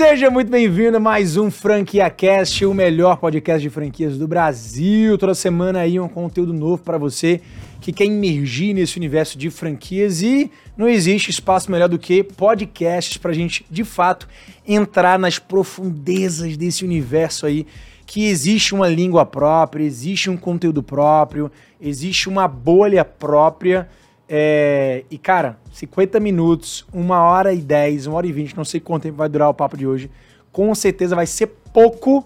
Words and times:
Seja 0.00 0.30
muito 0.30 0.50
bem-vindo 0.50 0.96
a 0.96 0.98
mais 0.98 1.36
um 1.36 1.50
FranquiaCast, 1.50 2.64
o 2.64 2.72
melhor 2.72 3.18
podcast 3.18 3.60
de 3.60 3.68
franquias 3.68 4.16
do 4.16 4.26
Brasil. 4.26 5.18
Toda 5.18 5.34
semana 5.34 5.80
aí 5.80 6.00
um 6.00 6.08
conteúdo 6.08 6.54
novo 6.54 6.82
para 6.82 6.96
você 6.96 7.42
que 7.82 7.92
quer 7.92 8.06
imergir 8.06 8.74
nesse 8.74 8.96
universo 8.96 9.36
de 9.36 9.50
franquias 9.50 10.22
e 10.22 10.50
não 10.74 10.88
existe 10.88 11.30
espaço 11.30 11.70
melhor 11.70 11.86
do 11.86 11.98
que 11.98 12.24
podcasts 12.24 13.18
para 13.18 13.30
a 13.30 13.34
gente, 13.34 13.66
de 13.70 13.84
fato, 13.84 14.26
entrar 14.66 15.18
nas 15.18 15.38
profundezas 15.38 16.56
desse 16.56 16.82
universo 16.82 17.44
aí 17.44 17.66
que 18.06 18.24
existe 18.24 18.74
uma 18.74 18.88
língua 18.88 19.26
própria, 19.26 19.84
existe 19.84 20.30
um 20.30 20.36
conteúdo 20.36 20.82
próprio, 20.82 21.52
existe 21.78 22.26
uma 22.26 22.48
bolha 22.48 23.04
própria. 23.04 23.86
É... 24.32 25.04
E, 25.10 25.18
cara, 25.18 25.58
50 25.72 26.20
minutos, 26.20 26.86
uma 26.92 27.20
hora 27.24 27.52
e 27.52 27.60
10, 27.60 28.06
uma 28.06 28.16
hora 28.18 28.28
e 28.28 28.32
20, 28.32 28.56
não 28.56 28.64
sei 28.64 28.78
quanto 28.78 29.02
tempo 29.02 29.16
vai 29.16 29.28
durar 29.28 29.48
o 29.48 29.54
papo 29.54 29.76
de 29.76 29.84
hoje. 29.84 30.08
Com 30.52 30.72
certeza 30.72 31.16
vai 31.16 31.26
ser 31.26 31.48
pouco, 31.72 32.24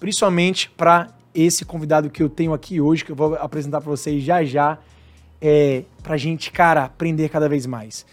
principalmente 0.00 0.68
para 0.70 1.08
esse 1.32 1.64
convidado 1.64 2.10
que 2.10 2.22
eu 2.22 2.28
tenho 2.28 2.52
aqui 2.52 2.80
hoje, 2.80 3.04
que 3.04 3.12
eu 3.12 3.16
vou 3.16 3.36
apresentar 3.36 3.80
para 3.80 3.90
vocês 3.90 4.22
já 4.22 4.42
já, 4.42 4.78
é, 5.40 5.84
pra 6.02 6.16
gente, 6.16 6.50
cara, 6.50 6.84
aprender 6.84 7.28
cada 7.28 7.48
vez 7.48 7.66
mais. 7.66 8.04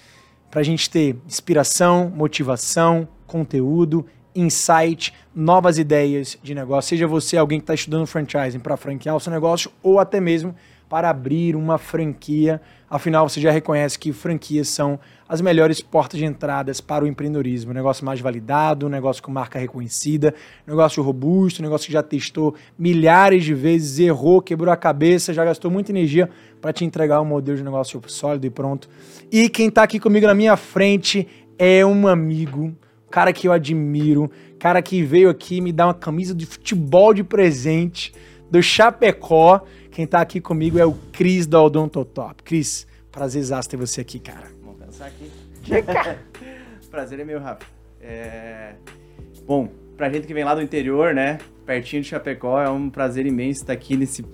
Pra 0.52 0.62
gente 0.62 0.90
ter 0.90 1.16
inspiração, 1.26 2.12
motivação, 2.14 3.08
conteúdo, 3.26 4.06
insight, 4.36 5.14
novas 5.34 5.78
ideias 5.78 6.38
de 6.44 6.54
negócio. 6.54 6.90
Seja 6.90 7.08
você 7.08 7.38
alguém 7.38 7.60
que 7.60 7.64
está 7.64 7.74
estudando 7.74 8.06
franchising 8.06 8.60
para 8.60 8.78
franquear 8.78 9.16
o 9.16 9.20
seu 9.20 9.32
negócio 9.32 9.72
ou 9.82 10.00
até 10.00 10.20
mesmo 10.20 10.56
para 10.90 11.10
abrir 11.10 11.56
uma 11.56 11.78
franquia. 11.78 12.62
Afinal, 12.92 13.30
você 13.30 13.40
já 13.40 13.52
reconhece 13.52 13.98
que 13.98 14.12
franquias 14.12 14.68
são 14.68 15.00
as 15.26 15.40
melhores 15.40 15.80
portas 15.80 16.20
de 16.20 16.26
entradas 16.26 16.82
para 16.82 17.06
o 17.06 17.08
empreendedorismo. 17.08 17.74
Negócio 17.74 18.04
mais 18.04 18.20
validado, 18.20 18.86
um 18.86 18.90
negócio 18.90 19.24
com 19.24 19.32
marca 19.32 19.58
reconhecida, 19.58 20.36
um 20.68 20.72
negócio 20.72 21.02
robusto, 21.02 21.62
um 21.62 21.64
negócio 21.64 21.88
que 21.88 21.94
já 21.94 22.04
testou 22.04 22.54
milhares 22.78 23.46
de 23.46 23.54
vezes, 23.54 23.98
errou, 23.98 24.42
quebrou 24.42 24.74
a 24.74 24.76
cabeça, 24.76 25.34
já 25.34 25.46
gastou 25.46 25.72
muita 25.72 25.94
energia 25.94 26.30
para 26.60 26.74
te 26.74 26.84
entregar 26.84 27.22
um 27.22 27.26
modelo 27.26 27.58
de 27.58 27.64
negócio 27.64 28.02
sólido 28.08 28.46
e 28.46 28.50
pronto. 28.50 28.90
E 29.32 29.48
quem 29.48 29.70
está 29.70 29.84
aqui 29.84 29.98
comigo 29.98 30.28
na 30.28 30.36
minha 30.36 30.58
frente 30.58 31.26
é 31.58 31.86
um 31.86 32.10
amigo, 32.10 32.76
cara 33.10 33.32
que 33.32 33.48
eu 33.48 33.54
admiro, 33.54 34.30
cara 34.60 34.82
que 34.82 35.02
veio 35.02 35.30
aqui 35.30 35.62
me 35.62 35.72
dar 35.72 35.88
uma 35.88 35.94
camisa 35.94 36.36
de 36.36 36.46
futebol 36.46 37.14
de 37.14 37.24
presente 37.24 38.14
do 38.52 38.62
Chapecó. 38.62 39.62
Quem 39.90 40.06
tá 40.06 40.20
aqui 40.20 40.42
comigo 40.42 40.78
é 40.78 40.86
o 40.86 40.94
Cris 41.14 41.48
da 41.48 41.62
Odontotop. 41.64 42.44
Cris, 42.44 42.86
prazerzaço 43.10 43.70
ter 43.70 43.78
você 43.78 44.02
aqui, 44.02 44.20
cara. 44.20 44.48
Vamos 44.62 44.86
pensar 44.86 45.06
aqui. 45.06 45.32
Chega! 45.64 46.20
Prazer 46.92 47.20
é 47.22 47.24
meu, 47.24 47.40
Rafa. 47.40 47.66
É... 48.02 48.74
Bom, 49.46 49.70
pra 49.96 50.10
gente 50.10 50.28
que 50.28 50.34
vem 50.34 50.44
lá 50.44 50.54
do 50.54 50.62
interior, 50.62 51.14
né? 51.14 51.40
Pertinho 51.66 52.02
de 52.02 52.10
Chapecó, 52.10 52.62
é 52.62 52.70
um 52.70 52.90
prazer 52.90 53.26
imenso 53.26 53.62
estar 53.62 53.74
aqui 53.74 53.96
nesse, 53.96 54.26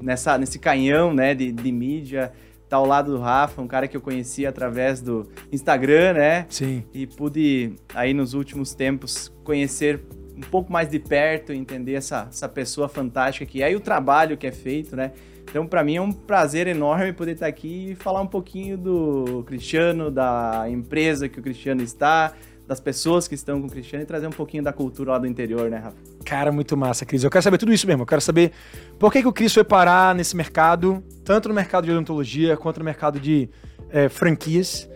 nessa, 0.00 0.36
nesse 0.36 0.58
canhão, 0.58 1.14
né? 1.14 1.34
De, 1.34 1.50
de 1.50 1.72
mídia. 1.72 2.32
Tá 2.68 2.76
ao 2.76 2.86
lado 2.86 3.12
do 3.12 3.18
Rafa, 3.18 3.62
um 3.62 3.66
cara 3.66 3.86
que 3.86 3.96
eu 3.96 4.00
conheci 4.00 4.44
através 4.46 5.00
do 5.00 5.28
Instagram, 5.52 6.14
né? 6.14 6.46
Sim. 6.48 6.82
E 6.92 7.06
pude, 7.06 7.74
aí 7.94 8.12
nos 8.12 8.34
últimos 8.34 8.74
tempos, 8.74 9.32
conhecer 9.44 10.00
um 10.36 10.40
pouco 10.40 10.72
mais 10.72 10.88
de 10.88 10.98
perto, 10.98 11.52
entender 11.52 11.94
essa, 11.94 12.26
essa 12.28 12.48
pessoa 12.48 12.88
fantástica 12.88 13.46
que 13.46 13.62
é 13.62 13.72
e 13.72 13.76
o 13.76 13.80
trabalho 13.80 14.36
que 14.36 14.46
é 14.46 14.52
feito, 14.52 14.96
né? 14.96 15.12
Então, 15.48 15.66
para 15.66 15.84
mim 15.84 15.96
é 15.96 16.00
um 16.00 16.10
prazer 16.10 16.66
enorme 16.66 17.12
poder 17.12 17.32
estar 17.32 17.46
aqui 17.46 17.90
e 17.90 17.94
falar 17.94 18.20
um 18.20 18.26
pouquinho 18.26 18.76
do 18.76 19.44
Cristiano, 19.46 20.10
da 20.10 20.66
empresa 20.68 21.28
que 21.28 21.38
o 21.38 21.42
Cristiano 21.42 21.82
está, 21.82 22.32
das 22.66 22.80
pessoas 22.80 23.28
que 23.28 23.34
estão 23.34 23.60
com 23.60 23.66
o 23.66 23.70
Cristiano 23.70 24.02
e 24.02 24.06
trazer 24.06 24.26
um 24.26 24.32
pouquinho 24.32 24.62
da 24.62 24.72
cultura 24.72 25.12
lá 25.12 25.18
do 25.18 25.26
interior, 25.26 25.70
né, 25.70 25.76
Rafa? 25.76 25.96
Cara, 26.24 26.50
muito 26.50 26.76
massa, 26.76 27.04
Cris. 27.04 27.22
Eu 27.22 27.30
quero 27.30 27.42
saber 27.42 27.58
tudo 27.58 27.72
isso 27.72 27.86
mesmo. 27.86 28.02
Eu 28.02 28.06
quero 28.06 28.22
saber 28.22 28.52
por 28.98 29.12
que, 29.12 29.20
que 29.20 29.28
o 29.28 29.32
Cris 29.32 29.52
foi 29.52 29.62
parar 29.62 30.14
nesse 30.14 30.34
mercado, 30.34 31.04
tanto 31.22 31.48
no 31.48 31.54
mercado 31.54 31.84
de 31.84 31.92
odontologia 31.92 32.56
quanto 32.56 32.78
no 32.78 32.84
mercado 32.84 33.20
de 33.20 33.50
é, 33.90 34.08
franquias. 34.08 34.88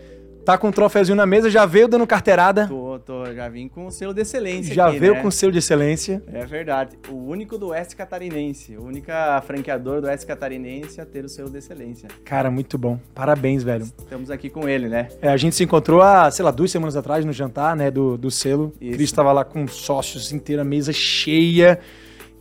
Tá 0.48 0.56
com 0.56 0.68
um 0.68 0.72
troféuzinho 0.72 1.14
na 1.14 1.26
mesa, 1.26 1.50
já 1.50 1.66
veio 1.66 1.86
dando 1.86 2.06
carteirada. 2.06 2.66
Tô, 2.66 2.98
tô, 3.00 3.34
já 3.34 3.50
vim 3.50 3.68
com 3.68 3.86
o 3.86 3.90
selo 3.90 4.14
de 4.14 4.22
excelência 4.22 4.74
Já 4.74 4.88
aqui, 4.88 4.98
veio 4.98 5.12
né? 5.12 5.20
com 5.20 5.30
selo 5.30 5.52
de 5.52 5.58
excelência. 5.58 6.22
É 6.32 6.46
verdade. 6.46 6.98
O 7.10 7.16
único 7.16 7.58
do 7.58 7.66
Oeste 7.66 7.94
Catarinense, 7.94 8.74
a 8.74 8.80
única 8.80 9.42
franqueadora 9.42 10.00
do 10.00 10.06
Oeste 10.06 10.24
Catarinense 10.24 11.02
a 11.02 11.04
ter 11.04 11.22
o 11.22 11.28
selo 11.28 11.50
de 11.50 11.58
excelência. 11.58 12.08
Cara, 12.24 12.50
muito 12.50 12.78
bom. 12.78 12.98
Parabéns, 13.14 13.62
velho. 13.62 13.84
Estamos 13.98 14.30
aqui 14.30 14.48
com 14.48 14.66
ele, 14.66 14.88
né? 14.88 15.08
É, 15.20 15.28
a 15.28 15.36
gente 15.36 15.54
se 15.54 15.64
encontrou 15.64 16.00
há, 16.00 16.30
sei 16.30 16.42
lá, 16.42 16.50
duas 16.50 16.70
semanas 16.70 16.96
atrás 16.96 17.26
no 17.26 17.32
jantar, 17.34 17.76
né, 17.76 17.90
do, 17.90 18.16
do 18.16 18.30
selo. 18.30 18.72
Isso. 18.80 18.94
Cris 18.94 19.10
estava 19.10 19.30
lá 19.32 19.44
com 19.44 19.68
sócios 19.68 20.32
inteira, 20.32 20.64
mesa 20.64 20.94
cheia. 20.94 21.78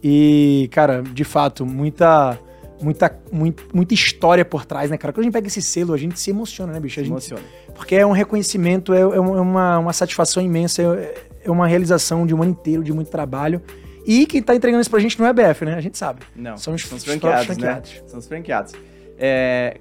E, 0.01 0.69
cara, 0.71 1.01
de 1.01 1.25
fato, 1.25 1.65
muita, 1.65 2.39
muita, 2.81 3.17
muita, 3.31 3.63
muita 3.73 3.93
história 3.93 4.43
por 4.45 4.65
trás, 4.65 4.89
né, 4.89 4.97
cara? 4.97 5.11
Quando 5.13 5.21
a 5.21 5.23
gente 5.25 5.33
pega 5.33 5.47
esse 5.47 5.61
selo, 5.61 5.93
a 5.93 5.97
gente 5.97 6.19
se 6.19 6.29
emociona, 6.29 6.73
né, 6.73 6.79
bicho? 6.79 6.99
A 6.99 7.03
gente, 7.03 7.11
emociona. 7.11 7.41
porque 7.75 7.95
é 7.95 8.05
um 8.05 8.11
reconhecimento, 8.11 8.93
é, 8.93 9.01
é 9.01 9.05
uma, 9.19 9.79
uma 9.79 9.93
satisfação 9.93 10.41
imensa, 10.43 10.81
é, 10.81 11.15
é 11.45 11.51
uma 11.51 11.67
realização 11.67 12.25
de 12.25 12.33
um 12.33 12.41
ano 12.41 12.51
inteiro, 12.51 12.83
de 12.83 12.91
muito 12.93 13.09
trabalho. 13.09 13.61
E 14.05 14.25
quem 14.25 14.41
tá 14.41 14.55
entregando 14.55 14.81
isso 14.81 14.89
pra 14.89 14.99
gente 14.99 15.19
não 15.19 15.25
é 15.27 15.33
BF, 15.33 15.65
né? 15.65 15.73
A 15.75 15.81
gente 15.81 15.97
sabe. 15.97 16.21
Não, 16.35 16.55
São 16.57 16.73
os- 16.73 16.81
são 16.83 16.95
os 16.97 17.03
os 17.03 17.09
franqueados, 17.09 17.45
próprios 17.45 17.57
né? 17.57 17.73
franqueados. 17.73 18.03
São 18.11 18.19
os 18.19 18.27
franqueados. 18.27 18.73
É, 19.19 19.77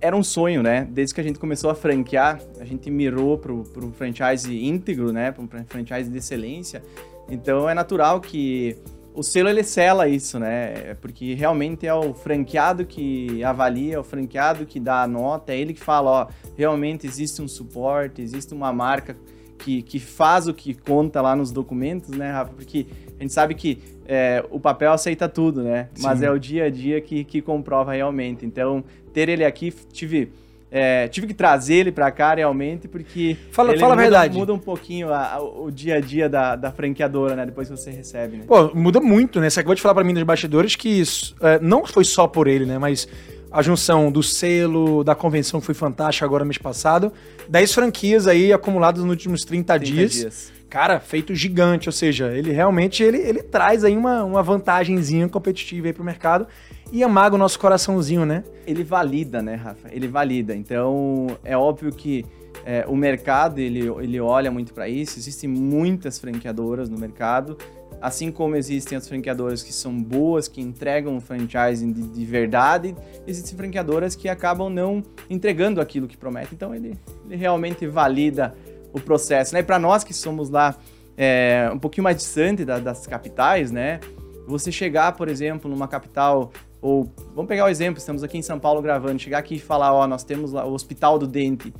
era 0.00 0.16
um 0.16 0.22
sonho, 0.22 0.62
né? 0.62 0.86
Desde 0.90 1.14
que 1.14 1.20
a 1.20 1.24
gente 1.24 1.38
começou 1.38 1.70
a 1.70 1.74
franquear, 1.74 2.40
a 2.60 2.64
gente 2.64 2.90
mirou 2.90 3.38
pro, 3.38 3.62
pro 3.64 3.92
franchise 3.92 4.52
íntegro, 4.54 5.12
né? 5.12 5.30
Para 5.32 5.42
um 5.44 5.48
franchise 5.66 6.10
de 6.10 6.18
excelência. 6.18 6.82
Então 7.28 7.68
é 7.68 7.74
natural 7.74 8.20
que 8.20 8.76
o 9.16 9.22
selo 9.22 9.48
ele 9.48 9.64
sela 9.64 10.06
isso, 10.06 10.38
né? 10.38 10.90
É 10.90 10.94
Porque 10.94 11.32
realmente 11.32 11.86
é 11.86 11.94
o 11.94 12.12
franqueado 12.12 12.84
que 12.84 13.42
avalia, 13.42 13.94
é 13.94 13.98
o 13.98 14.04
franqueado 14.04 14.66
que 14.66 14.78
dá 14.78 15.02
a 15.02 15.08
nota, 15.08 15.52
é 15.54 15.58
ele 15.58 15.72
que 15.72 15.80
fala, 15.80 16.10
ó, 16.10 16.28
realmente 16.54 17.06
existe 17.06 17.40
um 17.40 17.48
suporte, 17.48 18.20
existe 18.20 18.52
uma 18.52 18.72
marca 18.72 19.16
que, 19.58 19.80
que 19.82 19.98
faz 19.98 20.46
o 20.46 20.52
que 20.52 20.74
conta 20.74 21.22
lá 21.22 21.34
nos 21.34 21.50
documentos, 21.50 22.10
né, 22.10 22.30
Rafa? 22.30 22.52
Porque 22.52 22.86
a 23.18 23.22
gente 23.22 23.32
sabe 23.32 23.54
que 23.54 23.82
é, 24.06 24.44
o 24.50 24.60
papel 24.60 24.92
aceita 24.92 25.28
tudo, 25.28 25.62
né? 25.62 25.88
Mas 25.98 26.18
Sim. 26.18 26.26
é 26.26 26.30
o 26.30 26.38
dia 26.38 26.64
a 26.64 26.70
dia 26.70 27.00
que, 27.00 27.24
que 27.24 27.40
comprova 27.40 27.94
realmente. 27.94 28.44
Então, 28.44 28.84
ter 29.14 29.30
ele 29.30 29.44
aqui, 29.44 29.72
tive, 29.90 30.30
é, 30.70 31.06
tive 31.08 31.26
que 31.28 31.34
trazer 31.34 31.74
ele 31.74 31.92
pra 31.92 32.10
cá 32.10 32.34
realmente, 32.34 32.88
porque 32.88 33.36
Fala- 33.52 33.70
ele 33.72 33.80
fala 33.80 33.92
a 33.92 33.96
muda, 33.96 34.02
verdade. 34.02 34.36
muda 34.36 34.52
um 34.52 34.58
pouquinho 34.58 35.12
a- 35.12 35.34
a- 35.34 35.40
o 35.42 35.70
dia 35.70 35.96
a 35.96 36.00
dia 36.00 36.28
da, 36.28 36.56
da 36.56 36.72
franqueadora, 36.72 37.36
né? 37.36 37.46
Depois 37.46 37.68
que 37.68 37.76
você 37.76 37.90
recebe, 37.90 38.38
né? 38.38 38.44
Pô, 38.46 38.74
muda 38.74 39.00
muito, 39.00 39.40
né? 39.40 39.48
Você 39.48 39.60
acabou 39.60 39.74
de 39.74 39.82
falar 39.82 39.94
pra 39.94 40.04
mim 40.04 40.12
nos 40.12 40.22
bastidores 40.24 40.74
que 40.76 40.88
isso, 40.88 41.34
é, 41.40 41.58
não 41.60 41.86
foi 41.86 42.04
só 42.04 42.26
por 42.26 42.46
ele, 42.48 42.66
né? 42.66 42.78
Mas 42.78 43.06
a 43.50 43.62
junção 43.62 44.10
do 44.10 44.22
selo, 44.22 45.02
da 45.04 45.14
convenção 45.14 45.60
que 45.60 45.66
foi 45.66 45.74
fantástica 45.74 46.26
agora 46.26 46.44
mês 46.44 46.58
passado. 46.58 47.12
10 47.48 47.72
franquias 47.72 48.26
aí 48.26 48.52
acumuladas 48.52 49.00
nos 49.02 49.10
últimos 49.10 49.44
30, 49.44 49.78
30 49.78 49.92
dias. 49.94 50.12
dias. 50.12 50.52
Cara, 50.68 50.98
feito 50.98 51.32
gigante, 51.34 51.88
ou 51.88 51.92
seja, 51.92 52.32
ele 52.36 52.50
realmente 52.52 53.02
ele, 53.02 53.18
ele 53.18 53.40
traz 53.40 53.84
aí 53.84 53.96
uma, 53.96 54.24
uma 54.24 54.42
vantagenzinha 54.42 55.28
competitiva 55.28 55.86
aí 55.86 55.92
pro 55.92 56.02
mercado 56.04 56.46
e 56.92 57.02
amaga 57.02 57.34
o 57.34 57.38
nosso 57.38 57.58
coraçãozinho, 57.58 58.24
né? 58.24 58.44
ele 58.66 58.82
valida, 58.82 59.40
né, 59.40 59.54
Rafa? 59.54 59.88
Ele 59.92 60.08
valida. 60.08 60.54
Então, 60.54 61.26
é 61.44 61.56
óbvio 61.56 61.92
que 61.92 62.24
é, 62.64 62.84
o 62.88 62.96
mercado, 62.96 63.58
ele, 63.60 63.86
ele 64.02 64.20
olha 64.20 64.50
muito 64.50 64.74
para 64.74 64.88
isso. 64.88 65.18
Existem 65.18 65.48
muitas 65.48 66.18
franqueadoras 66.18 66.88
no 66.88 66.98
mercado. 66.98 67.56
Assim 68.00 68.30
como 68.30 68.56
existem 68.56 68.98
as 68.98 69.08
franqueadoras 69.08 69.62
que 69.62 69.72
são 69.72 69.96
boas, 70.02 70.48
que 70.48 70.60
entregam 70.60 71.14
um 71.14 71.20
franchising 71.20 71.92
de, 71.92 72.02
de 72.02 72.24
verdade, 72.24 72.94
existem 73.26 73.56
franqueadoras 73.56 74.14
que 74.14 74.28
acabam 74.28 74.68
não 74.68 75.02
entregando 75.30 75.80
aquilo 75.80 76.06
que 76.06 76.16
prometem. 76.16 76.50
Então, 76.52 76.74
ele, 76.74 76.94
ele 77.24 77.36
realmente 77.36 77.86
valida 77.86 78.54
o 78.92 79.00
processo. 79.00 79.54
Né? 79.54 79.60
E 79.60 79.62
para 79.62 79.78
nós 79.78 80.02
que 80.04 80.12
somos 80.12 80.50
lá 80.50 80.76
é, 81.16 81.70
um 81.72 81.78
pouquinho 81.78 82.04
mais 82.04 82.16
distante 82.16 82.64
da- 82.64 82.78
das 82.78 83.06
capitais, 83.06 83.70
né? 83.70 84.00
Você 84.46 84.70
chegar, 84.70 85.12
por 85.12 85.28
exemplo, 85.28 85.68
numa 85.70 85.88
capital 85.88 86.52
ou 86.80 87.10
vamos 87.34 87.48
pegar 87.48 87.64
o 87.64 87.68
exemplo, 87.68 87.98
estamos 87.98 88.22
aqui 88.22 88.38
em 88.38 88.42
São 88.42 88.58
Paulo 88.58 88.80
gravando, 88.82 89.18
chegar 89.20 89.38
aqui 89.38 89.56
e 89.56 89.58
falar, 89.58 89.92
ó, 89.92 90.06
nós 90.06 90.24
temos 90.24 90.52
lá 90.52 90.64
o 90.64 90.72
Hospital 90.72 91.18
do 91.18 91.26
Dente, 91.26 91.72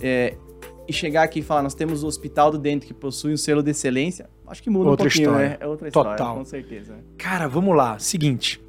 é, 0.00 0.36
e 0.86 0.92
chegar 0.92 1.22
aqui 1.22 1.40
e 1.40 1.42
falar, 1.42 1.62
nós 1.62 1.74
temos 1.74 2.02
o 2.02 2.06
Hospital 2.06 2.50
do 2.50 2.58
Dente 2.58 2.86
que 2.86 2.94
possui 2.94 3.32
um 3.32 3.36
selo 3.36 3.62
de 3.62 3.70
excelência, 3.70 4.28
acho 4.46 4.62
que 4.62 4.70
muda 4.70 4.90
Outra 4.90 5.06
um 5.06 5.08
pouquinho, 5.08 5.30
história. 5.30 5.48
né? 5.48 5.56
É 5.60 5.66
outra 5.66 5.88
história, 5.88 6.10
Total. 6.16 6.36
com 6.36 6.44
certeza. 6.44 6.96
Cara, 7.16 7.48
vamos 7.48 7.76
lá. 7.76 7.98
Seguinte, 7.98 8.60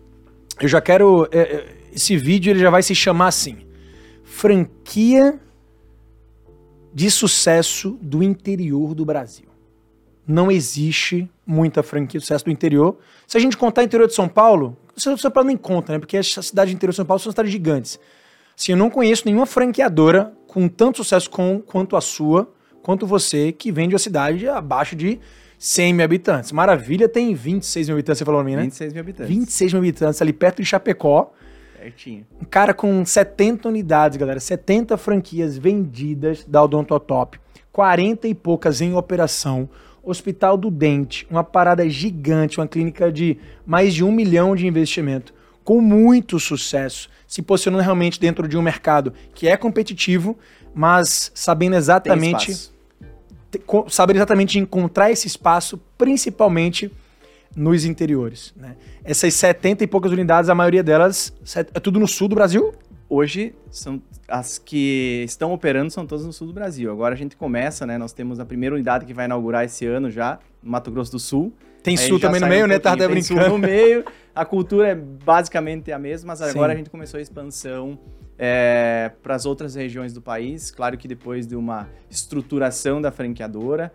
eu 0.61 0.67
já 0.67 0.79
quero. 0.79 1.27
é, 1.31 1.39
é, 1.39 1.65
esse 1.93 2.15
vídeo 2.17 2.51
ele 2.51 2.59
já 2.59 2.69
vai 2.69 2.81
se 2.81 2.95
chamar 2.95 3.27
assim: 3.27 3.57
franquia 4.23 5.39
de 6.93 7.09
sucesso 7.09 7.97
do 8.01 8.23
interior 8.23 8.93
do 8.93 9.03
Brasil. 9.03 9.47
Não 10.25 10.49
existe 10.51 11.29
muita 11.45 11.83
franquia 11.83 12.19
de 12.19 12.25
sucesso 12.25 12.45
do 12.45 12.51
interior. 12.51 12.97
Se 13.27 13.37
a 13.37 13.41
gente 13.41 13.57
contar 13.57 13.81
o 13.81 13.83
interior 13.83 14.07
de 14.07 14.13
São 14.13 14.29
Paulo, 14.29 14.77
São 14.95 15.31
Paulo 15.31 15.47
nem 15.47 15.57
conta, 15.57 15.93
né? 15.93 15.99
Porque 15.99 16.17
as 16.17 16.27
cidades 16.27 16.73
do 16.73 16.75
interior 16.75 16.91
de 16.91 16.97
São 16.97 17.05
Paulo 17.05 17.19
são 17.19 17.31
cidades 17.31 17.51
gigantes. 17.51 17.99
Assim, 18.57 18.73
eu 18.73 18.77
não 18.77 18.89
conheço 18.89 19.23
nenhuma 19.25 19.45
franqueadora 19.45 20.33
com 20.47 20.67
tanto 20.67 20.97
sucesso 20.97 21.29
com, 21.29 21.59
quanto 21.59 21.95
a 21.95 22.01
sua, 22.01 22.51
quanto 22.81 23.07
você 23.07 23.51
que 23.51 23.71
vem 23.71 23.87
de 23.87 23.95
uma 23.95 23.99
cidade 23.99 24.47
abaixo 24.47 24.95
de 24.95 25.19
100 25.57 25.93
mil 25.93 26.05
habitantes. 26.05 26.51
Maravilha 26.51 27.09
tem 27.09 27.33
26 27.33 27.87
mil 27.87 27.95
habitantes, 27.95 28.19
você 28.19 28.25
falou 28.25 28.41
pra 28.41 28.49
mim, 28.49 28.55
né? 28.55 28.63
26 28.63 28.93
mil 28.93 29.01
habitantes. 29.01 29.35
26 29.35 29.73
mil 29.73 29.81
habitantes, 29.81 30.21
ali 30.21 30.33
perto 30.33 30.61
de 30.61 30.65
Chapecó. 30.65 31.31
Certinho. 31.79 32.25
Um 32.41 32.45
cara 32.45 32.73
com 32.73 33.03
70 33.03 33.69
unidades, 33.69 34.17
galera. 34.17 34.39
70 34.39 34.97
franquias 34.97 35.57
vendidas 35.57 36.45
da 36.45 36.63
Odontotop. 36.63 37.39
40 37.71 38.27
e 38.27 38.35
poucas 38.35 38.81
em 38.81 38.93
operação. 38.93 39.69
Hospital 40.03 40.57
do 40.57 40.69
Dente, 40.69 41.25
uma 41.31 41.43
parada 41.43 41.87
gigante, 41.87 42.59
uma 42.59 42.67
clínica 42.67 43.11
de 43.11 43.37
mais 43.65 43.93
de 43.93 44.03
um 44.03 44.11
milhão 44.11 44.55
de 44.55 44.67
investimento, 44.67 45.33
com 45.63 45.79
muito 45.79 46.39
sucesso, 46.39 47.09
se 47.25 47.41
posicionando 47.41 47.83
realmente 47.83 48.19
dentro 48.19 48.47
de 48.47 48.57
um 48.57 48.61
mercado 48.61 49.13
que 49.33 49.47
é 49.47 49.55
competitivo, 49.55 50.37
mas 50.75 51.31
sabendo 51.33 51.75
exatamente, 51.77 52.69
sabendo 53.87 54.17
exatamente 54.17 54.59
encontrar 54.59 55.09
esse 55.09 55.25
espaço, 55.25 55.79
principalmente 55.97 56.91
nos 57.55 57.85
interiores. 57.85 58.53
Né? 58.57 58.75
Essas 59.03 59.33
70 59.35 59.83
e 59.83 59.87
poucas 59.87 60.11
unidades, 60.11 60.49
a 60.49 60.55
maioria 60.55 60.83
delas 60.83 61.33
é 61.55 61.79
tudo 61.79 61.99
no 61.99 62.07
sul 62.07 62.27
do 62.27 62.35
Brasil? 62.35 62.73
Hoje, 63.13 63.53
são 63.69 64.01
as 64.27 64.57
que 64.57 65.23
estão 65.23 65.53
operando 65.53 65.91
são 65.91 66.03
todas 66.03 66.25
no 66.25 66.33
sul 66.33 66.47
do 66.47 66.53
Brasil. 66.53 66.91
Agora 66.91 67.13
a 67.13 67.17
gente 67.17 67.37
começa, 67.37 67.85
né? 67.85 67.95
Nós 67.95 68.11
temos 68.11 68.39
a 68.39 68.45
primeira 68.45 68.73
unidade 68.73 69.05
que 69.05 69.13
vai 69.13 69.25
inaugurar 69.25 69.63
esse 69.63 69.85
ano 69.85 70.09
já, 70.09 70.39
no 70.63 70.71
Mato 70.71 70.89
Grosso 70.89 71.11
do 71.11 71.19
Sul. 71.19 71.53
Tem 71.83 71.95
Aí 71.95 72.07
sul 72.07 72.19
também 72.19 72.41
no 72.41 72.47
meio, 72.47 72.65
um 72.65 72.67
né? 72.67 72.79
Pouquinho, 72.79 73.05
até 73.05 73.13
tem 73.13 73.21
sul 73.21 73.35
brincando. 73.35 73.55
no 73.59 73.67
meio. 73.67 74.03
A 74.33 74.43
cultura 74.43 74.87
é 74.87 74.95
basicamente 74.95 75.91
a 75.91 75.99
mesma, 75.99 76.29
mas 76.29 76.41
agora 76.41 76.71
Sim. 76.71 76.73
a 76.73 76.77
gente 76.77 76.89
começou 76.89 77.19
a 77.19 77.21
expansão 77.21 77.99
para 79.21 79.35
as 79.35 79.45
outras 79.45 79.75
regiões 79.75 80.11
do 80.11 80.19
país. 80.19 80.71
Claro 80.71 80.97
que 80.97 81.07
depois 81.07 81.45
de 81.45 81.55
uma 81.55 81.87
estruturação 82.09 82.99
da 82.99 83.11
franqueadora. 83.11 83.93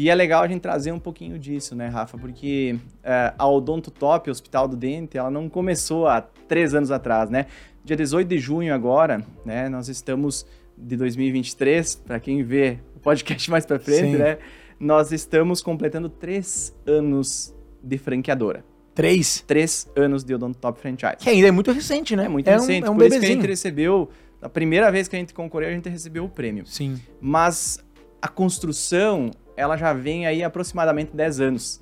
E 0.00 0.08
é 0.08 0.14
legal 0.14 0.44
a 0.44 0.46
gente 0.46 0.60
trazer 0.60 0.92
um 0.92 0.98
pouquinho 1.00 1.36
disso, 1.40 1.74
né, 1.74 1.88
Rafa? 1.88 2.16
Porque 2.16 2.76
é, 3.02 3.34
a 3.36 3.48
Odonto 3.48 3.90
Top, 3.90 4.30
Hospital 4.30 4.68
do 4.68 4.76
Dente, 4.76 5.18
ela 5.18 5.28
não 5.28 5.48
começou 5.48 6.06
há 6.06 6.20
três 6.20 6.72
anos 6.72 6.92
atrás, 6.92 7.28
né? 7.28 7.46
Dia 7.84 7.96
18 7.96 8.28
de 8.28 8.38
junho 8.38 8.72
agora, 8.72 9.24
né? 9.44 9.68
Nós 9.68 9.88
estamos 9.88 10.46
de 10.76 10.96
2023, 10.96 11.96
para 11.96 12.20
quem 12.20 12.44
vê 12.44 12.78
o 12.94 13.00
podcast 13.00 13.50
mais 13.50 13.66
para 13.66 13.80
frente, 13.80 14.12
Sim. 14.12 14.18
né? 14.18 14.38
Nós 14.78 15.10
estamos 15.10 15.60
completando 15.62 16.08
três 16.08 16.72
anos 16.86 17.52
de 17.82 17.98
franqueadora. 17.98 18.64
Três. 18.94 19.42
Três 19.48 19.90
anos 19.96 20.22
de 20.22 20.32
Odonto 20.32 20.58
Top 20.60 20.80
Franchise. 20.80 21.16
Que 21.18 21.30
ainda 21.30 21.48
é 21.48 21.50
muito 21.50 21.72
recente, 21.72 22.14
né? 22.14 22.26
É 22.26 22.28
muito 22.28 22.48
um- 22.48 22.52
recente, 22.52 22.86
É 22.86 22.90
um, 22.90 22.94
por 22.94 23.02
isso 23.02 23.10
que 23.10 23.16
a 23.16 23.20
bebezinho. 23.20 23.40
gente 23.40 23.48
recebeu, 23.50 24.08
a 24.40 24.48
primeira 24.48 24.92
vez 24.92 25.08
que 25.08 25.16
a 25.16 25.18
gente 25.18 25.34
concorreu, 25.34 25.70
a 25.70 25.72
gente 25.72 25.88
recebeu 25.88 26.24
o 26.24 26.28
prêmio. 26.28 26.64
Sim. 26.66 27.00
Mas 27.20 27.84
a 28.22 28.28
construção, 28.28 29.32
ela 29.58 29.76
já 29.76 29.92
vem 29.92 30.26
aí 30.26 30.42
aproximadamente 30.42 31.10
10 31.14 31.40
anos. 31.40 31.80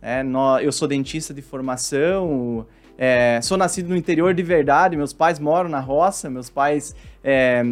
É, 0.00 0.22
nó- 0.22 0.58
eu 0.60 0.70
sou 0.70 0.86
dentista 0.86 1.34
de 1.34 1.42
formação, 1.42 2.66
é, 2.96 3.40
sou 3.42 3.56
nascido 3.58 3.88
no 3.88 3.96
interior 3.96 4.32
de 4.32 4.42
verdade, 4.42 4.96
meus 4.96 5.12
pais 5.12 5.38
moram 5.38 5.68
na 5.68 5.80
roça, 5.80 6.30
meus 6.30 6.48
pais 6.48 6.94
é, 7.24 7.62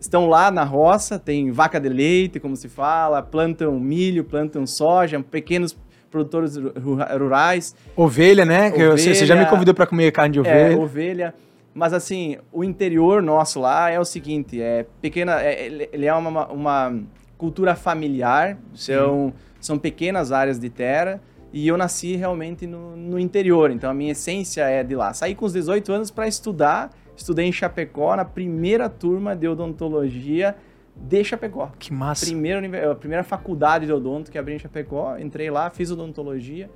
estão 0.00 0.28
lá 0.28 0.50
na 0.50 0.62
roça, 0.64 1.18
tem 1.18 1.50
vaca 1.50 1.80
de 1.80 1.88
leite, 1.88 2.38
como 2.38 2.54
se 2.56 2.68
fala, 2.68 3.20
plantam 3.22 3.78
milho, 3.80 4.22
plantam 4.24 4.66
soja, 4.66 5.20
pequenos 5.20 5.76
produtores 6.10 6.56
ru- 6.56 6.72
rurais, 7.18 7.74
Ovelha, 7.96 8.44
né? 8.44 8.72
Eu- 8.76 8.92
Você, 8.96 9.14
você 9.14 9.26
já 9.26 9.34
me 9.34 9.40
Ovelha. 9.40 9.50
convidou 9.50 9.74
pra 9.74 9.86
comer 9.86 10.10
carne 10.12 10.34
de 10.34 10.38
é, 10.38 10.42
ovelha. 10.42 10.78
ovelha. 10.80 11.34
Mas 11.74 11.92
assim, 11.92 12.38
o 12.52 12.64
interior 12.64 13.22
nosso 13.22 13.60
lá 13.60 13.90
é 13.90 14.00
o 14.00 14.04
seguinte, 14.04 14.60
é 14.60 14.86
pequena, 15.02 15.40
é- 15.42 15.66
ele- 15.66 15.88
ele 15.92 16.06
é 16.06 16.14
uma, 16.14 16.46
uma 16.48 17.00
cultura 17.38 17.76
familiar, 17.76 18.58
são, 18.74 19.32
são 19.60 19.78
pequenas 19.78 20.32
áreas 20.32 20.58
de 20.58 20.68
terra 20.68 21.22
e 21.52 21.66
eu 21.66 21.78
nasci 21.78 22.16
realmente 22.16 22.66
no, 22.66 22.96
no 22.96 23.18
interior, 23.18 23.70
então 23.70 23.88
a 23.88 23.94
minha 23.94 24.12
essência 24.12 24.62
é 24.62 24.82
de 24.82 24.94
lá. 24.94 25.14
Saí 25.14 25.34
com 25.34 25.46
os 25.46 25.52
18 25.52 25.90
anos 25.92 26.10
para 26.10 26.26
estudar, 26.28 26.90
estudei 27.16 27.46
em 27.46 27.52
Chapecó 27.52 28.14
na 28.16 28.24
primeira 28.24 28.88
turma 28.88 29.34
de 29.34 29.48
odontologia 29.48 30.56
de 30.94 31.24
Chapecó. 31.24 31.70
Que 31.78 31.92
massa. 31.92 32.26
Primeira, 32.26 32.90
a 32.90 32.94
primeira 32.94 33.24
faculdade 33.24 33.86
de 33.86 33.92
odonto 33.92 34.30
que 34.30 34.36
abri 34.36 34.54
em 34.54 34.58
Chapecó, 34.58 35.16
entrei 35.16 35.48
lá, 35.48 35.70
fiz 35.70 35.90
odontologia, 35.90 36.68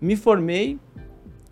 me 0.00 0.16
formei 0.16 0.78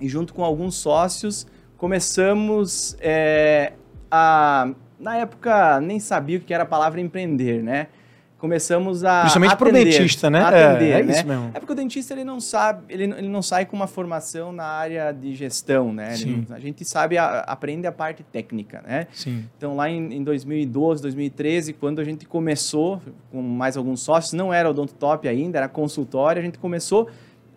e 0.00 0.08
junto 0.08 0.34
com 0.34 0.44
alguns 0.44 0.74
sócios 0.74 1.46
começamos 1.78 2.96
é, 3.00 3.72
a... 4.10 4.72
Na 4.98 5.16
época 5.18 5.78
nem 5.80 6.00
sabia 6.00 6.38
o 6.38 6.40
que 6.40 6.52
era 6.52 6.62
a 6.62 6.66
palavra 6.66 7.00
empreender, 7.00 7.62
né? 7.62 7.88
Começamos 8.38 9.02
a 9.02 9.20
Principalmente 9.22 9.56
pro 9.56 9.68
atender, 9.70 9.84
dentista, 9.92 10.28
né? 10.28 10.44
a 10.44 10.50
É, 10.52 10.64
atender, 10.66 10.90
é 10.90 11.02
né? 11.02 11.12
isso 11.14 11.26
mesmo. 11.26 11.50
É 11.54 11.58
porque 11.58 11.72
o 11.72 11.74
dentista 11.74 12.12
ele 12.12 12.22
não 12.22 12.38
sabe, 12.38 12.82
ele, 12.92 13.04
ele 13.04 13.28
não 13.28 13.40
sai 13.40 13.64
com 13.64 13.74
uma 13.74 13.86
formação 13.86 14.52
na 14.52 14.64
área 14.64 15.10
de 15.10 15.34
gestão, 15.34 15.90
né? 15.90 16.12
Ele 16.14 16.46
a 16.50 16.58
gente 16.58 16.84
sabe, 16.84 17.16
a- 17.16 17.40
aprende 17.40 17.86
a 17.86 17.92
parte 17.92 18.22
técnica, 18.22 18.82
né? 18.86 19.06
Sim. 19.14 19.46
Então, 19.56 19.74
lá 19.74 19.88
em, 19.88 20.12
em 20.16 20.22
2012, 20.22 21.00
2013, 21.00 21.72
quando 21.72 21.98
a 21.98 22.04
gente 22.04 22.26
começou 22.26 23.00
com 23.32 23.40
mais 23.40 23.74
alguns 23.74 24.00
sócios, 24.02 24.34
não 24.34 24.52
era 24.52 24.70
o 24.70 24.86
Top 24.86 25.26
ainda, 25.26 25.56
era 25.58 25.68
consultório, 25.68 26.40
a 26.40 26.44
gente 26.44 26.58
começou 26.58 27.08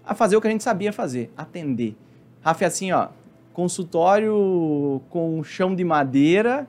a 0.05 0.15
fazer 0.15 0.37
o 0.37 0.41
que 0.41 0.47
a 0.47 0.51
gente 0.51 0.63
sabia 0.63 0.93
fazer, 0.93 1.29
atender. 1.35 1.93
Rafa, 2.41 2.63
é 2.63 2.67
assim, 2.67 2.91
ó, 2.93 3.09
consultório 3.53 5.01
com 5.09 5.43
chão 5.43 5.75
de 5.75 5.83
madeira, 5.83 6.65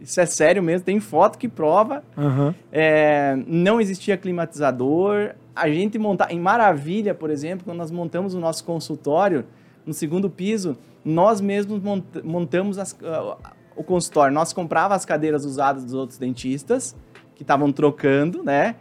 isso 0.00 0.20
é 0.20 0.26
sério 0.26 0.62
mesmo, 0.62 0.84
tem 0.84 1.00
foto 1.00 1.38
que 1.38 1.48
prova, 1.48 2.02
Aham. 2.16 2.54
é, 2.72 3.36
não 3.46 3.80
existia 3.80 4.16
climatizador. 4.16 5.34
A 5.54 5.68
gente 5.68 5.98
montar 5.98 6.30
em 6.32 6.38
Maravilha, 6.38 7.14
por 7.14 7.30
exemplo, 7.30 7.64
quando 7.64 7.78
nós 7.78 7.90
montamos 7.90 8.34
o 8.34 8.38
nosso 8.40 8.64
consultório 8.64 9.44
no 9.86 9.92
segundo 9.94 10.28
piso, 10.28 10.76
nós 11.04 11.40
mesmos 11.40 11.80
mont- 11.80 12.22
montamos 12.24 12.78
as- 12.78 12.96
ah, 13.04 13.36
o 13.74 13.82
consultório. 13.84 14.34
Nós 14.34 14.52
comprava 14.52 14.94
as 14.94 15.04
cadeiras 15.04 15.44
usadas 15.44 15.84
dos 15.84 15.94
outros 15.94 16.18
dentistas 16.18 16.94
que 17.34 17.42
estavam 17.42 17.70
trocando, 17.72 18.42
né? 18.42 18.74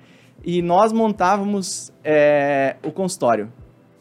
E 0.44 0.62
nós 0.62 0.92
montávamos 0.92 1.94
é, 2.04 2.76
o 2.84 2.92
consultório. 2.92 3.52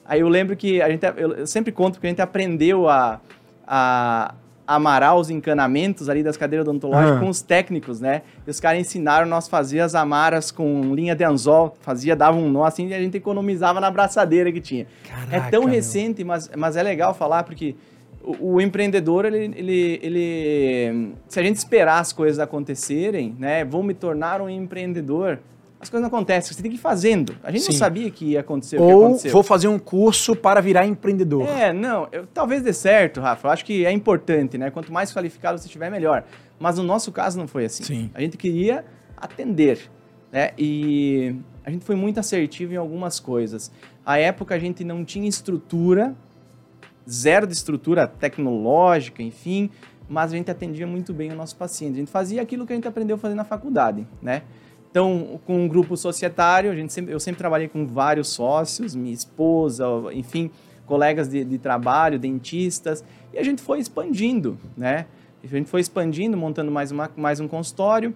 Aí 0.04 0.20
eu 0.20 0.28
lembro 0.28 0.56
que 0.56 0.82
a 0.82 0.88
gente, 0.90 1.04
eu 1.16 1.32
eu 1.34 1.46
sempre 1.46 1.70
conto 1.72 1.98
que 2.00 2.06
a 2.06 2.10
gente 2.10 2.20
aprendeu 2.22 2.88
a, 2.88 3.20
a 3.66 4.34
amarar 4.66 5.14
os 5.16 5.28
encanamentos 5.30 6.08
ali 6.08 6.22
das 6.22 6.36
cadeiras 6.36 6.66
odontológicas 6.66 7.20
com 7.20 7.28
os 7.28 7.42
técnicos, 7.42 8.00
né? 8.00 8.22
E 8.46 8.50
os 8.50 8.58
caras 8.60 8.80
ensinaram 8.80 9.26
nós 9.28 9.46
fazer 9.46 9.80
as 9.80 9.94
amaras 9.94 10.50
com 10.50 10.94
linha 10.94 11.14
de 11.14 11.22
anzol, 11.24 11.76
fazia, 11.82 12.16
dava 12.16 12.36
um 12.38 12.48
nó 12.50 12.64
assim 12.64 12.88
e 12.88 12.94
a 12.94 12.98
gente 13.00 13.16
economizava 13.16 13.80
na 13.80 13.90
braçadeira 13.90 14.50
que 14.50 14.60
tinha. 14.60 14.86
é 15.04 15.08
Caraca, 15.30 15.50
tão 15.50 15.64
meu. 15.64 15.70
recente, 15.72 16.24
mas, 16.24 16.50
mas 16.56 16.76
é 16.76 16.82
legal 16.82 17.12
falar 17.12 17.42
porque 17.42 17.74
o, 18.22 18.54
o 18.54 18.60
empreendedor, 18.60 19.26
ele, 19.26 19.52
ele, 19.54 20.00
ele- 20.02 21.12
Se 21.28 21.38
a 21.38 21.42
gente 21.42 21.56
esperar 21.56 21.98
as 22.00 22.12
coisas 22.12 22.38
acontecerem, 22.38 23.36
né? 23.38 23.64
Vou 23.64 23.82
me 23.82 23.92
tornar 23.92 24.40
um 24.40 24.48
empreendedor. 24.48 25.38
As 25.84 25.90
coisas 25.90 26.08
não 26.10 26.16
acontecem, 26.16 26.54
você 26.54 26.62
tem 26.62 26.70
que 26.70 26.78
ir 26.78 26.80
fazendo. 26.80 27.36
A 27.44 27.50
gente 27.50 27.64
Sim. 27.64 27.72
não 27.72 27.78
sabia 27.78 28.10
que 28.10 28.24
ia 28.24 28.40
acontecer 28.40 28.76
o 28.76 28.86
que 28.86 28.92
Ou 28.94 29.04
aconteceu. 29.04 29.30
vou 29.32 29.42
fazer 29.42 29.68
um 29.68 29.78
curso 29.78 30.34
para 30.34 30.58
virar 30.62 30.86
empreendedor. 30.86 31.46
É, 31.46 31.74
não, 31.74 32.08
eu- 32.10 32.26
talvez 32.32 32.62
dê 32.62 32.72
certo, 32.72 33.20
Rafa. 33.20 33.46
Eu 33.48 33.52
acho 33.52 33.64
que 33.66 33.84
é 33.84 33.92
importante, 33.92 34.56
né? 34.56 34.70
Quanto 34.70 34.90
mais 34.90 35.12
qualificado 35.12 35.58
você 35.58 35.66
estiver, 35.66 35.90
melhor. 35.90 36.24
Mas 36.58 36.78
no 36.78 36.84
nosso 36.84 37.12
caso 37.12 37.38
não 37.38 37.46
foi 37.46 37.66
assim. 37.66 37.82
Sim. 37.84 38.10
A 38.14 38.20
gente 38.22 38.38
queria 38.38 38.82
atender, 39.14 39.78
né? 40.32 40.52
E 40.56 41.36
a 41.62 41.70
gente 41.70 41.84
foi 41.84 41.96
muito 41.96 42.18
assertivo 42.18 42.72
em 42.72 42.76
algumas 42.76 43.20
coisas. 43.20 43.70
A 44.06 44.16
época 44.18 44.54
a 44.54 44.58
gente 44.58 44.84
não 44.84 45.04
tinha 45.04 45.28
estrutura, 45.28 46.14
zero 47.06 47.46
de 47.46 47.52
estrutura 47.52 48.06
tecnológica, 48.06 49.22
enfim, 49.22 49.68
mas 50.08 50.32
a 50.32 50.36
gente 50.36 50.50
atendia 50.50 50.86
muito 50.86 51.12
bem 51.12 51.30
o 51.30 51.34
nosso 51.36 51.56
paciente. 51.56 51.92
A 51.92 51.98
gente 51.98 52.10
fazia 52.10 52.40
aquilo 52.40 52.66
que 52.66 52.72
a 52.72 52.76
gente 52.76 52.88
aprendeu 52.88 53.16
a 53.16 53.18
fazer 53.18 53.34
na 53.34 53.44
faculdade, 53.44 54.06
né? 54.22 54.40
Então, 54.94 55.40
com 55.44 55.64
um 55.64 55.66
grupo 55.66 55.96
societário, 55.96 56.70
a 56.70 56.74
gente 56.76 56.92
sempre, 56.92 57.12
eu 57.12 57.18
sempre 57.18 57.36
trabalhei 57.36 57.66
com 57.66 57.84
vários 57.84 58.28
sócios, 58.28 58.94
minha 58.94 59.12
esposa, 59.12 59.84
enfim, 60.12 60.52
colegas 60.86 61.28
de, 61.28 61.44
de 61.44 61.58
trabalho, 61.58 62.16
dentistas, 62.16 63.02
e 63.32 63.38
a 63.40 63.42
gente 63.42 63.60
foi 63.60 63.80
expandindo, 63.80 64.56
né? 64.76 65.06
A 65.42 65.48
gente 65.48 65.68
foi 65.68 65.80
expandindo, 65.80 66.36
montando 66.36 66.70
mais, 66.70 66.92
uma, 66.92 67.10
mais 67.16 67.40
um 67.40 67.48
consultório, 67.48 68.14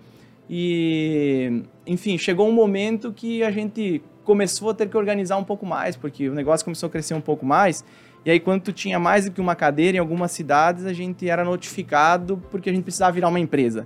e, 0.48 1.64
enfim, 1.84 2.16
chegou 2.16 2.48
um 2.48 2.52
momento 2.52 3.12
que 3.12 3.42
a 3.42 3.50
gente 3.50 4.00
começou 4.22 4.70
a 4.70 4.74
ter 4.74 4.88
que 4.88 4.96
organizar 4.96 5.36
um 5.36 5.42
pouco 5.42 5.66
mais, 5.66 5.96
porque 5.96 6.28
o 6.28 6.32
negócio 6.32 6.64
começou 6.64 6.86
a 6.86 6.90
crescer 6.90 7.14
um 7.14 7.20
pouco 7.20 7.44
mais, 7.44 7.84
e 8.24 8.30
aí 8.30 8.38
quando 8.38 8.62
tu 8.62 8.72
tinha 8.72 9.00
mais 9.00 9.24
do 9.24 9.32
que 9.32 9.40
uma 9.40 9.56
cadeira 9.56 9.96
em 9.96 10.00
algumas 10.00 10.30
cidades, 10.30 10.86
a 10.86 10.92
gente 10.92 11.28
era 11.28 11.44
notificado 11.44 12.40
porque 12.52 12.70
a 12.70 12.72
gente 12.72 12.84
precisava 12.84 13.10
virar 13.10 13.26
uma 13.26 13.40
empresa. 13.40 13.84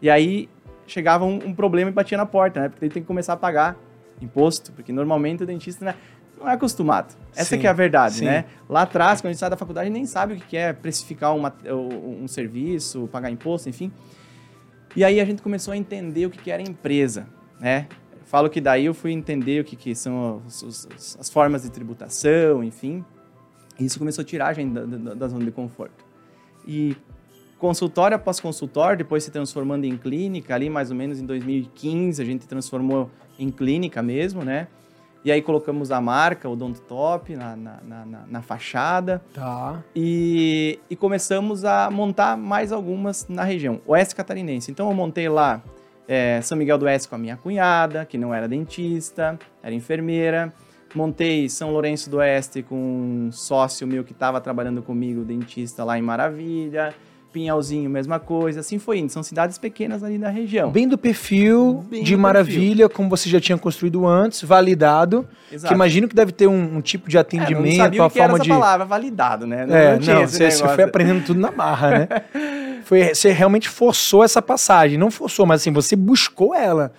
E 0.00 0.10
aí 0.10 0.48
chegava 0.86 1.24
um, 1.24 1.36
um 1.46 1.54
problema 1.54 1.90
e 1.90 1.92
batia 1.92 2.16
na 2.16 2.26
porta, 2.26 2.60
né? 2.60 2.68
Porque 2.68 2.84
ele 2.84 2.92
tem 2.92 3.02
que 3.02 3.06
começar 3.06 3.34
a 3.34 3.36
pagar 3.36 3.76
imposto, 4.20 4.72
porque 4.72 4.92
normalmente 4.92 5.42
o 5.42 5.46
dentista 5.46 5.84
né, 5.84 5.94
não 6.38 6.48
é 6.48 6.52
acostumado. 6.54 7.14
Essa 7.34 7.50
Sim, 7.50 7.60
que 7.60 7.66
é 7.66 7.70
a 7.70 7.72
verdade, 7.72 8.16
sim. 8.16 8.24
né? 8.24 8.44
Lá 8.68 8.82
atrás, 8.82 9.20
quando 9.20 9.30
a 9.30 9.32
gente 9.32 9.40
sai 9.40 9.50
da 9.50 9.56
faculdade, 9.56 9.90
nem 9.90 10.06
sabe 10.06 10.34
o 10.34 10.36
que 10.36 10.56
é 10.56 10.72
precificar 10.72 11.34
uma, 11.34 11.54
um 11.72 12.28
serviço, 12.28 13.08
pagar 13.10 13.30
imposto, 13.30 13.68
enfim. 13.68 13.92
E 14.94 15.04
aí 15.04 15.20
a 15.20 15.24
gente 15.24 15.40
começou 15.40 15.72
a 15.72 15.76
entender 15.76 16.26
o 16.26 16.30
que 16.30 16.38
que 16.38 16.50
era 16.50 16.62
empresa. 16.62 17.26
né? 17.58 17.86
Falo 18.26 18.48
que 18.48 18.60
daí 18.60 18.86
eu 18.86 18.94
fui 18.94 19.12
entender 19.12 19.60
o 19.60 19.64
que, 19.64 19.76
que 19.76 19.94
são 19.94 20.42
os, 20.46 20.62
os, 20.62 21.16
as 21.20 21.28
formas 21.28 21.62
de 21.62 21.70
tributação, 21.70 22.64
enfim. 22.64 23.04
E 23.78 23.84
isso 23.84 23.98
começou 23.98 24.22
a 24.22 24.24
tirar 24.24 24.48
a 24.48 24.52
gente 24.52 24.72
da, 24.72 24.84
da, 24.84 25.14
da 25.14 25.28
zona 25.28 25.44
de 25.44 25.50
conforto. 25.50 26.04
E 26.66 26.96
consultório 27.62 28.16
após 28.16 28.40
consultório, 28.40 28.98
depois 28.98 29.22
se 29.22 29.30
transformando 29.30 29.84
em 29.84 29.96
clínica, 29.96 30.52
ali 30.52 30.68
mais 30.68 30.90
ou 30.90 30.96
menos 30.96 31.20
em 31.20 31.24
2015 31.24 32.20
a 32.20 32.24
gente 32.24 32.44
transformou 32.44 33.08
em 33.38 33.50
clínica 33.50 34.02
mesmo, 34.02 34.44
né? 34.44 34.66
E 35.24 35.30
aí 35.30 35.40
colocamos 35.40 35.92
a 35.92 36.00
marca, 36.00 36.48
o 36.48 36.56
Don't 36.56 36.80
Top, 36.80 37.32
na, 37.36 37.54
na, 37.54 37.80
na, 37.84 38.26
na 38.28 38.42
fachada. 38.42 39.22
Tá. 39.32 39.80
E, 39.94 40.80
e, 40.90 40.96
começamos 40.96 41.64
a 41.64 41.88
montar 41.88 42.36
mais 42.36 42.72
algumas 42.72 43.28
na 43.28 43.44
região, 43.44 43.80
oeste 43.86 44.16
catarinense. 44.16 44.72
Então 44.72 44.88
eu 44.88 44.94
montei 44.96 45.28
lá 45.28 45.62
é, 46.08 46.40
São 46.42 46.58
Miguel 46.58 46.76
do 46.76 46.86
Oeste 46.86 47.08
com 47.08 47.14
a 47.14 47.18
minha 47.18 47.36
cunhada, 47.36 48.04
que 48.04 48.18
não 48.18 48.34
era 48.34 48.48
dentista, 48.48 49.38
era 49.62 49.72
enfermeira. 49.72 50.52
Montei 50.92 51.48
São 51.48 51.70
Lourenço 51.70 52.10
do 52.10 52.16
Oeste 52.16 52.60
com 52.60 52.74
um 52.74 53.30
sócio 53.30 53.86
meu 53.86 54.02
que 54.02 54.10
estava 54.10 54.40
trabalhando 54.40 54.82
comigo, 54.82 55.22
dentista 55.22 55.84
lá 55.84 55.96
em 55.96 56.02
Maravilha. 56.02 56.92
Pinhalzinho, 57.32 57.88
mesma 57.88 58.20
coisa, 58.20 58.60
assim 58.60 58.78
foi 58.78 58.98
indo. 58.98 59.10
São 59.10 59.22
cidades 59.22 59.56
pequenas 59.56 60.04
ali 60.04 60.18
da 60.18 60.28
região. 60.28 60.70
Bem 60.70 60.86
do 60.86 60.98
perfil 60.98 61.84
Bem 61.88 62.04
de 62.04 62.14
do 62.14 62.20
Maravilha, 62.20 62.88
perfil. 62.88 62.90
como 62.90 63.08
você 63.08 63.28
já 63.28 63.40
tinha 63.40 63.56
construído 63.56 64.06
antes, 64.06 64.42
validado. 64.42 65.26
Exato. 65.50 65.68
Que 65.68 65.74
imagino 65.74 66.06
que 66.06 66.14
deve 66.14 66.30
ter 66.32 66.46
um, 66.46 66.76
um 66.76 66.80
tipo 66.82 67.08
de 67.08 67.16
atendimento, 67.16 67.74
é, 67.74 67.78
não 67.78 67.84
sabia 67.84 68.02
uma 68.02 68.10
que 68.10 68.18
forma 68.18 68.38
de. 68.38 68.48
palavra, 68.48 68.84
validado, 68.84 69.46
né? 69.46 69.64
Não, 69.66 69.74
é, 69.74 69.98
não, 69.98 70.14
não 70.14 70.26
você, 70.28 70.50
você, 70.50 70.68
foi 70.68 70.84
aprendendo 70.84 71.24
tudo 71.24 71.40
na 71.40 71.50
barra, 71.50 71.90
né? 71.90 72.08
foi, 72.84 73.14
você 73.14 73.32
realmente 73.32 73.68
forçou 73.68 74.22
essa 74.22 74.42
passagem. 74.42 74.98
Não 74.98 75.10
forçou, 75.10 75.46
mas 75.46 75.62
assim, 75.62 75.72
você 75.72 75.96
buscou 75.96 76.54
ela. 76.54 76.92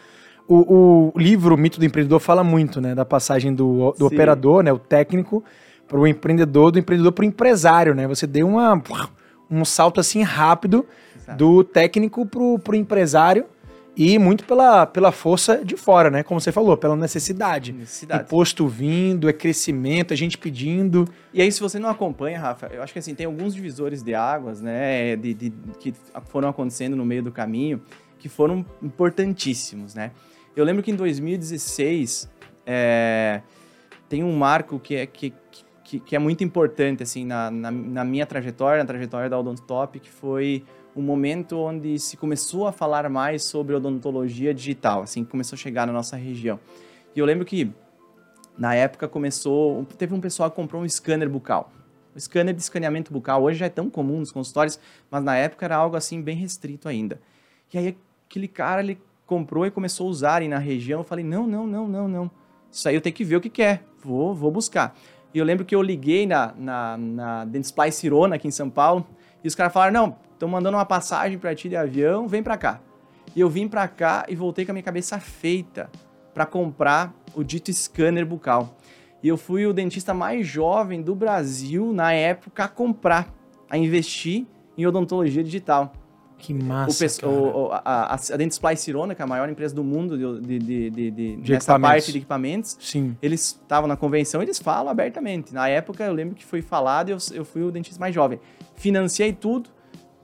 O, 0.47 1.11
o 1.15 1.19
livro 1.19 1.55
Mito 1.55 1.79
do 1.79 1.85
Empreendedor 1.85 2.19
fala 2.19 2.43
muito, 2.43 2.81
né? 2.81 2.95
Da 2.95 3.05
passagem 3.05 3.53
do, 3.53 3.93
do 3.97 4.07
operador, 4.07 4.63
né? 4.63 4.73
O 4.73 4.79
técnico, 4.79 5.43
para 5.87 5.99
o 5.99 6.07
empreendedor, 6.07 6.71
do 6.71 6.79
empreendedor 6.79 7.11
para 7.11 7.21
o 7.21 7.25
empresário, 7.25 7.93
né? 7.93 8.07
Você 8.07 8.25
deu 8.25 8.47
uma 8.47 8.81
um 9.53 9.65
salto 9.65 9.99
assim 9.99 10.21
rápido 10.21 10.85
Exato. 11.15 11.37
do 11.37 11.63
técnico 11.63 12.25
pro, 12.25 12.59
pro 12.59 12.75
empresário 12.75 13.45
e 13.95 14.17
muito 14.17 14.43
pela, 14.45 14.87
pela 14.87 15.11
força 15.11 15.63
de 15.63 15.77
fora, 15.77 16.09
né? 16.09 16.23
Como 16.23 16.41
você 16.41 16.51
falou, 16.51 16.75
pela 16.75 16.95
necessidade. 16.95 17.71
necessidade. 17.71 18.23
Imposto 18.23 18.67
vindo, 18.67 19.29
é 19.29 19.33
crescimento, 19.33 20.13
a 20.13 20.17
gente 20.17 20.35
pedindo. 20.37 21.07
E 21.31 21.41
aí, 21.41 21.51
se 21.51 21.61
você 21.61 21.77
não 21.77 21.89
acompanha, 21.89 22.39
Rafa, 22.39 22.71
eu 22.73 22.81
acho 22.81 22.91
que 22.91 22.97
assim, 22.97 23.13
tem 23.13 23.27
alguns 23.27 23.53
divisores 23.53 24.01
de 24.01 24.15
águas, 24.15 24.61
né? 24.61 25.15
De, 25.15 25.33
de, 25.35 25.53
que 25.79 25.93
foram 26.25 26.49
acontecendo 26.49 26.95
no 26.95 27.05
meio 27.05 27.21
do 27.21 27.31
caminho 27.31 27.81
que 28.23 28.29
foram 28.29 28.65
importantíssimos, 28.81 29.93
né? 29.93 30.11
Eu 30.55 30.63
lembro 30.63 30.81
que 30.81 30.89
em 30.89 30.95
2016 30.95 32.29
é, 32.65 33.41
tem 34.07 34.23
um 34.23 34.33
marco 34.33 34.79
que 34.79 34.95
é 34.95 35.05
que, 35.05 35.33
que, 35.83 35.99
que 35.99 36.15
é 36.15 36.19
muito 36.19 36.43
importante 36.43 37.03
assim 37.03 37.25
na, 37.25 37.51
na, 37.51 37.69
na, 37.71 38.03
minha 38.03 38.25
trajetória, 38.25 38.81
na 38.83 38.87
trajetória 38.87 39.29
da 39.29 39.37
Odontotop, 39.37 39.99
que 39.99 40.09
foi 40.09 40.63
um 40.95 41.01
momento 41.01 41.57
onde 41.57 41.97
se 41.99 42.15
começou 42.15 42.67
a 42.67 42.71
falar 42.71 43.09
mais 43.09 43.43
sobre 43.43 43.75
odontologia 43.75 44.53
digital, 44.53 45.01
assim, 45.01 45.23
começou 45.23 45.55
a 45.55 45.59
chegar 45.59 45.87
na 45.87 45.93
nossa 45.93 46.15
região. 46.15 46.59
E 47.15 47.19
eu 47.19 47.25
lembro 47.25 47.45
que 47.45 47.71
na 48.57 48.75
época 48.75 49.07
começou, 49.07 49.83
teve 49.97 50.13
um 50.13 50.21
pessoal 50.21 50.49
que 50.49 50.55
comprou 50.55 50.81
um 50.81 50.87
scanner 50.87 51.29
bucal. 51.29 51.71
O 52.15 52.19
scanner 52.19 52.53
de 52.53 52.61
escaneamento 52.61 53.11
bucal 53.11 53.41
hoje 53.43 53.57
já 53.57 53.65
é 53.65 53.69
tão 53.69 53.89
comum 53.89 54.19
nos 54.19 54.31
consultórios, 54.31 54.79
mas 55.09 55.23
na 55.23 55.35
época 55.35 55.65
era 55.65 55.75
algo 55.75 55.95
assim 55.95 56.21
bem 56.21 56.35
restrito 56.35 56.87
ainda. 56.87 57.19
E 57.73 57.77
aí 57.77 57.97
aquele 58.27 58.47
cara 58.47 58.81
ele 58.81 58.99
comprou 59.25 59.65
e 59.65 59.71
começou 59.71 60.07
a 60.07 60.09
usar 60.09 60.41
e 60.43 60.47
na 60.47 60.59
região 60.59 60.99
eu 60.99 61.03
falei: 61.03 61.25
"Não, 61.25 61.47
não, 61.47 61.65
não, 61.65 61.87
não, 61.87 62.07
não. 62.07 62.31
Isso 62.71 62.87
aí 62.87 62.93
eu 62.93 63.01
tenho 63.01 63.15
que 63.15 63.23
ver 63.23 63.37
o 63.37 63.41
que, 63.41 63.49
que 63.49 63.63
é. 63.63 63.79
Vou, 64.03 64.35
vou 64.35 64.51
buscar". 64.51 64.95
E 65.33 65.39
eu 65.39 65.45
lembro 65.45 65.65
que 65.65 65.73
eu 65.73 65.81
liguei 65.81 66.27
na, 66.27 66.53
na, 66.57 66.97
na 66.97 67.45
Dentsply 67.45 67.91
Cirona, 67.91 68.35
aqui 68.35 68.47
em 68.47 68.51
São 68.51 68.69
Paulo, 68.69 69.05
e 69.43 69.47
os 69.47 69.55
caras 69.55 69.73
falaram, 69.73 69.93
não, 69.93 70.15
estão 70.31 70.47
mandando 70.47 70.77
uma 70.77 70.85
passagem 70.85 71.37
para 71.37 71.55
ti 71.55 71.67
de 71.67 71.75
avião, 71.75 72.27
vem 72.27 72.43
para 72.43 72.57
cá. 72.57 72.79
E 73.35 73.39
eu 73.39 73.49
vim 73.49 73.67
para 73.67 73.87
cá 73.87 74.25
e 74.29 74.35
voltei 74.35 74.63
com 74.65 74.71
a 74.71 74.73
minha 74.73 74.83
cabeça 74.83 75.19
feita 75.19 75.89
para 76.33 76.45
comprar 76.45 77.13
o 77.33 77.43
dito 77.43 77.73
scanner 77.73 78.25
bucal. 78.25 78.77
E 79.23 79.27
eu 79.27 79.37
fui 79.37 79.65
o 79.65 79.73
dentista 79.73 80.13
mais 80.13 80.45
jovem 80.45 81.01
do 81.01 81.15
Brasil 81.15 81.91
na 81.93 82.13
época 82.13 82.65
a 82.65 82.67
comprar, 82.67 83.33
a 83.69 83.77
investir 83.77 84.45
em 84.77 84.85
odontologia 84.85 85.43
digital. 85.43 85.93
Que 86.37 86.53
massa, 86.53 87.25
o, 87.25 87.67
o, 87.67 87.71
a, 87.71 87.81
a, 87.85 88.15
a 88.15 88.37
Dentsply 88.37 88.75
Cirona, 88.75 89.15
que 89.15 89.21
é 89.21 89.25
a 89.25 89.27
maior 89.27 89.47
empresa 89.49 89.73
do 89.73 89.83
mundo 89.83 90.17
de, 90.17 90.59
de, 90.59 90.59
de, 90.59 91.11
de, 91.11 91.35
de 91.37 91.51
nessa 91.51 91.79
parte 91.79 92.11
de 92.11 92.17
equipamentos, 92.17 92.77
Sim. 92.79 93.15
eles 93.21 93.59
estavam 93.61 93.87
na 93.87 93.95
convenção 93.95 94.41
eles 94.41 94.59
falam 94.59 94.91
abertamente. 94.91 95.53
Na 95.53 95.67
época, 95.67 96.03
eu 96.03 96.13
lembro 96.13 96.35
que 96.35 96.45
foi 96.45 96.61
falado 96.61 97.09
e 97.09 97.11
eu, 97.11 97.17
eu 97.33 97.45
fui 97.45 97.63
o 97.63 97.71
dentista 97.71 97.99
mais 97.99 98.13
jovem. 98.13 98.39
Financiei 98.75 99.33
tudo, 99.33 99.69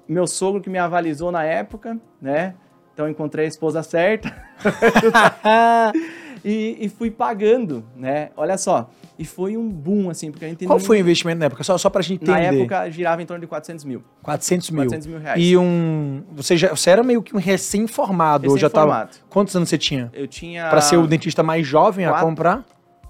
meu 0.07 0.27
sogro 0.27 0.61
que 0.61 0.69
me 0.69 0.77
avalizou 0.77 1.31
na 1.31 1.43
época, 1.43 1.99
né? 2.21 2.55
Então, 2.93 3.07
encontrei 3.07 3.45
a 3.45 3.47
esposa 3.47 3.81
certa. 3.81 4.35
e, 6.43 6.77
e, 6.81 6.89
fui 6.89 7.09
pagando, 7.09 7.85
né? 7.95 8.29
Olha 8.35 8.57
só. 8.57 8.89
E 9.19 9.25
foi 9.25 9.57
um 9.57 9.69
boom, 9.69 10.09
assim, 10.09 10.31
porque 10.31 10.45
a 10.45 10.47
gente... 10.47 10.65
Qual 10.65 10.79
foi 10.79 10.95
o 10.97 11.01
investimento 11.01 11.39
na 11.39 11.47
época? 11.47 11.61
Só, 11.61 11.77
só 11.77 11.89
pra 11.89 12.01
gente 12.01 12.23
entender. 12.23 12.31
Na 12.31 12.39
época, 12.39 12.89
girava 12.89 13.21
em 13.21 13.25
torno 13.25 13.41
de 13.41 13.47
400 13.47 13.83
mil. 13.83 14.01
400 14.23 14.69
mil. 14.69 14.83
400 14.83 15.07
mil 15.07 15.19
reais. 15.19 15.43
E 15.43 15.57
um... 15.57 16.23
Você, 16.31 16.55
já, 16.55 16.69
você 16.69 16.89
era 16.89 17.03
meio 17.03 17.21
que 17.21 17.35
um 17.35 17.37
recém-formado. 17.37 18.43
Recém 18.43 18.57
já 18.57 18.69
tava... 18.69 19.09
Quantos 19.29 19.53
anos 19.57 19.67
você 19.67 19.77
tinha? 19.77 20.09
Eu 20.13 20.25
tinha... 20.25 20.69
Pra 20.69 20.79
ser 20.79 20.95
o 20.95 21.05
dentista 21.05 21.43
mais 21.43 21.67
jovem 21.67 22.05
Quatro, 22.07 22.21
a 22.21 22.29
comprar? 22.29 22.65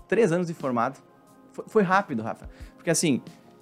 Três 0.08 0.32
anos 0.32 0.48
de 0.48 0.54
formado. 0.56 0.98
Foi, 1.52 1.66
foi 1.68 1.84
rápido, 1.84 2.24
Rafa. 2.24 2.50
Porque, 2.76 2.90
assim, 2.90 3.22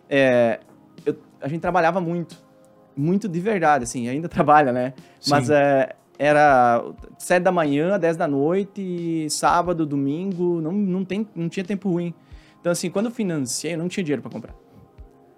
é, 0.10 0.62
eu, 1.06 1.18
a 1.42 1.50
gente 1.50 1.60
trabalhava 1.60 2.00
muito. 2.00 2.38
Muito 2.96 3.28
de 3.28 3.42
verdade, 3.42 3.84
assim. 3.84 4.08
Ainda 4.08 4.30
trabalha, 4.30 4.72
né? 4.72 4.94
Sim. 5.20 5.32
Mas 5.32 5.50
é, 5.50 5.94
era 6.18 6.82
sete 7.18 7.44
da 7.44 7.52
manhã, 7.52 8.00
dez 8.00 8.16
da 8.16 8.26
noite, 8.26 9.28
sábado, 9.30 9.86
domingo. 9.86 10.62
Não, 10.62 10.72
não, 10.72 11.04
tem, 11.04 11.28
não 11.36 11.50
tinha 11.50 11.66
tempo 11.66 11.92
ruim. 11.92 12.14
Então, 12.68 12.74
assim, 12.74 12.90
quando 12.90 13.06
eu 13.06 13.14
financiei, 13.14 13.76
eu 13.76 13.78
não 13.78 13.88
tinha 13.88 14.04
dinheiro 14.04 14.22
para 14.22 14.30
comprar. 14.30 14.54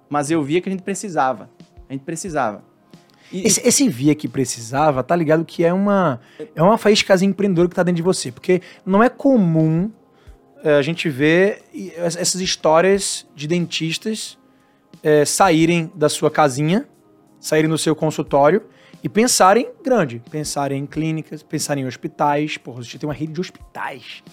Mas 0.09 0.31
eu 0.31 0.41
via 0.41 0.59
que 0.59 0.67
a 0.67 0.71
gente 0.71 0.81
precisava. 0.81 1.47
A 1.87 1.93
gente 1.93 2.01
precisava. 2.01 2.63
E, 3.31 3.45
esse, 3.45 3.61
esse 3.67 3.87
via 3.87 4.15
que 4.15 4.27
precisava, 4.27 5.03
tá 5.03 5.15
ligado 5.15 5.45
que 5.45 5.63
é 5.63 5.71
uma, 5.71 6.19
é 6.55 6.63
uma 6.63 6.75
faíscazinha 6.75 7.29
empreendedora 7.29 7.69
que 7.69 7.75
tá 7.75 7.83
dentro 7.83 7.97
de 7.97 8.01
você. 8.01 8.31
Porque 8.31 8.63
não 8.83 9.03
é 9.03 9.09
comum 9.09 9.91
é, 10.63 10.73
a 10.73 10.81
gente 10.81 11.07
ver 11.07 11.61
essas 11.97 12.41
histórias 12.41 13.27
de 13.35 13.47
dentistas 13.47 14.35
é, 15.03 15.23
saírem 15.23 15.91
da 15.93 16.09
sua 16.09 16.31
casinha, 16.31 16.89
saírem 17.39 17.69
do 17.69 17.77
seu 17.77 17.95
consultório 17.95 18.63
e 19.03 19.07
pensarem 19.07 19.69
grande. 19.83 20.19
Pensarem 20.31 20.81
em 20.81 20.87
clínicas, 20.87 21.43
pensarem 21.43 21.83
em 21.83 21.87
hospitais. 21.87 22.57
Porra, 22.57 22.81
gente 22.81 22.97
tem 22.97 23.07
uma 23.07 23.13
rede 23.13 23.33
de 23.33 23.39
hospitais 23.39 24.23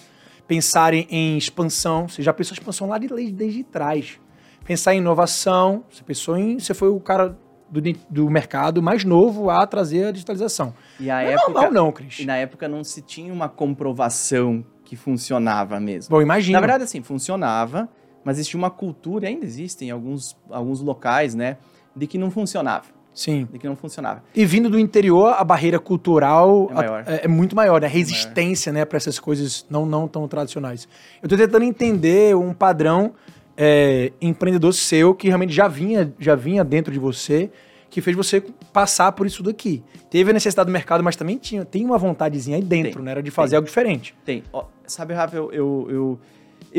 pensarem 0.47 1.07
em 1.09 1.37
expansão. 1.37 2.07
Você 2.07 2.21
já 2.21 2.33
pensou 2.33 2.55
em 2.55 2.59
expansão 2.59 2.87
lá 2.87 2.97
de, 2.97 3.07
desde 3.31 3.63
trás. 3.63 4.19
Pensar 4.63 4.95
em 4.95 4.99
inovação. 4.99 5.83
Você 5.89 6.03
pensou 6.03 6.37
em. 6.37 6.59
Você 6.59 6.73
foi 6.73 6.89
o 6.89 6.99
cara 6.99 7.37
do, 7.69 7.81
do 8.09 8.29
mercado 8.29 8.81
mais 8.81 9.03
novo 9.03 9.49
a 9.49 9.65
trazer 9.67 10.05
a 10.05 10.11
digitalização. 10.11 10.73
E 10.99 11.09
a 11.09 11.15
não 11.15 11.21
época, 11.31 11.51
é 11.51 11.53
normal, 11.53 11.71
não, 11.71 11.91
Cris. 11.91 12.19
E 12.19 12.25
na 12.25 12.37
época 12.37 12.67
não 12.67 12.83
se 12.83 13.01
tinha 13.01 13.33
uma 13.33 13.49
comprovação 13.49 14.65
que 14.83 14.95
funcionava 14.95 15.79
mesmo. 15.79 16.09
Bom, 16.09 16.21
imagina. 16.21 16.57
Na 16.57 16.61
verdade, 16.61 16.85
assim, 16.85 17.01
funcionava, 17.01 17.89
mas 18.23 18.37
existia 18.37 18.57
uma 18.57 18.69
cultura, 18.69 19.27
ainda 19.27 19.45
existem 19.45 19.91
alguns, 19.91 20.37
alguns 20.49 20.79
locais, 20.79 21.35
né, 21.35 21.57
de 21.95 22.07
que 22.07 22.17
não 22.17 22.31
funcionava. 22.31 22.96
Sim. 23.17 23.47
De 23.51 23.57
que 23.57 23.67
não 23.67 23.75
funcionava. 23.75 24.23
E 24.35 24.45
vindo 24.45 24.69
do 24.69 24.77
interior, 24.77 25.33
a 25.35 25.43
barreira 25.43 25.79
cultural 25.79 26.69
é, 27.07 27.15
é, 27.15 27.25
é 27.25 27.27
muito 27.27 27.55
maior, 27.55 27.81
né? 27.81 27.87
A 27.87 27.89
resistência, 27.89 28.71
né, 28.71 28.85
para 28.85 28.97
essas 28.97 29.19
coisas 29.19 29.65
não, 29.67 29.87
não 29.87 30.07
tão 30.07 30.27
tradicionais. 30.27 30.87
Eu 31.21 31.27
tô 31.27 31.35
tentando 31.35 31.63
entender 31.63 32.35
um 32.35 32.53
padrão 32.53 33.13
é, 33.57 34.11
empreendedor 34.21 34.71
seu 34.71 35.15
que 35.15 35.27
realmente 35.27 35.51
já 35.51 35.67
vinha, 35.67 36.13
já 36.19 36.35
vinha 36.35 36.63
dentro 36.63 36.93
de 36.93 36.99
você, 36.99 37.49
que 37.89 38.01
fez 38.01 38.15
você 38.15 38.43
passar 38.71 39.11
por 39.13 39.25
isso 39.25 39.41
daqui. 39.41 39.83
Teve 40.11 40.29
a 40.29 40.33
necessidade 40.33 40.67
do 40.67 40.71
mercado, 40.71 41.03
mas 41.03 41.15
também 41.15 41.39
tinha, 41.39 41.65
tem 41.65 41.83
uma 41.83 41.97
vontadezinha 41.97 42.57
aí 42.57 42.63
dentro, 42.63 42.97
tem, 42.97 43.01
né? 43.01 43.11
Era 43.11 43.23
de 43.23 43.31
fazer 43.31 43.51
tem. 43.51 43.57
algo 43.57 43.65
diferente. 43.65 44.13
Tem. 44.23 44.43
Ó, 44.53 44.65
sabe, 44.85 45.15
Rafa, 45.15 45.35
eu, 45.35 45.51
eu, 45.51 45.87
eu 45.89 46.19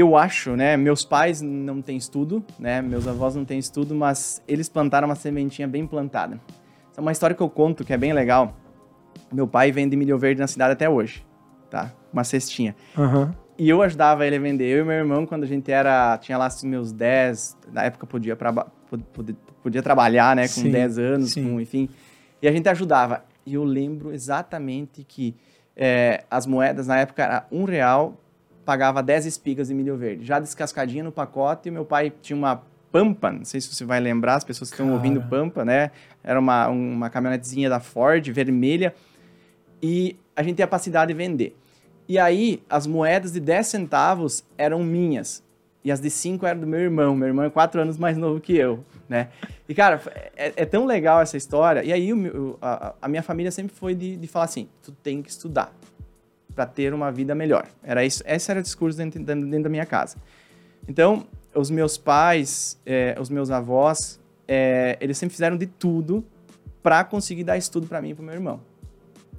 eu 0.00 0.16
acho, 0.16 0.56
né? 0.56 0.76
Meus 0.76 1.04
pais 1.04 1.40
não 1.40 1.80
têm 1.80 1.96
estudo, 1.96 2.44
né? 2.58 2.82
Meus 2.82 3.06
avós 3.06 3.34
não 3.34 3.44
têm 3.44 3.58
estudo, 3.58 3.94
mas 3.94 4.42
eles 4.46 4.68
plantaram 4.68 5.08
uma 5.08 5.14
sementinha 5.14 5.66
bem 5.66 5.86
plantada. 5.86 6.40
É 6.96 7.00
uma 7.00 7.12
história 7.12 7.34
que 7.34 7.42
eu 7.42 7.48
conto 7.48 7.84
que 7.84 7.92
é 7.92 7.96
bem 7.96 8.12
legal. 8.12 8.56
Meu 9.32 9.46
pai 9.46 9.72
vende 9.72 9.96
milho 9.96 10.18
verde 10.18 10.40
na 10.40 10.46
cidade 10.46 10.72
até 10.72 10.88
hoje, 10.88 11.24
tá? 11.70 11.92
Uma 12.12 12.24
cestinha. 12.24 12.74
Uhum. 12.96 13.30
E 13.58 13.68
eu 13.68 13.82
ajudava 13.82 14.26
ele 14.26 14.36
a 14.36 14.40
vender. 14.40 14.66
Eu 14.66 14.84
e 14.84 14.86
meu 14.86 14.94
irmão, 14.94 15.26
quando 15.26 15.44
a 15.44 15.46
gente 15.46 15.70
era... 15.70 16.16
Tinha 16.18 16.38
lá 16.38 16.46
assim, 16.46 16.68
meus 16.68 16.92
10... 16.92 17.56
Na 17.72 17.84
época 17.84 18.06
podia, 18.06 18.36
podia, 19.12 19.36
podia 19.62 19.82
trabalhar, 19.82 20.36
né? 20.36 20.42
Com 20.42 20.62
sim, 20.62 20.70
10 20.70 20.98
anos, 20.98 21.34
com, 21.34 21.60
enfim. 21.60 21.88
E 22.40 22.48
a 22.48 22.52
gente 22.52 22.68
ajudava. 22.68 23.24
E 23.44 23.54
eu 23.54 23.64
lembro 23.64 24.12
exatamente 24.12 25.04
que 25.04 25.34
é, 25.76 26.24
as 26.30 26.46
moedas 26.46 26.86
na 26.86 26.98
época 26.98 27.22
era 27.22 27.46
um 27.50 27.64
real, 27.64 28.16
pagava 28.68 29.02
10 29.02 29.25
espigas 29.25 29.68
de 29.68 29.75
milho 29.75 29.96
verde, 29.96 30.26
já 30.26 30.38
descascadinha 30.38 31.02
no 31.02 31.10
pacote. 31.10 31.70
E 31.70 31.72
meu 31.72 31.87
pai 31.87 32.12
tinha 32.20 32.37
uma 32.37 32.62
Pampa, 32.92 33.32
não 33.32 33.42
sei 33.42 33.62
se 33.62 33.75
você 33.75 33.82
vai 33.82 33.98
lembrar, 33.98 34.34
as 34.34 34.44
pessoas 34.44 34.68
que 34.68 34.75
estão 34.75 34.92
ouvindo 34.92 35.22
Pampa, 35.22 35.64
né? 35.64 35.90
Era 36.22 36.38
uma, 36.38 36.68
uma 36.68 37.08
caminhonetezinha 37.08 37.70
da 37.70 37.80
Ford, 37.80 38.28
vermelha, 38.30 38.94
e 39.82 40.16
a 40.37 40.42
gente 40.42 40.56
tinha 40.56 40.66
a 40.66 40.68
capacidade 40.68 41.10
de 41.10 41.16
vender. 41.16 41.56
E 42.06 42.18
aí, 42.18 42.62
as 42.68 42.87
moedas 42.87 43.32
de 43.32 43.40
10 43.40 43.66
centavos 43.66 44.44
eram 44.58 44.82
minhas, 44.82 45.42
e 45.82 45.90
as 45.90 45.98
de 45.98 46.10
5 46.10 46.44
eram 46.44 46.60
do 46.60 46.66
meu 46.66 46.80
irmão. 46.80 47.16
Meu 47.16 47.28
irmão 47.28 47.46
é 47.46 47.50
4 47.50 47.80
anos 47.80 47.96
mais 47.96 48.18
novo 48.18 48.38
que 48.38 48.54
eu, 48.54 48.84
né? 49.08 49.28
E, 49.66 49.75
cara, 49.75 49.98
é, 50.37 50.52
é 50.56 50.66
tão 50.66 50.84
legal 50.84 51.22
essa 51.22 51.38
história. 51.38 51.82
E 51.82 51.90
aí, 51.90 52.12
o, 52.12 52.58
a, 52.60 52.94
a, 53.00 53.08
minha 53.08 53.22
família 53.22 53.50
sempre 53.50 53.75
foi 53.75 53.94
de, 53.94 54.14
de 54.16 54.26
falar 54.26 54.44
assim, 54.44 54.68
tu 54.82 54.92
tem 54.92 55.22
que 55.22 55.30
estudar 55.30 55.72
para 56.58 56.66
ter 56.66 56.92
uma 56.92 57.12
vida 57.12 57.36
melhor. 57.36 57.68
Era 57.84 58.04
isso, 58.04 58.20
esse 58.26 58.50
era 58.50 58.58
o 58.58 58.62
discurso 58.64 58.98
dentro, 58.98 59.22
dentro 59.22 59.62
da 59.62 59.68
minha 59.68 59.86
casa. 59.86 60.16
Então, 60.88 61.24
os 61.54 61.70
meus 61.70 61.96
pais, 61.96 62.76
é, 62.84 63.16
os 63.20 63.30
meus 63.30 63.48
avós, 63.48 64.18
é, 64.48 64.98
eles 65.00 65.16
sempre 65.16 65.34
fizeram 65.34 65.56
de 65.56 65.68
tudo 65.68 66.24
para 66.82 67.04
conseguir 67.04 67.44
dar 67.44 67.56
estudo 67.56 67.86
para 67.86 68.02
mim 68.02 68.10
e 68.10 68.14
para 68.16 68.24
meu 68.24 68.34
irmão. 68.34 68.60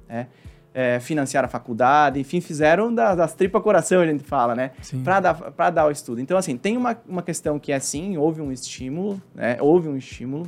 Né? 0.08 0.28
É, 0.72 0.98
financiar 0.98 1.44
a 1.44 1.48
faculdade, 1.48 2.18
enfim, 2.18 2.40
fizeram 2.40 2.94
das, 2.94 3.18
das 3.18 3.34
tripas 3.34 3.62
coração, 3.62 4.00
a 4.00 4.06
gente 4.06 4.24
fala, 4.24 4.54
né? 4.54 4.70
Para 5.04 5.20
dar, 5.20 5.70
dar 5.70 5.86
o 5.88 5.90
estudo. 5.90 6.22
Então, 6.22 6.38
assim, 6.38 6.56
tem 6.56 6.74
uma, 6.74 6.96
uma 7.06 7.22
questão 7.22 7.58
que 7.58 7.70
é 7.70 7.78
sim, 7.78 8.16
houve 8.16 8.40
um 8.40 8.50
estímulo, 8.50 9.20
né? 9.34 9.58
Houve 9.60 9.90
um 9.90 9.96
estímulo. 9.96 10.46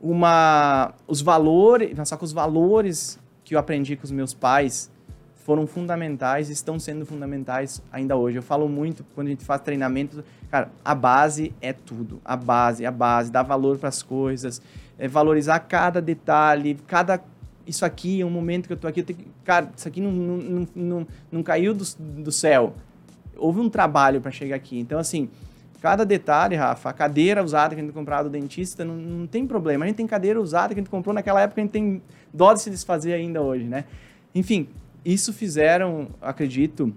Uma, 0.00 0.94
os 1.06 1.20
valores, 1.20 1.90
só 2.08 2.16
que 2.16 2.24
os 2.24 2.32
valores 2.32 3.18
que 3.44 3.54
eu 3.54 3.58
aprendi 3.58 3.96
com 3.96 4.04
os 4.04 4.10
meus 4.10 4.32
pais 4.32 4.93
foram 5.44 5.66
fundamentais, 5.66 6.48
estão 6.48 6.80
sendo 6.80 7.04
fundamentais 7.04 7.82
ainda 7.92 8.16
hoje. 8.16 8.38
Eu 8.38 8.42
falo 8.42 8.66
muito 8.66 9.04
quando 9.14 9.26
a 9.26 9.30
gente 9.30 9.44
faz 9.44 9.60
treinamento, 9.60 10.24
cara, 10.50 10.70
a 10.82 10.94
base 10.94 11.52
é 11.60 11.70
tudo. 11.70 12.18
A 12.24 12.34
base, 12.34 12.86
a 12.86 12.90
base, 12.90 13.30
dar 13.30 13.42
valor 13.42 13.76
para 13.76 13.90
as 13.90 14.02
coisas, 14.02 14.62
é 14.98 15.06
valorizar 15.06 15.58
cada 15.60 16.00
detalhe, 16.00 16.78
cada 16.86 17.22
isso 17.66 17.84
aqui 17.84 18.22
é 18.22 18.26
um 18.26 18.30
momento 18.30 18.66
que 18.66 18.72
eu 18.72 18.76
tô 18.76 18.86
aqui, 18.86 19.00
eu 19.00 19.04
tenho, 19.04 19.18
cara, 19.44 19.70
isso 19.76 19.86
aqui 19.86 20.00
não, 20.00 20.12
não, 20.12 20.68
não, 20.74 21.06
não 21.30 21.42
caiu 21.42 21.74
do, 21.74 21.84
do 21.98 22.32
céu. 22.32 22.74
Houve 23.36 23.60
um 23.60 23.68
trabalho 23.68 24.22
para 24.22 24.30
chegar 24.30 24.56
aqui. 24.56 24.78
Então, 24.78 24.98
assim, 24.98 25.28
cada 25.80 26.04
detalhe, 26.04 26.56
Rafa, 26.56 26.88
a 26.88 26.92
cadeira 26.94 27.44
usada 27.44 27.74
que 27.74 27.80
a 27.82 27.84
gente 27.84 27.92
comprou 27.92 28.24
do 28.24 28.30
dentista, 28.30 28.82
não, 28.82 28.94
não 28.94 29.26
tem 29.26 29.46
problema. 29.46 29.84
A 29.84 29.88
gente 29.88 29.96
tem 29.96 30.06
cadeira 30.06 30.40
usada 30.40 30.68
que 30.72 30.80
a 30.80 30.82
gente 30.82 30.90
comprou 30.90 31.14
naquela 31.14 31.42
época, 31.42 31.60
a 31.60 31.64
gente 31.64 31.72
tem 31.72 32.02
dó 32.32 32.54
de 32.54 32.62
se 32.62 32.70
desfazer 32.70 33.12
ainda 33.12 33.42
hoje, 33.42 33.64
né? 33.64 33.84
Enfim, 34.34 34.68
isso 35.04 35.32
fizeram, 35.32 36.08
acredito, 36.20 36.94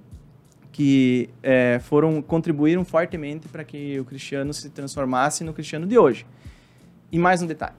que 0.71 1.29
é, 1.41 1.79
foram 1.79 2.21
contribuíram 2.21 2.85
fortemente 2.85 3.47
para 3.47 3.63
que 3.63 3.99
o 3.99 4.05
Cristiano 4.05 4.53
se 4.53 4.69
transformasse 4.69 5.43
no 5.43 5.51
Cristiano 5.51 5.87
de 5.87 5.97
hoje. 5.97 6.25
E 7.11 7.17
mais 7.17 7.41
um 7.41 7.47
detalhe, 7.47 7.75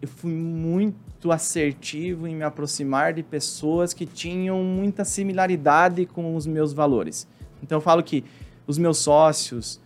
eu 0.00 0.08
fui 0.08 0.30
muito 0.32 1.32
assertivo 1.32 2.26
em 2.26 2.36
me 2.36 2.44
aproximar 2.44 3.12
de 3.12 3.22
pessoas 3.22 3.92
que 3.92 4.06
tinham 4.06 4.62
muita 4.62 5.04
similaridade 5.04 6.06
com 6.06 6.36
os 6.36 6.46
meus 6.46 6.72
valores. 6.72 7.26
Então 7.62 7.78
eu 7.78 7.82
falo 7.82 8.02
que 8.02 8.22
os 8.66 8.78
meus 8.78 8.98
sócios, 8.98 9.80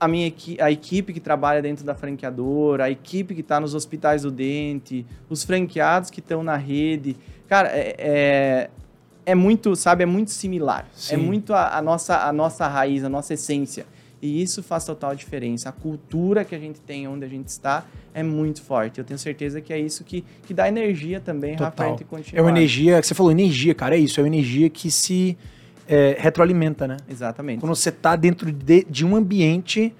a 0.00 0.08
minha 0.08 0.32
a 0.60 0.70
equipe 0.70 1.12
que 1.12 1.20
trabalha 1.20 1.60
dentro 1.60 1.84
da 1.84 1.94
franqueadora, 1.94 2.84
a 2.84 2.90
equipe 2.90 3.34
que 3.34 3.40
está 3.40 3.60
nos 3.60 3.74
hospitais 3.74 4.22
do 4.22 4.30
dente, 4.30 5.04
os 5.28 5.44
franqueados 5.44 6.10
que 6.10 6.20
estão 6.20 6.42
na 6.42 6.56
rede, 6.56 7.16
cara, 7.46 7.68
é, 7.68 7.94
é 7.98 8.70
é 9.26 9.34
muito, 9.34 9.74
sabe, 9.74 10.04
é 10.04 10.06
muito 10.06 10.30
similar. 10.30 10.86
É 10.94 10.98
Sim. 10.98 11.14
É 11.14 11.16
muito 11.18 11.52
a, 11.52 11.76
a, 11.76 11.82
nossa, 11.82 12.16
a 12.18 12.32
nossa 12.32 12.68
raiz, 12.68 13.02
a 13.02 13.08
nossa 13.08 13.34
essência. 13.34 13.84
E 14.22 14.40
isso 14.40 14.62
faz 14.62 14.84
total 14.84 15.14
diferença. 15.14 15.68
A 15.68 15.72
cultura 15.72 16.44
que 16.44 16.54
a 16.54 16.58
gente 16.58 16.80
tem 16.80 17.06
onde 17.06 17.24
a 17.24 17.28
gente 17.28 17.48
está 17.48 17.84
é 18.14 18.22
muito 18.22 18.62
forte. 18.62 18.98
Eu 18.98 19.04
tenho 19.04 19.18
certeza 19.18 19.60
que 19.60 19.72
é 19.72 19.78
isso 19.78 20.04
que, 20.04 20.24
que 20.46 20.54
dá 20.54 20.68
energia 20.68 21.20
também, 21.20 21.56
Total. 21.56 21.90
Rafael, 21.90 22.08
continuar. 22.08 22.38
É 22.38 22.42
uma 22.42 22.50
energia, 22.50 23.00
que 23.00 23.06
você 23.06 23.14
falou 23.14 23.32
energia, 23.32 23.74
cara, 23.74 23.96
é 23.96 23.98
isso. 23.98 24.18
É 24.18 24.22
uma 24.22 24.28
energia 24.28 24.70
que 24.70 24.90
se 24.90 25.36
é, 25.88 26.16
retroalimenta, 26.18 26.86
né? 26.86 26.96
Exatamente. 27.08 27.60
Quando 27.60 27.74
você 27.74 27.90
está 27.90 28.16
dentro 28.16 28.50
de, 28.50 28.86
de 28.88 29.04
um 29.04 29.16
ambiente, 29.16 29.92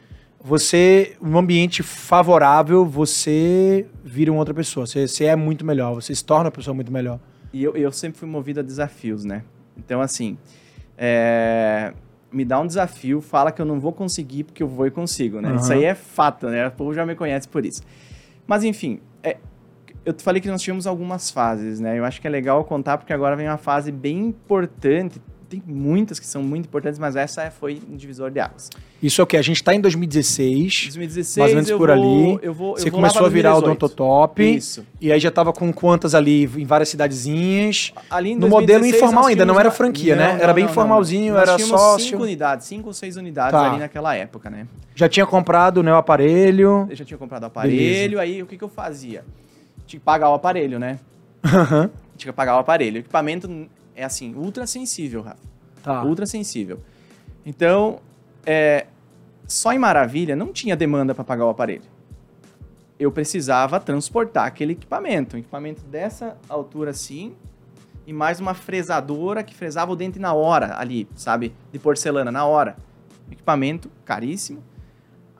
você, 0.42 1.16
um 1.20 1.36
ambiente 1.36 1.82
favorável, 1.82 2.86
você 2.86 3.86
vira 4.04 4.30
uma 4.30 4.38
outra 4.38 4.54
pessoa. 4.54 4.86
Você, 4.86 5.06
você 5.06 5.24
é 5.24 5.36
muito 5.36 5.64
melhor, 5.64 5.94
você 5.94 6.14
se 6.14 6.24
torna 6.24 6.44
uma 6.44 6.52
pessoa 6.52 6.74
muito 6.74 6.92
melhor. 6.92 7.18
E 7.56 7.64
eu, 7.64 7.74
eu 7.74 7.90
sempre 7.90 8.18
fui 8.18 8.28
movido 8.28 8.60
a 8.60 8.62
desafios, 8.62 9.24
né? 9.24 9.42
Então, 9.78 10.02
assim, 10.02 10.36
é, 10.98 11.94
me 12.30 12.44
dá 12.44 12.60
um 12.60 12.66
desafio, 12.66 13.22
fala 13.22 13.50
que 13.50 13.62
eu 13.62 13.64
não 13.64 13.80
vou 13.80 13.94
conseguir 13.94 14.44
porque 14.44 14.62
eu 14.62 14.68
vou 14.68 14.86
e 14.86 14.90
consigo, 14.90 15.40
né? 15.40 15.52
Uhum. 15.52 15.56
Isso 15.56 15.72
aí 15.72 15.84
é 15.84 15.94
fato, 15.94 16.48
né? 16.48 16.68
O 16.68 16.72
povo 16.72 16.92
já 16.92 17.06
me 17.06 17.14
conhece 17.14 17.48
por 17.48 17.64
isso. 17.64 17.80
Mas, 18.46 18.62
enfim, 18.62 19.00
é, 19.22 19.38
eu 20.04 20.12
te 20.12 20.22
falei 20.22 20.42
que 20.42 20.48
nós 20.48 20.60
tínhamos 20.60 20.86
algumas 20.86 21.30
fases, 21.30 21.80
né? 21.80 21.98
Eu 21.98 22.04
acho 22.04 22.20
que 22.20 22.26
é 22.26 22.30
legal 22.30 22.62
contar 22.62 22.98
porque 22.98 23.14
agora 23.14 23.34
vem 23.34 23.48
uma 23.48 23.56
fase 23.56 23.90
bem 23.90 24.18
importante, 24.18 25.18
tem 25.48 25.62
muitas 25.64 26.18
que 26.18 26.26
são 26.26 26.42
muito 26.42 26.66
importantes, 26.66 26.98
mas 26.98 27.14
essa 27.14 27.50
foi 27.50 27.80
um 27.88 27.96
divisor 27.96 28.30
de 28.30 28.40
águas. 28.40 28.68
Isso 29.02 29.20
é 29.20 29.24
o 29.24 29.26
que? 29.26 29.36
A 29.36 29.42
gente 29.42 29.56
está 29.56 29.74
em 29.74 29.80
2016. 29.80 30.84
2016, 30.84 31.36
mais 31.36 31.50
ou 31.50 31.54
menos 31.54 31.70
por 31.70 31.88
vou, 31.88 32.34
ali. 32.34 32.38
Eu 32.42 32.54
vou, 32.54 32.76
Você 32.76 32.88
eu 32.88 32.92
começou 32.92 33.24
a 33.24 33.28
virar 33.28 33.56
o 33.56 33.60
Dontotop. 33.60 34.42
Isso. 34.42 34.84
E 35.00 35.12
aí 35.12 35.20
já 35.20 35.28
estava 35.28 35.52
com 35.52 35.72
quantas 35.72 36.14
ali 36.14 36.44
em 36.44 36.64
várias 36.64 36.88
cidadezinhas? 36.88 37.92
Ali 38.10 38.34
no 38.34 38.48
modelo 38.48 38.84
informal 38.84 39.26
ainda, 39.26 39.44
não 39.44 39.60
era 39.60 39.70
franquia, 39.70 40.16
né? 40.16 40.28
não, 40.28 40.34
né? 40.34 40.42
era 40.42 40.52
bem 40.52 40.64
não, 40.64 40.70
informalzinho, 40.70 41.34
não. 41.34 41.40
era 41.40 41.58
sócio. 41.58 42.10
cinco 42.10 42.22
unidades, 42.22 42.66
cinco 42.66 42.88
ou 42.88 42.92
seis 42.92 43.16
unidades 43.16 43.52
tá. 43.52 43.70
ali 43.70 43.78
naquela 43.78 44.14
época, 44.14 44.50
né? 44.50 44.66
Já 44.94 45.08
tinha 45.08 45.26
comprado 45.26 45.82
né, 45.82 45.92
o 45.92 45.96
aparelho. 45.96 46.86
Eu 46.90 46.96
já 46.96 47.04
tinha 47.04 47.18
comprado 47.18 47.44
o 47.44 47.46
aparelho, 47.46 48.18
Beleza. 48.18 48.22
aí 48.22 48.42
o 48.42 48.46
que, 48.46 48.56
que 48.56 48.64
eu 48.64 48.68
fazia? 48.68 49.24
Tinha 49.86 50.00
que 50.00 50.04
pagar 50.04 50.30
o 50.30 50.34
aparelho, 50.34 50.78
né? 50.78 50.98
Uhum. 51.44 51.88
Tinha 52.16 52.32
que 52.32 52.36
pagar 52.36 52.56
o 52.56 52.58
aparelho. 52.58 52.96
O 52.96 52.98
equipamento 52.98 53.68
é 53.96 54.04
assim, 54.04 54.34
ultra 54.34 54.66
sensível, 54.66 55.22
Rafa. 55.22 55.40
Tá. 55.82 56.04
Ultra 56.04 56.26
sensível. 56.26 56.80
Então, 57.44 58.00
é, 58.44 58.86
só 59.46 59.72
em 59.72 59.78
Maravilha 59.78 60.36
não 60.36 60.52
tinha 60.52 60.76
demanda 60.76 61.14
para 61.14 61.24
pagar 61.24 61.46
o 61.46 61.48
aparelho. 61.48 61.84
Eu 62.98 63.10
precisava 63.10 63.80
transportar 63.80 64.46
aquele 64.46 64.72
equipamento. 64.72 65.36
Um 65.36 65.38
equipamento 65.38 65.82
dessa 65.82 66.36
altura 66.48 66.90
assim, 66.90 67.34
e 68.06 68.12
mais 68.12 68.38
uma 68.38 68.54
fresadora 68.54 69.42
que 69.42 69.54
fresava 69.54 69.92
o 69.92 69.96
dente 69.96 70.18
na 70.18 70.32
hora 70.32 70.78
ali, 70.78 71.08
sabe? 71.16 71.52
De 71.72 71.78
porcelana, 71.78 72.30
na 72.30 72.44
hora. 72.44 72.76
Equipamento 73.30 73.90
caríssimo. 74.04 74.62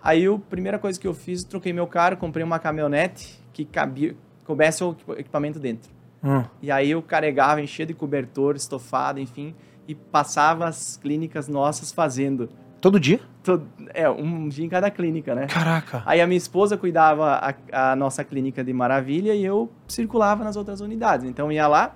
Aí 0.03 0.27
a 0.27 0.39
primeira 0.39 0.79
coisa 0.79 0.99
que 0.99 1.07
eu 1.07 1.15
fiz, 1.15 1.45
troquei 1.45 1.73
meu 1.73 1.87
carro, 1.87 2.17
comprei 2.17 2.45
uma 2.45 2.59
caminhonete 2.59 3.41
que 3.53 3.65
cabia, 3.65 4.17
coubesse 4.45 4.83
o 4.83 4.97
equipamento 5.17 5.59
dentro. 5.59 5.96
Hum. 6.23 6.45
E 6.63 6.71
aí 6.71 6.91
eu 6.91 7.03
carregava, 7.03 7.61
enchia 7.61 7.87
de 7.87 7.95
cobertor, 7.95 8.57
estofado, 8.57 9.21
enfim 9.21 9.55
e 9.89 9.95
passava 9.95 10.67
as 10.67 10.97
clínicas 10.97 11.49
nossas 11.49 11.93
fazendo. 11.93 12.49
Todo 12.81 13.01
dia? 13.01 13.21
Todo, 13.43 13.67
é, 13.95 14.09
um 14.09 14.49
dia 14.49 14.65
em 14.65 14.69
cada 14.69 14.91
clínica, 14.91 15.35
né? 15.35 15.47
Caraca! 15.47 16.03
Aí 16.05 16.21
a 16.21 16.27
minha 16.27 16.37
esposa 16.37 16.77
cuidava 16.77 17.57
a, 17.73 17.93
a 17.93 17.97
nossa 17.97 18.23
clínica 18.23 18.63
de 18.63 18.73
Maravilha 18.73 19.35
e 19.35 19.45
eu 19.45 19.71
circulava 19.89 20.45
nas 20.45 20.57
outras 20.57 20.81
unidades. 20.81 21.27
Então 21.27 21.51
ia 21.51 21.67
lá, 21.67 21.95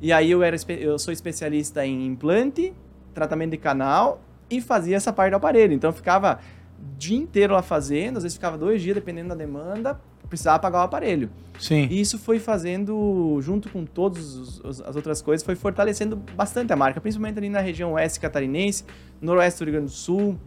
e 0.00 0.12
aí 0.12 0.30
eu, 0.30 0.42
era, 0.42 0.56
eu 0.68 0.98
sou 0.98 1.12
especialista 1.12 1.86
em 1.86 2.06
implante, 2.06 2.72
tratamento 3.14 3.52
de 3.52 3.58
canal 3.58 4.20
e 4.50 4.60
fazia 4.60 4.96
essa 4.96 5.12
parte 5.12 5.30
do 5.30 5.36
aparelho. 5.36 5.72
Então 5.72 5.90
eu 5.90 5.94
ficava 5.94 6.40
o 6.78 6.98
dia 6.98 7.16
inteiro 7.16 7.54
lá 7.54 7.62
fazendo, 7.62 8.16
às 8.16 8.22
vezes 8.22 8.36
ficava 8.36 8.58
dois 8.58 8.82
dias, 8.82 8.94
dependendo 8.94 9.30
da 9.30 9.34
demanda, 9.34 10.00
precisava 10.28 10.58
pagar 10.58 10.80
o 10.80 10.82
aparelho. 10.82 11.30
Sim. 11.58 11.88
E 11.90 12.00
isso 12.00 12.18
foi 12.18 12.38
fazendo, 12.38 13.38
junto 13.40 13.68
com 13.70 13.84
todas 13.84 14.60
as 14.64 14.94
outras 14.94 15.22
coisas, 15.22 15.44
foi 15.44 15.54
fortalecendo 15.54 16.16
bastante 16.16 16.72
a 16.72 16.76
marca, 16.76 17.00
principalmente 17.00 17.38
ali 17.38 17.48
na 17.48 17.60
região 17.60 17.92
oeste 17.92 18.20
catarinense, 18.20 18.84
noroeste 19.20 19.60
do 19.60 19.64
Rio 19.64 19.72
Grande 19.74 19.86
do 19.86 19.96
Sul, 19.96 20.38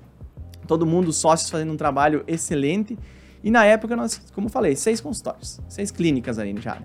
todo 0.67 0.85
mundo, 0.85 1.11
sócios 1.11 1.49
fazendo 1.49 1.73
um 1.73 1.77
trabalho 1.77 2.23
excelente. 2.27 2.97
E 3.43 3.49
na 3.49 3.65
época 3.65 3.95
nós, 3.95 4.21
como 4.33 4.47
eu 4.47 4.51
falei, 4.51 4.75
seis 4.75 5.01
consultórios, 5.01 5.59
seis 5.67 5.89
clínicas 5.89 6.37
ali 6.37 6.55
já. 6.61 6.81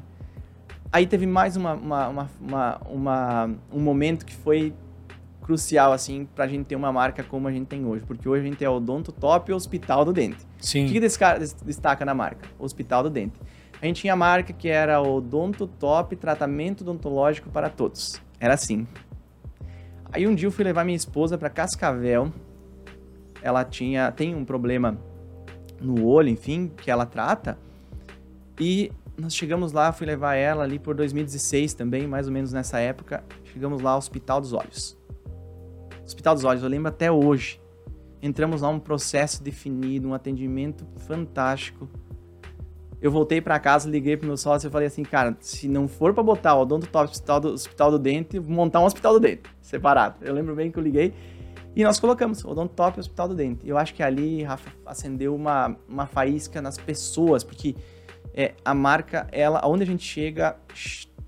Aí 0.91 1.07
teve 1.07 1.27
mais 1.27 1.57
uma, 1.57 1.75
uma, 1.75 2.29
uma, 2.41 2.81
uma 2.89 3.51
um 3.73 3.81
momento 3.81 4.25
que 4.25 4.35
foi 4.35 4.73
crucial, 5.45 5.93
assim, 5.93 6.27
pra 6.35 6.49
gente 6.49 6.65
ter 6.65 6.75
uma 6.75 6.91
marca 6.91 7.23
como 7.23 7.47
a 7.47 7.53
gente 7.53 7.67
tem 7.67 7.85
hoje. 7.85 8.03
Porque 8.07 8.27
hoje 8.27 8.43
a 8.43 8.51
gente 8.51 8.65
é 8.65 8.69
o 8.69 8.73
Odonto 8.73 9.13
Top 9.13 9.53
Hospital 9.53 10.05
do 10.05 10.13
Dente. 10.13 10.45
Sim. 10.59 10.87
O 10.87 10.89
que, 10.89 10.99
destaca 10.99 12.05
na 12.05 12.15
marca? 12.15 12.49
Hospital 12.59 13.03
do 13.03 13.11
Dente. 13.11 13.39
A 13.81 13.87
gente 13.87 14.01
tinha 14.01 14.15
a 14.15 14.17
marca 14.17 14.53
que 14.55 14.69
era 14.69 15.01
o 15.03 15.17
Odonto 15.17 15.67
Top 15.67 16.17
Tratamento 16.17 16.81
Odontológico 16.81 17.51
para 17.51 17.69
Todos. 17.69 18.21
Era 18.41 18.55
assim. 18.55 18.87
Aí 20.11 20.27
um 20.27 20.35
dia 20.35 20.47
eu 20.47 20.53
fui 20.53 20.65
levar 20.65 20.83
minha 20.83 20.97
esposa 20.97 21.37
para 21.37 21.51
Cascavel. 21.51 22.33
Ela 23.43 23.65
tinha 23.65 24.11
tem 24.11 24.35
um 24.35 24.45
problema 24.45 24.99
no 25.79 26.07
olho, 26.07 26.31
enfim, 26.31 26.73
que 26.75 26.91
ela 26.91 27.05
trata. 27.05 27.59
E 28.59 28.91
nós 29.19 29.35
chegamos 29.35 29.73
lá, 29.73 29.93
fui 29.93 30.07
levar 30.07 30.37
ela 30.37 30.65
ali 30.65 30.79
por 30.79 30.95
2016 30.95 31.75
também, 31.75 32.07
mais 32.07 32.27
ou 32.27 32.33
menos 32.33 32.53
nessa 32.53 32.79
época. 32.79 33.23
Chegamos 33.45 33.83
lá, 33.83 33.97
Hospital 33.97 34.41
dos 34.41 34.55
Olhos. 34.55 35.04
Hospital 36.05 36.35
dos 36.35 36.45
Olhos, 36.45 36.63
eu 36.63 36.69
lembro 36.69 36.89
até 36.89 37.11
hoje. 37.11 37.61
Entramos 38.23 38.63
lá, 38.63 38.69
um 38.69 38.79
processo 38.79 39.43
definido, 39.43 40.09
um 40.09 40.15
atendimento 40.15 40.87
fantástico. 40.97 41.89
Eu 43.01 43.11
voltei 43.11 43.41
para 43.41 43.59
casa, 43.59 43.89
liguei 43.89 44.17
pro 44.17 44.27
meu 44.27 44.37
sócio 44.37 44.69
e 44.69 44.71
falei 44.71 44.89
assim, 44.89 45.03
cara, 45.03 45.37
se 45.41 45.69
não 45.69 45.87
for 45.87 46.15
para 46.15 46.23
botar 46.23 46.55
o 46.55 46.63
odonto 46.63 46.87
top 46.87 47.11
hospital 47.11 47.41
do, 47.41 47.49
hospital 47.49 47.91
do 47.91 47.99
dente, 47.99 48.41
montar 48.41 48.81
um 48.81 48.85
hospital 48.85 49.13
do 49.13 49.21
dente, 49.21 49.43
separado. 49.61 50.25
Eu 50.25 50.33
lembro 50.33 50.55
bem 50.55 50.71
que 50.71 50.79
eu 50.79 50.83
liguei 50.83 51.13
e 51.77 51.85
nós 51.85 52.01
colocamos 52.01 52.43
o 52.45 52.49
odonto 52.49 52.73
top 52.75 52.99
hospital 52.99 53.29
do 53.29 53.35
dente. 53.35 53.69
Eu 53.69 53.77
acho 53.77 53.93
que 53.93 54.03
ali, 54.03 54.43
Rafa, 54.43 54.71
acendeu 54.87 55.35
uma, 55.35 55.77
uma 55.87 56.07
faísca 56.07 56.63
nas 56.63 56.79
pessoas, 56.79 57.45
porque 57.45 57.77
é, 58.33 58.55
a 58.65 58.73
marca, 58.73 59.27
ela, 59.33 59.61
onde 59.65 59.83
a 59.83 59.87
gente 59.87 60.05
chega, 60.05 60.57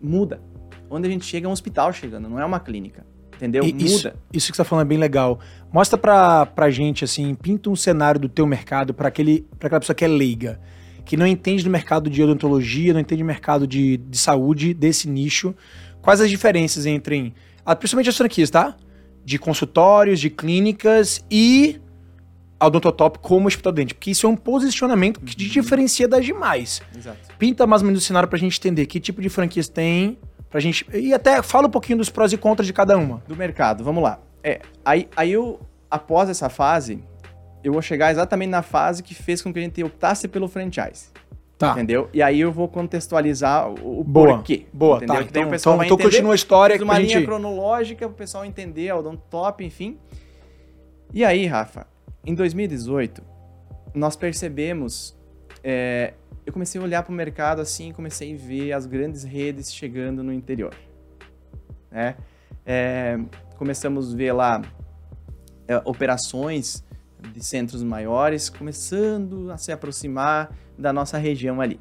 muda. 0.00 0.40
Onde 0.88 1.08
a 1.08 1.10
gente 1.10 1.24
chega 1.24 1.46
é 1.46 1.48
um 1.48 1.52
hospital 1.52 1.92
chegando, 1.92 2.28
não 2.28 2.40
é 2.40 2.44
uma 2.44 2.60
clínica. 2.60 3.04
Entendeu? 3.37 3.64
E 3.64 3.72
Muda. 3.72 3.85
Isso, 3.85 4.12
isso 4.33 4.51
que 4.51 4.57
você 4.57 4.62
tá 4.62 4.64
falando 4.64 4.87
é 4.87 4.88
bem 4.88 4.99
legal. 4.99 5.38
Mostra 5.72 5.99
pra, 5.99 6.46
pra 6.46 6.70
gente, 6.70 7.05
assim, 7.05 7.35
pinta 7.35 7.70
um 7.70 7.77
cenário 7.77 8.20
do 8.20 8.29
teu 8.29 8.46
mercado 8.46 8.94
para 8.94 9.09
aquela 9.09 9.81
pessoa 9.81 9.94
que 9.94 10.05
é 10.05 10.09
leiga, 10.09 10.59
que 11.05 11.16
não 11.16 11.27
entende 11.27 11.62
do 11.62 11.70
mercado 11.70 12.09
de 12.11 12.22
odontologia, 12.22 12.92
não 12.92 13.01
entende 13.01 13.22
do 13.22 13.27
mercado 13.27 13.66
de, 13.66 13.99
de 13.99 14.18
saúde, 14.18 14.72
desse 14.72 15.09
nicho. 15.09 15.55
Quais 16.01 16.20
as 16.20 16.31
diferenças 16.31 16.87
entre, 16.87 17.35
principalmente 17.79 18.09
as 18.09 18.16
franquias, 18.16 18.51
tá? 18.51 18.77
De 19.25 19.38
consultórios, 19.38 20.20
de 20.20 20.31
clínicas 20.31 21.25
e 21.31 21.81
a 22.59 22.66
odontotop 22.66 23.18
como 23.18 23.49
hospital 23.49 23.72
dente. 23.72 23.94
Porque 23.94 24.12
isso 24.12 24.27
é 24.27 24.31
um 24.31 24.37
posicionamento 24.37 25.20
que 25.20 25.37
te 25.37 25.49
diferencia 25.49 26.09
das 26.09 26.25
demais. 26.25 26.81
Exato. 26.96 27.18
Pinta 27.38 27.66
mais 27.66 27.83
ou 27.83 27.87
menos 27.87 28.03
o 28.03 28.07
cenário 28.07 28.29
pra 28.29 28.38
gente 28.38 28.59
entender 28.59 28.87
que 28.87 28.99
tipo 28.99 29.20
de 29.20 29.29
franquias 29.29 29.68
tem, 29.68 30.18
pra 30.56 30.60
gente. 30.60 30.86
E 30.94 31.12
até 31.12 31.42
fala 31.42 31.66
um 31.66 31.70
pouquinho 31.70 31.98
dos 31.98 32.08
prós 32.08 32.32
e 32.32 32.38
contras 32.38 32.66
de 32.66 32.72
cada 32.72 32.96
uma. 32.96 33.22
Do 33.28 33.36
mercado, 33.36 33.84
vamos 33.84 34.02
lá. 34.02 34.18
É, 34.42 34.60
aí, 34.82 35.06
aí 35.14 35.32
eu, 35.32 35.60
após 35.90 36.30
essa 36.30 36.48
fase, 36.48 37.04
eu 37.62 37.74
vou 37.74 37.82
chegar 37.82 38.10
exatamente 38.10 38.48
na 38.48 38.62
fase 38.62 39.02
que 39.02 39.14
fez 39.14 39.42
com 39.42 39.52
que 39.52 39.58
a 39.58 39.62
gente 39.62 39.84
optasse 39.84 40.26
pelo 40.26 40.48
franchise. 40.48 41.10
Tá. 41.58 41.72
Entendeu? 41.72 42.08
E 42.12 42.22
aí 42.22 42.40
eu 42.40 42.50
vou 42.50 42.68
contextualizar 42.68 43.68
o, 43.68 44.00
o 44.00 44.04
Boa. 44.04 44.36
porquê. 44.36 44.66
Boa, 44.72 44.96
entendeu? 44.96 45.16
tá. 45.16 45.22
Então, 45.22 45.42
o 45.42 45.54
então, 45.54 45.74
então 45.74 45.84
entender. 45.84 46.02
continua 46.02 46.32
a 46.32 46.34
história 46.34 46.76
uma 46.76 46.94
pra 46.94 46.98
linha 47.02 47.18
gente... 47.18 47.26
cronológica 47.26 48.06
pro 48.06 48.16
pessoal 48.16 48.44
entender, 48.44 48.92
o 48.94 48.98
Odonto 48.98 49.22
Top, 49.30 49.62
enfim. 49.62 49.98
E 51.12 51.22
aí, 51.22 51.46
Rafa, 51.46 51.86
em 52.24 52.34
2018, 52.34 53.22
nós 53.94 54.16
percebemos. 54.16 55.14
é, 55.62 56.14
eu 56.46 56.52
comecei 56.52 56.80
a 56.80 56.85
olhar 56.85 57.02
para 57.02 57.12
o 57.12 57.14
mercado 57.14 57.61
assim, 57.61 57.92
comecei 57.92 58.32
a 58.35 58.38
ver 58.38 58.72
as 58.72 58.87
grandes 58.87 59.24
redes 59.24 59.74
chegando 59.74 60.22
no 60.22 60.32
interior. 60.32 60.72
Né? 61.90 62.16
É, 62.64 63.18
começamos 63.56 64.14
a 64.14 64.16
ver 64.16 64.32
lá 64.32 64.62
é, 65.66 65.76
operações 65.85 66.85
de 67.32 67.44
centros 67.44 67.82
maiores 67.82 68.48
começando 68.48 69.50
a 69.50 69.56
se 69.56 69.72
aproximar 69.72 70.50
da 70.78 70.92
nossa 70.92 71.18
região 71.18 71.61
ali. 71.61 71.80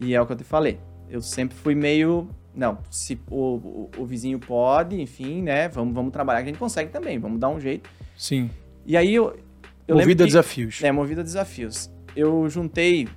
E 0.00 0.14
é 0.14 0.20
o 0.20 0.26
que 0.26 0.32
eu 0.32 0.36
te 0.36 0.44
falei. 0.44 0.80
Eu 1.08 1.20
sempre 1.20 1.56
fui 1.56 1.74
meio. 1.74 2.28
Não, 2.54 2.78
se 2.90 3.18
o, 3.30 3.56
o, 3.56 3.90
o 3.98 4.04
vizinho 4.06 4.38
pode, 4.38 5.00
enfim, 5.00 5.42
né? 5.42 5.68
Vamos, 5.68 5.94
vamos 5.94 6.12
trabalhar 6.12 6.40
que 6.42 6.44
a 6.48 6.52
gente 6.52 6.58
consegue 6.58 6.90
também, 6.90 7.18
vamos 7.18 7.38
dar 7.38 7.48
um 7.50 7.60
jeito. 7.60 7.88
Sim. 8.16 8.50
E 8.84 8.96
aí 8.96 9.14
eu. 9.14 9.38
eu 9.86 9.96
Movido 9.96 10.22
a 10.22 10.26
que- 10.26 10.30
desafios. 10.32 10.82
é, 10.82 10.90
movido 10.90 11.20
a 11.20 11.24
desafios. 11.24 11.90
Eu 12.16 12.48
juntei 12.48 13.08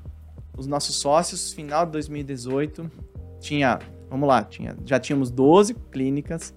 os 0.58 0.68
nossos 0.68 0.96
sócios, 0.96 1.54
final 1.54 1.86
de 1.86 1.94
2018. 1.94 2.90
Tinha, 3.40 3.80
vamos 4.10 4.28
lá, 4.28 4.44
tinha, 4.44 4.76
já 4.86 5.00
tínhamos 5.00 5.30
12 5.30 5.74
clínicas, 5.92 6.54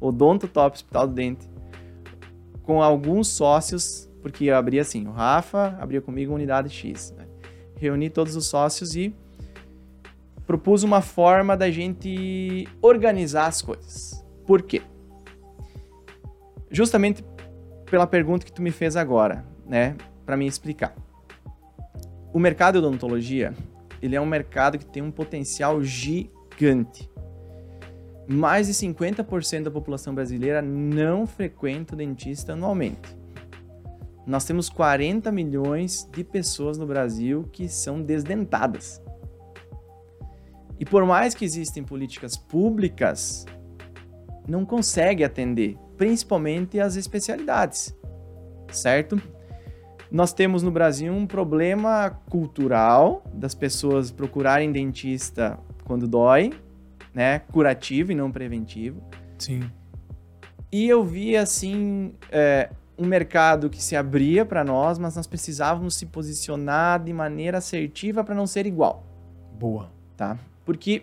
Odonto 0.00 0.48
Top 0.48 0.74
Hospital 0.74 1.06
do 1.06 1.14
Dente, 1.14 1.48
com 2.62 2.82
alguns 2.82 3.28
sócios, 3.28 4.08
porque 4.22 4.46
eu 4.46 4.56
abria 4.56 4.82
assim, 4.82 5.06
o 5.06 5.12
Rafa 5.12 5.76
abria 5.80 6.00
comigo 6.00 6.34
unidade 6.34 6.68
X. 6.70 7.14
né? 7.16 7.26
Reuni 7.76 8.08
todos 8.10 8.34
os 8.34 8.46
sócios 8.46 8.96
e 8.96 9.14
propus 10.46 10.82
uma 10.82 11.02
forma 11.02 11.56
da 11.56 11.70
gente 11.70 12.66
organizar 12.80 13.46
as 13.46 13.60
coisas. 13.60 14.24
Por 14.46 14.62
quê? 14.62 14.80
Justamente 16.70 17.24
pela 17.90 18.06
pergunta 18.06 18.44
que 18.44 18.52
tu 18.52 18.62
me 18.62 18.70
fez 18.70 18.96
agora, 18.96 19.44
né, 19.66 19.96
para 20.24 20.36
me 20.36 20.46
explicar. 20.46 20.94
O 22.36 22.38
mercado 22.38 22.78
de 22.78 22.86
odontologia, 22.86 23.54
ele 24.02 24.14
é 24.14 24.20
um 24.20 24.26
mercado 24.26 24.76
que 24.76 24.84
tem 24.84 25.02
um 25.02 25.10
potencial 25.10 25.82
gigante. 25.82 27.10
Mais 28.28 28.66
de 28.66 28.74
50% 28.74 29.62
da 29.62 29.70
população 29.70 30.14
brasileira 30.14 30.60
não 30.60 31.26
frequenta 31.26 31.94
o 31.94 31.96
dentista 31.96 32.52
anualmente. 32.52 33.16
Nós 34.26 34.44
temos 34.44 34.68
40 34.68 35.32
milhões 35.32 36.06
de 36.12 36.22
pessoas 36.22 36.76
no 36.76 36.86
Brasil 36.86 37.48
que 37.50 37.70
são 37.70 38.02
desdentadas. 38.02 39.00
E 40.78 40.84
por 40.84 41.06
mais 41.06 41.34
que 41.34 41.42
existem 41.42 41.82
políticas 41.82 42.36
públicas, 42.36 43.46
não 44.46 44.66
consegue 44.66 45.24
atender, 45.24 45.78
principalmente 45.96 46.78
as 46.78 46.96
especialidades, 46.96 47.96
certo? 48.70 49.18
Nós 50.10 50.32
temos 50.32 50.62
no 50.62 50.70
Brasil 50.70 51.12
um 51.12 51.26
problema 51.26 52.10
cultural 52.30 53.24
das 53.34 53.54
pessoas 53.54 54.10
procurarem 54.10 54.70
dentista 54.70 55.58
quando 55.84 56.06
dói, 56.06 56.52
né? 57.12 57.40
Curativo 57.50 58.12
e 58.12 58.14
não 58.14 58.30
preventivo. 58.30 59.02
Sim. 59.38 59.70
E 60.70 60.88
eu 60.88 61.04
vi 61.04 61.36
assim 61.36 62.12
é, 62.30 62.70
um 62.98 63.06
mercado 63.06 63.68
que 63.68 63.82
se 63.82 63.96
abria 63.96 64.44
para 64.44 64.62
nós, 64.64 64.98
mas 64.98 65.16
nós 65.16 65.26
precisávamos 65.26 65.96
se 65.96 66.06
posicionar 66.06 67.02
de 67.02 67.12
maneira 67.12 67.58
assertiva 67.58 68.22
para 68.22 68.34
não 68.34 68.46
ser 68.46 68.66
igual, 68.66 69.04
Boa. 69.58 69.90
tá? 70.16 70.38
Porque 70.64 71.02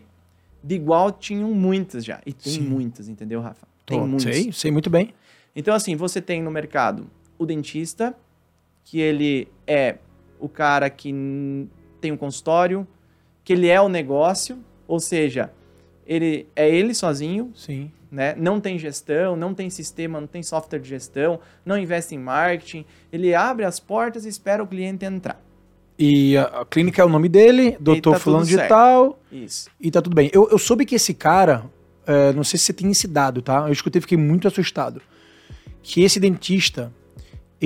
de 0.63 0.75
igual 0.75 1.11
tinham 1.11 1.51
muitas 1.53 2.05
já 2.05 2.21
e 2.25 2.31
tem 2.33 2.53
Sim. 2.53 2.61
muitas, 2.61 3.07
entendeu, 3.09 3.41
Rafa? 3.41 3.67
Tem 3.85 3.99
Tô- 3.99 4.07
muitas. 4.07 4.35
Sei, 4.35 4.51
sei 4.51 4.71
muito 4.71 4.89
bem. 4.89 5.13
Então, 5.55 5.73
assim, 5.75 5.95
você 5.95 6.21
tem 6.21 6.41
no 6.41 6.49
mercado 6.49 7.07
o 7.37 7.45
dentista, 7.45 8.15
que 8.83 8.99
ele 8.99 9.47
é 9.65 9.97
o 10.39 10.49
cara 10.49 10.89
que 10.89 11.13
tem 12.01 12.11
um 12.11 12.17
consultório, 12.17 12.85
que 13.43 13.53
ele 13.53 13.67
é 13.67 13.79
o 13.81 13.87
negócio, 13.87 14.57
ou 14.87 14.99
seja, 14.99 15.51
ele 16.05 16.47
é 16.55 16.69
ele 16.69 16.93
sozinho, 16.93 17.51
Sim. 17.55 17.91
né? 18.11 18.35
Não 18.37 18.59
tem 18.59 18.77
gestão, 18.77 19.35
não 19.35 19.53
tem 19.53 19.69
sistema, 19.69 20.19
não 20.19 20.27
tem 20.27 20.43
software 20.43 20.79
de 20.79 20.89
gestão, 20.89 21.39
não 21.65 21.77
investe 21.77 22.13
em 22.15 22.17
marketing. 22.17 22.85
Ele 23.11 23.33
abre 23.33 23.65
as 23.65 23.79
portas 23.79 24.25
e 24.25 24.29
espera 24.29 24.61
o 24.61 24.67
cliente 24.67 25.05
entrar. 25.05 25.41
E 25.97 26.35
a, 26.37 26.43
a 26.43 26.65
clínica 26.65 27.01
é 27.01 27.05
o 27.05 27.09
nome 27.09 27.29
dele, 27.29 27.77
doutor 27.79 28.13
tá 28.13 28.19
fulano 28.19 28.45
de 28.45 28.55
certo. 28.55 28.69
tal, 28.69 29.19
Isso. 29.31 29.69
e 29.79 29.91
tá 29.91 30.01
tudo 30.01 30.15
bem. 30.15 30.29
Eu, 30.33 30.49
eu 30.49 30.57
soube 30.57 30.85
que 30.85 30.95
esse 30.95 31.13
cara, 31.13 31.65
é, 32.05 32.33
não 32.33 32.43
sei 32.43 32.57
se 32.57 32.65
você 32.65 32.73
tem 32.73 32.89
esse 32.89 33.07
dado, 33.07 33.41
tá? 33.41 33.65
Eu 33.67 33.71
escutei 33.71 34.01
fiquei 34.01 34.17
muito 34.17 34.47
assustado. 34.47 35.01
Que 35.81 36.01
esse 36.01 36.19
dentista, 36.19 36.91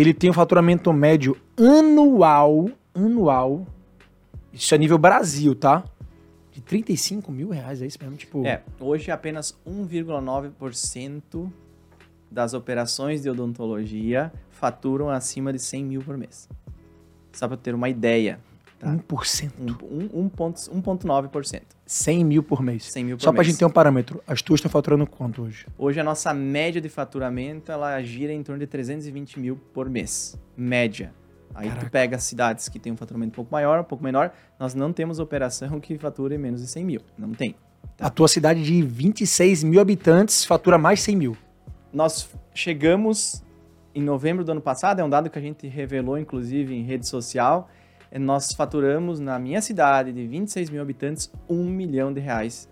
ele 0.02 0.14
tem 0.14 0.30
um 0.30 0.34
faturamento 0.34 0.94
médio 0.94 1.36
anual, 1.58 2.70
anual, 2.94 3.66
isso 4.54 4.76
é 4.76 4.78
nível 4.78 5.00
Brasil, 5.00 5.56
tá? 5.56 5.84
De 6.52 6.62
35 6.62 7.32
mil 7.32 7.50
reais, 7.50 7.82
é 7.82 7.88
isso 7.88 7.98
mesmo? 8.00 8.16
Tipo, 8.16 8.46
É, 8.46 8.62
hoje 8.80 9.10
apenas 9.10 9.58
1,9% 9.68 11.52
das 12.30 12.54
operações 12.54 13.24
de 13.24 13.30
odontologia 13.30 14.32
faturam 14.52 15.10
acima 15.10 15.52
de 15.52 15.58
100 15.58 15.86
mil 15.86 16.02
por 16.02 16.16
mês. 16.16 16.48
Só 17.34 17.48
para 17.48 17.58
ter 17.58 17.74
uma 17.74 17.90
ideia. 17.90 18.40
Tá? 18.80 18.88
1%. 18.90 19.54
Um- 19.60 20.04
um- 20.04 20.22
um 20.26 20.30
ponto- 20.30 20.60
1,9%. 20.72 21.64
100 21.86 22.24
mil 22.24 22.44
por 22.44 22.62
mês. 22.62 22.84
100 22.92 23.04
mil 23.06 23.18
por 23.18 23.24
Só 23.24 23.32
pra 23.32 23.40
mês. 23.40 23.48
gente 23.48 23.58
ter 23.60 23.66
um 23.66 23.70
parâmetro. 23.72 24.22
As 24.28 24.42
tuas 24.42 24.60
estão 24.60 24.70
faturando 24.70 25.08
quanto 25.08 25.42
hoje? 25.42 25.66
Hoje 25.78 26.00
a 26.00 26.04
nossa 26.04 26.34
média 26.34 26.80
de 26.80 26.88
faturamento 26.90 27.72
ela 27.72 28.00
gira 28.04 28.32
em 28.32 28.44
torno 28.44 28.60
de 28.60 28.68
320 28.68 29.40
mil 29.40 29.56
por 29.74 29.90
mês. 29.90 30.38
Média. 30.56 31.12
Aí 31.56 31.70
Caraca. 31.70 31.88
tu 31.88 31.92
pega 31.92 32.20
cidades 32.20 32.70
que 32.70 32.78
têm 32.78 32.94
um 32.94 32.98
faturamento 32.98 33.32
um 33.32 33.36
pouco 33.36 33.52
maior, 33.52 33.80
um 33.80 33.84
pouco 33.84 34.04
menor. 34.04 34.32
Nós 34.60 34.76
não 34.76 34.94
temos 34.94 35.18
operação 35.18 35.80
que 35.80 35.98
fature 35.98 36.38
menos 36.38 36.62
de 36.62 36.68
100 36.68 36.86
mil. 36.86 37.02
Não 37.18 37.32
tem. 37.32 37.56
A 38.00 38.12
tua 38.12 38.28
cidade 38.28 38.64
de 38.64 38.82
26 38.84 39.64
mil 39.64 39.82
habitantes 39.82 40.46
fatura 40.46 40.78
mais 40.78 41.00
100 41.02 41.16
mil. 41.16 41.38
Nós 41.92 42.30
chegamos 42.54 43.44
em 43.96 44.04
novembro 44.04 44.44
do 44.44 44.52
ano 44.52 44.62
passado, 44.62 45.00
é 45.00 45.04
um 45.04 45.10
dado 45.10 45.32
que 45.32 45.40
a 45.40 45.42
gente 45.42 45.68
revelou, 45.68 46.20
inclusive, 46.20 46.76
em 46.76 46.84
rede 46.84 47.08
social. 47.08 47.68
Eh, 48.12 48.20
Nós 48.20 48.54
faturamos 48.54 49.20
na 49.20 49.38
minha 49.40 49.62
cidade 49.62 50.12
de 50.12 50.26
26 50.28 50.70
mil 50.70 50.82
habitantes 50.82 51.32
um 51.50 51.64
milhão 51.66 52.12
de 52.14 52.20
reais 52.20 52.70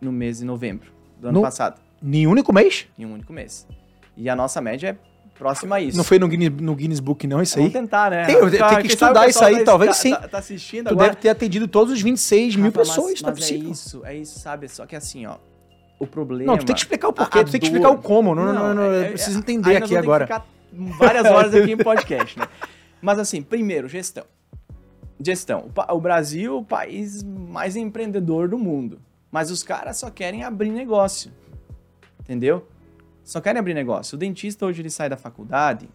no 0.00 0.12
mês 0.12 0.38
de 0.38 0.44
novembro 0.44 0.90
do 1.20 1.28
ano 1.28 1.38
No- 1.38 1.42
passado, 1.42 1.80
Em 2.02 2.26
único 2.26 2.52
mês? 2.52 2.86
em 2.98 3.06
um 3.06 3.14
único 3.14 3.32
mês. 3.32 3.66
E 4.16 4.28
a 4.30 4.36
nossa 4.36 4.60
média 4.60 4.88
é 4.88 4.96
próximo 5.38 5.74
a 5.74 5.80
isso. 5.80 5.96
Não 5.96 6.04
foi 6.04 6.18
no 6.18 6.26
Guinness, 6.28 6.50
no 6.60 6.74
Guinness 6.74 7.00
Book, 7.00 7.26
não, 7.26 7.42
isso 7.42 7.58
aí? 7.58 7.64
Vamos 7.68 7.72
tentar, 7.74 8.10
né? 8.10 8.24
Tem, 8.24 8.36
tem 8.38 8.78
que 8.82 8.86
estudar 8.86 9.28
isso 9.28 9.44
aí, 9.44 9.58
tá- 9.58 9.64
talvez 9.64 9.90
tá- 9.90 9.96
sim. 10.02 10.10
Tá, 10.14 10.28
tá 10.28 10.38
assistindo 10.38 10.86
Tu 10.88 10.92
agora. 10.92 11.08
deve 11.10 11.20
ter 11.20 11.28
atendido 11.28 11.68
todos 11.68 11.92
os 11.92 12.00
26 12.00 12.56
mil 12.56 12.66
Rafa, 12.66 12.78
mas- 12.78 12.88
pessoas, 12.88 13.20
não 13.22 13.28
é 13.28 13.32
mas 13.32 13.38
possível. 13.40 13.70
isso, 13.70 14.06
é 14.06 14.14
isso, 14.16 14.38
sabe? 14.38 14.68
Só 14.68 14.86
que 14.86 14.96
assim, 14.96 15.26
ó, 15.26 15.36
o 15.98 16.06
problema... 16.06 16.52
Não, 16.52 16.58
tu 16.58 16.64
tem 16.66 16.74
que 16.74 16.80
explicar 16.80 17.08
o 17.08 17.12
porquê, 17.12 17.44
tu 17.44 17.50
tem 17.50 17.60
que 17.60 17.68
dor- 17.68 17.76
explicar 17.76 17.90
o 17.90 18.02
como. 18.02 18.34
Não, 18.34 18.44
não, 18.46 18.54
não, 18.54 18.74
não, 18.74 18.82
é- 18.92 19.06
eu 19.08 19.08
preciso 19.12 19.36
é- 19.38 19.40
entender 19.40 19.70
aí 19.70 19.76
aqui 19.76 19.96
agora. 19.96 20.42
várias 20.72 21.26
horas 21.26 21.54
aqui 21.54 21.72
em 21.72 21.76
podcast, 21.76 22.38
né? 22.38 22.46
Mas 23.02 23.18
assim, 23.18 23.42
primeiro, 23.42 23.88
gestão. 23.88 24.24
Gestão. 25.20 25.70
O, 25.88 26.00
Brasil 26.00 26.54
é 26.54 26.58
o 26.58 26.64
país 26.64 27.22
mais 27.22 27.76
empreendedor 27.76 28.48
do 28.48 28.58
mundo. 28.58 29.00
Mas 29.30 29.50
os 29.50 29.62
caras 29.62 29.96
só 29.96 30.10
querem 30.10 30.42
abrir 30.44 30.70
negócio. 30.70 31.32
Entendeu? 32.20 32.66
Só 33.24 33.40
querem 33.40 33.58
abrir 33.58 33.74
negócio. 33.74 34.16
O 34.16 34.18
dentista 34.18 34.66
hoje 34.66 34.82
ele 34.82 34.90
sai 34.90 35.08
da 35.08 35.16
faculdade 35.16 35.88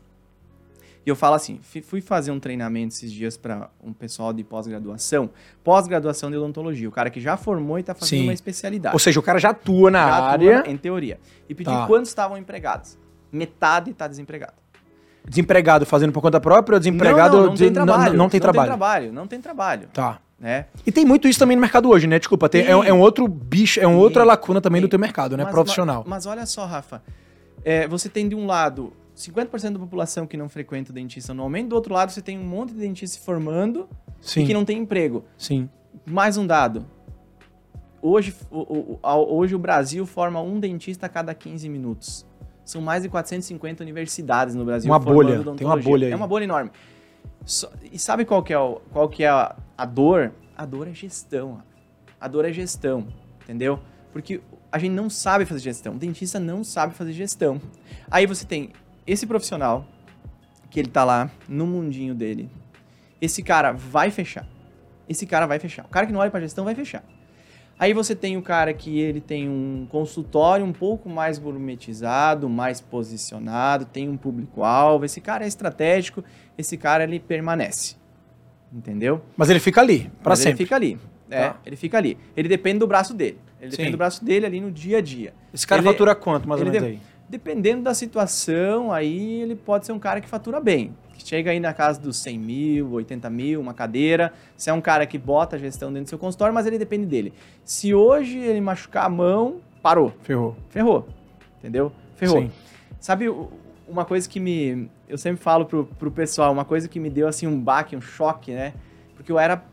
e 1.03 1.09
eu 1.09 1.15
falo 1.15 1.33
assim, 1.35 1.59
fui 1.83 1.99
fazer 1.99 2.29
um 2.29 2.39
treinamento 2.39 2.93
esses 2.93 3.11
dias 3.11 3.35
para 3.35 3.71
um 3.83 3.91
pessoal 3.91 4.31
de 4.31 4.43
pós-graduação, 4.43 5.31
pós-graduação 5.63 6.29
de 6.29 6.37
odontologia, 6.37 6.87
o 6.87 6.91
cara 6.91 7.09
que 7.09 7.19
já 7.19 7.35
formou 7.35 7.79
e 7.79 7.83
tá 7.83 7.95
fazendo 7.95 8.19
Sim. 8.19 8.23
uma 8.25 8.33
especialidade. 8.33 8.93
Ou 8.95 8.99
seja, 8.99 9.19
o 9.19 9.23
cara 9.23 9.39
já 9.39 9.49
atua 9.49 9.89
na 9.89 9.99
Já 10.07 10.15
atua 10.17 10.29
área, 10.29 10.63
em 10.71 10.77
teoria. 10.77 11.19
E 11.49 11.55
pedi 11.55 11.71
Tá. 11.71 11.87
quantos 11.87 12.09
estavam 12.09 12.37
empregados. 12.37 12.99
Metade 13.31 13.89
está 13.91 14.07
desempregado. 14.07 14.60
Desempregado 15.27 15.85
fazendo 15.85 16.11
por 16.11 16.21
conta 16.21 16.39
própria 16.39 16.75
ou 16.75 16.79
desempregado 16.79 17.35
não, 17.37 17.41
não, 17.43 17.47
não 17.49 17.53
de- 17.55 17.63
tem 17.63 17.73
trabalho. 17.73 18.13
não 18.17 18.29
tem 18.29 18.39
trabalho. 18.39 18.69
Não 18.69 18.69
tem 18.69 18.77
trabalho, 18.77 19.13
não 19.13 19.27
tem 19.27 19.41
trabalho. 19.41 19.87
Tá. 19.93 20.19
Né? 20.39 20.65
E 20.85 20.91
tem 20.91 21.05
muito 21.05 21.27
isso 21.27 21.37
também 21.37 21.55
no 21.55 21.61
mercado 21.61 21.87
hoje, 21.87 22.07
né? 22.07 22.17
Desculpa, 22.17 22.49
tem- 22.49 22.65
é, 22.65 22.75
um- 22.75 22.83
é 22.83 22.91
um 22.91 22.99
outro 22.99 23.27
bicho, 23.27 23.79
é 23.79 23.85
uma 23.85 23.97
outra 23.99 24.23
lacuna 24.23 24.59
também 24.59 24.81
do 24.81 24.85
Tem. 24.85 24.91
teu 24.91 24.99
mercado, 24.99 25.37
né? 25.37 25.43
Mas- 25.43 25.53
Profissional. 25.53 25.99
Mas, 26.05 26.25
mas 26.25 26.25
olha 26.25 26.45
só, 26.47 26.65
Rafa. 26.65 27.01
É, 27.63 27.87
você 27.87 28.09
tem 28.09 28.27
de 28.27 28.33
um 28.33 28.47
lado 28.47 28.91
50% 29.15 29.73
da 29.73 29.79
população 29.79 30.25
que 30.25 30.35
não 30.35 30.49
frequenta 30.49 30.89
o 30.89 30.93
dentista 30.93 31.31
anualmente, 31.31 31.67
do 31.69 31.75
outro 31.75 31.93
lado 31.93 32.11
você 32.11 32.21
tem 32.23 32.39
um 32.39 32.43
monte 32.43 32.73
de 32.73 32.79
dentista 32.79 33.19
se 33.19 33.23
formando 33.23 33.87
sim, 34.19 34.41
e 34.43 34.47
que 34.47 34.53
não 34.53 34.65
tem 34.65 34.79
emprego. 34.79 35.23
sim. 35.37 35.69
Mais 36.07 36.37
um 36.37 36.47
dado. 36.47 36.85
Hoje 38.01 38.33
o, 38.49 38.59
o- 38.59 38.99
o- 39.03 39.35
hoje 39.37 39.53
o 39.53 39.59
Brasil 39.59 40.05
forma 40.07 40.41
um 40.41 40.59
dentista 40.59 41.05
a 41.05 41.09
cada 41.09 41.35
15 41.35 41.69
minutos. 41.69 42.25
São 42.63 42.81
mais 42.81 43.03
de 43.03 43.09
450 43.09 43.83
universidades 43.83 44.55
no 44.55 44.63
Brasil 44.65 44.89
Uma 44.89 44.99
bolha, 44.99 45.29
tem 45.57 45.67
uma 45.67 45.75
bolha 45.89 46.07
aí. 46.07 46.13
É 46.13 46.15
uma 46.15 46.27
bolha 46.27 46.43
enorme. 46.43 46.71
E 47.91 47.97
sabe 47.99 48.23
qual 48.25 48.43
que 48.43 48.53
é, 48.53 48.59
o- 48.59 48.81
qual 48.91 49.09
que 49.09 49.23
é 49.23 49.29
a, 49.29 49.55
a 49.77 49.85
dor? 49.85 50.31
A 50.55 50.65
dor 50.65 50.87
é 50.87 50.93
gestão. 50.93 51.61
A 52.19 52.27
dor 52.27 52.45
é 52.45 52.53
gestão, 52.53 53.07
entendeu? 53.43 53.79
Porque 54.13 54.41
a 54.71 54.77
gente 54.77 54.91
não 54.93 55.09
sabe 55.09 55.43
fazer 55.45 55.61
gestão. 55.61 55.93
O 55.93 55.97
dentista 55.97 56.39
não 56.39 56.63
sabe 56.63 56.93
fazer 56.93 57.13
gestão. 57.13 57.59
Aí 58.09 58.25
você 58.27 58.45
tem 58.45 58.69
esse 59.07 59.25
profissional 59.25 59.85
que 60.69 60.79
ele 60.79 60.89
tá 60.89 61.03
lá 61.03 61.29
no 61.49 61.65
mundinho 61.65 62.13
dele. 62.13 62.49
Esse 63.19 63.41
cara 63.41 63.71
vai 63.71 64.11
fechar. 64.11 64.47
Esse 65.09 65.25
cara 65.25 65.45
vai 65.47 65.57
fechar. 65.59 65.83
O 65.85 65.89
cara 65.89 66.05
que 66.05 66.13
não 66.13 66.19
olha 66.19 66.31
pra 66.31 66.39
gestão 66.39 66.63
vai 66.63 66.75
fechar. 66.75 67.03
Aí 67.81 67.93
você 67.93 68.15
tem 68.15 68.37
o 68.37 68.43
cara 68.43 68.71
que 68.75 68.99
ele 68.99 69.19
tem 69.19 69.49
um 69.49 69.87
consultório 69.89 70.63
um 70.63 70.71
pouco 70.71 71.09
mais 71.09 71.39
gourmetizado, 71.39 72.47
mais 72.47 72.79
posicionado, 72.79 73.85
tem 73.85 74.07
um 74.07 74.15
público-alvo. 74.15 75.03
Esse 75.03 75.19
cara 75.19 75.45
é 75.45 75.47
estratégico, 75.47 76.23
esse 76.55 76.77
cara 76.77 77.05
ele 77.05 77.19
permanece. 77.19 77.95
Entendeu? 78.71 79.23
Mas 79.35 79.49
ele 79.49 79.59
fica 79.59 79.81
ali, 79.81 80.11
pra 80.21 80.29
Mas 80.33 80.39
sempre. 80.39 80.51
Ele 80.51 80.57
fica 80.65 80.75
ali. 80.75 80.99
É, 81.27 81.47
Tá. 81.49 81.59
ele 81.65 81.75
fica 81.75 81.97
ali. 81.97 82.19
Ele 82.37 82.47
depende 82.47 82.77
do 82.77 82.85
braço 82.87 83.15
dele. 83.15 83.39
Ele 83.59 83.71
Sim. 83.71 83.77
depende 83.77 83.91
do 83.93 83.97
braço 83.97 84.23
dele 84.23 84.45
ali 84.45 84.61
no 84.61 84.69
dia 84.69 84.99
a 84.99 85.01
dia. 85.01 85.33
Esse 85.51 85.65
cara 85.65 85.81
Ele- 85.81 85.87
fatura 85.89 86.13
quanto, 86.13 86.47
mais 86.47 86.61
ou 86.61 86.67
menos 86.67 86.79
de- 86.81 86.87
aí? 86.87 86.99
Dependendo 87.31 87.81
da 87.81 87.93
situação, 87.93 88.91
aí 88.91 89.41
ele 89.41 89.55
pode 89.55 89.85
ser 89.85 89.93
um 89.93 89.99
cara 89.99 90.19
que 90.19 90.27
fatura 90.27 90.59
bem. 90.59 90.93
Que 91.17 91.25
chega 91.25 91.51
aí 91.51 91.61
na 91.61 91.73
casa 91.73 91.97
dos 91.97 92.17
100 92.17 92.37
mil, 92.37 92.91
80 92.91 93.29
mil, 93.29 93.61
uma 93.61 93.73
cadeira. 93.73 94.33
Se 94.57 94.69
é 94.69 94.73
um 94.73 94.81
cara 94.81 95.05
que 95.05 95.17
bota 95.17 95.55
a 95.55 95.59
gestão 95.59 95.93
dentro 95.93 96.07
do 96.07 96.09
seu 96.09 96.19
consultório, 96.19 96.53
mas 96.53 96.65
ele 96.65 96.77
depende 96.77 97.05
dele. 97.05 97.31
Se 97.63 97.93
hoje 97.95 98.37
ele 98.37 98.59
machucar 98.59 99.05
a 99.05 99.09
mão, 99.09 99.61
parou. 99.81 100.13
Ferrou. 100.23 100.57
Ferrou. 100.67 101.07
Entendeu? 101.59 101.93
Ferrou. 102.17 102.41
Sim. 102.41 102.51
Sabe 102.99 103.33
uma 103.87 104.03
coisa 104.03 104.27
que 104.27 104.37
me. 104.37 104.89
Eu 105.07 105.17
sempre 105.17 105.41
falo 105.41 105.65
pro, 105.65 105.85
pro 105.85 106.11
pessoal, 106.11 106.51
uma 106.51 106.65
coisa 106.65 106.89
que 106.89 106.99
me 106.99 107.09
deu 107.09 107.29
assim 107.29 107.47
um 107.47 107.57
baque, 107.57 107.95
um 107.95 108.01
choque, 108.01 108.51
né? 108.51 108.73
Porque 109.15 109.31
eu 109.31 109.39
era 109.39 109.63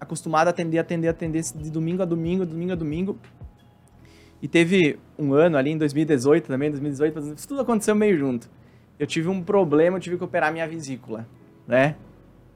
acostumado 0.00 0.48
a 0.48 0.50
atender, 0.50 0.78
atender, 0.78 1.06
atender 1.06 1.44
de 1.44 1.70
domingo 1.70 2.02
a 2.02 2.04
domingo, 2.04 2.44
domingo 2.44 2.72
a 2.72 2.76
domingo. 2.76 3.16
E 4.44 4.48
teve 4.48 4.98
um 5.18 5.32
ano 5.32 5.56
ali 5.56 5.70
em 5.70 5.78
2018 5.78 6.48
também, 6.48 6.70
2018, 6.70 7.34
isso 7.34 7.48
tudo 7.48 7.62
aconteceu 7.62 7.94
meio 7.94 8.18
junto. 8.18 8.46
Eu 8.98 9.06
tive 9.06 9.26
um 9.26 9.42
problema, 9.42 9.96
eu 9.96 10.00
tive 10.02 10.18
que 10.18 10.22
operar 10.24 10.52
minha 10.52 10.68
vesícula, 10.68 11.26
né? 11.66 11.96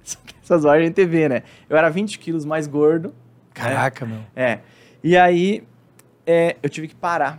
Essas 0.44 0.66
horas 0.66 0.82
a 0.82 0.84
gente 0.84 1.02
vê, 1.06 1.30
né? 1.30 1.44
Eu 1.66 1.78
era 1.78 1.88
20 1.88 2.18
quilos 2.18 2.44
mais 2.44 2.66
gordo. 2.66 3.14
Caraca, 3.54 4.04
meu. 4.04 4.20
É. 4.36 4.58
E 5.02 5.16
aí, 5.16 5.64
é, 6.26 6.56
eu 6.62 6.68
tive 6.68 6.88
que 6.88 6.94
parar. 6.94 7.38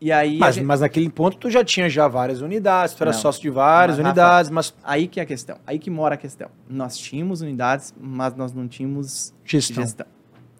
E 0.00 0.12
aí, 0.12 0.38
Mas, 0.38 0.54
gente- 0.54 0.64
mas 0.64 0.80
naquele 0.80 1.10
ponto 1.10 1.38
tu 1.38 1.50
já 1.50 1.64
tinha 1.64 1.90
já 1.90 2.06
várias 2.06 2.40
unidades, 2.40 2.94
tu 2.94 3.02
era 3.02 3.10
Não. 3.10 3.18
sócio 3.18 3.42
de 3.42 3.50
várias 3.50 3.98
Mas, 3.98 4.06
unidades, 4.06 4.48
mas 4.48 4.72
aí 4.84 5.08
que 5.08 5.18
é 5.18 5.24
a 5.24 5.26
questão. 5.26 5.58
Aí 5.66 5.76
que 5.80 5.90
mora 5.90 6.14
a 6.14 6.18
questão. 6.18 6.48
Nós 6.68 6.96
tínhamos 6.96 7.40
unidades, 7.40 7.92
mas 8.00 8.32
nós 8.36 8.52
não 8.52 8.68
tínhamos 8.68 9.34
gestão. 9.44 9.82
gestão. 9.82 10.06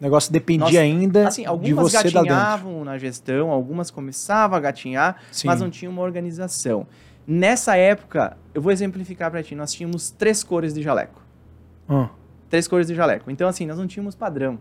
O 0.01 0.03
negócio 0.03 0.33
dependia 0.33 0.65
Nossa, 0.65 0.79
ainda 0.81 1.27
Assim, 1.27 1.43
de 1.43 1.47
algumas 1.47 1.91
você 1.91 2.01
dentro. 2.01 2.23
gatinhavam 2.23 2.83
na 2.83 2.97
gestão, 2.97 3.51
algumas 3.51 3.91
começavam 3.91 4.57
a 4.57 4.59
gatinhar, 4.59 5.17
Sim. 5.31 5.45
mas 5.47 5.61
não 5.61 5.69
tinha 5.69 5.91
uma 5.91 6.01
organização. 6.01 6.87
Nessa 7.27 7.75
época, 7.77 8.35
eu 8.51 8.61
vou 8.63 8.71
exemplificar 8.71 9.29
pra 9.29 9.43
ti, 9.43 9.53
nós 9.53 9.71
tínhamos 9.71 10.09
três 10.09 10.43
cores 10.43 10.73
de 10.73 10.81
jaleco. 10.81 11.21
Ah, 11.87 12.09
Três 12.49 12.67
cores 12.67 12.87
de 12.87 12.95
jaleco. 12.95 13.29
Então, 13.29 13.47
assim, 13.47 13.65
nós 13.67 13.77
não 13.77 13.85
tínhamos 13.85 14.15
padrão. 14.15 14.57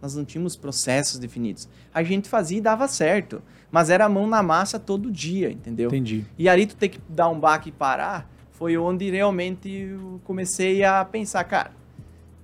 Nós 0.00 0.14
não 0.14 0.24
tínhamos 0.26 0.56
processos 0.56 1.18
definidos. 1.18 1.66
A 1.92 2.02
gente 2.02 2.28
fazia 2.28 2.58
e 2.58 2.60
dava 2.60 2.86
certo. 2.86 3.42
Mas 3.72 3.88
era 3.88 4.04
a 4.04 4.08
mão 4.10 4.26
na 4.26 4.42
massa 4.42 4.78
todo 4.78 5.10
dia, 5.10 5.50
entendeu? 5.50 5.88
entendi. 5.88 6.24
E 6.38 6.48
ali 6.48 6.66
tu 6.66 6.76
ter 6.76 6.88
que 6.90 7.00
dar 7.08 7.28
um 7.30 7.40
baque 7.40 7.70
e 7.70 7.72
parar, 7.72 8.30
foi 8.52 8.76
onde 8.76 9.10
realmente 9.10 9.68
eu 9.70 10.20
comecei 10.24 10.84
a 10.84 11.04
pensar, 11.04 11.42
cara, 11.44 11.70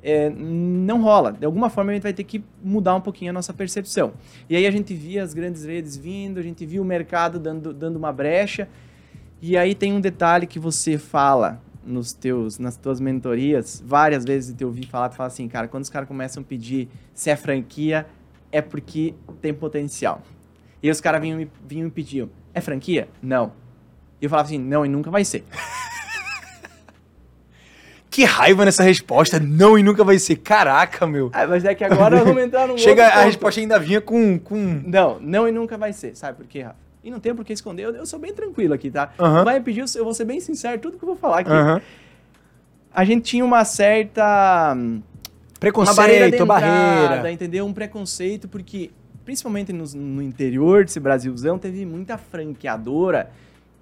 é, 0.02 0.30
não 0.30 1.02
rola. 1.02 1.32
De 1.32 1.44
alguma 1.44 1.68
forma 1.68 1.90
a 1.90 1.94
gente 1.94 2.02
vai 2.02 2.12
ter 2.12 2.24
que 2.24 2.42
mudar 2.62 2.94
um 2.94 3.00
pouquinho 3.00 3.30
a 3.30 3.32
nossa 3.32 3.52
percepção. 3.52 4.12
E 4.48 4.56
aí 4.56 4.66
a 4.66 4.70
gente 4.70 4.94
via 4.94 5.22
as 5.22 5.34
grandes 5.34 5.64
redes 5.64 5.96
vindo, 5.96 6.38
a 6.38 6.42
gente 6.42 6.64
via 6.64 6.80
o 6.80 6.84
mercado 6.84 7.38
dando, 7.38 7.72
dando 7.72 7.96
uma 7.96 8.12
brecha. 8.12 8.68
E 9.40 9.56
aí 9.56 9.74
tem 9.74 9.92
um 9.92 10.00
detalhe 10.00 10.46
que 10.46 10.58
você 10.58 10.96
fala 10.96 11.60
nos 11.86 12.12
teus, 12.12 12.58
nas 12.58 12.76
tuas 12.76 12.98
mentorias, 12.98 13.82
várias 13.84 14.24
vezes 14.24 14.50
eu 14.50 14.56
te 14.56 14.64
ouvi 14.64 14.86
falar, 14.86 15.08
tu 15.08 15.14
fala 15.14 15.28
assim, 15.28 15.46
cara, 15.48 15.68
quando 15.68 15.84
os 15.84 15.90
caras 15.90 16.08
começam 16.08 16.42
a 16.42 16.44
pedir 16.46 16.88
se 17.14 17.30
é 17.30 17.36
franquia, 17.36 18.06
é 18.50 18.60
porque 18.60 19.14
tem 19.40 19.54
potencial. 19.54 20.20
E 20.82 20.90
os 20.90 21.00
caras 21.00 21.20
vinham, 21.20 21.46
vinham 21.66 21.84
me 21.84 21.90
pediam, 21.90 22.28
é 22.52 22.60
franquia? 22.60 23.08
Não. 23.22 23.52
E 24.20 24.24
eu 24.24 24.30
falava 24.30 24.48
assim, 24.48 24.58
não, 24.58 24.84
e 24.84 24.88
nunca 24.88 25.10
vai 25.10 25.24
ser. 25.24 25.44
Que 28.16 28.24
raiva 28.24 28.64
nessa 28.64 28.82
resposta. 28.82 29.38
Não 29.38 29.78
e 29.78 29.82
nunca 29.82 30.02
vai 30.02 30.18
ser. 30.18 30.36
Caraca, 30.36 31.06
meu. 31.06 31.28
Ah, 31.34 31.46
mas 31.46 31.66
é 31.66 31.74
que 31.74 31.84
agora 31.84 32.24
vamos 32.24 32.42
entrar 32.42 32.66
num 32.66 32.78
Chega, 32.80 33.08
a 33.08 33.24
resposta 33.24 33.60
ainda 33.60 33.78
vinha 33.78 34.00
com. 34.00 34.38
com... 34.38 34.80
Não, 34.86 35.20
não 35.20 35.46
e 35.46 35.52
nunca 35.52 35.76
vai 35.76 35.92
ser. 35.92 36.16
Sabe 36.16 36.38
por 36.38 36.46
quê, 36.46 36.62
Rafa? 36.62 36.78
E 37.04 37.10
não 37.10 37.20
tem 37.20 37.34
por 37.34 37.44
que 37.44 37.52
esconder. 37.52 37.84
Eu, 37.84 37.94
eu 37.94 38.06
sou 38.06 38.18
bem 38.18 38.32
tranquilo 38.32 38.72
aqui, 38.72 38.90
tá? 38.90 39.12
Aham. 39.20 39.44
Vai 39.44 39.60
pedir, 39.60 39.84
eu 39.94 40.02
vou 40.02 40.14
ser 40.14 40.24
bem 40.24 40.40
sincero, 40.40 40.80
tudo 40.80 40.96
que 40.96 41.04
eu 41.04 41.08
vou 41.08 41.16
falar 41.16 41.40
aqui. 41.40 41.50
Aham. 41.50 41.82
A 42.90 43.04
gente 43.04 43.22
tinha 43.24 43.44
uma 43.44 43.66
certa... 43.66 44.72
hum, 44.74 44.94
uma 44.94 45.02
Preconceito, 45.60 45.96
barreira 45.96 46.30
de 46.30 46.42
barreira. 46.42 47.30
entendeu? 47.30 47.66
Um 47.66 47.74
preconceito, 47.74 48.48
porque 48.48 48.92
principalmente 49.26 49.74
nos- 49.74 49.92
no, 49.92 50.22
interior 50.22 50.86
desse 50.86 50.98
Brasilzão, 50.98 51.58
teve 51.58 51.84
muita 51.84 52.16
franqueadora 52.16 53.30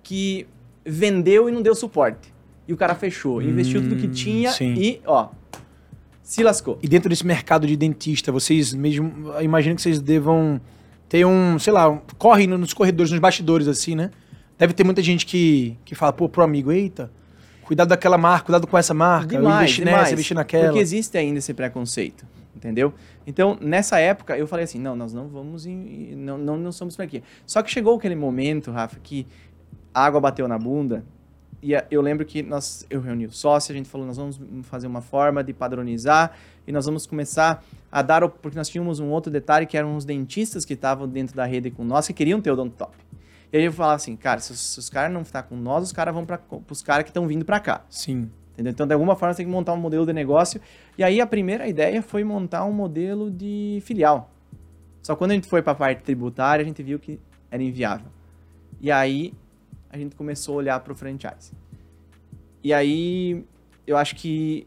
que 0.03 0.44
vendeu 0.85 1.49
e 1.49 1.53
não 1.53 1.62
deu 1.62 1.77
suporte. 1.77 2.34
E 2.66 2.72
o 2.72 2.77
cara 2.77 2.94
fechou, 2.94 3.42
investiu 3.42 3.83
tudo 3.83 3.96
que 3.96 4.07
Hum, 4.07 4.11
tinha 4.12 4.50
sim. 4.53 4.74
e, 4.74 5.00
ó, 5.05 5.29
se 6.22 6.42
lascou. 6.42 6.79
E 6.83 6.88
dentro 6.88 7.09
desse 7.11 7.27
mercado 7.27 7.66
de 7.66 7.77
dentista, 7.77 8.33
vocês 8.33 8.72
mesmo. 8.72 9.33
Imagino 9.42 9.77
que 9.77 9.83
vocês 9.83 10.00
devam 10.00 10.61
ter 11.09 11.27
um, 11.27 11.59
sei 11.59 11.72
lá, 11.72 11.88
um, 11.90 12.00
corre 12.16 12.46
nos 12.46 12.72
corredores, 12.72 13.11
nos 13.11 13.20
bastidores, 13.20 13.68
assim, 13.68 13.94
né? 13.94 14.11
Deve 14.59 14.72
ter 14.72 14.85
muita 14.85 15.03
gente 15.03 15.27
que, 15.27 15.77
que 15.85 15.94
fala, 15.94 16.12
pô, 16.12 16.29
pro 16.29 16.42
amigo, 16.42 16.72
eita, 16.72 17.11
cuidado 17.62 17.88
daquela 17.88 18.16
marca, 18.16 18.46
cuidado 18.46 18.66
com 18.66 18.79
essa 18.79 18.94
marca, 18.94 19.37
Demais, 19.37 19.72
demais. 19.72 19.96
nessa, 19.98 20.12
investi 20.14 20.33
naquela. 20.35 20.64
Porque 20.66 20.79
existe 20.79 21.18
ainda 21.18 21.38
esse 21.40 21.53
preconceito, 21.53 22.24
entendeu? 22.57 22.94
Então, 23.27 23.59
nessa 23.61 23.98
época, 23.98 24.38
eu 24.38 24.46
falei 24.46 24.64
assim, 24.64 24.79
não, 24.79 24.94
nós 24.96 25.12
não 25.12 25.29
vamos, 25.29 25.66
em, 25.66 26.14
não, 26.16 26.38
não, 26.38 26.57
não 26.57 26.72
somos 26.72 26.96
para 26.96 27.05
aqui. 27.05 27.22
Só 27.44 27.62
que 27.62 27.70
chegou 27.70 27.96
aquele 27.96 28.14
momento, 28.14 28.70
Rafa, 28.70 28.98
que 29.03 29.27
a 29.92 30.05
água 30.07 30.20
bateu 30.20 30.46
na 30.48 30.59
bunda, 30.59 31.05
e 31.72 31.85
eu 31.90 32.00
lembro 32.03 32.24
que 32.27 32.42
nós, 32.42 32.87
eu 32.90 33.00
reuni 33.00 33.27
o 33.27 33.33
sócio, 33.33 33.72
a 33.72 33.77
gente 33.77 33.88
falou, 33.88 34.07
nós 34.07 34.16
vamos 34.16 34.38
fazer 34.62 34.87
uma 34.87 35.00
forma 35.00 35.42
de 35.42 35.53
padronizar, 35.53 36.33
e 36.66 36.72
nós 36.72 36.87
vamos 36.87 37.07
começar 37.07 37.64
a 37.90 38.03
dar, 38.03 38.22
o- 38.24 38.29
porque 38.29 38.57
nós 38.57 38.68
tínhamos 38.68 39.00
um 39.00 39.09
outro 39.11 39.31
detalhe, 39.33 39.66
que 39.66 39.77
eram 39.77 39.96
os 39.96 40.05
dentistas 40.05 40.64
que 40.64 40.74
estavam 40.74 41.09
dentro 41.09 41.35
da 41.35 41.44
rede 41.44 41.70
com 41.70 41.85
nós, 41.85 42.07
que 42.07 42.12
queriam 42.12 42.40
ter 42.40 42.50
o 42.50 42.57
Don't 42.57 42.74
Top. 42.77 42.92
E 43.53 43.57
aí 43.57 43.64
eu 43.64 43.72
falava 43.72 43.94
assim, 43.94 44.16
cara, 44.16 44.40
se, 44.40 44.53
os- 44.53 44.61
se 44.61 44.79
os 44.79 44.90
caras 44.90 45.12
não 45.12 45.22
estão 45.22 45.42
com 45.42 45.57
nós, 45.57 45.85
os 45.85 45.92
caras 45.92 46.12
vão 46.14 46.24
para 46.27 46.40
os 46.70 46.83
caras 46.83 47.05
que 47.05 47.11
estão 47.11 47.27
vindo 47.27 47.44
para 47.44 47.61
cá. 47.61 47.85
Sim. 47.88 48.31
Entendeu? 48.53 48.70
Então, 48.72 48.87
de 48.87 48.92
alguma 48.92 49.16
forma, 49.16 49.33
você 49.33 49.38
tem 49.38 49.46
que 49.46 49.53
montar 49.53 49.72
um 49.72 49.77
modelo 49.77 50.07
de 50.07 50.12
negócio. 50.12 50.61
E 50.96 51.03
aí, 51.03 51.20
a 51.20 51.27
primeira 51.27 51.66
ideia 51.66 52.00
foi 52.03 52.22
montar 52.22 52.64
um 52.64 52.72
modelo 52.72 53.31
de 53.31 53.81
filial. 53.85 54.31
Só 55.03 55.16
quando 55.16 55.33
a 55.33 55.35
gente 55.35 55.48
foi 55.48 55.61
para 55.61 55.72
a 55.72 55.74
parte 55.77 56.03
tributária, 56.03 56.62
a 56.62 56.66
gente 56.66 56.83
viu 56.83 56.98
que 56.98 57.18
era 57.50 57.62
inviável. 57.62 58.07
E 58.81 58.90
aí, 58.92 59.35
a 59.94 59.98
gente 59.98 60.16
começou 60.16 60.54
a 60.54 60.59
olhar 60.59 60.80
para 60.80 60.92
o 60.92 60.96
franchise. 60.96 61.52
E 62.64 62.72
aí, 62.74 63.44
eu 63.87 63.96
acho 63.96 64.16
que, 64.16 64.66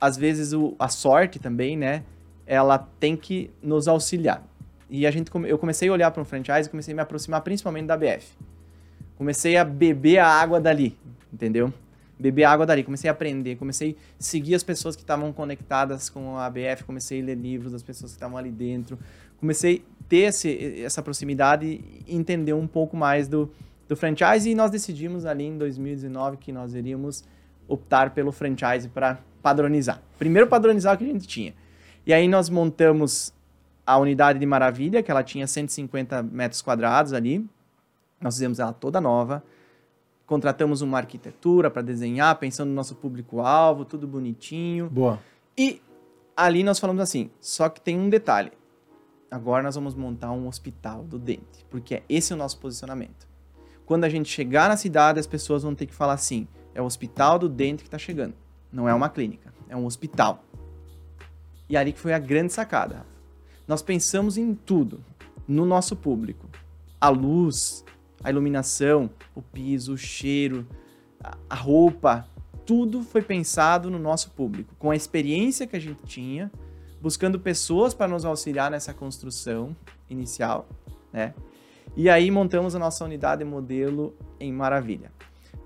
às 0.00 0.16
vezes, 0.16 0.52
o- 0.52 0.76
a 0.78 0.88
sorte 0.88 1.40
também, 1.40 1.76
né? 1.76 2.04
Ela 2.46 2.78
tem 2.78 3.16
que 3.16 3.50
nos 3.60 3.88
auxiliar. 3.88 4.46
E 4.88 5.04
a 5.04 5.10
gente, 5.10 5.30
eu 5.48 5.58
comecei 5.58 5.88
a 5.88 5.92
olhar 5.92 6.10
para 6.12 6.22
um 6.22 6.24
franchise 6.24 6.68
comecei 6.70 6.92
a 6.92 6.94
me 6.94 7.02
aproximar 7.02 7.40
principalmente 7.40 7.86
da 7.86 7.96
BF. 7.96 8.36
Comecei 9.16 9.56
a 9.56 9.64
beber 9.64 10.18
a 10.18 10.26
água 10.28 10.60
dali, 10.60 10.96
entendeu? 11.32 11.72
Beber 12.18 12.44
a 12.44 12.52
água 12.52 12.64
dali, 12.66 12.84
comecei 12.84 13.08
a 13.08 13.12
aprender, 13.12 13.56
comecei 13.56 13.96
a 14.20 14.22
seguir 14.22 14.54
as 14.54 14.62
pessoas 14.62 14.94
que 14.94 15.02
estavam 15.02 15.32
conectadas 15.32 16.08
com 16.08 16.38
a 16.38 16.48
BF, 16.48 16.84
comecei 16.84 17.20
a 17.20 17.24
ler 17.24 17.34
livros 17.36 17.72
das 17.72 17.82
pessoas 17.82 18.12
que 18.12 18.16
estavam 18.16 18.36
ali 18.36 18.50
dentro, 18.50 18.96
comecei 19.40 19.82
a 20.00 20.04
ter 20.08 20.28
esse, 20.28 20.82
essa 20.82 21.02
proximidade 21.02 21.66
e 21.66 22.04
entender 22.06 22.52
um 22.52 22.66
pouco 22.66 22.96
mais 22.96 23.26
do, 23.26 23.50
do 23.92 23.96
franchise 23.96 24.48
e 24.48 24.54
nós 24.54 24.70
decidimos 24.70 25.26
ali 25.26 25.44
em 25.44 25.58
2019 25.58 26.38
que 26.38 26.50
nós 26.50 26.74
iríamos 26.74 27.24
optar 27.68 28.10
pelo 28.10 28.32
franchise 28.32 28.88
para 28.88 29.18
padronizar. 29.42 30.00
Primeiro 30.18 30.48
padronizar 30.48 30.94
o 30.94 30.98
que 30.98 31.04
a 31.04 31.06
gente 31.08 31.28
tinha. 31.28 31.54
E 32.06 32.12
aí 32.12 32.26
nós 32.26 32.48
montamos 32.48 33.34
a 33.86 33.98
unidade 33.98 34.38
de 34.38 34.46
Maravilha, 34.46 35.02
que 35.02 35.10
ela 35.10 35.22
tinha 35.22 35.46
150 35.46 36.22
metros 36.22 36.62
quadrados 36.62 37.12
ali. 37.12 37.46
Nós 38.18 38.34
fizemos 38.34 38.58
ela 38.58 38.72
toda 38.72 39.00
nova. 39.00 39.44
Contratamos 40.24 40.80
uma 40.80 40.96
arquitetura 40.96 41.70
para 41.70 41.82
desenhar, 41.82 42.34
pensando 42.36 42.68
no 42.68 42.74
nosso 42.74 42.94
público-alvo, 42.94 43.84
tudo 43.84 44.06
bonitinho. 44.06 44.88
Boa. 44.88 45.20
E 45.58 45.82
ali 46.34 46.64
nós 46.64 46.78
falamos 46.78 47.02
assim, 47.02 47.30
só 47.40 47.68
que 47.68 47.80
tem 47.80 47.98
um 47.98 48.08
detalhe. 48.08 48.52
Agora 49.30 49.62
nós 49.62 49.74
vamos 49.74 49.94
montar 49.94 50.32
um 50.32 50.48
hospital 50.48 51.02
do 51.04 51.18
dente, 51.18 51.66
porque 51.68 52.02
esse 52.08 52.32
é 52.32 52.36
o 52.36 52.38
nosso 52.38 52.58
posicionamento. 52.58 53.31
Quando 53.86 54.04
a 54.04 54.08
gente 54.08 54.28
chegar 54.28 54.68
na 54.68 54.76
cidade, 54.76 55.18
as 55.18 55.26
pessoas 55.26 55.62
vão 55.62 55.74
ter 55.74 55.86
que 55.86 55.94
falar 55.94 56.14
assim, 56.14 56.46
é 56.74 56.80
o 56.80 56.84
hospital 56.84 57.38
do 57.38 57.48
dente 57.48 57.82
que 57.82 57.88
está 57.88 57.98
chegando. 57.98 58.34
Não 58.72 58.88
é 58.88 58.94
uma 58.94 59.08
clínica, 59.08 59.52
é 59.68 59.76
um 59.76 59.84
hospital. 59.84 60.44
E 61.68 61.76
ali 61.76 61.92
que 61.92 62.00
foi 62.00 62.12
a 62.12 62.18
grande 62.18 62.52
sacada. 62.52 63.04
Nós 63.66 63.82
pensamos 63.82 64.36
em 64.36 64.54
tudo, 64.54 65.04
no 65.46 65.64
nosso 65.64 65.94
público. 65.96 66.48
A 67.00 67.08
luz, 67.08 67.84
a 68.22 68.30
iluminação, 68.30 69.10
o 69.34 69.42
piso, 69.42 69.94
o 69.94 69.98
cheiro, 69.98 70.66
a 71.48 71.54
roupa, 71.54 72.26
tudo 72.64 73.02
foi 73.02 73.22
pensado 73.22 73.90
no 73.90 73.98
nosso 73.98 74.30
público, 74.30 74.74
com 74.78 74.90
a 74.90 74.96
experiência 74.96 75.66
que 75.66 75.76
a 75.76 75.80
gente 75.80 76.02
tinha, 76.04 76.50
buscando 77.00 77.38
pessoas 77.38 77.92
para 77.92 78.08
nos 78.08 78.24
auxiliar 78.24 78.70
nessa 78.70 78.94
construção 78.94 79.76
inicial, 80.08 80.68
né? 81.12 81.34
E 81.96 82.08
aí 82.08 82.30
montamos 82.30 82.74
a 82.74 82.78
nossa 82.78 83.04
unidade 83.04 83.44
modelo 83.44 84.14
em 84.40 84.52
Maravilha. 84.52 85.10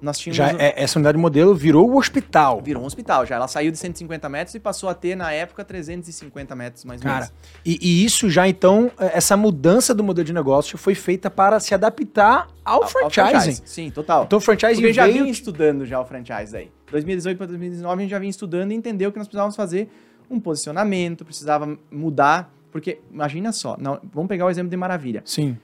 Nós 0.03 0.19
tínhamos 0.19 0.37
Já 0.37 0.53
um- 0.53 0.59
é- 0.61 0.75
essa 0.77 0.99
unidade 0.99 1.17
modelo 1.17 1.55
virou 1.55 1.89
o 1.91 1.97
hospital. 1.97 2.61
virou 2.63 2.83
um 2.83 2.87
hospital 2.87 3.25
já. 3.25 3.37
Ela 3.37 3.49
saiu 3.49 3.73
de 3.73 3.79
150 3.79 4.29
metros 4.29 4.55
e 4.55 4.61
passou 4.61 4.91
a 4.91 4.95
ter 4.95 5.17
na 5.17 5.33
época 5.33 5.65
350 5.65 6.55
metros 6.55 6.85
mais 6.85 7.01
ou 7.01 7.05
Cara, 7.07 7.21
menos. 7.27 7.33
e, 7.65 7.79
e 7.81 8.05
isso 8.05 8.29
já 8.29 8.47
então, 8.47 8.91
é, 8.99 9.17
essa 9.17 9.37
mudança 9.39 9.95
do 9.95 10.05
modelo 10.05 10.27
de 10.27 10.35
negócio 10.35 10.77
foi 10.77 10.95
feita 10.95 11.31
para 11.31 11.59
se 11.61 11.73
adaptar 11.73 12.49
ao, 12.63 12.77
Ao- 12.77 12.83
ao 12.83 12.89
franchising. 12.91 13.31
franchise. 13.31 13.63
Sim, 13.65 13.91
total. 13.91 14.25
Então 14.25 14.37
o 14.39 14.41
franchising 14.43 14.83
Porque 14.83 14.93
já 14.93 15.05
veio... 15.07 15.21
vinha 15.21 15.31
estudando 15.31 15.87
já 15.87 15.99
o 15.99 16.05
franchise 16.05 16.55
aí. 16.55 16.71
2018 16.91 17.39
para 17.39 17.47
2019 17.47 17.95
a 17.99 18.03
gente 18.03 18.11
já 18.11 18.19
vinha 18.19 18.31
estudando 18.31 18.73
e 18.73 18.75
entendeu 18.75 19.11
que 19.11 19.17
nós 19.19 19.27
precisávamos 19.27 19.57
fazer 19.57 19.89
um 20.29 20.39
posicionamento, 20.39 21.25
precisava 21.25 21.79
mudar, 21.91 22.53
porque 22.71 22.99
imagina 23.11 23.51
só, 23.51 23.77
não- 23.81 23.99
vamos 24.13 24.29
pegar 24.29 24.45
o 24.45 24.51
exemplo 24.51 24.69
de 24.69 24.77
Maravilha. 24.77 25.23
Sim, 25.25 25.57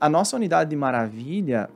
A 0.00 0.08
nossa 0.08 0.36
unidade 0.36 0.70
de 0.70 0.76
Maravilha, 0.76 1.68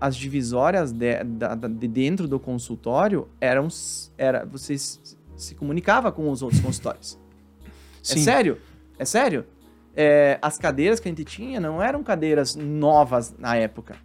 as 0.00 0.16
divisórias 0.16 0.92
de, 0.92 1.22
da- 1.24 1.54
de 1.54 1.88
dentro 1.88 2.26
do 2.28 2.38
consultório 2.38 3.28
eram 3.40 3.68
era 4.16 4.44
você 4.44 4.76
se 4.78 5.54
comunicava 5.56 6.10
com 6.10 6.30
os 6.30 6.42
outros 6.42 6.60
consultórios. 6.60 7.18
sim. 8.02 8.20
É 8.20 8.22
sério? 8.22 8.58
É 8.98 9.04
sério? 9.04 9.44
É, 9.96 10.38
as 10.42 10.58
cadeiras 10.58 11.00
que 11.00 11.08
a 11.08 11.10
gente 11.12 11.24
tinha 11.24 11.58
não 11.60 11.82
eram 11.82 12.02
cadeiras 12.02 12.54
novas 12.56 13.34
na 13.38 13.56
época. 13.56 13.96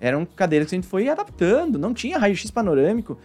Eram 0.00 0.24
cadeiras 0.26 0.68
que 0.68 0.74
a 0.74 0.78
gente 0.78 0.86
foi 0.88 1.08
adaptando. 1.08 1.78
Não 1.78 1.94
tinha 1.94 2.18
raio-x 2.18 2.50
panorâmico. 2.50 3.18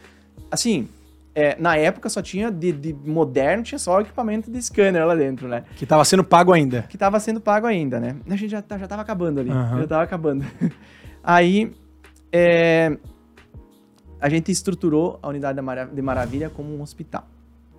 Assim, 0.49 0.88
é, 1.34 1.56
na 1.60 1.76
época 1.78 2.10
só 2.10 2.22
tinha 2.22 2.52
de, 2.52 2.72
de 2.72 2.94
moderno, 2.94 3.63
tinha 3.63 3.80
só 3.80 3.98
o 3.98 4.02
equipamento 4.02 4.52
de 4.52 4.62
scanner 4.62 5.06
lá 5.06 5.15
dentro, 5.15 5.48
né? 5.48 5.63
Que 5.76 5.84
estava 5.84 6.04
sendo 6.06 6.24
pago 6.24 6.52
ainda. 6.52 6.84
Que 6.84 6.98
tava 6.98 7.20
sendo 7.20 7.39
pago 7.39 7.68
ainda, 7.68 8.00
né? 8.00 8.15
A 8.30 8.36
gente 8.36 8.50
já, 8.52 8.62
tá- 8.62 8.78
já 8.78 8.88
tava 8.88 9.02
acabando 9.02 9.39
ali. 9.39 9.52
Aham. 9.52 9.80
Já 9.82 9.88
tava 9.88 10.04
acabando. 10.04 10.46
Aí, 11.24 11.72
é, 12.32 12.98
a 14.20 14.30
gente 14.30 14.52
estruturou 14.52 15.20
a 15.22 15.28
unidade 15.30 15.62
da 15.62 15.86
de 15.86 16.02
Maravilha 16.02 16.50
como 16.50 16.76
um 16.76 16.82
hospital. 16.82 17.28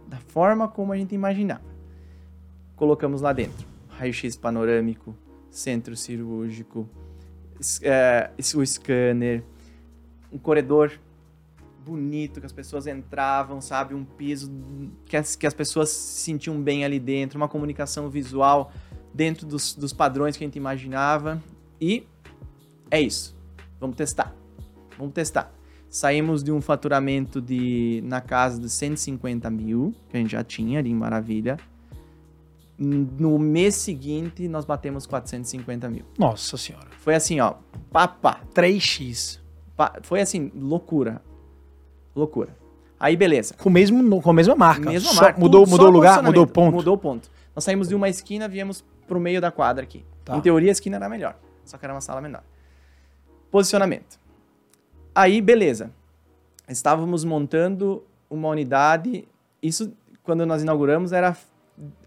Da 0.06 0.18
forma 0.18 0.68
como 0.68 0.92
a 0.92 0.96
gente 0.96 1.14
imaginava. 1.14 1.62
Colocamos 2.76 3.20
lá 3.20 3.32
dentro 3.32 3.70
raio-x 4.00 4.34
panorâmico, 4.34 5.14
centro 5.50 5.94
cirúrgico, 5.94 6.88
é, 7.82 8.30
o 8.56 8.66
scanner, 8.66 9.44
um 10.32 10.38
corredor 10.38 10.92
bonito 11.90 12.40
que 12.40 12.46
as 12.46 12.53
pessoas 12.53 12.87
entravam, 12.87 13.61
sabe? 13.61 13.94
Um 13.94 14.05
piso 14.05 14.50
que 15.07 15.16
as, 15.16 15.35
que 15.37 15.46
as 15.46 15.55
pessoas 15.55 15.88
se 15.90 16.22
sentiam 16.22 16.61
bem 16.61 16.85
ali 16.85 16.98
dentro, 16.98 17.37
uma 17.37 17.48
comunicação 17.48 18.09
visual 18.09 18.72
dentro 19.12 19.46
dos, 19.46 19.74
dos 19.74 19.92
padrões 19.92 20.37
que 20.37 20.44
a 20.44 20.46
gente 20.46 20.57
imaginava. 20.57 21.42
E 21.81 22.07
é 22.90 23.00
isso. 23.00 23.37
Vamos 23.81 23.96
testar. 23.96 24.35
Vamos 24.98 25.12
testar. 25.14 25.53
Saímos 25.88 26.44
de 26.44 26.53
um 26.53 26.61
faturamento 26.61 27.40
de 27.40 28.00
na 28.05 28.20
casa 28.20 28.61
de 28.61 28.68
150 28.70 29.50
mil, 29.50 29.92
que 30.09 30.16
a 30.16 30.20
gente 30.20 30.31
já 30.33 30.44
tinha 30.44 30.79
ali 30.79 30.90
em 30.90 30.94
Maravilha. 30.94 31.57
No 32.79 33.38
mês 33.38 33.74
seguinte, 33.74 34.48
nós 34.48 34.64
batemos 34.64 35.05
450 35.07 35.90
mil. 35.90 36.05
Nossa 36.18 36.57
senhora. 36.57 36.88
Foi 36.98 37.14
assim, 37.14 37.38
ó, 37.40 37.55
papá. 37.90 38.40
3x. 38.55 39.38
Pa- 39.76 39.98
Foi 40.03 40.20
assim, 40.20 40.50
loucura. 40.55 41.20
Loucura. 42.14 42.56
Aí, 42.98 43.16
beleza. 43.16 43.54
Com, 43.54 43.70
mesmo, 43.70 44.20
com 44.20 44.30
a 44.30 44.32
mesma 44.34 44.54
marca. 44.54 44.90
Mesma 44.90 45.12
Só 45.12 45.22
marca. 45.22 45.40
Mudou, 45.40 45.62
tudo 45.64 45.70
mudou 45.70 45.88
o 45.88 45.90
lugar? 45.90 46.22
Mudou 46.22 46.44
o 46.44 46.46
ponto? 46.46 46.74
Mudou 46.74 46.94
o 46.94 46.98
ponto. 46.98 47.30
Nós 47.54 47.64
saímos 47.64 47.88
de 47.88 47.94
uma 47.94 48.08
esquina, 48.08 48.46
viemos 48.46 48.84
pro 49.08 49.18
meio 49.18 49.40
da 49.40 49.50
quadra 49.50 49.82
aqui. 49.84 50.04
Tá. 50.24 50.36
Em 50.36 50.40
teoria, 50.40 50.70
a 50.70 50.72
esquina 50.72 50.96
era 50.96 51.08
melhor. 51.08 51.36
Só 51.64 51.78
que 51.78 51.84
era 51.86 51.94
uma 51.94 52.00
sala 52.00 52.20
menor. 52.20 52.42
Posicionamento. 53.50 54.18
Aí, 55.14 55.40
beleza. 55.40 55.90
Estávamos 56.68 57.24
montando 57.24 58.04
uma 58.28 58.48
unidade. 58.48 59.26
Isso, 59.62 59.92
quando 60.22 60.44
nós 60.46 60.62
inauguramos, 60.62 61.12
era. 61.12 61.36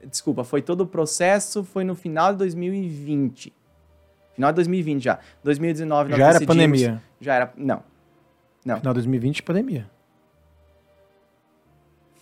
Desculpa, 0.08 0.44
foi 0.44 0.62
todo 0.62 0.82
o 0.82 0.88
processo, 0.88 1.64
foi 1.64 1.84
no 1.84 1.96
final 1.96 2.32
de 2.34 2.38
2020. 2.40 3.52
Final 4.36 4.52
de 4.52 4.56
2020 4.58 5.04
já. 5.04 5.20
2019 5.44 6.10
nós 6.12 6.20
Já 6.20 6.24
era 6.26 6.34
decidimos- 6.40 6.56
pandemia. 6.56 7.02
Já 7.20 7.34
era. 7.36 7.54
Não. 7.58 7.84
Não. 8.64 8.78
Final 8.78 8.94
de 8.94 9.00
2020, 9.00 9.44
pandemia. 9.44 9.90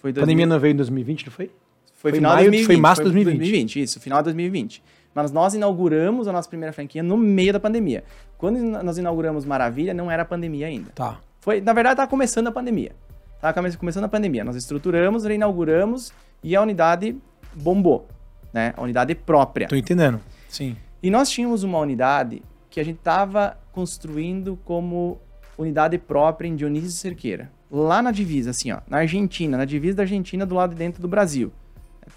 Foi 0.02 0.12
Pandemia 0.14 0.46
não 0.46 0.60
veio 0.60 0.74
em 0.74 0.76
2020, 0.78 1.26
não 1.28 1.32
foi? 1.32 1.48
Foi, 1.94 2.12
Foi 2.12 2.14
final 2.14 2.34
maio- 2.34 2.46
de 2.46 2.58
2020. 2.58 2.66
foi 2.68 2.82
março 2.82 3.04
de 3.04 3.12
foi 3.12 3.24
2020. 3.24 3.82
isso, 3.82 4.00
final 4.00 4.20
de 4.20 4.24
2020. 4.26 4.84
Mas 5.14 5.32
nós 5.32 5.54
inauguramos 5.54 6.28
a 6.28 6.32
nossa 6.32 6.48
primeira 6.50 6.74
franquia 6.74 7.04
no 7.04 7.18
meio 7.18 7.54
da 7.54 7.60
pandemia. 7.60 8.04
Quando 8.38 8.58
nós 8.84 8.98
inauguramos 8.98 9.46
Maravilha, 9.46 9.94
não 9.94 10.10
era 10.10 10.24
pandemia 10.26 10.68
ainda. 10.68 10.90
Tá. 10.96 11.20
Foi, 11.42 11.60
na 11.62 11.74
verdade, 11.74 11.94
estava 11.94 12.10
começando 12.10 12.48
a 12.48 12.52
pandemia. 12.52 12.94
Estava 13.36 13.54
come- 13.54 13.76
começando 13.78 14.06
a 14.06 14.10
pandemia. 14.10 14.44
Nós 14.44 14.56
estruturamos, 14.56 15.26
reinauguramos 15.26 16.12
e 16.44 16.56
a 16.56 16.62
unidade 16.62 17.16
bombou, 17.54 18.08
né? 18.54 18.74
A 18.78 18.82
unidade 18.82 19.14
própria. 19.14 19.68
Tô 19.68 19.76
entendendo. 19.76 20.20
Sim. 20.48 20.76
E 21.04 21.10
nós 21.12 21.30
tínhamos 21.30 21.64
uma 21.64 21.78
unidade 21.80 22.42
que 22.70 22.80
a 22.80 22.84
gente 22.84 22.98
estava 22.98 23.58
construindo 23.72 24.58
como 24.64 25.20
unidade 25.58 25.98
própria 25.98 26.48
em 26.48 26.56
Dionísio 26.56 26.92
Cerqueira. 26.92 27.52
Lá 27.72 28.02
na 28.02 28.12
divisa, 28.12 28.50
assim, 28.50 28.72
ó, 28.72 28.82
na 28.88 28.98
Argentina, 28.98 29.58
na 29.58 29.64
divisa 29.64 29.98
da 29.98 30.04
Argentina, 30.04 30.46
do 30.46 30.56
lado 30.56 30.72
de 30.72 30.76
dentro 30.76 31.02
do 31.02 31.08
Brasil. 31.08 31.54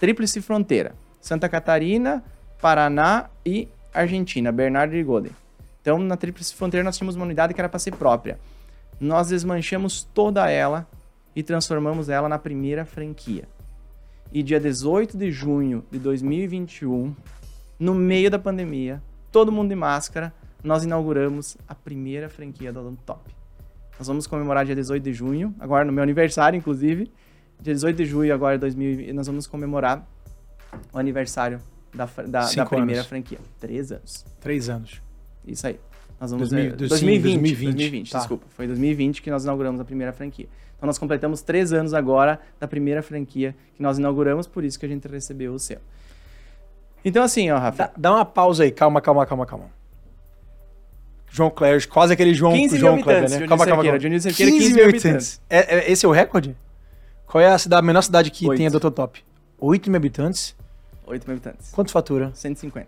Tríplice 0.01 0.43
fronteira. 0.43 0.97
Santa 1.21 1.49
Catarina, 1.49 2.25
Paraná 2.61 3.31
e 3.47 3.69
Argentina, 3.95 4.51
Bernardo 4.51 4.91
de 4.91 5.03
Golden. 5.03 5.33
Então, 5.81 5.99
na 5.99 6.17
Tríplice 6.17 6.55
Fronteira, 6.55 6.83
nós 6.83 6.97
tínhamos 6.97 7.15
uma 7.15 7.25
unidade 7.25 7.55
que 7.55 7.61
era 7.61 7.69
para 7.69 7.79
ser 7.79 7.95
própria. 7.95 8.39
Nós 8.99 9.29
desmanchamos 9.29 10.03
toda 10.15 10.51
ela 10.51 10.89
e 11.37 11.43
transformamos 11.43 12.09
ela 12.09 12.29
na 12.29 12.39
primeira 12.39 12.85
franquia. 12.85 13.47
E 14.33 14.43
dia 14.43 14.59
18 14.59 15.17
de 15.17 15.31
junho 15.31 15.85
de 15.91 15.99
2021, 15.99 17.15
no 17.79 17.95
meio 17.95 18.31
da 18.31 18.39
pandemia, 18.39 19.03
todo 19.31 19.53
mundo 19.53 19.69
de 19.69 19.75
máscara, 19.75 20.33
nós 20.63 20.85
inauguramos 20.85 21.57
a 21.69 21.75
primeira 21.75 22.29
franquia 22.29 22.73
da 22.73 22.81
Odonto 22.81 23.03
Top. 23.05 23.44
Nós 23.99 24.09
vamos 24.09 24.27
comemorar 24.27 24.65
dia 24.65 24.75
18 24.75 25.03
de 25.03 25.13
junho, 25.13 25.55
agora 25.59 25.85
no 25.85 25.93
meu 25.93 26.03
aniversário, 26.03 26.57
inclusive. 26.57 27.11
Dia 27.61 27.73
18 27.73 27.97
de 27.97 28.05
junho, 28.05 28.35
agora 28.35 28.59
2020, 28.59 29.13
nós 29.13 29.27
vamos 29.27 29.47
comemorar 29.47 30.07
o 30.93 30.99
aniversário 30.99 31.61
da, 31.95 32.07
da, 32.27 32.53
da 32.53 32.67
primeira 32.67 33.01
anos. 33.01 33.07
franquia. 33.07 33.39
Três 33.61 33.93
anos. 33.93 34.27
Três 34.41 34.69
anos. 34.69 35.01
Isso 35.47 35.67
aí. 35.67 35.79
Nós 36.21 36.31
vamos 36.31 36.51
2000, 36.51 36.67
é, 36.67 36.71
sim, 36.71 36.77
2020, 36.87 37.41
2020, 37.41 37.67
2020, 37.67 38.11
tá. 38.11 38.19
desculpa. 38.19 38.47
Foi 38.51 38.65
em 38.65 38.69
2020 38.69 39.23
que 39.23 39.31
nós 39.31 39.45
inauguramos 39.45 39.81
a 39.81 39.85
primeira 39.85 40.13
franquia. 40.13 40.49
Então 40.77 40.87
nós 40.87 40.99
completamos 40.99 41.43
três 41.43 41.73
anos 41.73 41.95
agora 41.95 42.41
da 42.59 42.67
primeira 42.67 43.03
franquia 43.03 43.55
que 43.75 43.83
nós 43.83 43.99
inauguramos, 43.99 44.47
por 44.47 44.65
isso 44.65 44.79
que 44.79 44.87
a 44.87 44.89
gente 44.89 45.07
recebeu 45.09 45.55
o 45.55 45.59
selo. 45.59 45.83
Então 47.05 47.23
assim, 47.23 47.51
ó, 47.51 47.59
Rafa, 47.59 47.85
Dá, 47.85 47.93
dá 47.97 48.13
uma 48.13 48.25
pausa 48.25 48.65
aí, 48.65 48.73
calma, 48.73 49.01
calma, 49.01 49.27
calma, 49.27 49.47
calma. 49.47 49.71
João 51.35 51.51
Cléber, 51.51 51.89
quase 51.89 52.13
aquele 52.13 52.33
João, 52.33 52.53
15 52.53 52.75
mil 52.75 52.81
João 52.81 53.03
Kleber, 53.03 53.23
né? 53.23 53.27
Dionísio 53.27 53.49
Calma, 53.49 53.67
calma, 53.67 53.83
calma. 53.83 53.99
Dionísio 53.99 54.31
Cerqueira, 54.31 54.53
15 54.53 54.65
15 54.67 54.75
mil 54.77 54.89
habitantes. 54.89 55.41
É, 55.51 55.79
é- 55.79 55.91
esse 55.91 56.07
é 56.07 56.09
o 56.09 56.13
recorde? 56.13 56.57
Qual 57.27 57.43
é 57.43 57.49
a, 57.49 57.59
cidade, 57.59 57.81
a 57.81 57.83
menor 57.83 58.03
cidade 58.03 58.31
que 58.31 58.47
Oito. 58.47 58.57
tem 58.57 58.69
a 58.69 58.71
Doutor 58.71 58.93
Top? 58.93 59.25
8 59.59 59.91
mil 59.91 59.97
habitantes? 59.97 60.55
8 61.05 61.27
mil 61.27 61.37
habitantes. 61.37 61.73
Quanto 61.73 61.91
fatura? 61.91 62.31
150. 62.35 62.87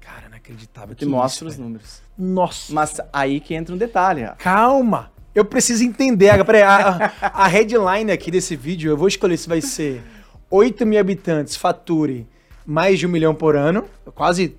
Cara, 0.00 0.26
inacreditável. 0.26 0.94
Te 0.94 1.04
isso, 1.04 1.44
os 1.46 1.54
velho. 1.54 1.64
números. 1.64 2.00
Nossa. 2.16 2.72
Mas 2.72 2.98
aí 3.12 3.40
que 3.40 3.54
entra 3.54 3.74
um 3.74 3.78
detalhe, 3.78 4.22
Rafa. 4.22 4.36
Calma. 4.36 5.12
Eu 5.34 5.44
preciso 5.44 5.84
entender. 5.84 6.30
Agora, 6.30 6.44
Peraí, 6.46 6.62
a, 6.62 7.12
a 7.20 7.46
headline 7.46 8.10
aqui 8.10 8.30
desse 8.30 8.56
vídeo, 8.56 8.90
eu 8.90 8.96
vou 8.96 9.06
escolher 9.08 9.36
se 9.36 9.46
vai 9.46 9.60
ser 9.60 10.02
8 10.50 10.86
mil 10.86 10.98
habitantes, 10.98 11.56
fature 11.56 12.26
mais 12.66 12.98
de 12.98 13.06
um 13.06 13.10
milhão 13.10 13.34
por 13.34 13.56
ano. 13.56 13.84
Quase. 14.14 14.56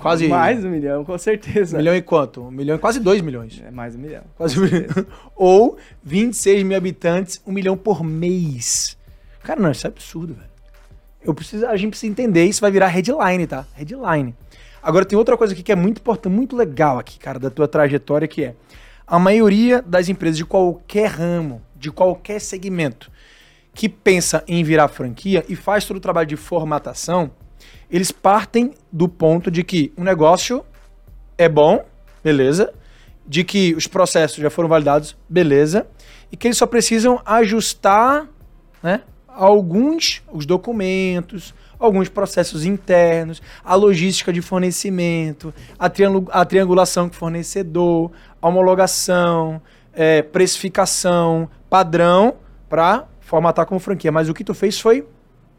quase. 0.00 0.28
mais 0.28 0.60
de 0.60 0.66
um 0.66 0.70
milhão, 0.70 1.04
com 1.04 1.16
certeza. 1.18 1.76
Um 1.76 1.78
milhão 1.78 1.94
e 1.94 2.02
quanto? 2.02 2.42
Um 2.42 2.50
milhão 2.50 2.76
e 2.76 2.78
quase 2.78 3.00
2 3.00 3.20
milhões. 3.20 3.62
É 3.64 3.70
mais 3.70 3.94
um 3.94 3.98
milhão. 3.98 4.22
Quase 4.36 4.58
um 4.58 4.62
milhão. 4.62 5.06
Ou 5.36 5.76
26 6.02 6.62
mil 6.62 6.76
habitantes, 6.76 7.40
um 7.46 7.52
milhão 7.52 7.76
por 7.76 8.02
mês. 8.02 8.96
Cara, 9.42 9.60
não, 9.60 9.70
isso 9.70 9.86
é 9.86 9.90
absurdo, 9.90 10.34
velho. 10.34 10.52
Eu 11.24 11.34
preciso, 11.34 11.66
a 11.66 11.76
gente 11.76 11.90
precisa 11.90 12.10
entender, 12.10 12.44
isso 12.44 12.60
vai 12.60 12.70
virar 12.70 12.88
headline, 12.88 13.46
tá? 13.46 13.64
Headline. 13.74 14.34
Agora 14.82 15.04
tem 15.04 15.16
outra 15.16 15.36
coisa 15.36 15.52
aqui 15.52 15.62
que 15.62 15.70
é 15.70 15.76
muito 15.76 15.98
importante, 15.98 16.32
muito 16.32 16.56
legal 16.56 16.98
aqui, 16.98 17.18
cara, 17.18 17.38
da 17.38 17.48
tua 17.48 17.68
trajetória, 17.68 18.26
que 18.26 18.42
é 18.42 18.54
a 19.06 19.18
maioria 19.18 19.80
das 19.80 20.08
empresas 20.08 20.36
de 20.36 20.44
qualquer 20.44 21.10
ramo, 21.10 21.62
de 21.76 21.92
qualquer 21.92 22.40
segmento, 22.40 23.10
que 23.74 23.88
pensa 23.88 24.44
em 24.46 24.62
virar 24.62 24.88
franquia 24.88 25.44
e 25.48 25.56
faz 25.56 25.84
todo 25.84 25.96
o 25.96 26.00
trabalho 26.00 26.26
de 26.26 26.36
formatação, 26.36 27.30
eles 27.90 28.10
partem 28.10 28.72
do 28.90 29.08
ponto 29.08 29.50
de 29.50 29.62
que 29.62 29.92
o 29.96 30.04
negócio 30.04 30.64
é 31.36 31.48
bom, 31.48 31.84
beleza, 32.22 32.72
de 33.26 33.44
que 33.44 33.74
os 33.74 33.86
processos 33.86 34.38
já 34.38 34.50
foram 34.50 34.68
validados, 34.68 35.16
beleza, 35.28 35.86
e 36.30 36.36
que 36.36 36.48
eles 36.48 36.56
só 36.56 36.66
precisam 36.66 37.20
ajustar, 37.24 38.28
né, 38.82 39.02
alguns 39.28 40.22
os 40.32 40.44
documentos, 40.44 41.54
alguns 41.78 42.08
processos 42.08 42.64
internos, 42.64 43.42
a 43.64 43.74
logística 43.74 44.32
de 44.32 44.40
fornecimento, 44.40 45.52
a, 45.78 45.90
a 46.30 46.44
triangulação 46.44 47.08
com 47.08 47.14
fornecedor, 47.14 48.10
a 48.40 48.48
homologação, 48.48 49.60
é, 49.92 50.22
precificação, 50.22 51.48
padrão 51.68 52.36
para 52.68 53.06
formatar 53.32 53.64
como 53.64 53.80
franquia. 53.80 54.12
Mas 54.12 54.28
o 54.28 54.34
que 54.34 54.44
tu 54.44 54.52
fez 54.52 54.78
foi, 54.78 55.00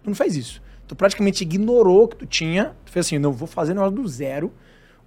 tu 0.03 0.07
não 0.09 0.13
fez 0.13 0.35
isso. 0.35 0.61
Tu 0.87 0.95
praticamente 0.95 1.41
ignorou 1.41 2.03
o 2.03 2.07
que 2.07 2.17
tu 2.17 2.25
tinha. 2.27 2.75
Tu 2.85 2.91
fez 2.91 3.07
assim, 3.07 3.17
não 3.17 3.31
vou 3.31 3.47
fazer 3.47 3.73
negócio 3.73 3.95
do 3.95 4.07
zero, 4.07 4.53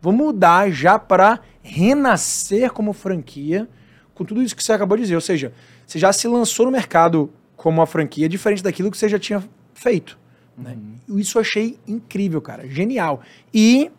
vou 0.00 0.12
mudar 0.12 0.68
já 0.72 0.98
para 0.98 1.38
renascer 1.62 2.72
como 2.72 2.92
franquia 2.92 3.68
com 4.16 4.24
tudo 4.24 4.42
isso 4.42 4.56
que 4.56 4.64
você 4.64 4.72
acabou 4.72 4.96
de 4.96 5.04
dizer. 5.04 5.14
Ou 5.14 5.20
seja, 5.20 5.52
você 5.86 5.96
já 5.96 6.12
se 6.12 6.26
lançou 6.26 6.66
no 6.66 6.72
mercado 6.72 7.30
como 7.56 7.78
uma 7.78 7.86
franquia 7.86 8.28
diferente 8.28 8.64
daquilo 8.64 8.90
que 8.90 8.98
você 8.98 9.08
já 9.08 9.18
tinha 9.18 9.44
feito. 9.72 10.18
né? 10.58 10.76
Isso 11.08 11.38
eu 11.38 11.42
achei 11.42 11.78
incrível, 11.86 12.42
cara. 12.42 12.66
Genial. 12.68 13.20
E 13.54 13.92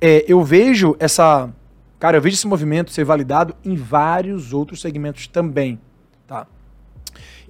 é, 0.00 0.24
eu 0.26 0.42
vejo 0.42 0.96
essa. 0.98 1.48
Cara, 2.00 2.16
eu 2.16 2.22
vejo 2.22 2.34
esse 2.34 2.46
movimento 2.48 2.90
ser 2.90 3.04
validado 3.04 3.54
em 3.64 3.76
vários 3.76 4.52
outros 4.52 4.80
segmentos 4.80 5.28
também. 5.28 5.78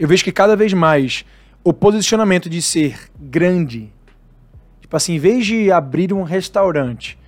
Eu 0.00 0.08
vejo 0.08 0.24
que 0.24 0.32
cada 0.32 0.56
vez 0.56 0.72
mais 0.72 1.26
o 1.62 1.74
posicionamento 1.74 2.48
de 2.48 2.62
ser 2.62 2.98
grande, 3.20 3.92
tipo 4.80 4.96
assim, 4.96 5.16
em 5.16 5.18
vez 5.18 5.44
de 5.44 5.70
abrir 5.70 6.10
um 6.14 6.22
restaurante 6.22 7.18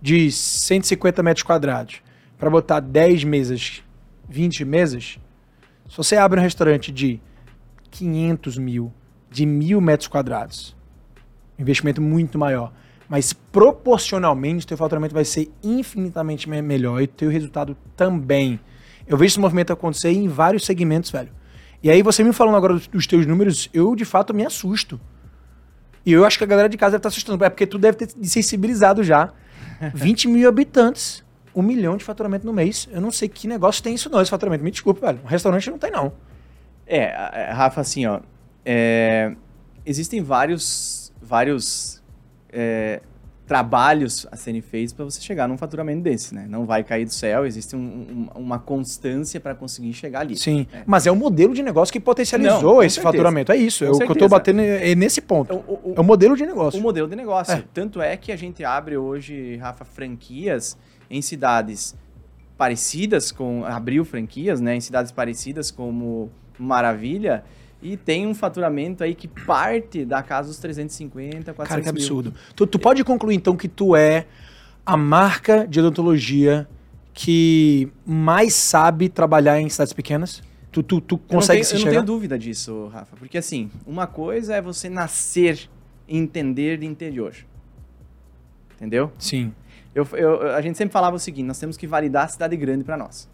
de 0.00 0.32
150 0.32 1.22
metros 1.22 1.42
quadrados 1.42 1.96
para 2.38 2.48
botar 2.48 2.80
10 2.80 3.24
mesas, 3.24 3.82
20 4.30 4.64
mesas, 4.64 5.18
se 5.90 5.94
você 5.94 6.16
abre 6.16 6.40
um 6.40 6.42
restaurante 6.42 6.90
de 6.90 7.20
500 7.90 8.56
mil, 8.56 8.90
de 9.30 9.44
mil 9.44 9.78
metros 9.78 10.08
quadrados, 10.08 10.74
investimento 11.58 12.00
muito 12.00 12.38
maior, 12.38 12.72
mas 13.10 13.34
proporcionalmente 13.34 14.66
teu 14.66 14.78
faturamento 14.78 15.12
vai 15.14 15.26
ser 15.26 15.52
infinitamente 15.62 16.48
me- 16.48 16.62
melhor 16.62 17.02
e 17.02 17.06
teu 17.06 17.28
resultado 17.28 17.76
também. 17.94 18.58
Eu 19.06 19.18
vejo 19.18 19.32
esse 19.32 19.40
movimento 19.40 19.70
acontecer 19.70 20.12
em 20.12 20.28
vários 20.28 20.64
segmentos, 20.64 21.10
velho. 21.10 21.28
E 21.82 21.90
aí 21.90 22.02
você 22.02 22.22
me 22.22 22.32
falando 22.32 22.56
agora 22.56 22.74
dos, 22.74 23.06
teus 23.06 23.26
números, 23.26 23.68
eu 23.74 23.94
de 23.96 24.04
fato 24.04 24.32
me 24.32 24.44
assusto. 24.46 25.00
E 26.06 26.12
eu 26.12 26.24
acho 26.24 26.38
que 26.38 26.44
a 26.44 26.46
galera 26.46 26.68
de 26.68 26.76
casa 26.76 26.92
deve 26.92 26.98
estar 27.00 27.08
assustando, 27.08 27.44
é 27.44 27.50
porque 27.50 27.66
tu 27.66 27.78
deve 27.78 27.96
ter 27.98 28.08
se 28.10 28.28
sensibilizado 28.28 29.02
já. 29.02 29.32
20 29.94 30.28
mil 30.28 30.48
habitantes, 30.48 31.24
um 31.54 31.62
milhão 31.62 31.96
de 31.96 32.04
faturamento 32.04 32.46
no 32.46 32.52
mês. 32.52 32.88
Eu 32.92 33.00
não 33.00 33.10
sei 33.10 33.28
que 33.28 33.48
negócio 33.48 33.82
tem 33.82 33.94
isso 33.94 34.08
não, 34.08 34.20
esse 34.20 34.30
faturamento. 34.30 34.62
Me 34.62 34.70
desculpe, 34.70 35.00
velho. 35.00 35.20
Um 35.24 35.26
restaurante 35.26 35.70
não 35.70 35.78
tem 35.78 35.90
não. 35.90 36.12
É, 36.86 37.12
a- 37.14 37.52
Rafa, 37.54 37.80
assim, 37.80 38.06
ó. 38.06 38.20
é, 38.64 39.34
existem 39.84 40.22
vários, 40.22 41.12
vários 41.20 42.02
é, 42.52 43.00
trabalhos 43.52 44.26
a 44.32 44.36
serem 44.36 44.62
feitos 44.62 44.94
para 44.94 45.04
você 45.04 45.20
chegar 45.20 45.46
num 45.46 45.58
faturamento 45.58 46.00
desse, 46.00 46.34
né? 46.34 46.46
Não 46.48 46.64
vai 46.64 46.82
cair 46.82 47.04
do 47.04 47.12
céu, 47.12 47.44
existe 47.44 47.76
um- 47.76 47.78
um- 48.34 48.40
uma 48.40 48.58
constância 48.58 49.38
para 49.38 49.54
conseguir 49.54 49.92
chegar 49.92 50.20
ali. 50.20 50.38
Sim, 50.38 50.66
É. 50.72 50.82
mas 50.86 51.06
é 51.06 51.12
o 51.12 51.16
modelo 51.16 51.52
de 51.52 51.62
negócio 51.62 51.92
que 51.92 52.00
potencializou 52.00 52.76
Não, 52.76 52.82
esse 52.82 52.94
certeza. 52.94 53.12
faturamento. 53.12 53.52
É 53.52 53.56
isso. 53.56 53.84
Com 53.84 53.90
é 53.90 53.94
o 53.94 53.96
que 53.98 54.02
eu 54.04 54.06
certeza. 54.08 54.28
batendo 54.30 54.60
é 54.62 54.94
nesse 54.94 55.20
ponto. 55.20 55.52
Então, 55.52 55.64
o- 55.68 55.90
o- 55.90 55.94
é 55.94 56.00
o 56.00 56.04
modelo 56.04 56.34
de 56.34 56.44
o 56.44 56.46
negócio. 56.46 56.80
modelo 56.80 57.06
de 57.06 57.14
negócio. 57.14 57.52
É. 57.52 57.62
Tanto 57.74 58.00
é 58.00 58.16
que 58.16 58.32
a 58.32 58.36
gente 58.36 58.64
abre 58.64 58.96
hoje, 58.96 59.56
Rafa, 59.56 59.84
franquias 59.84 60.78
em 61.10 61.20
cidades 61.20 61.94
parecidas 62.56 63.30
com. 63.30 63.64
abriu 63.66 64.02
franquias, 64.02 64.62
né? 64.62 64.76
Em 64.76 64.80
cidades 64.80 65.12
parecidas 65.12 65.70
como 65.70 66.30
Maravilha. 66.58 67.44
E 67.82 67.96
tem 67.96 68.26
um 68.26 68.34
faturamento 68.34 69.02
aí 69.02 69.14
que 69.14 69.26
parte 69.26 70.04
da 70.04 70.22
casa 70.22 70.48
dos 70.48 70.58
350, 70.58 71.52
400 71.52 71.68
Cara, 71.68 71.80
que 71.82 71.86
mil. 71.92 72.00
absurdo. 72.00 72.32
Tu, 72.54 72.66
tu 72.66 72.78
pode 72.78 73.02
concluir 73.02 73.34
então 73.34 73.56
que 73.56 73.66
tu 73.68 73.96
é 73.96 74.26
a 74.86 74.96
marca 74.96 75.66
de 75.66 75.80
odontologia 75.80 76.68
que 77.12 77.90
mais 78.06 78.54
sabe 78.54 79.08
trabalhar 79.08 79.60
em 79.60 79.68
cidades 79.68 79.92
pequenas? 79.92 80.42
Tu, 80.70 80.82
tu, 80.82 81.00
tu 81.00 81.16
Eu 81.16 81.18
consegue 81.18 81.58
tenho- 81.60 81.64
se 81.66 81.72
Eu 81.74 81.78
não 81.78 81.82
chegar? 81.82 81.92
tenho 81.96 82.04
dúvida 82.06 82.38
disso, 82.38 82.86
Rafa. 82.92 83.16
Porque 83.16 83.36
assim, 83.36 83.70
uma 83.86 84.06
coisa 84.06 84.54
é 84.54 84.62
você 84.62 84.88
nascer 84.88 85.68
e 86.08 86.16
entender 86.16 86.78
de 86.78 86.86
interior. 86.86 87.34
Entendeu? 88.76 89.12
Sim. 89.18 89.52
Eu, 89.94 90.06
eu- 90.14 90.54
a 90.54 90.60
gente 90.62 90.78
sempre 90.78 90.92
falava 90.92 91.16
o 91.16 91.18
seguinte: 91.18 91.46
nós 91.46 91.58
temos 91.58 91.76
que 91.76 91.86
validar 91.86 92.24
a 92.24 92.28
cidade 92.28 92.56
grande 92.56 92.84
para 92.84 92.96
nós. 92.96 93.28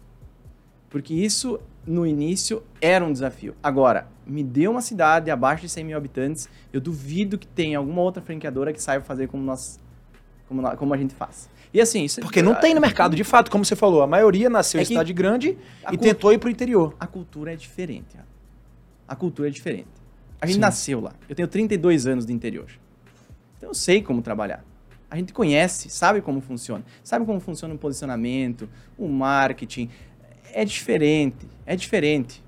Porque 0.89 1.13
isso, 1.13 1.59
no 1.85 2.05
início, 2.05 2.61
era 2.81 3.05
um 3.05 3.13
desafio. 3.13 3.55
Agora, 3.63 4.07
me 4.31 4.43
dê 4.43 4.67
uma 4.67 4.81
cidade 4.81 5.29
abaixo 5.31 5.63
de 5.63 5.69
100 5.69 5.83
mil 5.85 5.97
habitantes, 5.97 6.47
eu 6.71 6.79
duvido 6.79 7.37
que 7.37 7.47
tenha 7.47 7.77
alguma 7.77 8.01
outra 8.01 8.21
franqueadora 8.21 8.71
que 8.73 8.81
saiba 8.81 9.03
fazer 9.03 9.27
como 9.27 9.43
nós. 9.43 9.79
Como, 10.47 10.61
nó- 10.61 10.75
como 10.75 10.93
a 10.93 10.97
gente 10.97 11.13
faz. 11.13 11.49
E 11.71 11.79
assim, 11.79 12.03
isso 12.03 12.19
Porque 12.21 12.41
não 12.41 12.55
tem 12.55 12.73
no 12.73 12.81
mercado, 12.81 13.15
de 13.15 13.23
fato, 13.23 13.51
como 13.51 13.63
você 13.63 13.75
falou. 13.75 14.01
A 14.01 14.07
maioria 14.07 14.49
nasceu 14.49 14.79
É 14.79 14.83
em 14.83 14.85
cidade 14.85 15.13
grande 15.13 15.55
e 15.91 15.97
tentou 15.97 16.33
ir 16.33 16.39
pro 16.39 16.49
interior. 16.49 16.95
a 16.99 17.05
cultura 17.05 17.53
é 17.53 17.55
diferente. 17.55 18.17
A 19.07 19.15
cultura 19.15 19.47
é 19.49 19.51
diferente. 19.51 19.87
A 20.41 20.45
gente 20.47 20.55
Sim. 20.55 20.61
nasceu 20.61 20.99
lá. 20.99 21.13
Eu 21.27 21.35
tenho 21.35 21.47
32 21.47 22.07
anos 22.07 22.25
de 22.25 22.33
interior. 22.33 22.67
Então 23.57 23.69
eu 23.69 23.73
sei 23.75 24.01
como 24.01 24.21
trabalhar. 24.23 24.63
A 25.11 25.17
gente 25.17 25.33
conhece, 25.33 25.89
sabe 25.89 26.21
como 26.21 26.39
funciona. 26.41 26.83
Sabe 27.03 27.25
como 27.25 27.39
funciona 27.39 27.73
o 27.73 27.77
posicionamento, 27.77 28.67
o 28.97 29.07
marketing. 29.07 29.89
É 30.53 30.63
diferente. 30.65 31.47
É 31.65 31.75
diferente. 31.75 32.43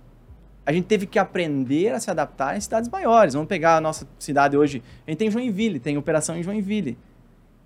A 0.66 0.72
gente 0.72 0.86
teve 0.86 1.06
que 1.06 1.18
aprender 1.18 1.90
a 1.90 2.00
se 2.00 2.12
adaptar 2.12 2.56
em 2.56 2.62
cidades 2.62 2.90
maiores. 2.90 3.34
Vamos 3.34 3.50
pegar 3.50 3.78
a 3.78 3.82
nossa 3.82 4.08
cidade 4.20 4.56
hoje. 4.56 4.84
A 5.06 5.10
gente 5.10 5.20
tem 5.20 5.32
Joinville, 5.32 5.80
tem 5.80 5.98
operação 5.98 6.38
em 6.38 6.44
Joinville. 6.44 6.98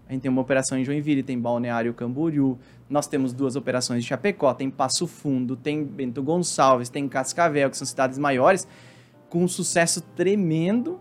A 0.08 0.14
gente 0.14 0.22
tem 0.22 0.30
uma 0.32 0.41
operação 0.41 0.78
em 0.78 0.86
Joinville, 0.86 1.24
tem 1.24 1.39
Balneário 1.39 1.93
Camboriú. 1.93 2.58
Nós 2.89 3.08
temos 3.08 3.34
duas 3.34 3.56
operações 3.56 4.04
em 4.04 4.08
Chapecó, 4.08 4.54
tem 4.54 4.70
Passo 4.70 5.08
Fundo, 5.08 5.56
tem 5.56 5.84
Bento 5.84 6.22
Gonçalves, 6.22 6.89
tem 6.89 7.08
Cascavel, 7.10 7.70
que 7.70 7.78
são 7.78 7.88
cidades 7.88 8.18
maiores, 8.20 8.68
com 9.30 9.43
um 9.43 9.48
sucesso 9.48 10.02
tremendo, 10.16 11.00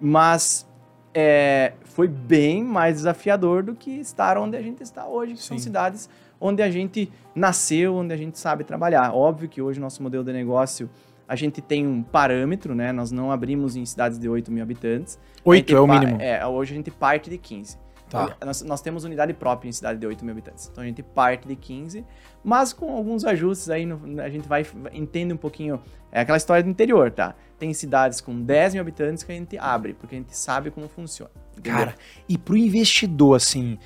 mas 0.00 0.64
é, 1.12 1.72
foi 1.82 2.06
bem 2.06 2.62
mais 2.62 2.96
desafiador 2.96 3.64
do 3.64 3.74
que 3.74 3.90
estar 3.90 4.38
onde 4.38 4.56
a 4.56 4.62
gente 4.62 4.82
está 4.82 5.06
hoje, 5.06 5.34
que 5.34 5.42
são 5.42 5.58
Sim. 5.58 5.64
cidades 5.64 6.08
onde 6.40 6.62
a 6.62 6.70
gente 6.70 7.10
nasceu, 7.34 7.94
onde 7.96 8.12
a 8.12 8.16
gente 8.16 8.38
sabe 8.38 8.64
trabalhar. 8.64 9.12
Óbvio 9.14 9.48
que 9.48 9.60
hoje 9.62 9.78
nosso 9.80 10.02
modelo 10.02 10.24
de 10.24 10.32
negócio, 10.32 10.88
a 11.26 11.36
gente 11.36 11.60
tem 11.60 11.86
um 11.86 12.02
parâmetro, 12.02 12.74
né? 12.74 12.90
Nós 12.92 13.10
não 13.10 13.30
abrimos 13.30 13.76
em 13.76 13.84
cidades 13.84 14.18
de 14.18 14.28
8 14.28 14.50
mil 14.50 14.62
habitantes. 14.62 15.18
A 15.44 15.48
8 15.48 15.58
gente 15.68 15.76
é 15.76 15.80
o 15.80 15.86
mínimo. 15.86 16.20
É, 16.20 16.46
hoje 16.46 16.72
a 16.72 16.76
gente 16.76 16.90
parte 16.90 17.28
de 17.28 17.36
15. 17.38 17.76
Tá. 18.08 18.34
Nós, 18.42 18.62
nós 18.62 18.80
temos 18.80 19.04
unidade 19.04 19.34
própria 19.34 19.68
em 19.68 19.72
cidade 19.72 19.98
de 19.98 20.06
8 20.06 20.24
mil 20.24 20.32
habitantes. 20.32 20.70
Então 20.72 20.82
a 20.82 20.86
gente 20.86 21.02
parte 21.02 21.46
de 21.46 21.54
15, 21.54 22.02
mas 22.42 22.72
com 22.72 22.90
alguns 22.96 23.22
ajustes 23.26 23.68
aí 23.68 23.84
no- 23.84 24.22
a 24.22 24.30
gente 24.30 24.48
vai 24.48 24.64
entende 24.94 25.34
um 25.34 25.36
pouquinho. 25.36 25.78
É 26.10 26.20
aquela 26.22 26.38
história 26.38 26.62
do 26.62 26.70
interior, 26.70 27.10
tá? 27.10 27.34
Tem 27.58 27.70
cidades 27.74 28.22
com 28.22 28.40
10 28.42 28.72
mil 28.72 28.80
habitantes 28.80 29.22
que 29.22 29.30
a 29.30 29.34
gente 29.34 29.58
abre, 29.58 29.92
porque 29.92 30.14
a 30.14 30.18
gente 30.18 30.34
sabe 30.34 30.70
como 30.70 30.88
funciona. 30.88 31.30
entendeu? 31.58 31.78
Cara, 31.78 31.94
e 32.26 32.38
pro 32.38 32.56
investidor, 32.56 33.36
assim, 33.36 33.76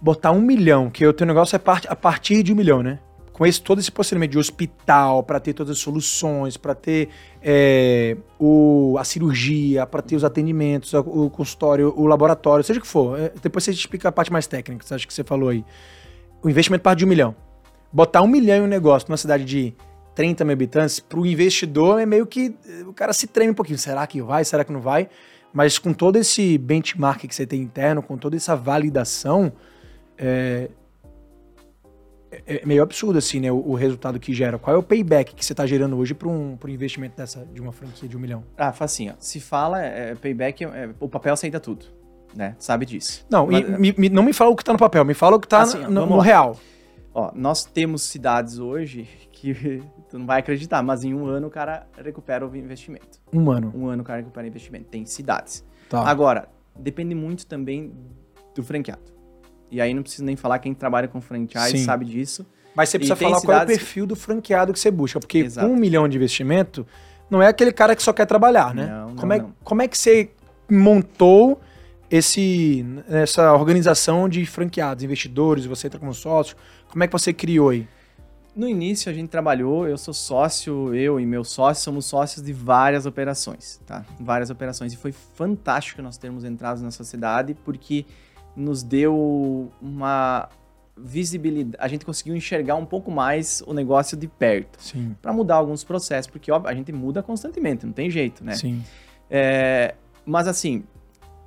botar 0.00 0.32
um 0.32 0.40
milhão, 0.40 0.90
que 0.90 1.06
o 1.06 1.12
teu 1.12 1.26
negócio 1.26 1.56
é 1.56 1.60
a 1.88 1.96
partir 1.96 2.42
de 2.42 2.52
um 2.52 2.56
milhão, 2.56 2.82
né? 2.82 2.98
Com 3.32 3.46
esse, 3.46 3.60
todo 3.60 3.78
esse 3.78 3.90
procedimento 3.90 4.32
de 4.32 4.38
hospital, 4.38 5.22
para 5.22 5.38
ter 5.38 5.52
todas 5.52 5.76
as 5.76 5.78
soluções, 5.78 6.56
para 6.56 6.74
ter 6.74 7.08
é, 7.40 8.16
o, 8.38 8.96
a 8.98 9.04
cirurgia, 9.04 9.86
para 9.86 10.02
ter 10.02 10.16
os 10.16 10.24
atendimentos, 10.24 10.92
o, 10.92 11.00
o 11.00 11.30
consultório, 11.30 11.94
o 11.96 12.06
laboratório, 12.06 12.64
seja 12.64 12.80
o 12.80 12.82
que 12.82 12.88
for. 12.88 13.18
É, 13.18 13.32
depois 13.40 13.64
você 13.64 13.70
explica 13.70 14.08
a 14.08 14.12
parte 14.12 14.32
mais 14.32 14.48
técnica, 14.48 14.84
acha 14.92 15.06
que 15.06 15.14
você 15.14 15.22
falou 15.22 15.50
aí. 15.50 15.64
O 16.42 16.50
investimento 16.50 16.82
parte 16.82 16.98
de 16.98 17.04
um 17.04 17.08
milhão. 17.08 17.34
Botar 17.92 18.22
um 18.22 18.26
milhão 18.26 18.58
em 18.58 18.62
um 18.62 18.66
negócio 18.66 19.08
numa 19.08 19.16
cidade 19.16 19.44
de 19.44 19.74
30 20.18 20.44
mil 20.44 20.52
habitantes, 20.52 20.98
pro 20.98 21.24
investidor 21.24 22.00
é 22.00 22.06
meio 22.06 22.26
que. 22.26 22.52
O 22.88 22.92
cara 22.92 23.12
se 23.12 23.28
treme 23.28 23.52
um 23.52 23.54
pouquinho. 23.54 23.78
Será 23.78 24.04
que 24.04 24.20
vai? 24.20 24.44
Será 24.44 24.64
que 24.64 24.72
não 24.72 24.80
vai? 24.80 25.08
Mas 25.52 25.78
com 25.78 25.92
todo 25.92 26.16
esse 26.16 26.58
benchmark 26.58 27.24
que 27.26 27.32
você 27.32 27.46
tem 27.46 27.62
interno, 27.62 28.02
com 28.02 28.18
toda 28.18 28.34
essa 28.34 28.56
validação, 28.56 29.52
é, 30.18 30.68
é 32.46 32.66
meio 32.66 32.82
absurdo 32.82 33.18
assim, 33.18 33.40
né? 33.40 33.50
O, 33.50 33.56
o 33.70 33.74
resultado 33.74 34.18
que 34.20 34.34
gera. 34.34 34.58
Qual 34.58 34.74
é 34.74 34.78
o 34.78 34.82
payback 34.82 35.34
que 35.34 35.44
você 35.44 35.52
está 35.52 35.66
gerando 35.66 35.96
hoje 35.96 36.14
para 36.14 36.28
um, 36.28 36.56
pra 36.56 36.68
um 36.70 36.72
investimento 36.72 37.16
dessa, 37.16 37.44
de 37.46 37.60
uma 37.60 37.72
franquia 37.72 38.08
de 38.08 38.16
um 38.16 38.20
milhão? 38.20 38.44
Ah, 38.56 38.72
faz 38.72 38.92
assim. 38.92 39.10
Se 39.18 39.40
fala, 39.40 39.80
é, 39.82 40.14
payback, 40.14 40.64
é, 40.64 40.90
o 41.00 41.08
papel 41.08 41.32
aceita 41.32 41.58
tudo, 41.58 41.86
né? 42.34 42.54
Sabe 42.58 42.84
disso. 42.84 43.24
Não, 43.30 43.46
Mas- 43.46 43.66
e 43.66 43.78
me- 43.78 43.94
me- 43.96 44.08
não 44.08 44.22
me 44.22 44.32
fala 44.32 44.50
o 44.50 44.56
que 44.56 44.62
está 44.62 44.72
no 44.72 44.78
papel, 44.78 45.04
me 45.04 45.14
fala 45.14 45.36
o 45.36 45.40
que 45.40 45.46
está 45.46 45.62
Assim, 45.62 45.78
no, 45.84 46.04
no 46.06 46.18
real. 46.18 46.56
Ó, 47.14 47.32
nós 47.34 47.64
temos 47.64 48.02
cidades 48.02 48.58
hoje 48.58 49.08
que 49.32 49.54
tu 50.10 50.18
não 50.18 50.26
vai 50.26 50.40
acreditar, 50.40 50.82
mas 50.82 51.04
em 51.04 51.14
um 51.14 51.26
ano 51.26 51.46
o 51.46 51.50
cara 51.50 51.86
recupera 51.96 52.46
o 52.46 52.54
investimento. 52.56 53.18
Um 53.32 53.50
ano. 53.50 53.72
Um 53.74 53.86
ano 53.86 54.02
o 54.02 54.04
cara 54.04 54.18
recupera 54.20 54.44
o 54.44 54.48
investimento. 54.48 54.84
Tem 54.90 55.04
cidades. 55.06 55.64
Tá. 55.88 56.02
Agora, 56.02 56.48
depende 56.78 57.14
muito 57.14 57.46
também 57.46 57.92
do 58.54 58.62
franqueado. 58.62 59.17
E 59.70 59.80
aí 59.80 59.92
não 59.92 60.02
preciso 60.02 60.24
nem 60.24 60.36
falar, 60.36 60.58
quem 60.58 60.74
trabalha 60.74 61.08
com 61.08 61.20
franchise 61.20 61.78
Sim. 61.78 61.84
sabe 61.84 62.04
disso. 62.04 62.46
Mas 62.74 62.88
você 62.90 62.96
E 62.96 63.00
precisa 63.00 63.16
tem 63.16 63.28
falar 63.28 63.40
qual 63.40 63.58
é 63.58 63.64
o 63.64 63.66
perfil 63.66 64.06
do 64.06 64.14
franqueado 64.14 64.72
que 64.72 64.78
você 64.78 64.90
busca. 64.90 65.18
Porque 65.18 65.38
Exato. 65.38 65.66
um 65.66 65.76
milhão 65.76 66.08
de 66.08 66.16
investimento, 66.16 66.86
não 67.30 67.42
é 67.42 67.48
aquele 67.48 67.72
cara 67.72 67.94
que 67.96 68.02
só 68.02 68.12
quer 68.12 68.26
trabalhar, 68.26 68.74
né? 68.74 68.86
Não, 68.86 69.08
não, 69.08 69.16
como, 69.16 69.32
é, 69.32 69.38
não. 69.38 69.54
como 69.64 69.82
é 69.82 69.88
que 69.88 69.98
você 69.98 70.30
montou 70.70 71.60
esse, 72.10 72.84
essa 73.08 73.52
organização 73.52 74.28
de 74.28 74.46
franqueados, 74.46 75.04
investidores, 75.04 75.66
você 75.66 75.88
entra 75.88 75.98
como 75.98 76.14
sócio? 76.14 76.56
Como 76.88 77.02
é 77.04 77.06
que 77.06 77.12
você 77.12 77.32
criou 77.32 77.70
aí? 77.70 77.86
No 78.56 78.66
início 78.68 79.10
a 79.10 79.14
gente 79.14 79.28
trabalhou, 79.28 79.86
eu 79.86 79.96
sou 79.96 80.12
sócio, 80.12 80.92
eu 80.94 81.20
e 81.20 81.26
meu 81.26 81.44
sócio 81.44 81.84
somos 81.84 82.06
sócios 82.06 82.44
de 82.44 82.52
várias 82.52 83.06
operações, 83.06 83.80
tá? 83.86 84.04
Várias 84.18 84.50
operações. 84.50 84.92
E 84.92 84.96
foi 84.96 85.12
fantástico 85.12 86.02
nós 86.02 86.16
termos 86.16 86.44
entrado 86.44 86.80
na 86.80 86.90
sociedade 86.90 87.54
porque 87.64 88.04
nos 88.58 88.82
deu 88.82 89.70
uma 89.80 90.48
visibilidade, 90.96 91.76
a 91.82 91.86
gente 91.86 92.04
conseguiu 92.04 92.34
enxergar 92.34 92.74
um 92.74 92.84
pouco 92.84 93.10
mais 93.10 93.62
o 93.66 93.72
negócio 93.72 94.16
de 94.16 94.26
perto. 94.26 94.82
Sim, 94.82 95.14
Para 95.22 95.32
mudar 95.32 95.54
alguns 95.54 95.84
processos, 95.84 96.28
porque 96.30 96.50
óbvio, 96.50 96.70
a 96.70 96.74
gente 96.74 96.92
muda 96.92 97.22
constantemente, 97.22 97.86
não 97.86 97.92
tem 97.92 98.10
jeito, 98.10 98.44
né? 98.44 98.54
sim. 98.54 98.82
É, 99.30 99.94
mas 100.26 100.48
assim, 100.48 100.84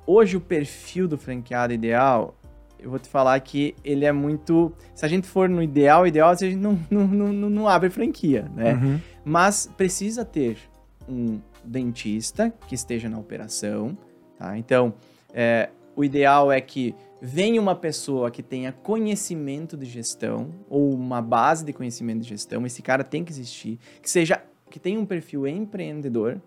hoje 0.06 0.36
o 0.36 0.40
perfil 0.40 1.06
do 1.06 1.18
franqueado 1.18 1.72
ideal, 1.72 2.34
eu 2.78 2.88
vou 2.90 2.98
te 2.98 3.08
falar 3.08 3.38
que 3.40 3.74
ele 3.84 4.04
é 4.04 4.12
muito. 4.12 4.72
Se 4.94 5.04
a 5.04 5.08
gente 5.08 5.26
for 5.26 5.48
no 5.48 5.62
ideal, 5.62 6.06
ideal, 6.06 6.30
a 6.30 6.34
gente 6.34 6.56
não, 6.56 6.78
não, 6.90 7.06
não, 7.06 7.50
não- 7.50 7.68
abre 7.68 7.90
franquia, 7.90 8.50
né? 8.54 8.74
Uhum. 8.74 9.00
Mas 9.24 9.70
precisa 9.76 10.24
ter 10.24 10.58
um 11.08 11.40
dentista 11.64 12.52
que 12.66 12.74
esteja 12.74 13.08
na 13.08 13.18
operação, 13.18 13.96
tá? 14.38 14.56
Então, 14.58 14.94
é, 15.32 15.68
o 15.94 16.04
ideal 16.04 16.50
é 16.50 16.60
que 16.60 16.94
venha 17.20 17.60
uma 17.60 17.74
pessoa 17.74 18.30
que 18.30 18.42
tenha 18.42 18.72
conhecimento 18.72 19.76
de 19.76 19.84
gestão 19.86 20.50
ou 20.68 20.92
uma 20.92 21.20
base 21.22 21.64
de 21.64 21.72
conhecimento 21.72 22.22
de 22.22 22.28
gestão. 22.28 22.64
Esse 22.66 22.82
cara 22.82 23.04
tem 23.04 23.24
que 23.24 23.30
existir, 23.32 23.78
que 24.00 24.10
seja 24.10 24.42
que 24.70 24.80
tenha 24.80 24.98
um 24.98 25.04
perfil 25.06 25.46
empreendedor, 25.46 26.40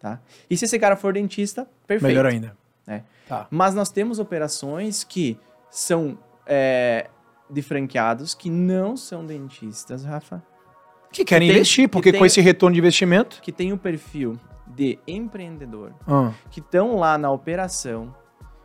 tá? 0.00 0.20
E 0.48 0.56
se 0.56 0.64
esse 0.64 0.78
cara 0.78 0.96
for 0.96 1.12
dentista, 1.12 1.68
perfeito. 1.86 2.08
Melhor 2.16 2.26
ainda. 2.26 2.56
É. 2.86 3.02
Tá. 3.28 3.46
Mas 3.50 3.74
nós 3.74 3.90
temos 3.90 4.18
operações 4.18 5.04
que 5.04 5.38
são 5.70 6.18
é, 6.46 7.08
de 7.48 7.62
franqueados 7.62 8.34
que 8.34 8.50
não 8.50 8.96
são 8.96 9.24
dentistas, 9.24 10.04
Rafa. 10.04 10.42
Que 11.12 11.24
querem 11.24 11.46
tem- 11.48 11.56
investir, 11.58 11.84
que 11.84 11.88
porque 11.92 12.10
tem- 12.10 12.18
com 12.18 12.26
esse 12.26 12.40
retorno 12.40 12.72
de 12.74 12.80
investimento. 12.80 13.38
que 13.42 13.52
tem 13.52 13.72
o 13.72 13.78
perfil 13.78 14.36
de 14.66 14.98
empreendedor, 15.06 15.92
Ah, 16.06 16.32
que 16.50 16.58
estão 16.60 16.96
lá 16.96 17.16
na 17.18 17.30
operação, 17.30 18.14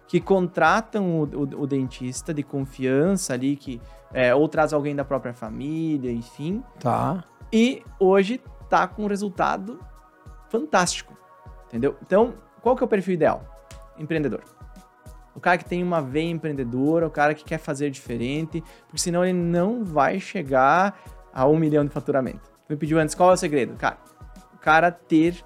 que 0.07 0.19
contratam 0.21 1.19
o, 1.19 1.23
o- 1.23 1.61
o 1.63 1.67
dentista 1.67 2.33
de 2.33 2.43
confiança 2.43 3.33
ali, 3.33 3.55
que 3.55 3.81
é, 4.13 4.33
ou 4.33 4.47
traz 4.47 4.71
alguém 4.73 4.95
da 4.95 5.03
própria 5.03 5.33
família, 5.33 6.11
enfim, 6.11 6.63
tá. 6.79 7.23
e 7.51 7.83
hoje 7.99 8.41
tá 8.69 8.87
com 8.87 9.03
um 9.03 9.07
resultado 9.07 9.79
fantástico, 10.49 11.13
entendeu? 11.67 11.95
Então, 12.01 12.33
qual 12.61 12.75
que 12.75 12.83
é 12.83 12.85
o 12.85 12.87
perfil 12.87 13.15
ideal? 13.15 13.43
Empreendedor. 13.97 14.43
O 15.35 15.39
cara 15.39 15.57
que 15.57 15.65
tem 15.65 15.83
uma 15.83 16.01
veia 16.01 16.29
empreendedora, 16.31 17.05
o 17.05 17.11
cara 17.11 17.33
que 17.35 17.43
quer 17.43 17.59
fazer 17.59 17.89
diferente, 17.91 18.63
porque 18.87 18.97
senão 18.99 19.23
ele 19.23 19.37
não 19.37 19.83
vai 19.83 20.19
chegar 20.19 20.99
a 21.33 21.45
um 21.45 21.57
milhão 21.57 21.85
de 21.85 21.91
faturamento. 21.91 22.49
Me 22.67 22.75
pediu 22.75 22.97
antes, 22.99 23.13
qual 23.13 23.29
é 23.29 23.33
o 23.33 23.37
segredo? 23.37 23.75
Cara, 23.77 23.97
o 24.53 24.57
cara 24.57 24.91
ter, 24.91 25.43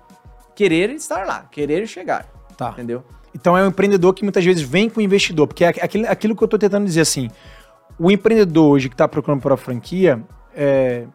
querer 0.56 0.92
estar 0.92 1.26
lá, 1.26 1.44
querer 1.52 1.86
chegar, 1.88 2.26
Tá. 2.56 2.70
entendeu? 2.72 3.04
Então 3.34 3.58
é 3.58 3.64
um 3.64 3.68
empreendedor 3.68 4.14
que 4.14 4.24
muitas 4.24 4.44
vezes 4.44 4.62
vem 4.62 4.90
com 4.90 5.00
o 5.00 5.04
investidor, 5.04 5.48
porque 5.48 5.64
é 5.64 5.70
aquilo, 5.70 6.06
aquilo 6.08 6.36
que 6.36 6.44
eu 6.44 6.48
tô 6.48 6.58
tentando 6.58 6.86
dizer 6.86 7.02
assim, 7.02 7.30
o 7.98 8.12
empreendedor 8.12 8.72
hoje 8.72 8.90
que 8.90 8.96
está 8.96 9.08
procurando 9.08 9.42
por 9.42 9.52
uma 9.52 9.58
franquia, 9.58 10.22
é, 10.56 11.06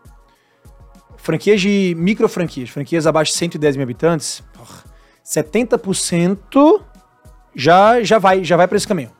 franquias 1.16 1.60
de 1.60 1.94
micro 1.98 2.28
franquias, 2.28 2.70
franquias 2.70 3.06
abaixo 3.06 3.32
de 3.32 3.38
110 3.38 3.76
mil 3.76 3.84
habitantes, 3.84 4.42
porra, 4.54 4.84
70% 5.24 6.80
já, 7.54 8.02
já 8.02 8.18
vai, 8.18 8.44
já 8.44 8.56
vai 8.56 8.68
para 8.68 8.76
esse 8.76 8.86
caminho. 8.86 9.10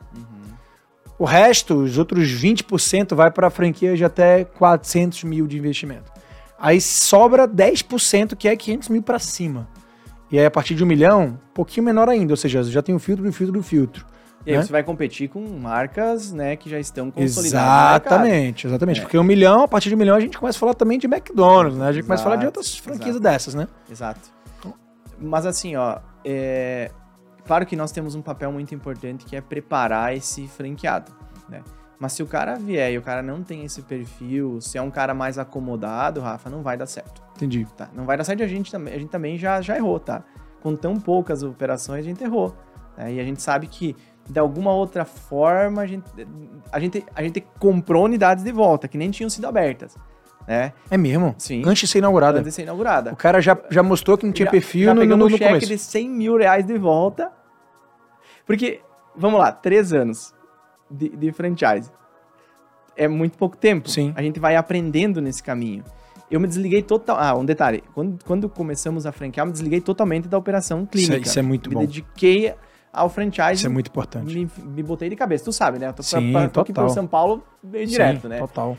O 1.19 1.25
resto, 1.25 1.73
os 1.73 1.97
outros 1.97 2.27
20% 2.27 3.15
vai 3.15 3.31
para 3.31 3.49
franquias 3.49 3.97
de 3.97 4.05
até 4.05 4.43
400 4.43 5.23
mil 5.23 5.47
de 5.47 5.57
investimento. 5.57 6.11
Aí 6.59 6.79
sobra 6.79 7.47
10% 7.47 8.35
que 8.35 8.47
é 8.47 8.55
500 8.55 8.89
mil 8.89 9.01
para 9.01 9.17
cima. 9.17 9.67
E 10.31 10.37
aí, 10.37 10.45
a 10.45 10.51
partir 10.51 10.75
de 10.75 10.83
um 10.83 10.87
milhão, 10.87 11.25
um 11.25 11.53
pouquinho 11.53 11.85
menor 11.85 12.09
ainda. 12.09 12.33
Ou 12.33 12.37
seja, 12.37 12.63
já 12.63 12.81
tem 12.81 12.93
o 12.93 12.99
filtro 12.99 13.23
do 13.23 13.31
filtro 13.31 13.53
do 13.53 13.63
filtro. 13.63 14.05
E 14.45 14.51
aí 14.51 14.57
né? 14.57 14.63
você 14.63 14.71
vai 14.71 14.83
competir 14.83 15.27
com 15.27 15.41
marcas, 15.59 16.31
né, 16.31 16.55
que 16.55 16.69
já 16.69 16.79
estão 16.79 17.11
consolidadas. 17.11 18.05
Exatamente, 18.05 18.67
exatamente. 18.67 18.99
É. 18.99 19.03
Porque 19.03 19.17
um 19.17 19.23
milhão, 19.23 19.63
a 19.63 19.67
partir 19.67 19.89
de 19.89 19.95
um 19.95 19.97
milhão, 19.97 20.15
a 20.15 20.19
gente 20.21 20.37
começa 20.37 20.57
a 20.57 20.59
falar 20.59 20.73
também 20.73 20.97
de 20.97 21.05
McDonald's, 21.05 21.77
né? 21.77 21.87
A 21.87 21.91
gente 21.91 22.03
começa 22.03 22.21
a 22.21 22.23
falar 22.23 22.35
de 22.37 22.43
Exato, 22.43 22.59
outras 22.59 22.77
franquias 22.77 23.09
exato. 23.09 23.23
dessas, 23.23 23.55
né? 23.55 23.67
Exato. 23.91 24.21
Mas 25.19 25.45
assim, 25.45 25.75
ó, 25.75 25.99
é... 26.23 26.91
claro 27.45 27.65
que 27.65 27.75
nós 27.75 27.91
temos 27.91 28.15
um 28.15 28.21
papel 28.21 28.51
muito 28.51 28.73
importante 28.73 29.25
que 29.25 29.35
é 29.35 29.41
preparar 29.41 30.15
esse 30.15 30.47
franqueado, 30.47 31.11
né? 31.49 31.61
Mas 31.99 32.13
se 32.13 32.21
o 32.21 32.27
cara 32.27 32.55
vier 32.55 32.91
e 32.91 32.97
o 32.97 33.01
cara 33.01 33.23
não 33.23 33.41
tem 33.41 33.65
esse 33.65 33.81
perfil, 33.81 34.61
se 34.61 34.77
é 34.77 34.81
um 34.81 34.91
cara 34.91 35.13
mais 35.15 35.37
acomodado, 35.39 36.21
Rafa, 36.21 36.47
não 36.49 36.61
vai 36.61 36.77
dar 36.77 36.85
certo, 36.85 37.23
Entendi. 37.35 37.65
tá? 37.75 37.89
Não 37.93 38.05
vai 38.05 38.15
dar 38.15 38.23
certo 38.23 38.41
e 38.41 38.43
a 38.43 38.47
gente 38.47 38.71
também, 38.71 38.93
a 38.93 38.99
gente 38.99 39.09
também 39.09 39.37
já, 39.37 39.61
já 39.61 39.75
errou, 39.75 39.99
tá? 39.99 40.23
Com 40.61 40.75
tão 40.75 40.99
poucas 40.99 41.41
operações, 41.41 42.01
a 42.05 42.07
gente 42.07 42.23
errou. 42.23 42.55
né? 42.95 43.13
E 43.13 43.19
a 43.19 43.23
gente 43.23 43.41
sabe 43.41 43.65
que, 43.65 43.95
de 44.29 44.39
alguma 44.39 44.71
outra 44.73 45.05
forma, 45.05 45.81
a 45.81 45.87
gente, 45.87 46.05
a 46.71 46.79
gente, 46.79 47.03
a 47.15 47.23
gente 47.23 47.41
comprou 47.59 48.05
unidades 48.05 48.43
de 48.43 48.51
volta, 48.51 48.87
que 48.87 48.97
nem 48.97 49.09
tinham 49.09 49.29
sido 49.29 49.47
abertas, 49.47 49.97
né? 50.47 50.73
É 50.91 50.97
mesmo? 50.97 51.33
Sim. 51.39 51.63
Antes 51.65 51.81
de 51.81 51.87
ser 51.87 51.97
inaugurada. 51.97 52.37
Antes 52.39 52.49
de 52.51 52.55
ser 52.55 52.61
inaugurada. 52.61 53.11
O 53.11 53.15
cara 53.15 53.41
já, 53.41 53.57
já 53.71 53.81
mostrou 53.81 54.17
que 54.19 54.25
não 54.25 54.33
tinha 54.33 54.45
Já- 54.45 54.51
perfil 54.51 54.85
já 54.85 54.93
no, 54.93 55.03
no, 55.03 55.17
no 55.17 55.25
um 55.25 55.29
cheque 55.29 55.43
começo. 55.45 55.65
de 55.65 55.77
100 55.79 56.09
mil 56.09 56.37
reais 56.37 56.63
de 56.63 56.77
volta. 56.77 57.31
Porque, 58.45 58.81
vamos 59.15 59.39
lá, 59.39 59.51
três 59.51 59.91
anos 59.93 60.33
de, 60.89 61.09
de 61.09 61.31
franchise. 61.31 61.91
É 62.95 63.07
muito 63.07 63.37
pouco 63.37 63.55
tempo. 63.55 63.89
Sim. 63.89 64.13
A 64.15 64.21
gente 64.21 64.39
vai 64.39 64.55
aprendendo 64.55 65.21
nesse 65.21 65.43
caminho. 65.43 65.83
Eu 66.29 66.39
me 66.39 66.47
desliguei 66.47 66.81
total. 66.81 67.17
Ah, 67.19 67.35
um 67.35 67.45
detalhe. 67.45 67.83
Quando, 67.93 68.23
quando 68.25 68.49
começamos 68.49 69.05
a 69.05 69.11
franquear, 69.11 69.43
eu 69.45 69.47
me 69.47 69.53
desliguei 69.53 69.79
totalmente 69.79 70.27
da 70.27 70.37
operação 70.37 70.85
clínica. 70.85 71.15
Isso 71.17 71.23
é- 71.27 71.29
isso 71.29 71.39
é 71.39 71.41
muito 71.41 71.69
me 71.69 71.75
bom. 71.75 71.81
dediquei 71.81 72.53
ao 72.91 73.07
franchise. 73.09 73.53
Isso 73.53 73.65
é 73.67 73.69
muito 73.69 73.87
importante. 73.89 74.33
Me, 74.35 74.49
me 74.65 74.83
botei 74.83 75.09
de 75.09 75.15
cabeça, 75.15 75.45
tu 75.45 75.51
sabe, 75.53 75.77
né? 75.79 75.87
Eu 75.87 75.93
tô, 75.93 76.03
Sim, 76.03 76.31
pra, 76.31 76.49
tô 76.49 76.61
aqui 76.61 76.73
São 76.89 77.05
Paulo 77.07 77.43
bem 77.61 77.85
direto, 77.85 78.23
Sim, 78.23 78.27
né? 78.29 78.39
Total. 78.39 78.75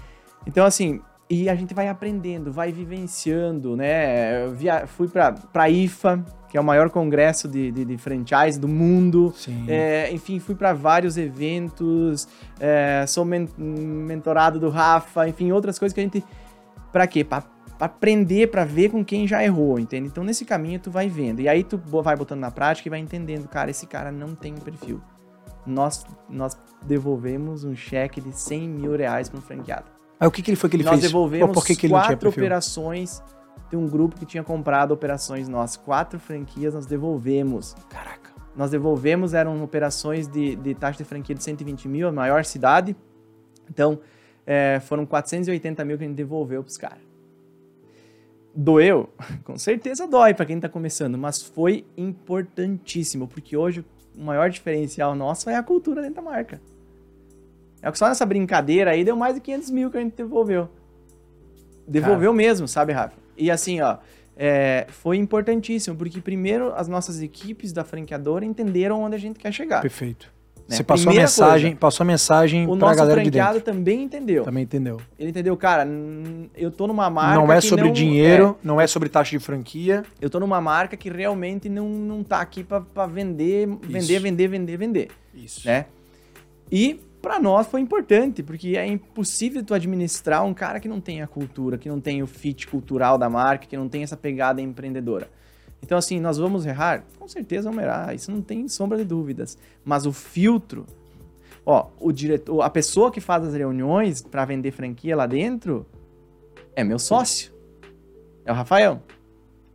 Então, 0.47 0.67
assim, 0.67 1.01
e 1.31 1.49
a 1.49 1.55
gente 1.55 1.73
vai 1.73 1.89
aprendendo, 1.89 2.51
vai 2.53 2.73
vivenciando, 2.73 3.77
né? 3.77 4.45
Eu 4.47 4.53
via, 4.53 4.87
fui 4.87 5.09
pra, 5.09 5.33
pra 5.33 5.71
IFA, 5.71 6.25
que 6.49 6.57
é 6.57 6.61
o 6.61 6.65
maior 6.65 6.89
congresso 6.91 7.47
de, 7.47 7.71
de, 7.71 7.85
de 7.85 7.99
franchise 7.99 8.59
do 8.59 8.67
mundo. 8.69 9.33
É, 9.69 10.11
enfim, 10.13 10.39
fui 10.39 10.55
para 10.55 10.73
vários 10.73 11.17
eventos, 11.19 12.27
é, 12.59 13.05
sou 13.07 13.25
men- 13.25 13.49
mentorado 13.57 14.59
do 14.59 14.69
Rafa, 14.71 15.29
enfim, 15.29 15.53
outras 15.53 15.79
coisas 15.79 15.93
que 15.95 16.01
a 16.01 16.03
gente. 16.05 16.25
Pra 16.93 17.07
quê? 17.07 17.23
Pra 17.23 17.43
aprender, 17.79 18.51
pra 18.51 18.65
ver 18.65 18.91
com 18.91 19.05
quem 19.05 19.27
já 19.27 19.45
errou, 19.45 19.79
entende? 19.79 20.09
Então, 20.09 20.25
nesse 20.25 20.45
caminho, 20.45 20.81
tu 20.81 20.91
vai 20.91 21.09
vendo. 21.09 21.41
E 21.41 21.49
aí, 21.49 21.63
tu 21.63 21.79
vai 21.79 22.17
botando 22.17 22.41
na 22.41 22.51
prática 22.51 22.89
e 22.89 22.91
vai 22.91 22.99
entendendo, 22.99 23.47
cara, 23.47 23.71
esse 23.71 23.87
cara 23.87 24.11
não 24.11 24.35
tem 24.35 24.55
perfil. 24.55 25.01
Nós, 25.67 26.05
nós 26.31 26.57
devolvemos 26.87 27.63
um 27.63 27.77
cheque 27.77 28.21
de 28.21 28.33
100 28.33 28.69
mil 28.69 28.97
reais 28.97 29.29
para 29.29 29.39
um 29.39 29.43
franqueado. 29.43 29.85
Aí 30.19 30.27
o 30.27 30.31
que, 30.31 30.43
que 30.43 30.51
ele 30.51 30.57
foi 30.57 30.69
que 30.71 30.77
ele 30.77 30.83
nós 30.83 30.93
fez? 30.95 31.03
devolvemos 31.03 31.55
Pô, 31.55 31.61
que, 31.63 31.77
que 31.77 31.89
quatro 31.89 32.31
operações 32.31 33.23
de 33.71 33.77
um 33.77 33.87
grupo 33.87 34.17
que 34.17 34.27
tinha 34.27 34.43
comprado 34.43 34.93
operações 34.93 35.49
nossas. 35.49 35.77
Quatro 35.77 36.19
franquias 36.19 36.75
nós 36.75 36.87
devolvemos. 36.87 37.75
Caraca. 37.89 38.31
Nós 38.57 38.71
devolvemos, 38.71 39.35
eram 39.35 39.63
operações 39.63 40.27
de, 40.27 40.57
de 40.57 40.75
taxa 40.75 40.99
de 40.99 41.05
franquia 41.05 41.35
de 41.35 41.43
120 41.43 41.87
mil, 41.89 42.09
a 42.09 42.13
maior 42.13 42.45
cidade. 42.45 42.97
Então, 43.71 44.01
é, 44.47 44.81
foram 44.81 45.07
480 45.07 45.85
mil 45.85 45.97
que 45.97 46.05
a 46.05 46.07
gente 46.07 46.17
devolveu 46.17 46.63
pros 46.63 46.77
caras. 46.77 46.99
Doeu? 48.55 49.11
Com 49.45 49.57
certeza 49.57 50.07
dói 50.07 50.35
para 50.35 50.47
quem 50.47 50.59
tá 50.59 50.69
começando, 50.69 51.17
mas 51.17 51.41
foi 51.41 51.87
importantíssimo, 51.97 53.29
porque 53.29 53.57
hoje 53.57 53.85
o 54.17 54.23
maior 54.23 54.51
diferencial 54.51 55.15
nosso 55.15 55.49
é 55.49 55.55
a 55.55 55.63
cultura 55.63 56.03
dentro 56.03 56.17
da 56.17 56.23
marca. 56.23 56.61
É 57.81 57.93
que 57.93 57.99
só 57.99 58.09
nessa 58.09 58.27
brincadeira 58.27 58.91
aí 58.91 59.05
deu 59.05 59.15
mais 59.15 59.35
de 59.35 59.41
500 59.41 59.71
mil 59.71 59.91
que 59.91 59.99
a 59.99 60.01
gente 60.01 60.17
devolveu. 60.17 60.69
Devolveu 61.87 62.33
mesmo, 62.33 62.67
sabe, 62.67 62.93
Rafa? 62.93 63.28
E 63.39 63.51
assim, 63.51 63.81
ó, 63.81 63.97
é, 64.37 64.87
foi 64.89 65.17
importantíssimo, 65.17 65.97
porque 65.97 66.21
primeiro 66.21 66.73
as 66.75 66.89
nossas 66.89 67.23
equipes 67.23 67.73
da 67.73 67.85
franqueadora 67.85 68.45
entenderam 68.45 69.03
onde 69.03 69.15
a 69.15 69.19
gente 69.19 69.39
quer 69.39 69.53
chegar. 69.53 69.81
Perfeito. 69.81 70.31
Né? 70.69 70.77
Você 70.77 70.85
passou 70.85 71.11
a 71.11 71.15
mensagem, 71.15 71.71
coisa, 71.71 71.81
passou 71.81 72.05
a 72.05 72.07
mensagem 72.07 72.65
O 72.67 72.77
pra 72.77 72.89
nosso 72.89 72.99
galera 72.99 73.21
de 73.23 73.31
franqueado 73.31 73.55
dentro. 73.55 73.73
também 73.73 74.03
entendeu. 74.03 74.45
Também 74.45 74.65
entendeu. 74.65 75.01
Ele 75.19 75.31
entendeu, 75.31 75.57
cara, 75.57 75.89
eu 76.55 76.71
tô 76.71 76.87
numa 76.87 77.09
marca 77.09 77.41
não 77.41 77.51
é 77.51 77.59
sobre 77.59 77.87
não- 77.87 77.93
dinheiro, 77.93 78.59
não 78.63 78.79
é 78.79 78.87
sobre 78.87 79.09
taxa 79.09 79.31
de 79.31 79.39
franquia. 79.43 80.03
é, 80.21 80.25
eu 80.27 80.29
tô 80.29 80.39
numa 80.39 80.61
marca 80.61 80.95
que 80.95 81.09
realmente 81.09 81.71
não, 81.71 81.89
não 81.89 82.23
tá 82.23 82.41
aqui 82.43 82.63
pra 82.63 82.83
pra 82.83 83.07
vender, 83.07 83.67
vender, 83.83 84.19
vender, 84.19 84.47
vender, 84.49 84.77
vender. 84.77 85.09
Isso. 85.35 85.67
né? 85.67 85.87
E 86.71 87.01
para 87.21 87.41
nós 87.41 87.67
foi 87.67 87.81
importante, 87.81 88.43
porque 88.43 88.77
é 88.77 88.87
impossível 88.87 89.63
tu 89.65 89.75
administrar 89.75 90.45
um 90.45 90.55
cara 90.55 90.79
que 90.79 90.89
não 90.89 91.01
tem 91.01 91.21
a 91.23 91.27
cultura, 91.27 91.77
que 91.77 91.89
não 91.89 92.01
tem 92.01 92.23
o 92.23 92.27
fit 92.27 92.67
cultural 92.67 93.19
da 93.19 93.29
marca, 93.29 93.67
que 93.67 93.77
não 93.77 93.89
tem 93.89 94.03
essa 94.03 94.17
pegada 94.17 94.61
empreendedora. 94.61 95.29
Então, 95.83 95.99
assim, 95.99 96.21
nós 96.21 96.39
vamos 96.39 96.67
errar? 96.67 97.05
Com 97.19 97.29
certeza 97.29 97.69
vamos 97.69 97.85
errar, 97.85 98.15
isso 98.15 98.31
não 98.31 98.41
tem 98.41 98.67
sombra 98.69 98.99
de 98.99 99.05
dúvidas. 99.05 99.59
Mas 99.85 100.07
o 100.07 100.13
filtro, 100.13 100.87
ó, 101.65 101.89
o 102.01 102.13
diretor, 102.13 102.63
a 102.63 102.71
pessoa 102.71 103.11
que 103.11 103.21
faz 103.21 103.45
as 103.45 103.55
reuniões 103.55 104.23
para 104.23 104.45
vender 104.45 104.71
franquia 104.71 105.17
lá 105.17 105.27
dentro 105.27 105.87
é 106.75 106.85
meu 106.85 106.99
sócio. 106.99 107.53
É 108.45 108.53
o 108.53 108.55
Rafael. 108.55 109.03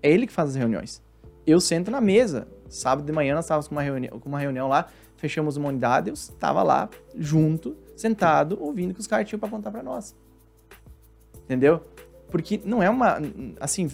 É 0.01 0.09
ele 0.09 0.27
que 0.27 0.33
faz 0.33 0.49
as 0.49 0.55
reuniões. 0.55 1.01
Eu 1.45 1.59
sento 1.59 1.91
na 1.91 2.01
mesa. 2.01 2.47
Sábado 2.69 3.05
de 3.05 3.11
manhã 3.11 3.35
nós 3.35 3.45
estávamos 3.45 3.67
com 3.67 3.75
uma 3.75 3.83
reunião, 3.83 4.19
com 4.19 4.29
uma 4.29 4.39
reunião 4.39 4.67
lá, 4.67 4.87
fechamos 5.23 5.55
uma 5.55 5.69
unidade, 5.69 6.09
eu 6.09 6.13
estava 6.13 6.61
lá, 6.61 6.89
junto, 7.15 7.77
sentado, 7.95 8.57
ouvindo 8.59 8.91
o 8.91 8.93
que 8.93 8.99
os 8.99 9.07
caras 9.07 9.25
tinham 9.25 9.39
para 9.39 9.47
contar 9.47 9.71
para 9.71 9.81
nós. 9.81 10.13
Entendeu? 11.45 11.81
Porque 12.29 12.59
não 12.65 12.83
é 12.83 12.89
uma. 12.89 13.19
Assim, 13.57 13.89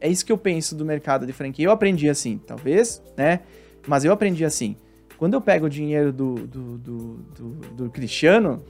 é 0.00 0.08
isso 0.08 0.24
que 0.24 0.30
eu 0.30 0.38
penso 0.38 0.76
do 0.76 0.84
mercado 0.84 1.26
de 1.26 1.32
franquia. 1.32 1.66
Eu 1.66 1.72
aprendi 1.72 2.08
assim, 2.08 2.38
talvez, 2.38 3.02
né? 3.16 3.40
Mas 3.88 4.04
eu 4.04 4.12
aprendi 4.12 4.44
assim. 4.44 4.76
Quando 5.16 5.34
eu 5.34 5.40
pego 5.40 5.66
o 5.66 5.68
dinheiro 5.68 6.12
do, 6.12 6.34
do, 6.46 6.78
do, 6.78 7.14
do, 7.34 7.48
do 7.74 7.90
Cristiano, 7.90 8.62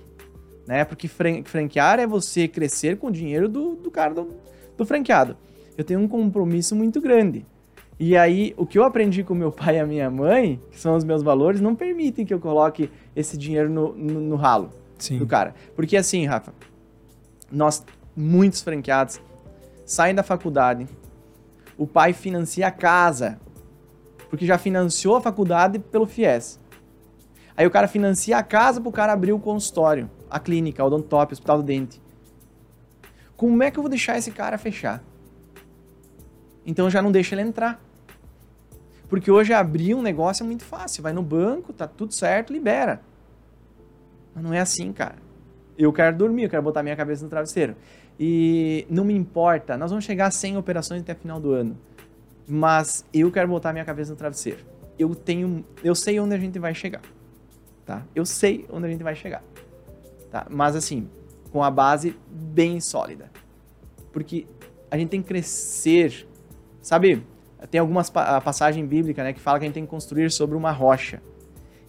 né? 0.67 0.87
Porque 0.87 1.09
fran- 1.09 1.45
franquear 1.45 2.01
é 2.01 2.07
você 2.07 2.49
crescer 2.49 2.97
com 2.97 3.09
o 3.09 3.11
dinheiro 3.11 3.51
do, 3.51 3.75
do 3.75 3.91
cara 3.91 4.15
do, 4.15 4.33
do 4.79 4.87
franqueado. 4.87 5.37
Eu 5.77 5.85
tenho 5.85 6.01
um 6.01 6.09
compromisso 6.09 6.75
muito 6.75 7.03
grande. 7.03 7.45
E 8.01 8.17
aí, 8.17 8.55
o 8.57 8.65
que 8.65 8.79
eu 8.79 8.85
aprendi 8.85 9.25
com 9.25 9.35
meu 9.35 9.51
pai 9.51 9.77
e 9.77 9.81
a 9.81 9.87
minha 9.87 10.09
mãe, 10.09 10.61
que 10.71 10.79
são 10.79 10.95
os 10.95 11.03
meus 11.03 11.23
valores, 11.23 11.61
não 11.61 11.75
permitem 11.75 12.25
que 12.25 12.33
eu 12.33 12.39
coloque 12.39 12.89
esse 13.15 13.37
dinheiro 13.37 13.69
no, 13.69 13.93
no, 13.93 14.21
no 14.21 14.37
ralo 14.37 14.71
Sim. 14.97 15.19
do 15.19 15.27
cara. 15.27 15.53
Porque 15.75 15.97
assim, 15.97 16.25
Rafa, 16.25 16.55
nós, 17.51 17.85
muitos 18.17 18.63
franqueados, 18.63 19.21
saem 19.85 20.15
da 20.15 20.23
faculdade, 20.23 20.87
o 21.77 21.89
pai 21.89 22.13
financia 22.13 22.69
a 22.69 22.71
casa, 22.71 23.41
porque 24.31 24.47
já 24.47 24.59
financiou 24.59 25.17
a 25.17 25.21
faculdade 25.21 25.81
pelo 25.81 26.07
FIES. 26.07 26.61
Aí 27.57 27.67
o 27.67 27.71
cara 27.71 27.89
financia 27.89 28.39
a 28.39 28.43
casa 28.45 28.81
pro 28.81 28.93
cara 28.93 29.13
abrir 29.13 29.33
o 29.33 29.41
consultório, 29.41 30.09
a 30.31 30.39
clínica, 30.39 30.85
o 30.85 30.87
odontop, 30.87 31.33
o 31.33 31.35
hospital 31.35 31.57
do 31.57 31.65
dente. 31.65 32.01
Como 33.37 33.61
é 33.61 33.73
que 33.73 33.79
eu 33.79 33.83
vou 33.83 33.91
deixar 33.91 34.17
esse 34.17 34.31
cara 34.31 34.57
fechar? 34.57 35.03
Então 36.65 36.89
já 36.89 37.03
não 37.03 37.11
deixo 37.11 37.35
ele 37.35 37.43
entrar. 37.43 37.88
Porque 39.09 39.31
hoje 39.31 39.53
abrir 39.53 39.95
um 39.95 40.03
negócio 40.03 40.43
é 40.43 40.47
muito 40.47 40.65
fácil. 40.65 41.03
Vai 41.03 41.13
no 41.13 41.23
banco, 41.23 41.73
tá 41.73 41.87
tudo 41.87 42.15
certo, 42.15 42.53
libera. 42.53 43.01
Mas 44.35 44.45
não 44.45 44.53
é 44.53 44.61
assim, 44.61 44.93
cara. 44.93 45.17
Eu 45.77 45.93
quero 45.93 46.17
dormir, 46.17 46.45
eu 46.45 46.51
quero 46.51 46.63
botar 46.63 46.83
minha 46.83 46.97
cabeça 46.97 47.25
no 47.25 47.31
travesseiro. 47.31 47.75
E 48.21 48.87
não 48.91 49.05
me 49.05 49.15
importa, 49.15 49.77
nós 49.77 49.91
vamos 49.91 50.05
chegar 50.05 50.27
a 50.27 50.31
100 50.31 50.57
operações 50.57 51.03
até 51.03 51.15
final 51.15 51.41
do 51.41 51.53
ano. 51.53 51.79
Mas 52.47 53.05
eu 53.15 53.31
quero 53.31 53.49
botar 53.49 53.73
minha 53.73 53.85
cabeça 53.85 54.11
no 54.11 54.17
travesseiro. 54.17 54.59
Eu 54.99 55.15
tenho, 55.15 55.65
eu 55.85 55.95
sei 55.95 56.19
onde 56.19 56.35
a 56.35 56.39
gente 56.39 56.59
vai 56.59 56.75
chegar. 56.75 57.03
Tá? 57.87 58.05
Eu 58.15 58.27
sei 58.27 58.67
onde 58.71 58.87
a 58.87 58.91
gente 58.91 59.03
vai 59.03 59.15
chegar. 59.15 59.43
Tá? 60.31 60.47
Mas 60.51 60.75
assim, 60.75 61.09
com 61.53 61.63
a 61.63 61.71
base 61.71 62.17
bem 62.29 62.81
sólida. 62.81 63.31
Porque 64.13 64.47
a 64.91 64.99
gente 64.99 65.11
tem 65.11 65.23
que 65.23 65.29
crescer. 65.29 66.27
Sabe, 66.83 67.23
tem 67.71 67.81
algumas 67.81 68.09
pa 68.09 68.41
passagem 68.41 68.87
bíblica, 68.87 69.25
né, 69.25 69.33
que 69.33 69.41
fala 69.41 69.59
que 69.59 69.65
a 69.65 69.69
gente 69.69 69.75
tem 69.75 69.85
que 69.85 69.91
construir 69.91 70.31
sobre 70.31 70.57
uma 70.57 70.71
rocha. 70.71 71.21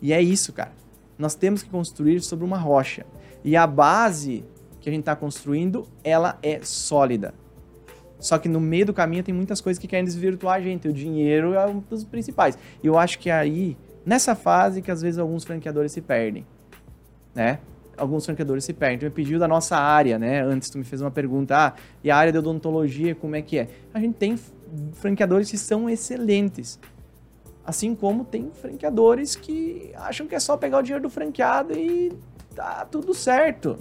E 0.02 0.14
é 0.14 0.22
isso, 0.22 0.52
cara. 0.54 0.72
Nós 1.18 1.36
temos 1.36 1.62
que 1.62 1.70
construir 1.70 2.22
sobre 2.22 2.46
uma 2.46 2.58
rocha. 2.58 3.06
E 3.44 3.56
a 3.56 3.68
base 3.68 4.46
que 4.80 4.90
a 4.90 4.92
gente 4.92 5.02
está 5.02 5.16
construindo, 5.16 5.86
ela 6.04 6.40
é 6.42 6.60
sólida. 6.64 7.34
Só 8.20 8.38
que 8.38 8.50
no 8.50 8.60
meio 8.60 8.88
do 8.88 8.94
caminho 8.94 9.24
tem 9.24 9.34
muitas 9.34 9.62
coisas 9.62 9.80
que 9.80 9.88
querem 9.88 10.06
desvirtuar 10.06 10.56
a 10.56 10.62
gente. 10.62 10.88
O 10.88 10.94
dinheiro 10.94 11.54
é 11.54 11.66
um 11.66 11.80
dos 11.80 12.04
principais. 12.04 12.58
E 12.84 12.88
eu 12.88 12.98
acho 12.98 13.20
que 13.20 13.30
aí, 13.30 13.78
nessa 14.06 14.36
fase, 14.36 14.82
que 14.82 14.92
às 14.92 15.02
vezes 15.02 15.18
alguns 15.18 15.44
franqueadores 15.44 15.92
se 15.92 16.02
perdem. 16.02 16.46
Né? 17.34 17.60
Alguns 17.98 18.26
franqueadores 18.26 18.66
se 18.66 18.74
perdem. 18.74 19.00
Tu 19.00 19.06
me 19.06 19.12
pediu 19.12 19.40
da 19.40 19.48
nossa 19.48 19.78
área, 19.78 20.20
né? 20.20 20.42
Antes 20.42 20.70
tu 20.70 20.78
me 20.78 20.84
fez 20.84 21.02
uma 21.02 21.12
pergunta. 21.12 21.56
Ah, 21.58 21.74
e 22.04 22.12
a 22.12 22.16
área 22.16 22.32
de 22.32 22.38
odontologia, 22.38 23.16
como 23.16 23.36
é 23.36 23.42
que 23.42 23.58
é? 23.58 23.68
A 23.94 24.00
gente 24.00 24.16
tem 24.16 24.38
franqueadores 24.94 25.50
que 25.50 25.58
são 25.58 25.90
excelentes. 25.90 26.80
Assim 27.66 27.94
como 27.94 28.24
tem 28.26 28.50
franqueadores 28.52 29.36
que 29.36 29.92
acham 29.96 30.26
que 30.28 30.34
é 30.36 30.40
só 30.40 30.58
pegar 30.58 30.80
o 30.80 30.82
dinheiro 30.82 31.04
do 31.04 31.10
franqueado 31.10 31.74
e 31.78 32.12
tá 32.56 32.86
tudo 32.90 33.14
certo. 33.14 33.78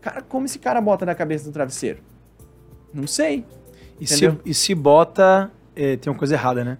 Cara, 0.00 0.20
como 0.20 0.46
esse 0.46 0.58
cara 0.58 0.80
bota 0.80 1.06
na 1.06 1.14
cabeça 1.14 1.44
do 1.44 1.52
travesseiro? 1.52 2.00
Não 2.92 3.06
sei. 3.06 3.44
E 4.00 4.06
se, 4.06 4.38
e 4.44 4.52
se 4.52 4.74
bota, 4.74 5.50
é, 5.76 5.96
tem 5.96 6.12
uma 6.12 6.18
coisa 6.18 6.34
errada, 6.34 6.64
né? 6.64 6.78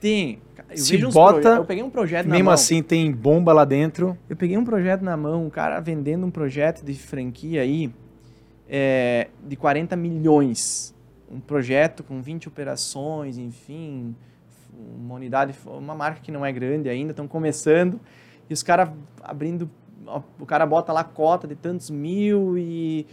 Tem. 0.00 0.40
Eu 0.70 0.78
Se 0.78 0.96
bota- 0.96 1.56
Eu 1.56 1.64
peguei 1.64 1.82
um 1.82 1.90
projeto 1.90 2.26
Mesmo 2.26 2.50
assim, 2.50 2.82
tem 2.82 3.12
bomba 3.12 3.52
lá 3.52 3.64
dentro. 3.64 4.16
Eu 4.30 4.36
peguei 4.36 4.56
um 4.56 4.64
projeto 4.64 5.02
na 5.02 5.16
mão, 5.16 5.46
um 5.46 5.50
cara 5.50 5.78
vendendo 5.80 6.24
um 6.24 6.30
projeto 6.30 6.82
de 6.84 6.94
franquia 6.94 7.60
aí 7.60 7.92
é, 8.68 9.28
de 9.46 9.54
40 9.56 9.94
milhões. 9.96 10.91
Um 11.32 11.40
projeto 11.40 12.04
com 12.04 12.20
20 12.20 12.48
operações, 12.48 13.38
enfim, 13.38 14.14
uma 14.96 15.14
unidade, 15.14 15.54
uma 15.66 15.94
marca 15.94 16.20
que 16.20 16.30
não 16.30 16.44
é 16.44 16.52
grande 16.52 16.88
ainda, 16.88 17.12
estão 17.12 17.26
começando. 17.26 17.98
E 18.48 18.52
os 18.52 18.62
caras 18.62 18.90
abrindo. 19.22 19.70
O 20.38 20.44
cara 20.44 20.66
bota 20.66 20.92
lá 20.92 21.04
cota 21.04 21.46
de 21.46 21.54
tantos 21.54 21.88
mil 21.88 22.58
e 22.58 23.06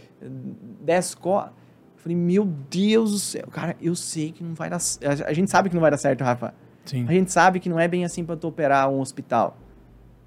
10 0.82 1.14
cotas. 1.14 1.52
Eu 1.96 2.02
falei, 2.02 2.16
meu 2.16 2.44
Deus 2.44 3.12
do 3.12 3.18
céu. 3.18 3.46
Cara, 3.50 3.76
eu 3.80 3.94
sei 3.94 4.32
que 4.32 4.42
não 4.42 4.54
vai 4.54 4.68
dar. 4.68 4.80
A 5.26 5.32
gente 5.32 5.50
sabe 5.50 5.68
que 5.68 5.74
não 5.74 5.80
vai 5.80 5.90
dar 5.90 5.98
certo, 5.98 6.22
Rafa. 6.22 6.52
Sim. 6.84 7.06
A 7.08 7.12
gente 7.12 7.30
sabe 7.30 7.60
que 7.60 7.68
não 7.68 7.78
é 7.78 7.86
bem 7.86 8.04
assim 8.04 8.24
para 8.24 8.36
tu 8.36 8.48
operar 8.48 8.90
um 8.90 9.00
hospital. 9.00 9.56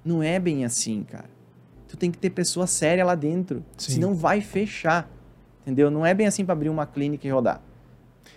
Não 0.04 0.22
é 0.22 0.38
bem 0.38 0.64
assim, 0.64 1.02
cara. 1.02 1.28
Tu 1.86 1.96
tem 1.96 2.10
que 2.10 2.18
ter 2.18 2.30
pessoa 2.30 2.66
séria 2.66 3.04
lá 3.04 3.14
dentro. 3.14 3.62
Sim. 3.76 3.92
Senão 3.92 4.14
vai 4.14 4.40
fechar. 4.40 5.10
Entendeu? 5.62 5.90
Não 5.90 6.04
é 6.04 6.14
bem 6.14 6.26
assim 6.26 6.44
para 6.44 6.54
abrir 6.54 6.70
uma 6.70 6.86
clínica 6.86 7.26
e 7.26 7.30
rodar. 7.30 7.60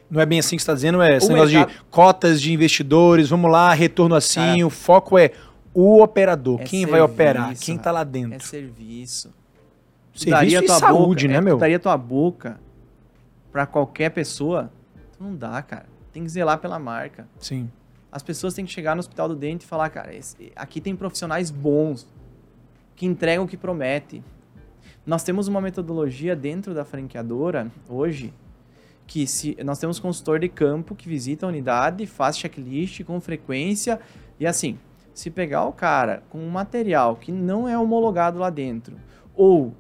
Não 0.09 0.21
é 0.21 0.25
bem 0.25 0.39
assim 0.39 0.55
que 0.55 0.61
você 0.61 0.63
está 0.63 0.73
dizendo, 0.73 1.01
é 1.01 1.17
esse 1.17 1.27
O 1.27 1.33
negócio 1.33 1.53
mercado- 1.57 1.75
de 1.75 1.83
cotas 1.91 2.41
de 2.41 2.53
investidores, 2.53 3.29
vamos 3.29 3.51
lá, 3.51 3.73
retorno 3.73 4.15
assim, 4.15 4.63
o 4.63 4.69
foco 4.69 5.17
é 5.17 5.31
o 5.73 6.01
operador, 6.01 6.61
é 6.61 6.63
quem 6.63 6.85
vai 6.85 6.99
serviço, 6.99 7.13
operar, 7.13 7.55
quem 7.57 7.75
rapaz. 7.75 7.83
tá 7.83 7.91
lá 7.91 8.01
É 8.01 8.05
dentro. 8.05 8.47
serviço. 8.47 9.33
Tu 10.13 10.21
Serviço 10.21 10.29
daria 10.31 10.59
e 10.59 10.65
tua 10.65 10.79
saúde, 10.79 11.27
boca, 11.27 11.33
né, 11.33 11.37
é, 11.37 11.41
meu? 11.41 11.57
daria 11.57 11.77
tua 11.79 11.97
boca 11.97 12.59
pra 13.51 13.65
qualquer 13.65 14.09
pessoa? 14.11 14.71
Não 15.19 15.35
dá, 15.35 15.61
cara. 15.61 15.85
Tem 16.13 16.23
que 16.23 16.29
zelar 16.29 16.57
pela 16.59 16.79
marca. 16.79 17.27
Sim. 17.39 17.69
As 18.11 18.23
pessoas 18.23 18.53
têm 18.53 18.65
que 18.65 18.71
chegar 18.71 18.95
no 18.95 18.99
hospital 19.01 19.27
do 19.27 19.35
dente 19.35 19.65
e 19.65 19.67
falar, 19.67 19.89
cara, 19.89 20.15
esse- 20.15 20.51
aqui 20.55 20.79
tem 20.81 20.95
profissionais 20.95 21.51
bons 21.51 22.07
que 22.95 23.05
entregam 23.05 23.45
o 23.45 23.47
que 23.47 23.57
promete. 23.57 24.23
Nós 25.05 25.21
temos 25.23 25.47
uma 25.47 25.61
metodologia 25.61 26.35
dentro 26.35 26.73
da 26.73 26.83
franqueadora 26.83 27.67
hoje 27.87 28.33
que 29.07 29.25
se 29.25 29.57
nós 29.63 29.79
temos 29.79 29.99
consultor 29.99 30.37
de 30.39 30.49
campo 30.49 30.93
que 30.93 31.07
visita 31.07 31.45
a 31.45 31.49
unidade, 31.49 32.05
faz 32.05 32.37
checklist 32.37 33.03
com 33.05 33.19
frequência 33.21 33.99
e 34.39 34.45
assim, 34.45 34.77
se 35.13 35.31
pegar 35.31 35.65
o 35.65 35.71
cara 35.71 36.21
com 36.29 36.37
um 36.39 36.49
material 36.49 37.15
que 37.15 37.31
não 37.31 37.67
é 37.67 37.79
homologado 37.79 38.37
lá 38.37 38.49
dentro 38.49 38.97
ou 39.33 39.73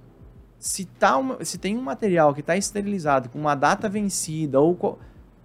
se, 0.57 0.85
tá 0.85 1.17
uma- 1.17 1.43
se 1.43 1.57
tem 1.57 1.77
um 1.77 1.81
material 1.81 2.33
que 2.33 2.39
está 2.39 2.55
esterilizado 2.57 3.29
com 3.29 3.37
uma 3.37 3.53
data 3.53 3.87
vencida 3.87 4.59
ou 4.59 4.97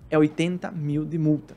é 0.08 0.16
80 0.16 0.70
mil 0.70 1.04
de 1.04 1.18
multa. 1.18 1.56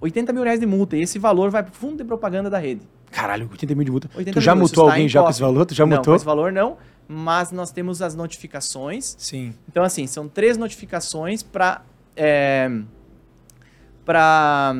80 0.00 0.32
mil 0.32 0.42
reais 0.42 0.60
de 0.60 0.66
multa. 0.66 0.96
E 0.96 1.02
esse 1.02 1.18
valor 1.18 1.50
vai 1.50 1.62
pro 1.62 1.72
fundo 1.72 1.96
de 1.98 2.04
propaganda 2.04 2.48
da 2.48 2.58
rede. 2.58 2.88
Caralho, 3.10 3.48
80 3.50 3.74
mil 3.74 3.84
de 3.84 3.90
multa. 3.90 4.10
80 4.14 4.32
Tu 4.32 4.40
já 4.42 4.54
mutou 4.54 4.84
está 4.84 4.94
alguém 4.94 5.08
já 5.08 5.22
com 5.22 5.30
esse 5.30 5.40
valor? 5.40 5.66
Tu 5.66 5.74
já 5.74 5.84
não, 5.84 5.96
mutou? 5.96 6.12
com 6.12 6.16
esse 6.16 6.24
valor 6.24 6.52
não, 6.52 6.76
mas 7.08 7.50
nós 7.50 7.70
temos 7.70 8.00
as 8.02 8.14
notificações. 8.14 9.16
Sim. 9.18 9.54
Então, 9.68 9.82
assim, 9.82 10.06
são 10.06 10.28
três 10.28 10.56
notificações 10.56 11.42
para. 11.42 11.82
É, 12.16 12.70
para. 14.04 14.74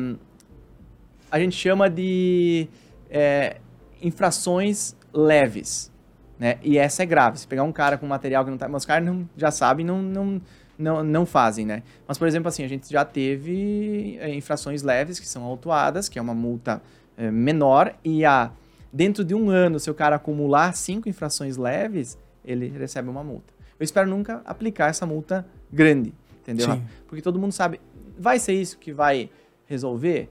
A 1.29 1.39
gente 1.39 1.55
chama 1.55 1.89
de 1.89 2.67
é, 3.09 3.57
infrações 4.01 4.95
leves. 5.13 5.91
Né? 6.39 6.57
E 6.63 6.77
essa 6.77 7.03
é 7.03 7.05
grave. 7.05 7.37
Se 7.37 7.47
pegar 7.47 7.63
um 7.63 7.71
cara 7.71 7.97
com 7.97 8.07
material 8.07 8.43
que 8.43 8.49
não 8.49 8.57
tá. 8.57 8.67
Mas 8.67 8.83
os 8.83 8.85
caras 8.85 9.05
não, 9.05 9.29
já 9.37 9.51
sabem 9.51 9.85
não, 9.85 10.01
não, 10.01 10.41
não, 10.77 11.03
não 11.03 11.25
fazem, 11.25 11.65
né? 11.65 11.83
Mas, 12.07 12.17
por 12.17 12.27
exemplo, 12.27 12.47
assim, 12.47 12.63
a 12.63 12.67
gente 12.67 12.89
já 12.89 13.05
teve 13.05 14.17
é, 14.19 14.33
infrações 14.33 14.81
leves 14.81 15.19
que 15.19 15.27
são 15.27 15.43
autuadas, 15.43 16.09
que 16.09 16.17
é 16.17 16.21
uma 16.21 16.33
multa 16.33 16.81
menor, 17.17 17.93
e 18.03 18.23
a, 18.23 18.51
dentro 18.91 19.23
de 19.23 19.35
um 19.35 19.49
ano, 19.49 19.79
se 19.79 19.89
o 19.89 19.93
cara 19.93 20.15
acumular 20.15 20.73
cinco 20.75 21.09
infrações 21.09 21.57
leves, 21.57 22.17
ele 22.43 22.67
recebe 22.67 23.09
uma 23.09 23.23
multa. 23.23 23.53
Eu 23.79 23.83
espero 23.83 24.09
nunca 24.09 24.41
aplicar 24.45 24.89
essa 24.89 25.05
multa 25.05 25.45
grande, 25.71 26.13
entendeu? 26.39 26.71
Sim. 26.71 26.83
Porque 27.07 27.21
todo 27.21 27.39
mundo 27.39 27.51
sabe, 27.51 27.79
vai 28.17 28.39
ser 28.39 28.53
isso 28.53 28.77
que 28.77 28.93
vai 28.93 29.29
resolver? 29.65 30.29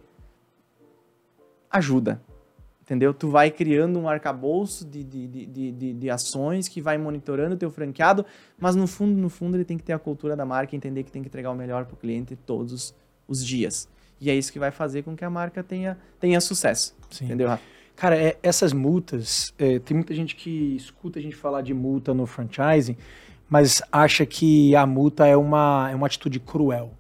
Ajuda, 1.71 2.21
entendeu? 2.81 3.15
Tu 3.15 3.29
vai 3.29 3.51
criando 3.51 3.99
um 3.99 4.09
arcabouço 4.09 4.85
de, 4.85 5.05
de, 5.05 5.27
de, 5.27 5.73
de, 5.73 5.95
de- 5.95 6.11
ações 6.11 6.67
que 6.67 6.81
vai 6.81 6.99
monitorando 6.99 7.55
o 7.55 7.59
teu 7.59 7.71
franqueado, 7.71 8.27
mas 8.59 8.75
no 8.75 8.87
fundo, 8.87 9.17
no 9.21 9.29
fundo, 9.29 9.57
ele 9.57 9.65
tem 9.65 9.79
que 9.79 9.85
ter 9.85 9.93
a 9.93 9.99
cultura 9.99 10.35
da 10.35 10.45
marca 10.45 10.75
e 10.75 10.77
entender 10.77 11.05
que 11.05 11.13
tem 11.13 11.23
que 11.23 11.29
entregar 11.29 11.51
o 11.51 11.55
melhor 11.55 11.85
para 11.85 11.95
o 11.95 11.97
cliente 11.97 12.35
todos 12.35 12.73
os, 12.73 12.95
os 13.29 13.45
dias. 13.45 13.89
E 14.21 14.31
é 14.31 14.35
isso 14.35 14.53
que 14.53 14.59
vai 14.59 14.71
fazer 14.71 15.03
com 15.03 15.17
que 15.17 15.25
a 15.25 15.31
marca 15.31 15.63
tenha, 15.63 15.97
tenha 16.19 16.41
sucesso, 16.41 16.95
Sim. 17.11 17.25
entendeu, 17.27 17.49
Rafa? 17.49 17.63
Cara, 17.97 18.17
é- 18.17 18.37
essas 18.43 18.73
multas, 18.73 19.53
é, 19.59 19.79
tem 19.79 19.95
muita 19.97 20.15
gente 20.15 20.35
que 20.37 20.75
escuta 20.77 21.19
a 21.19 21.23
gente 21.23 21.37
falar 21.37 21.63
de 21.63 21.73
multa 21.75 22.13
no 22.15 22.27
franchising, 22.27 22.97
mas 23.49 23.83
acha 23.93 24.25
que 24.25 24.75
a 24.77 24.87
multa 24.87 25.27
é 25.27 25.37
uma, 25.37 25.89
é 25.91 25.95
uma 25.95 26.07
atitude 26.07 26.39
cruel. 26.41 26.93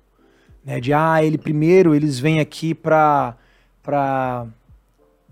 Né? 0.64 0.79
De, 0.81 0.93
ah, 0.93 1.23
ele 1.25 1.39
primeiro, 1.39 1.95
eles 1.95 2.18
vêm 2.18 2.39
aqui 2.41 2.75
pra 2.75 3.35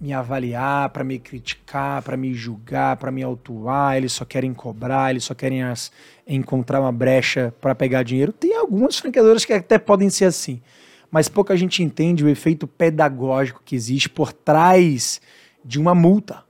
me 0.00 0.12
avaliar, 0.12 0.88
pra 0.90 1.02
me 1.02 1.18
criticar, 1.18 2.02
pra 2.02 2.16
me 2.16 2.32
julgar, 2.32 2.96
pra 2.96 3.10
me 3.10 3.22
autuar, 3.22 3.96
eles 3.96 4.12
só 4.12 4.24
querem 4.24 4.54
cobrar, 4.54 5.10
eles 5.10 5.24
só 5.24 5.34
querem 5.34 5.62
as- 5.64 5.90
encontrar 6.26 6.80
uma 6.80 6.92
brecha 6.92 7.52
pra 7.60 7.74
pegar 7.74 8.04
dinheiro. 8.04 8.32
Tem 8.32 8.56
algumas 8.56 8.96
franqueadoras 8.98 9.44
que 9.44 9.52
até 9.52 9.76
podem 9.76 10.08
ser 10.08 10.26
assim, 10.26 10.62
mas 11.10 11.28
pouca 11.28 11.56
gente 11.56 11.82
entende 11.82 12.24
o 12.24 12.28
efeito 12.28 12.66
pedagógico 12.66 13.62
que 13.64 13.74
existe 13.74 14.08
por 14.08 14.32
trás 14.32 15.20
de 15.64 15.78
uma 15.78 15.94
multa. 15.94 16.44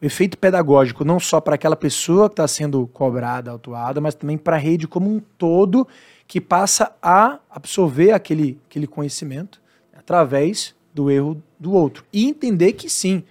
O 0.00 0.04
efeito 0.04 0.36
pedagógico 0.36 1.04
não 1.04 1.18
só 1.18 1.40
para 1.40 1.54
aquela 1.54 1.76
pessoa 1.76 2.28
que 2.28 2.34
está 2.34 2.46
sendo 2.46 2.86
cobrada, 2.88 3.50
autuada, 3.50 4.00
mas 4.00 4.14
também 4.14 4.36
para 4.36 4.56
a 4.56 4.58
rede 4.58 4.86
como 4.86 5.10
um 5.10 5.20
todo 5.38 5.86
que 6.26 6.40
passa 6.40 6.94
a 7.00 7.38
absorver 7.48 8.12
aquele, 8.12 8.60
aquele 8.68 8.86
conhecimento 8.86 9.60
através 9.96 10.74
do 10.92 11.10
erro 11.10 11.42
do 11.58 11.72
outro. 11.72 12.04
E 12.12 12.26
entender 12.26 12.72
que 12.74 12.90
sim, 12.90 13.24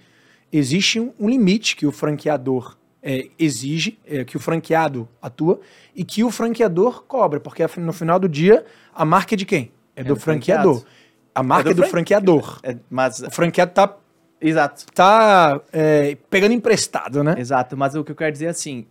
existe 0.52 0.98
um, 1.00 1.12
limite 1.20 1.76
que 1.76 1.86
o 1.86 1.92
franqueador 1.92 2.76
é, 3.02 3.28
exige, 3.38 3.98
é, 4.04 4.24
que 4.24 4.36
o 4.36 4.40
franqueado 4.40 5.08
atua 5.22 5.60
e 5.94 6.04
que 6.04 6.24
o 6.24 6.30
franqueador 6.30 7.04
cobra, 7.04 7.38
porque 7.38 7.64
no 7.78 7.92
final 7.92 8.18
do 8.18 8.28
dia 8.28 8.64
a 8.94 9.04
marca 9.04 9.34
é 9.34 9.36
de 9.36 9.46
quem? 9.46 9.70
É, 9.96 10.04
do, 10.04 10.14
do 10.14 10.20
franqueador. 10.20 10.74
franqueado. 10.80 10.96
A 11.34 11.42
marca 11.42 11.70
É 11.70 11.72
é 11.72 11.74
do 11.74 11.76
do, 11.78 11.82
fran- 11.82 11.90
franqueador. 11.90 12.60
É, 12.62 12.76
mas, 12.88 13.20
O 13.20 13.30
franqueado 13.30 13.72
tá, 13.72 13.96
exato. 14.40 14.86
tá 14.94 15.60
é, 15.72 16.16
pegando 16.30 16.52
emprestado, 16.52 17.24
né? 17.24 17.34
Exato, 17.38 17.76
mas 17.76 17.94
o 17.94 18.04
que 18.04 18.12
eu 18.12 18.16
quero 18.16 18.32
dizer 18.32 18.46
é 18.46 18.48
assim, 18.50 18.86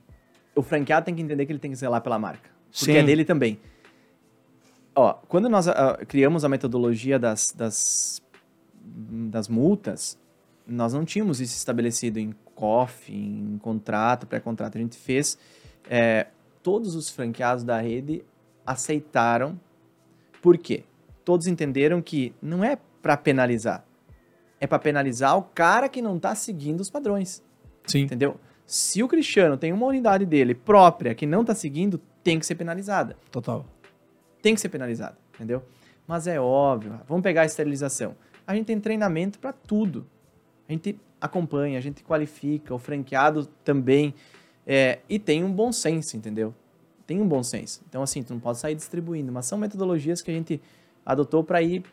o 0.56 0.62
franqueado 0.62 1.06
tem 1.06 1.16
que 1.16 1.22
entender 1.22 1.46
que 1.46 1.52
ele 1.52 1.60
tem 1.60 1.72
que 1.72 1.78
zelar 1.78 2.02
pela 2.02 2.20
marca. 2.20 2.50
Porque 2.72 2.92
Sim. 2.92 2.98
é 2.98 3.04
dele 3.04 3.24
também. 3.24 3.60
Ó, 4.94 5.14
quando 5.28 5.48
nós 5.50 5.68
ah, 5.68 5.98
criamos 6.08 6.44
a 6.46 6.50
metodologia 6.50 7.18
das, 7.20 7.52
das, 7.52 8.22
das 8.84 9.48
multas, 9.48 10.18
nós 10.68 10.94
não 10.94 11.04
tínhamos 11.06 11.40
isso 11.42 11.56
estabelecido 11.56 12.18
em 12.20 12.34
COF, 12.54 13.14
em 13.14 13.58
contrato, 13.62 14.26
pré-contrato. 14.28 14.78
A 14.78 14.82
gente 14.82 14.98
fez... 14.98 15.38
é, 15.90 16.28
todos 16.64 16.96
os 16.96 17.10
franqueados 17.10 17.64
da 17.64 17.80
rede 17.80 18.24
aceitaram. 18.66 19.60
Por 20.42 20.58
quê? 20.58 20.84
Todos 21.26 21.48
entenderam 21.48 22.02
que 22.02 22.34
não 22.42 22.64
é 22.64 22.78
para 23.02 23.18
penalizar. 23.18 23.84
É 24.60 24.66
para 24.66 24.80
penalizar 24.80 25.38
o 25.38 25.42
cara 25.42 25.90
que 25.90 26.02
não 26.02 26.16
está 26.16 26.34
seguindo 26.34 26.80
os 26.80 26.90
padrões. 26.90 27.44
Sim. 27.86 28.04
Entendeu? 28.04 28.40
Se 28.66 29.04
o 29.04 29.08
Cristiano 29.08 29.58
tem 29.58 29.74
uma 29.74 29.86
unidade 29.86 30.26
dele 30.26 30.56
própria 30.56 31.14
que 31.14 31.26
não 31.26 31.44
tá 31.44 31.54
seguindo, 31.54 32.00
tem 32.24 32.40
que 32.40 32.46
ser 32.46 32.56
penalizada. 32.56 33.18
Total. 33.30 33.66
Tem 34.42 34.56
que 34.56 34.62
ser 34.62 34.70
penalizada, 34.70 35.18
entendeu? 35.36 35.64
Mas 36.08 36.28
é 36.28 36.40
óbvio. 36.40 37.00
Vamos 37.08 37.24
pegar 37.24 37.42
a 37.42 37.46
esterilização. 37.46 38.16
A 38.46 38.56
gente 38.56 38.68
tem 38.68 38.80
treinamento 38.80 39.40
para 39.40 39.52
tudo. 39.52 40.08
A 40.68 40.72
gente 40.72 41.00
acompanha, 41.20 41.78
a 41.78 41.82
gente 41.82 42.04
qualifica, 42.04 42.74
o 42.74 42.80
franqueado 42.80 43.46
também. 43.64 44.14
é, 44.66 45.00
e 45.08 45.20
tem 45.20 45.44
um 45.44 45.52
bom 45.52 45.72
senso, 45.72 46.18
entendeu? 46.18 46.54
Tem 47.06 47.22
um 47.22 47.28
bom 47.28 47.44
senso. 47.44 47.84
Então, 47.88 48.02
assim, 48.02 48.24
tu 48.24 48.34
não 48.34 48.40
pode 48.40 48.58
sair 48.58 48.74
distribuindo, 48.74 49.32
mas 49.32 49.46
são 49.46 49.58
metodologias 49.58 50.22
que 50.22 50.32
a 50.32 50.34
gente 50.34 50.60
adotou 51.06 51.44
para 51.44 51.62
ir 51.62 51.84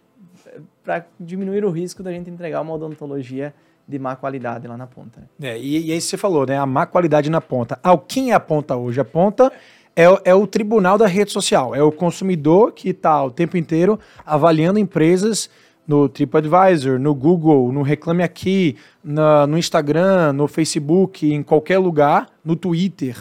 para 0.83 1.07
diminuir 1.19 1.65
o 1.65 1.71
risco 1.71 2.03
da 2.03 2.11
gente 2.13 2.31
entregar 2.31 2.61
uma 2.61 2.73
odontologia 2.75 3.55
de 3.87 3.99
má 3.99 4.17
qualidade 4.17 4.67
lá 4.67 4.77
na 4.77 4.87
ponta. 4.87 5.21
né? 5.39 5.51
É, 5.51 5.59
e, 5.59 5.87
e 5.89 5.93
aí 5.93 6.01
você 6.01 6.17
falou, 6.17 6.47
né? 6.47 6.57
A 6.59 6.65
má 6.67 6.87
qualidade 6.87 7.29
na 7.31 7.41
ponta. 7.41 7.79
Ah, 7.83 7.97
quem 7.99 8.31
é 8.31 8.35
a 8.35 8.41
ponta 8.41 8.77
hoje? 8.77 9.01
A 9.01 9.05
ponta 9.05 9.53
é, 9.95 10.09
o- 10.09 10.21
é 10.25 10.35
o 10.35 10.47
tribunal 10.47 10.97
da 10.97 11.07
rede 11.07 11.31
social. 11.33 11.75
É 11.75 11.83
o 11.83 11.93
consumidor 11.93 12.73
que 12.73 12.91
está 12.91 13.23
o 13.25 13.31
tempo 13.31 13.57
inteiro 13.57 13.99
avaliando 14.25 14.79
empresas 14.79 15.51
no 15.87 16.09
TripAdvisor, 16.09 16.99
no 16.99 17.15
Google, 17.15 17.73
no 17.73 17.83
Reclame 17.83 18.23
Aqui, 18.23 18.77
na- 19.05 19.47
no 19.47 19.59
Instagram, 19.59 20.33
no 20.33 20.47
Facebook, 20.49 21.31
em 21.31 21.43
qualquer 21.43 21.79
lugar, 21.79 22.29
no 22.45 22.57
Twitter. 22.57 23.17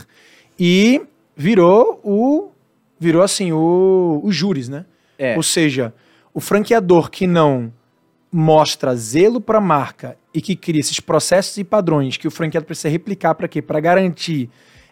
E 0.60 1.02
virou 1.36 2.00
o. 2.04 2.50
Virou 3.00 3.24
assim, 3.24 3.52
o, 3.52 4.22
os 4.24 4.36
júris, 4.36 4.70
né? 4.70 4.86
É. 5.22 5.38
Ou 5.38 5.44
seja, 5.44 5.94
o 6.34 6.40
franqueador 6.40 7.12
que 7.12 7.28
não 7.28 7.72
mostra 8.32 8.96
zelo 8.96 9.40
para 9.40 9.60
a 9.60 9.62
marca 9.62 10.18
e 10.34 10.42
que 10.42 10.56
cria 10.56 10.80
esses 10.80 11.00
processos 11.00 11.58
e 11.58 11.64
padrões 11.64 12.18
que 12.18 12.28
o 12.28 12.32
franqueado 12.32 12.66
precisa 12.66 12.90
replicar 12.90 13.36
para 13.36 13.48
quê? 13.48 13.62
Para 13.62 13.80
garantir 13.80 14.50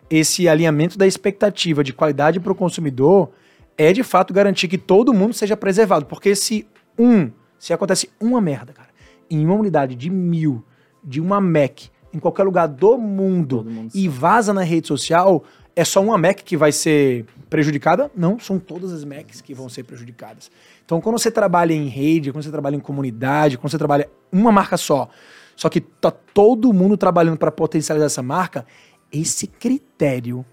esse 0.08 0.48
alinhamento 0.48 0.98
da 1.00 1.08
expectativa 1.08 1.84
de 1.84 1.94
qualidade 1.94 2.40
para 2.40 2.52
o 2.52 2.56
consumidor, 2.56 3.32
é 3.76 3.92
de 3.92 4.04
fato 4.04 4.34
garantir 4.34 4.68
que 4.68 4.78
todo 4.78 5.14
mundo 5.14 5.34
seja 5.34 5.58
preservado. 5.58 6.06
Porque 6.06 6.36
se 6.36 6.68
um, 6.98 7.32
se 7.58 7.74
acontece 7.74 8.10
uma 8.20 8.40
merda, 8.40 8.72
cara, 8.72 8.90
em 9.32 9.44
uma 9.44 9.56
unidade 9.56 9.96
de 9.96 10.12
mil, 10.12 10.64
de 11.04 11.20
uma 11.20 11.42
Mac, 11.42 11.82
em 12.14 12.20
qualquer 12.20 12.44
lugar 12.44 12.68
do 12.68 12.98
mundo, 12.98 13.64
mundo 13.64 13.92
e 13.96 14.08
vaza 14.08 14.54
na 14.54 14.64
rede 14.64 14.88
social, 14.88 15.44
é 15.80 15.86
só 15.86 16.02
uma 16.02 16.18
Mac 16.18 16.40
que 16.40 16.58
vai 16.58 16.74
ser 16.74 17.26
prejudicada? 17.50 18.12
Não, 18.14 18.38
são 18.38 18.60
todas 18.60 18.92
as 18.92 19.06
Macs 19.06 19.40
que 19.40 19.54
vão 19.54 19.70
ser 19.70 19.84
prejudicadas. 19.84 20.52
Então, 20.84 21.00
quando 21.00 21.18
você 21.18 21.32
trabalha 21.32 21.74
em 21.74 21.88
rede, 21.88 22.34
quando 22.34 22.44
você 22.44 22.52
trabalha 22.52 22.76
em 22.76 22.82
comunidade, 22.82 23.58
quando 23.58 23.72
você 23.72 23.78
trabalha 23.78 24.10
uma 24.30 24.52
marca 24.52 24.76
só, 24.76 25.10
só 25.56 25.70
que 25.70 25.80
tá 25.80 26.12
todo 26.12 26.74
mundo 26.74 26.98
trabalhando 26.98 27.38
para 27.38 27.50
potencializar 27.50 28.08
essa 28.08 28.22
marca, 28.22 28.66
esse 29.10 29.48
critério, 29.48 30.46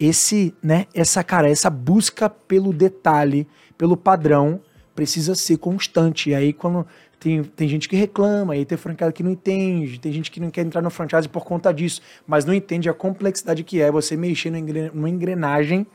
esse, 0.00 0.54
né, 0.62 0.86
essa 0.94 1.22
cara, 1.22 1.50
essa 1.50 1.68
busca 1.68 2.30
pelo 2.30 2.72
detalhe, 2.72 3.46
pelo 3.76 3.94
padrão, 3.94 4.58
precisa 4.94 5.34
ser 5.34 5.58
constante. 5.58 6.30
E 6.30 6.34
aí, 6.34 6.50
quando 6.50 6.86
tem, 7.22 7.44
tem 7.44 7.68
gente 7.68 7.88
que 7.88 7.94
reclama, 7.94 8.54
aí 8.54 8.64
tem 8.64 8.76
franqueado 8.76 9.12
que 9.12 9.22
não 9.22 9.30
entende, 9.30 10.00
tem 10.00 10.10
gente 10.12 10.28
que 10.28 10.40
não 10.40 10.50
quer 10.50 10.62
entrar 10.62 10.82
no 10.82 10.90
franchise 10.90 11.28
por 11.28 11.44
conta 11.44 11.72
disso, 11.72 12.02
mas 12.26 12.44
não 12.44 12.52
entende 12.52 12.88
a 12.88 12.92
complexidade 12.92 13.62
que 13.62 13.80
é 13.80 13.92
você 13.92 14.16
mexer 14.16 14.50
numa 14.50 15.08
engrenagem 15.08 15.86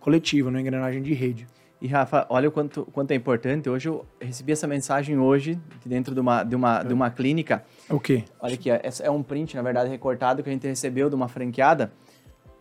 coletiva, 0.00 0.50
numa 0.50 0.62
engrenagem 0.62 1.02
de 1.02 1.12
rede. 1.12 1.46
E 1.78 1.86
Rafa, 1.88 2.26
olha 2.30 2.48
o 2.48 2.52
quanto, 2.52 2.86
quanto 2.86 3.10
é 3.10 3.14
importante. 3.14 3.68
Hoje 3.68 3.88
eu 3.88 4.06
recebi 4.18 4.52
essa 4.52 4.66
mensagem 4.66 5.18
hoje, 5.18 5.58
dentro 5.84 6.14
de 6.14 6.20
uma, 6.20 6.42
de 6.42 6.56
uma, 6.56 6.82
de 6.82 6.94
uma 6.94 7.10
clínica. 7.10 7.64
O 7.90 8.00
quê? 8.00 8.24
Olha 8.40 8.54
aqui, 8.54 8.70
é 8.70 9.10
um 9.10 9.22
print, 9.22 9.56
na 9.56 9.62
verdade, 9.62 9.90
recortado 9.90 10.42
que 10.42 10.48
a 10.48 10.52
gente 10.52 10.66
recebeu 10.66 11.10
de 11.10 11.14
uma 11.14 11.28
franqueada 11.28 11.92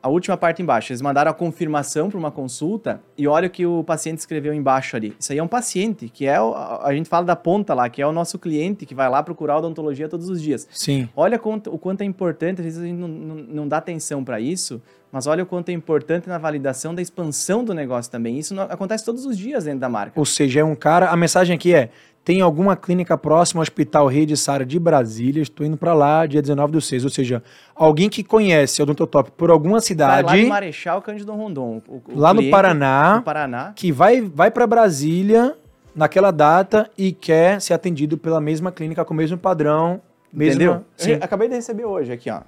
a 0.02 0.10
última 0.10 0.36
parte 0.36 0.62
embaixo. 0.62 0.92
Eles 0.92 1.02
mandaram 1.02 1.32
a 1.32 1.34
confirmação 1.34 2.10
para 2.10 2.18
uma 2.18 2.32
consulta 2.32 3.02
e 3.18 3.28
olha 3.28 3.48
o 3.48 3.50
que 3.50 3.66
o 3.66 3.84
paciente 3.84 4.20
escreveu 4.20 4.54
embaixo 4.54 4.96
ali. 4.96 5.16
Isso 5.20 5.32
aí 5.32 5.38
é 5.38 5.44
um 5.44 5.48
paciente, 5.48 6.10
que 6.10 6.26
é, 6.26 6.40
o, 6.42 6.54
a 6.56 6.94
gente 6.94 7.08
fala 7.08 7.26
da 7.26 7.36
ponta 7.36 7.74
lá, 7.74 7.90
que 7.90 8.02
é 8.02 8.08
o 8.08 8.12
nosso 8.12 8.40
cliente 8.40 8.86
que 8.86 8.96
vai 8.96 9.10
lá 9.10 9.22
procurar 9.22 9.58
odontologia 9.58 10.10
todos 10.10 10.30
os 10.30 10.42
dias. 10.42 10.68
Sim. 10.72 11.08
Olha 11.16 11.38
o 11.38 11.78
quanto 11.78 12.02
é 12.02 12.06
importante, 12.06 12.60
às 12.60 12.66
vezes 12.66 12.82
a 12.82 12.86
gente 12.86 12.98
não, 12.98 13.08
não, 13.08 13.36
não 13.36 13.68
dá 13.68 13.78
atenção 13.78 14.24
para 14.24 14.40
isso, 14.40 14.82
mas 15.12 15.28
olha 15.28 15.44
o 15.44 15.46
quanto 15.46 15.70
é 15.70 15.74
importante 15.74 16.30
na 16.30 16.38
validação 16.38 16.96
da 16.96 17.02
expansão 17.02 17.64
do 17.64 17.74
negócio 17.74 18.10
também. 18.10 18.40
Isso 18.40 18.56
não, 18.56 18.64
acontece 18.64 19.04
todos 19.04 19.26
os 19.26 19.38
dias 19.38 19.66
dentro 19.66 19.82
da 19.82 19.90
marca. 19.90 20.18
Ou 20.18 20.26
seja, 20.26 20.62
é 20.62 20.64
um 20.64 20.76
cara. 20.76 21.10
A 21.10 21.18
mensagem 21.18 21.56
aqui 21.56 21.76
é: 21.76 21.90
tem 22.24 22.42
alguma 22.42 22.76
clínica 22.76 23.18
próxima 23.18 23.60
ao 23.60 23.64
Hospital 23.64 24.08
Rede 24.08 24.38
Sara 24.38 24.66
de 24.66 24.80
Brasília, 24.80 25.42
estou 25.42 25.66
indo 25.66 25.76
para 25.76 25.94
lá 25.94 26.26
dia 26.26 26.42
19 26.42 26.72
do 26.72 26.82
6. 26.82 27.04
Ou 27.04 27.10
seja, 27.10 27.44
alguém 27.76 28.10
que 28.10 28.24
conhece 28.24 28.82
o 28.82 28.84
Odontotop 28.84 29.32
por 29.32 29.50
alguma 29.50 29.82
cidade. 29.82 30.28
Vai 30.28 30.38
lá 30.38 30.44
no 30.44 30.50
Marechal 30.50 31.02
Cândido 31.02 31.34
Rondon. 31.34 31.82
O, 31.88 32.02
o 32.08 32.20
lá 32.20 32.34
no 32.34 32.50
Paraná, 32.50 33.18
no 33.18 33.24
Paraná. 33.24 33.74
Que 33.76 33.92
vai, 33.92 34.22
vai 34.22 34.52
para 34.52 34.68
Brasília 34.68 35.56
naquela 35.96 36.32
data 36.32 36.90
e 36.98 37.12
quer 37.12 37.60
ser 37.60 37.74
atendido 37.74 38.18
pela 38.18 38.40
mesma 38.40 38.72
clínica 38.72 39.04
com 39.04 39.14
o 39.14 39.18
mesmo 39.18 39.38
padrão. 39.38 40.02
Entendeu? 40.34 40.86
Sim. 40.96 41.14
acabei 41.14 41.50
de 41.50 41.56
receber 41.56 41.86
hoje 41.86 42.12
aqui, 42.12 42.30
ó. 42.30 42.42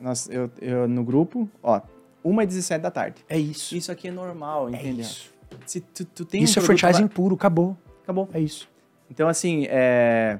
Nós, 0.00 0.28
eu, 0.28 0.50
eu, 0.60 0.88
no 0.88 1.04
grupo, 1.04 1.48
ó, 1.62 1.80
1h17 2.24 2.78
da 2.78 2.90
tarde. 2.90 3.24
É 3.28 3.38
isso. 3.38 3.74
Isso 3.74 3.90
aqui 3.92 4.08
é 4.08 4.10
normal, 4.10 4.68
é 4.68 4.72
entendeu? 4.72 5.02
Isso, 5.02 5.30
Se 5.64 5.80
tu, 5.80 6.04
tu 6.04 6.24
tem 6.24 6.42
isso 6.42 6.58
um 6.58 6.62
é 6.62 6.66
franchising 6.66 7.04
lá... 7.04 7.08
puro, 7.08 7.36
acabou. 7.36 7.76
Acabou. 8.02 8.28
É 8.34 8.40
isso. 8.40 8.71
Então, 9.12 9.28
assim, 9.28 9.66
é, 9.68 10.38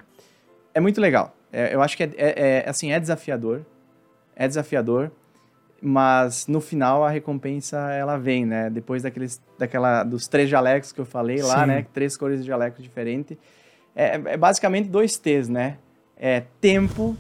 é 0.73 0.81
muito 0.81 0.99
legal. 0.99 1.37
É, 1.53 1.75
eu 1.75 1.83
acho 1.83 1.95
que 1.95 2.05
é, 2.05 2.11
é, 2.17 2.63
é, 2.65 2.65
assim, 2.67 2.91
é 2.91 2.99
desafiador. 2.99 3.61
É 4.35 4.49
desafiador. 4.49 5.13
Mas 5.83 6.47
no 6.47 6.59
final 6.59 7.05
a 7.05 7.11
recompensa 7.11 7.77
ela 7.93 8.17
vem, 8.17 8.47
né? 8.47 8.71
Depois 8.71 9.03
daqueles, 9.03 9.43
daquela, 9.59 10.03
dos 10.05 10.27
três 10.27 10.49
jalecos 10.49 10.91
que 10.91 10.99
eu 10.99 11.05
falei 11.05 11.43
lá, 11.43 11.61
Sim. 11.61 11.67
né? 11.67 11.87
Três 11.93 12.17
cores 12.17 12.41
de 12.41 12.47
jalecos 12.47 12.83
diferentes. 12.83 13.37
É, 13.95 14.15
é 14.15 14.37
basicamente 14.39 14.89
dois 14.89 15.19
T's, 15.19 15.51
né? 15.51 15.77
É 16.17 16.45
tempo 16.59 17.15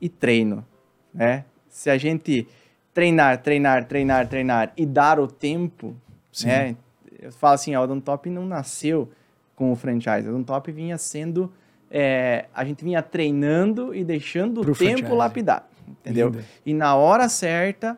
e 0.00 0.08
treino, 0.08 0.64
né? 1.12 1.44
Se 1.68 1.90
a 1.90 1.98
gente 1.98 2.48
treinar, 2.94 3.42
treinar, 3.42 3.84
treinar, 3.84 4.26
treinar 4.28 4.72
e 4.78 4.86
dar 4.86 5.20
o 5.20 5.26
tempo, 5.26 5.94
Sim. 6.32 6.46
né? 6.46 6.76
Eu 7.20 7.32
falo 7.32 7.54
assim, 7.54 7.74
a 7.74 7.82
Odontop 7.82 8.30
não 8.30 8.46
nasceu 8.46 9.10
com 9.56 9.72
o 9.72 9.74
franchise. 9.74 10.28
A 10.28 10.44
Top 10.44 10.70
vinha 10.70 10.96
sendo. 10.98 11.50
É, 11.90 12.46
a 12.54 12.64
gente 12.64 12.84
vinha 12.84 13.02
treinando 13.02 13.94
e 13.94 14.04
deixando 14.04 14.60
Pro 14.60 14.72
o 14.72 14.76
tempo 14.76 14.98
franchise. 14.98 15.16
lapidar. 15.16 15.68
Entendeu? 15.88 16.28
Linda. 16.28 16.44
E 16.64 16.74
na 16.74 16.94
hora 16.94 17.28
certa, 17.28 17.96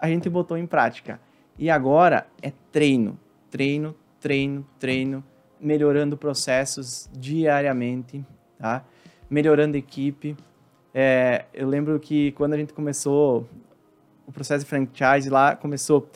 a 0.00 0.08
gente 0.08 0.28
botou 0.28 0.56
em 0.56 0.66
prática. 0.66 1.20
E 1.58 1.70
agora 1.70 2.26
é 2.42 2.52
treino. 2.72 3.18
Treino, 3.50 3.94
treino, 4.20 4.66
treino. 4.78 5.22
Melhorando 5.60 6.16
processos 6.16 7.08
diariamente, 7.12 8.24
tá? 8.58 8.84
Melhorando 9.30 9.76
equipe. 9.76 10.36
É, 10.92 11.46
eu 11.52 11.68
lembro 11.68 11.98
que 11.98 12.32
quando 12.32 12.54
a 12.54 12.56
gente 12.56 12.72
começou 12.72 13.48
o 14.26 14.32
processo 14.32 14.64
de 14.64 14.70
franchise 14.70 15.28
lá, 15.28 15.56
começou 15.56 16.08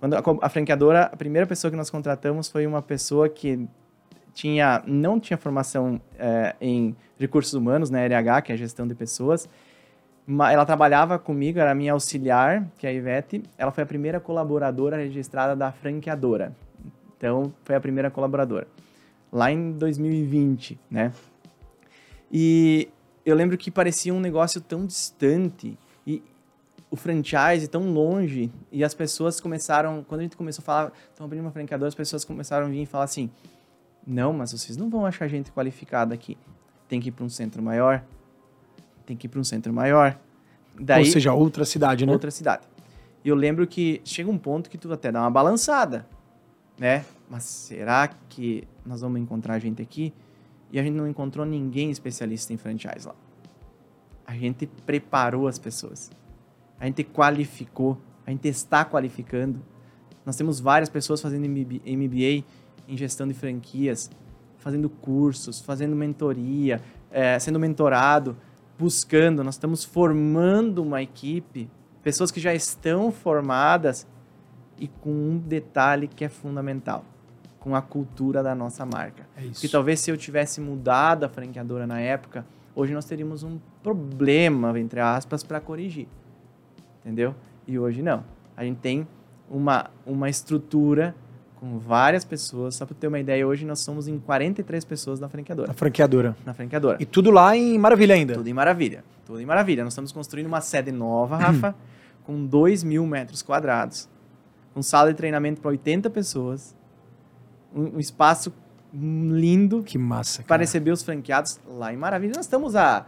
quando 0.00 0.14
a, 0.14 0.22
a 0.40 0.48
franqueadora, 0.48 1.02
a 1.04 1.16
primeira 1.16 1.46
pessoa 1.46 1.70
que 1.70 1.76
nós 1.76 1.90
contratamos 1.90 2.48
foi 2.48 2.66
uma 2.66 2.80
pessoa 2.80 3.28
que 3.28 3.68
tinha, 4.32 4.82
não 4.86 5.20
tinha 5.20 5.36
formação 5.36 6.00
é, 6.18 6.56
em 6.60 6.96
recursos 7.18 7.52
humanos, 7.52 7.90
né, 7.90 8.06
RH, 8.06 8.42
que 8.42 8.52
é 8.52 8.56
gestão 8.56 8.88
de 8.88 8.94
pessoas. 8.94 9.48
Ela 10.26 10.64
trabalhava 10.64 11.18
comigo, 11.18 11.58
era 11.58 11.74
minha 11.74 11.92
auxiliar, 11.92 12.66
que 12.78 12.86
é 12.86 12.90
a 12.90 12.92
Ivete. 12.92 13.42
Ela 13.58 13.70
foi 13.70 13.82
a 13.82 13.86
primeira 13.86 14.18
colaboradora 14.20 14.96
registrada 14.96 15.54
da 15.54 15.72
franqueadora. 15.72 16.54
Então, 17.16 17.52
foi 17.64 17.74
a 17.74 17.80
primeira 17.80 18.10
colaboradora. 18.10 18.66
Lá 19.30 19.50
em 19.50 19.72
2020, 19.72 20.78
né? 20.90 21.12
E 22.32 22.88
eu 23.24 23.34
lembro 23.34 23.58
que 23.58 23.70
parecia 23.70 24.14
um 24.14 24.20
negócio 24.20 24.60
tão 24.60 24.86
distante. 24.86 25.76
O 26.90 26.96
franchise 26.96 27.68
tão 27.68 27.92
longe 27.92 28.50
e 28.72 28.82
as 28.82 28.94
pessoas 28.94 29.40
começaram, 29.40 30.04
quando 30.08 30.20
a 30.20 30.22
gente 30.24 30.36
começou 30.36 30.62
a 30.62 30.64
falar, 30.64 30.92
estão 31.08 31.24
abrindo 31.24 31.42
uma 31.42 31.52
franqueadora, 31.52 31.88
as 31.88 31.94
pessoas 31.94 32.24
começaram 32.24 32.66
a 32.66 32.68
vir 32.68 32.82
e 32.82 32.86
falar 32.86 33.04
assim: 33.04 33.30
não, 34.06 34.32
mas 34.32 34.52
vocês 34.52 34.76
não 34.76 34.90
vão 34.90 35.06
achar 35.06 35.28
gente 35.28 35.52
qualificada 35.52 36.14
aqui. 36.14 36.36
Tem 36.88 37.00
que 37.00 37.08
ir 37.08 37.12
para 37.12 37.24
um 37.24 37.28
centro 37.28 37.62
maior. 37.62 38.02
Tem 39.06 39.16
que 39.16 39.26
ir 39.26 39.30
para 39.30 39.40
um 39.40 39.44
centro 39.44 39.72
maior. 39.72 40.18
Daí, 40.78 41.04
Ou 41.04 41.10
seja, 41.10 41.32
outra 41.32 41.64
cidade, 41.64 42.04
né? 42.06 42.12
Outra 42.12 42.30
cidade. 42.30 42.66
E 43.24 43.28
eu 43.28 43.34
lembro 43.34 43.66
que 43.66 44.00
chega 44.04 44.30
um 44.30 44.38
ponto 44.38 44.70
que 44.70 44.78
tu 44.78 44.92
até 44.92 45.12
dá 45.12 45.20
uma 45.20 45.30
balançada, 45.30 46.06
né? 46.78 47.04
Mas 47.28 47.44
será 47.44 48.08
que 48.28 48.66
nós 48.84 49.02
vamos 49.02 49.20
encontrar 49.20 49.58
gente 49.58 49.82
aqui? 49.82 50.12
E 50.72 50.78
a 50.78 50.82
gente 50.82 50.94
não 50.94 51.06
encontrou 51.06 51.44
ninguém 51.44 51.90
especialista 51.90 52.52
em 52.52 52.56
franchise 52.56 53.06
lá. 53.06 53.14
A 54.26 54.34
gente 54.34 54.66
preparou 54.86 55.48
as 55.48 55.58
pessoas 55.58 56.10
a 56.80 56.86
gente 56.86 57.04
qualificou, 57.04 58.00
a 58.26 58.30
gente 58.30 58.48
está 58.48 58.84
qualificando. 58.86 59.60
Nós 60.24 60.34
temos 60.34 60.58
várias 60.58 60.88
pessoas 60.88 61.20
fazendo 61.20 61.46
MBA 61.46 62.44
em 62.88 62.96
gestão 62.96 63.28
de 63.28 63.34
franquias, 63.34 64.10
fazendo 64.56 64.88
cursos, 64.88 65.60
fazendo 65.60 65.94
mentoria, 65.94 66.80
é, 67.10 67.38
sendo 67.38 67.60
mentorado, 67.60 68.36
buscando. 68.78 69.44
Nós 69.44 69.56
estamos 69.56 69.84
formando 69.84 70.82
uma 70.82 71.02
equipe, 71.02 71.70
pessoas 72.02 72.30
que 72.30 72.40
já 72.40 72.54
estão 72.54 73.12
formadas 73.12 74.06
e 74.78 74.88
com 74.88 75.10
um 75.10 75.38
detalhe 75.38 76.08
que 76.08 76.24
é 76.24 76.30
fundamental, 76.30 77.04
com 77.58 77.76
a 77.76 77.82
cultura 77.82 78.42
da 78.42 78.54
nossa 78.54 78.86
marca. 78.86 79.28
É 79.36 79.44
isso. 79.44 79.60
Que 79.60 79.68
talvez 79.68 80.00
se 80.00 80.10
eu 80.10 80.16
tivesse 80.16 80.62
mudado 80.62 81.24
a 81.24 81.28
franqueadora 81.28 81.86
na 81.86 82.00
época, 82.00 82.46
hoje 82.74 82.94
nós 82.94 83.04
teríamos 83.04 83.42
um 83.42 83.58
problema, 83.82 84.78
entre 84.80 85.00
aspas, 85.00 85.42
para 85.42 85.60
corrigir 85.60 86.08
entendeu? 87.04 87.34
E 87.66 87.78
hoje 87.78 88.02
não. 88.02 88.24
A 88.56 88.64
gente 88.64 88.78
tem 88.78 89.06
uma, 89.50 89.90
uma 90.06 90.28
estrutura 90.28 91.14
com 91.56 91.78
várias 91.78 92.24
pessoas. 92.24 92.74
Só 92.74 92.86
para 92.86 92.94
ter 92.94 93.06
uma 93.06 93.18
ideia, 93.18 93.46
hoje 93.46 93.66
nós 93.66 93.80
somos 93.80 94.08
em 94.08 94.18
43 94.18 94.84
pessoas 94.84 95.20
na 95.20 95.28
franqueadora. 95.28 95.68
Na 95.68 95.74
franqueadora. 95.74 96.36
Na 96.44 96.54
franqueadora. 96.54 96.96
E 97.00 97.04
tudo 97.04 97.30
lá 97.30 97.56
em 97.56 97.78
Maravilha 97.78 98.14
ainda? 98.14 98.34
Tudo 98.34 98.48
em 98.48 98.54
Maravilha. 98.54 99.04
Tudo 99.26 99.40
em 99.40 99.46
Maravilha. 99.46 99.84
Nós 99.84 99.92
estamos 99.92 100.10
construindo 100.10 100.46
uma 100.46 100.60
sede 100.60 100.90
nova, 100.90 101.36
Rafa, 101.36 101.74
com 102.24 102.46
2 102.46 102.82
mil 102.82 103.06
metros 103.06 103.42
quadrados, 103.42 104.08
com 104.72 104.82
sala 104.82 105.10
de 105.10 105.16
treinamento 105.16 105.60
para 105.60 105.70
80 105.70 106.08
pessoas, 106.10 106.74
um, 107.74 107.96
um, 107.96 108.00
espaço 108.00 108.52
lindo. 108.92 109.82
Que 109.82 109.98
massa, 109.98 110.42
Para 110.42 110.62
receber 110.62 110.90
os 110.90 111.02
franqueados 111.02 111.60
lá 111.68 111.92
em 111.92 111.96
Maravilha. 111.96 112.32
Nós 112.34 112.46
estamos 112.46 112.74
a 112.74 113.06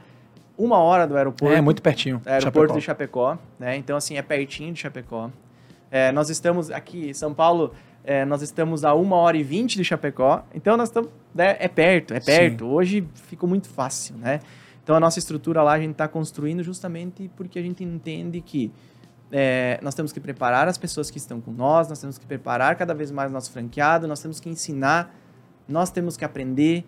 uma 0.56 0.78
hora 0.78 1.06
do 1.06 1.16
aeroporto. 1.16 1.54
É, 1.54 1.60
muito 1.60 1.82
pertinho. 1.82 2.20
Aeroporto 2.24 2.74
Chapecó. 2.74 2.78
de 2.78 2.80
Chapecó, 2.84 3.38
né? 3.58 3.76
Então, 3.76 3.96
assim, 3.96 4.16
é 4.16 4.22
pertinho 4.22 4.72
de 4.72 4.80
Chapecó. 4.80 5.30
É, 5.90 6.10
nós 6.12 6.30
estamos 6.30 6.70
aqui 6.70 7.10
em 7.10 7.14
São 7.14 7.34
Paulo, 7.34 7.72
é, 8.02 8.24
nós 8.24 8.42
estamos 8.42 8.84
a 8.84 8.94
uma 8.94 9.16
hora 9.16 9.36
e 9.36 9.42
vinte 9.42 9.76
de 9.76 9.84
Chapecó. 9.84 10.44
Então, 10.54 10.76
nós 10.76 10.88
estamos... 10.88 11.10
Né, 11.34 11.56
é 11.58 11.68
perto, 11.68 12.14
é 12.14 12.20
perto. 12.20 12.64
Sim. 12.64 12.70
Hoje 12.70 13.08
ficou 13.14 13.48
muito 13.48 13.68
fácil, 13.68 14.16
né? 14.16 14.40
Então, 14.82 14.96
a 14.96 15.00
nossa 15.00 15.18
estrutura 15.18 15.62
lá, 15.62 15.72
a 15.74 15.78
gente 15.78 15.92
está 15.92 16.08
construindo 16.08 16.62
justamente 16.62 17.30
porque 17.36 17.58
a 17.58 17.62
gente 17.62 17.84
entende 17.84 18.40
que 18.40 18.72
é, 19.30 19.78
nós 19.82 19.94
temos 19.94 20.12
que 20.12 20.20
preparar 20.20 20.66
as 20.66 20.76
pessoas 20.76 21.10
que 21.10 21.18
estão 21.18 21.40
com 21.40 21.52
nós, 21.52 21.88
nós 21.88 22.00
temos 22.00 22.18
que 22.18 22.26
preparar 22.26 22.74
cada 22.76 22.92
vez 22.92 23.10
mais 23.10 23.30
nosso 23.30 23.50
franqueado, 23.52 24.08
nós 24.08 24.20
temos 24.20 24.40
que 24.40 24.48
ensinar, 24.48 25.14
nós 25.68 25.90
temos 25.90 26.16
que 26.16 26.24
aprender, 26.24 26.84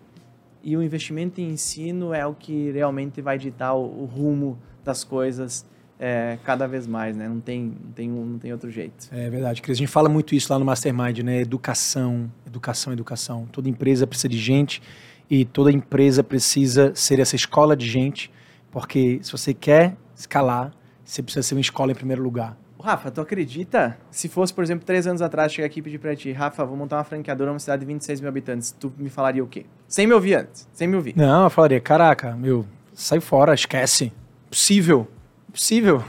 e 0.65 0.75
o 0.75 0.81
investimento 0.81 1.39
em 1.39 1.51
ensino 1.51 2.11
é 2.11 2.25
o 2.25 2.33
que 2.33 2.71
realmente 2.71 3.21
vai 3.21 3.37
ditar 3.37 3.75
o, 3.75 3.83
o 3.83 4.05
rumo 4.05 4.57
das 4.83 5.03
coisas 5.03 5.63
é, 5.99 6.39
cada 6.43 6.67
vez 6.67 6.87
mais, 6.87 7.15
né? 7.15 7.29
Não 7.29 7.39
tem, 7.39 7.61
não, 7.61 7.91
tem, 7.91 8.09
não 8.09 8.39
tem 8.39 8.51
outro 8.51 8.71
jeito. 8.71 9.07
É 9.11 9.29
verdade, 9.29 9.61
Cris. 9.61 9.77
A 9.77 9.79
gente 9.79 9.91
fala 9.91 10.09
muito 10.09 10.33
isso 10.33 10.51
lá 10.51 10.57
no 10.57 10.65
Mastermind, 10.65 11.19
né? 11.19 11.39
Educação, 11.39 12.31
educação, 12.47 12.91
educação. 12.91 13.47
Toda 13.51 13.69
empresa 13.69 14.07
precisa 14.07 14.27
de 14.27 14.39
gente 14.39 14.81
e 15.29 15.45
toda 15.45 15.71
empresa 15.71 16.23
precisa 16.23 16.91
ser 16.95 17.19
essa 17.19 17.35
escola 17.35 17.75
de 17.75 17.87
gente, 17.87 18.31
porque 18.71 19.19
se 19.21 19.31
você 19.31 19.53
quer 19.53 19.95
escalar, 20.15 20.73
você 21.03 21.21
precisa 21.21 21.43
ser 21.43 21.53
uma 21.53 21.61
escola 21.61 21.91
em 21.91 21.95
primeiro 21.95 22.23
lugar. 22.23 22.57
Rafa, 22.85 23.09
tu 23.09 23.19
acredita? 23.19 23.97
Se 24.11 24.29
fosse, 24.29 24.53
por 24.53 24.63
exemplo, 24.63 24.85
três 24.85 25.07
anos 25.07 25.19
atrás, 25.19 25.51
chegar 25.51 25.65
aqui 25.65 25.79
e 25.79 25.81
pedir 25.81 25.97
pra 25.97 26.15
ti, 26.15 26.31
Rafa, 26.31 26.63
vou 26.63 26.77
montar 26.77 26.97
uma 26.97 27.03
franqueadora 27.03 27.49
numa 27.49 27.57
cidade 27.57 27.79
de 27.79 27.85
26 27.87 28.21
mil 28.21 28.29
habitantes, 28.29 28.75
tu 28.79 28.93
me 28.95 29.09
falaria 29.09 29.43
o 29.43 29.47
quê? 29.47 29.65
Sem 29.87 30.05
me 30.05 30.13
ouvir 30.13 30.35
antes, 30.35 30.67
sem 30.71 30.87
me 30.87 30.95
ouvir. 30.95 31.17
Não, 31.17 31.45
eu 31.45 31.49
falaria, 31.49 31.81
caraca, 31.81 32.35
meu, 32.35 32.63
sai 32.93 33.19
fora, 33.19 33.55
esquece. 33.55 34.13
Possível. 34.51 35.07
Possível. 35.51 36.03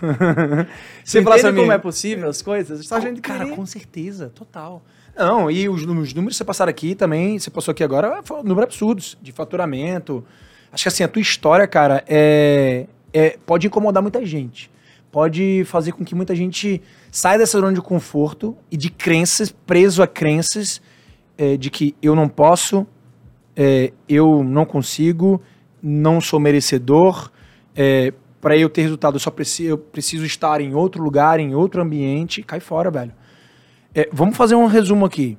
Você 1.03 1.21
entende 1.21 1.41
pra 1.41 1.53
como 1.55 1.73
é 1.73 1.79
possível 1.79 2.29
as 2.29 2.43
coisas? 2.43 2.87
Só 2.87 2.97
a 2.97 3.01
gente 3.01 3.23
cara, 3.23 3.45
querer. 3.45 3.57
com 3.57 3.65
certeza, 3.65 4.31
total. 4.35 4.83
Não, 5.17 5.51
e 5.51 5.71
os, 5.71 5.81
os 5.81 5.87
números 5.87 6.13
que 6.13 6.35
você 6.35 6.45
passaram 6.45 6.69
aqui 6.69 6.95
também, 6.95 7.39
você 7.39 7.49
passou 7.49 7.73
aqui 7.73 7.83
agora, 7.83 8.21
foram 8.23 8.43
números 8.43 8.65
absurdos 8.65 9.17
de 9.23 9.33
faturamento. 9.33 10.23
Acho 10.71 10.85
que 10.85 10.89
assim, 10.89 11.05
a 11.05 11.09
tua 11.09 11.23
história, 11.23 11.67
cara, 11.67 12.05
é, 12.07 12.87
é, 13.15 13.39
pode 13.47 13.67
incomodar 13.67 14.03
muita 14.03 14.27
gente. 14.27 14.71
Pode 15.11 15.65
fazer 15.65 15.93
com 15.93 16.05
que 16.05 16.15
muita 16.15 16.35
gente 16.35 16.83
saia 17.11 17.39
dessa 17.39 17.59
zona 17.59 17.73
de 17.73 17.81
conforto 17.81 18.57
e 18.71 18.77
de 18.77 18.91
crenças, 18.91 19.51
preso 19.51 20.03
a 20.03 20.07
crenças 20.07 20.81
é, 21.39 21.57
de 21.57 21.71
que 21.71 21.95
eu 22.03 22.15
não 22.15 22.29
posso, 22.29 22.87
é, 23.55 23.93
eu 24.09 24.45
não 24.45 24.65
consigo, 24.65 25.41
não 25.83 26.21
sou 26.21 26.39
merecedor. 26.39 27.31
É, 27.75 28.13
para 28.41 28.57
eu 28.57 28.69
ter 28.69 28.83
resultado, 28.83 29.17
eu 29.17 29.21
só 29.21 29.31
preciso, 29.31 29.71
eu 29.71 29.79
preciso 29.79 30.25
estar 30.25 30.61
em 30.61 30.75
outro 30.75 31.03
lugar, 31.03 31.41
em 31.41 31.55
outro 31.55 31.83
ambiente. 31.83 32.43
Cai 32.43 32.61
fora, 32.61 32.91
velho. 32.91 33.13
Vamos 34.13 34.37
fazer 34.37 34.55
um 34.55 34.67
resumo 34.67 35.07
aqui. 35.07 35.39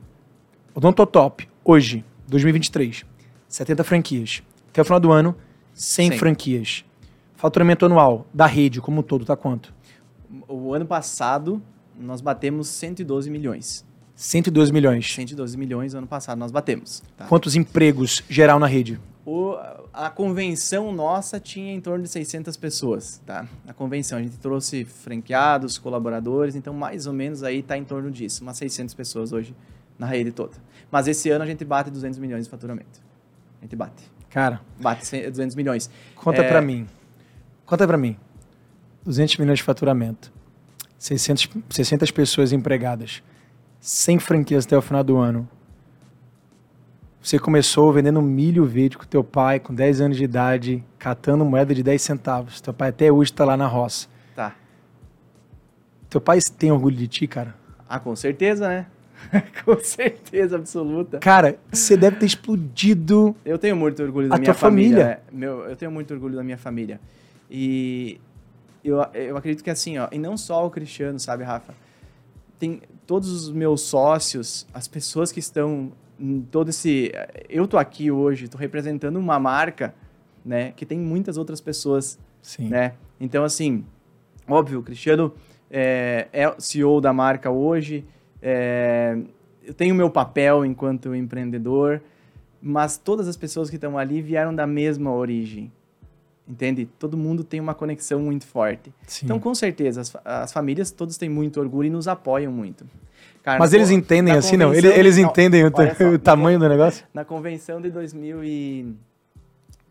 Odontotop, 0.74 1.48
hoje, 1.64 2.04
2023, 2.28 3.06
70 3.48 3.84
franquias. 3.84 4.42
Até 4.70 4.82
o 4.82 4.86
final 4.86 5.00
do 5.00 5.12
ano, 5.12 5.36
100 5.74 6.10
Cem. 6.10 6.20
franquias. 6.20 6.86
Faturamento 7.38 7.86
anual 7.86 8.26
da 8.34 8.46
rede 8.48 8.82
como 8.82 9.00
um 9.00 9.04
todo, 9.04 9.24
tá 9.24 9.36
quanto? 9.38 9.74
O 10.48 10.74
ano 10.74 10.86
passado, 10.86 11.62
nós 11.98 12.20
batemos 12.20 12.68
112 12.68 13.30
milhões. 13.30 13.86
112 14.16 14.74
milhões. 14.74 15.14
112 15.14 15.56
milhões 15.56 15.94
no 15.94 16.00
ano 16.00 16.08
passado, 16.08 16.38
nós 16.40 16.52
batemos. 16.52 17.04
tá? 17.16 17.26
Quantos 17.28 17.56
empregos 17.56 18.24
geral 18.28 18.58
na 18.60 18.66
rede? 18.66 19.00
O- 19.24 19.56
a 19.94 20.10
convenção 20.10 20.92
nossa 20.92 21.40
tinha 21.40 21.72
em 21.74 21.80
torno 21.80 22.04
de 22.04 22.10
600 22.10 22.58
pessoas, 22.58 23.22
tá? 23.26 23.46
A 23.68 23.74
convenção, 23.74 24.18
a 24.18 24.22
gente 24.22 24.38
trouxe 24.38 24.84
franqueados, 24.86 25.78
colaboradores, 25.78 26.56
então 26.56 26.74
mais 26.74 27.06
ou 27.06 27.14
menos 27.14 27.44
aí 27.44 27.62
tá 27.62 27.78
em 27.78 27.84
torno 27.84 28.10
disso, 28.10 28.42
umas 28.42 28.58
600 28.58 28.96
pessoas 28.96 29.32
hoje 29.32 29.56
na 30.00 30.08
rede 30.08 30.32
toda. 30.32 30.54
Mas 30.90 31.08
esse 31.08 31.30
ano 31.30 31.44
a 31.44 31.48
gente 31.48 31.64
bate 31.64 31.92
200 31.92 32.18
milhões 32.18 32.46
de 32.46 32.50
faturamento. 32.50 33.00
A 33.62 33.66
gente 33.66 33.76
bate. 33.76 34.04
Cara, 34.30 34.62
Bate 34.80 35.06
100 35.06 35.30
200 35.30 35.56
milhões. 35.56 35.90
conta 36.16 36.42
É. 36.42 36.48
pra 36.48 36.62
mim. 36.62 36.88
Conta 37.68 37.86
pra 37.86 37.98
mim. 37.98 38.16
200 39.04 39.38
milhões 39.38 39.60
de 39.60 39.64
faturamento. 39.64 40.32
600, 40.98 41.50
600 41.70 42.10
pessoas 42.12 42.54
empregadas. 42.54 43.22
100 43.82 44.20
franquias 44.20 44.66
até 44.66 44.78
o 44.78 44.82
final 44.82 45.04
do 45.04 45.18
ano. 45.18 45.48
Você 47.22 47.38
começou 47.38 47.92
vendendo 47.92 48.22
milho 48.22 48.66
verde 48.66 48.98
com 48.98 49.06
teu 49.06 49.22
pai, 49.22 49.60
com 49.60 49.76
10 49.76 50.00
anos 50.00 50.18
de 50.18 50.24
idade, 50.24 50.82
catando 50.98 51.44
moeda 51.44 51.76
de 51.76 51.84
10 51.84 52.02
centavos. 52.02 52.62
Teu 52.62 52.74
pai 52.74 52.88
até 52.90 53.12
hoje 53.12 53.34
tá 53.34 53.44
lá 53.44 53.58
na 53.58 53.68
roça. 53.68 54.08
Tá. 54.34 54.56
Teu 56.10 56.22
pai 56.22 56.40
tem 56.58 56.72
orgulho 56.72 56.96
de 56.96 57.08
ti, 57.08 57.28
cara? 57.28 57.54
Ah, 57.88 58.00
com 58.00 58.16
certeza, 58.16 58.70
né? 58.70 58.86
com 59.66 59.78
certeza 59.84 60.56
absoluta. 60.56 61.20
Cara, 61.20 61.58
você 61.70 61.98
deve 61.98 62.16
ter 62.16 62.28
explodido. 62.28 63.36
Eu 63.44 63.58
tenho 63.58 63.76
muito 63.76 64.02
orgulho 64.02 64.30
da 64.30 64.38
minha 64.38 64.54
família. 64.54 64.96
família. 64.96 65.22
Meu, 65.30 65.70
eu 65.70 65.76
tenho 65.76 65.92
muito 65.92 66.14
orgulho 66.14 66.36
da 66.38 66.44
minha 66.44 66.58
família. 66.58 67.02
E 67.50 68.20
eu, 68.84 68.98
eu 69.14 69.38
acredito 69.38 69.64
que 69.64 69.70
assim, 69.70 69.98
ó, 69.98 70.08
e 70.12 70.18
não 70.18 70.38
só 70.38 70.66
o 70.66 70.70
Cristiano, 70.70 71.20
sabe, 71.20 71.44
Rafa? 71.44 71.74
Tem 72.60 72.82
todos 73.06 73.32
os 73.32 73.52
meus 73.52 73.82
sócios, 73.82 74.68
as 74.74 74.88
pessoas 74.88 75.32
que 75.32 75.40
estão 75.40 75.92
em 76.20 76.42
todo 76.42 76.70
esse. 76.70 77.12
Eu 77.50 77.68
tô 77.68 77.78
aqui 77.78 78.10
hoje, 78.12 78.48
tô 78.48 78.58
representando 78.58 79.18
uma 79.18 79.40
marca, 79.40 79.94
né, 80.44 80.72
que 80.72 80.86
tem 80.86 80.98
muitas 80.98 81.38
outras 81.38 81.62
pessoas 81.62 82.18
Sim. 82.42 82.70
né? 82.70 82.94
Então, 83.20 83.44
assim, 83.44 83.84
óbvio, 84.48 84.80
o 84.80 84.84
Cristiano 84.84 85.34
é, 85.70 86.28
é 86.32 86.56
CEO 86.58 87.02
da 87.02 87.12
marca 87.12 87.52
hoje, 87.52 88.06
é, 88.42 89.18
eu 89.64 89.74
tenho 89.74 89.94
meu 89.94 90.10
papel 90.10 90.64
enquanto 90.64 91.14
empreendedor, 91.14 92.02
mas 92.62 92.98
todas 92.98 93.28
as 93.28 93.36
pessoas 93.36 93.70
que 93.70 93.76
estão 93.76 93.98
ali 93.98 94.22
vieram 94.22 94.56
da 94.56 94.66
mesma 94.66 95.12
origem, 95.12 95.72
entende? 96.48 96.88
Todo 96.98 97.18
mundo 97.18 97.44
tem 97.44 97.60
uma 97.60 97.74
conexão 97.74 98.20
muito 98.20 98.46
forte. 98.46 98.92
Sim. 99.06 99.26
Então, 99.26 99.40
com 99.40 99.54
certeza, 99.54 100.02
as, 100.02 100.16
as 100.24 100.54
famílias 100.54 100.92
todos 100.92 101.18
têm 101.18 101.30
muito 101.30 101.60
orgulho 101.60 101.88
e 101.88 101.90
nos 101.90 102.08
apoiam 102.08 102.52
muito. 102.52 102.86
Cara, 103.44 103.60
Mas 103.60 103.72
na 103.72 103.78
eles 103.78 103.92
entendem 103.92 104.34
assim, 104.34 104.58
não? 104.58 104.74
Eles, 104.74 104.98
eles 104.98 105.18
não, 105.18 105.30
entendem 105.30 105.64
o, 105.64 105.72
olha 105.74 105.96
só, 105.96 106.04
o 106.08 106.12
na 106.14 106.20
tamanho 106.20 106.60
do 106.60 106.68
negócio? 106.68 107.06
na 107.14 107.24
convenção 107.24 107.80
de 107.80 107.90
2000 107.90 108.44
e, 108.44 108.96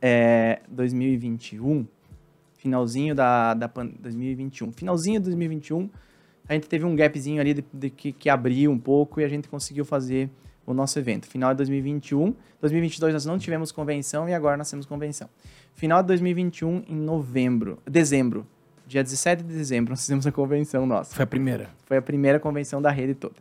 é, 0.01 0.61
2021, 0.69 1.87
finalzinho 2.59 3.15
da, 3.15 3.55
da 3.55 3.69
pan- 3.69 3.91
2021, 3.99 4.73
finalzinho 4.73 5.21
de 5.21 5.25
2021, 5.27 5.89
a 6.49 6.55
gente 6.55 6.69
teve 6.69 6.85
um 6.85 6.95
gapzinho 6.95 7.41
ali 7.41 7.55
de, 7.55 7.65
de 7.73 7.91
que, 7.91 8.13
que 8.13 8.29
abriu 8.29 8.71
um 8.71 8.79
pouco 8.79 9.21
e 9.21 9.25
a 9.25 9.29
gente 9.29 9.49
conseguiu 9.49 9.85
fazer 9.85 10.31
o 10.67 10.75
nosso 10.75 10.99
evento. 10.99 11.27
Final 11.27 11.53
de 11.53 11.59
2021, 11.59 12.35
2022 12.61 13.15
nós 13.15 13.25
não 13.25 13.39
tivemos 13.39 13.71
convenção 13.71 14.29
e 14.29 14.35
agora 14.35 14.57
nós 14.57 14.69
temos 14.69 14.85
convenção. 14.85 15.29
Final 15.75 16.03
de 16.03 16.09
2021 16.09 16.85
em 16.89 16.97
novembro, 16.97 17.79
dezembro, 17.87 18.47
dia 18.87 19.03
17 19.03 19.43
de 19.43 19.55
dezembro 19.55 19.91
nós 19.93 20.01
fizemos 20.01 20.27
a 20.27 20.33
convenção 20.33 20.85
nossa. 20.85 21.15
Foi 21.15 21.23
a 21.23 21.27
primeira. 21.27 21.71
Foi 21.87 21.97
a 21.97 22.03
primeira 22.03 22.41
convenção 22.41 22.83
da 22.83 22.91
rede 22.91 23.15
toda. 23.15 23.37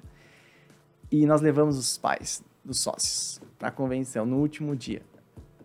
E 1.12 1.26
nós 1.26 1.42
levamos 1.42 1.78
os 1.78 1.98
pais 1.98 2.44
dos 2.64 2.80
sócios 2.80 3.42
para 3.58 3.70
a 3.70 3.72
convenção 3.72 4.26
no 4.26 4.38
último 4.38 4.76
dia. 4.76 5.02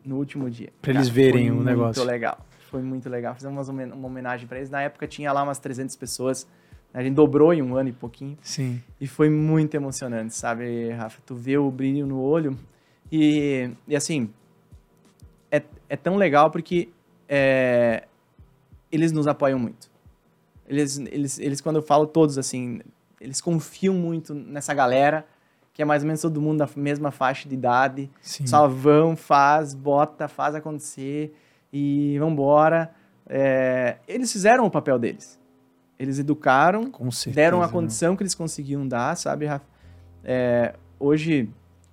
No 0.04 0.16
último 0.16 0.48
dia. 0.48 0.70
Pra 0.80 0.92
eles 0.92 1.08
verem 1.08 1.50
o 1.50 1.62
negócio. 1.62 2.00
Muito 2.00 2.11
legal. 2.11 2.46
Foi 2.70 2.82
muito 2.82 3.08
legal. 3.08 3.34
Fizemos 3.34 3.68
uma 3.68 4.06
homenagem 4.06 4.46
para 4.46 4.58
eles. 4.58 4.70
Na 4.70 4.80
época 4.80 5.06
tinha 5.06 5.32
lá 5.32 5.42
umas 5.42 5.58
300 5.58 5.96
pessoas. 5.96 6.46
A 6.93 7.03
gente 7.03 7.14
dobrou 7.14 7.55
em 7.55 7.62
um 7.62 7.76
ano 7.76 7.88
e 7.88 7.93
pouquinho. 7.93 8.36
Sim. 8.43 8.82
E 9.01 9.07
foi 9.07 9.30
muito 9.30 9.74
emocionante, 9.74 10.34
sabe, 10.34 10.91
Rafa? 10.91 11.20
Tu 11.24 11.34
vê 11.34 11.57
o 11.57 11.70
brilho 11.70 12.07
no 12.07 12.20
olho. 12.20 12.59
E, 13.11 13.70
e 13.86 13.97
assim, 13.97 14.30
é, 15.51 15.62
é 15.88 15.97
tão 15.97 16.16
legal 16.16 16.51
porque 16.51 16.88
é, 17.28 18.05
eles 18.91 19.12
nos 19.12 19.26
apoiam 19.26 19.59
muito. 19.59 19.88
Eles, 20.68 20.99
eles, 20.99 21.38
eles, 21.38 21.61
quando 21.61 21.76
eu 21.76 21.82
falo 21.82 22.07
todos, 22.07 22.38
assim, 22.38 22.80
eles 23.20 23.41
confiam 23.41 23.95
muito 23.95 24.34
nessa 24.34 24.72
galera, 24.74 25.26
que 25.72 25.82
é 25.82 25.84
mais 25.84 26.03
ou 26.03 26.07
menos 26.07 26.20
todo 26.20 26.41
mundo 26.41 26.59
da 26.59 26.68
mesma 26.76 27.11
faixa 27.11 27.49
de 27.49 27.55
idade. 27.55 28.11
Sim. 28.20 28.47
Só 28.47 28.68
vão, 28.68 29.16
faz, 29.16 29.74
bota, 29.74 30.28
faz 30.28 30.55
acontecer 30.55 31.34
e 31.72 32.18
vambora. 32.18 32.93
É, 33.28 33.97
eles 34.07 34.30
fizeram 34.30 34.64
o 34.64 34.70
papel 34.70 34.99
deles. 34.99 35.39
Eles 36.01 36.18
educaram, 36.18 36.90
certeza. 37.12 37.34
deram 37.34 37.62
a 37.62 37.66
né? 37.66 37.72
condição 37.72 38.16
que 38.16 38.22
eles 38.22 38.34
conseguiam 38.34 38.88
dar, 38.88 39.14
sabe, 39.18 39.44
Rafa? 39.44 39.66
É, 40.24 40.74
hoje, 40.98 41.51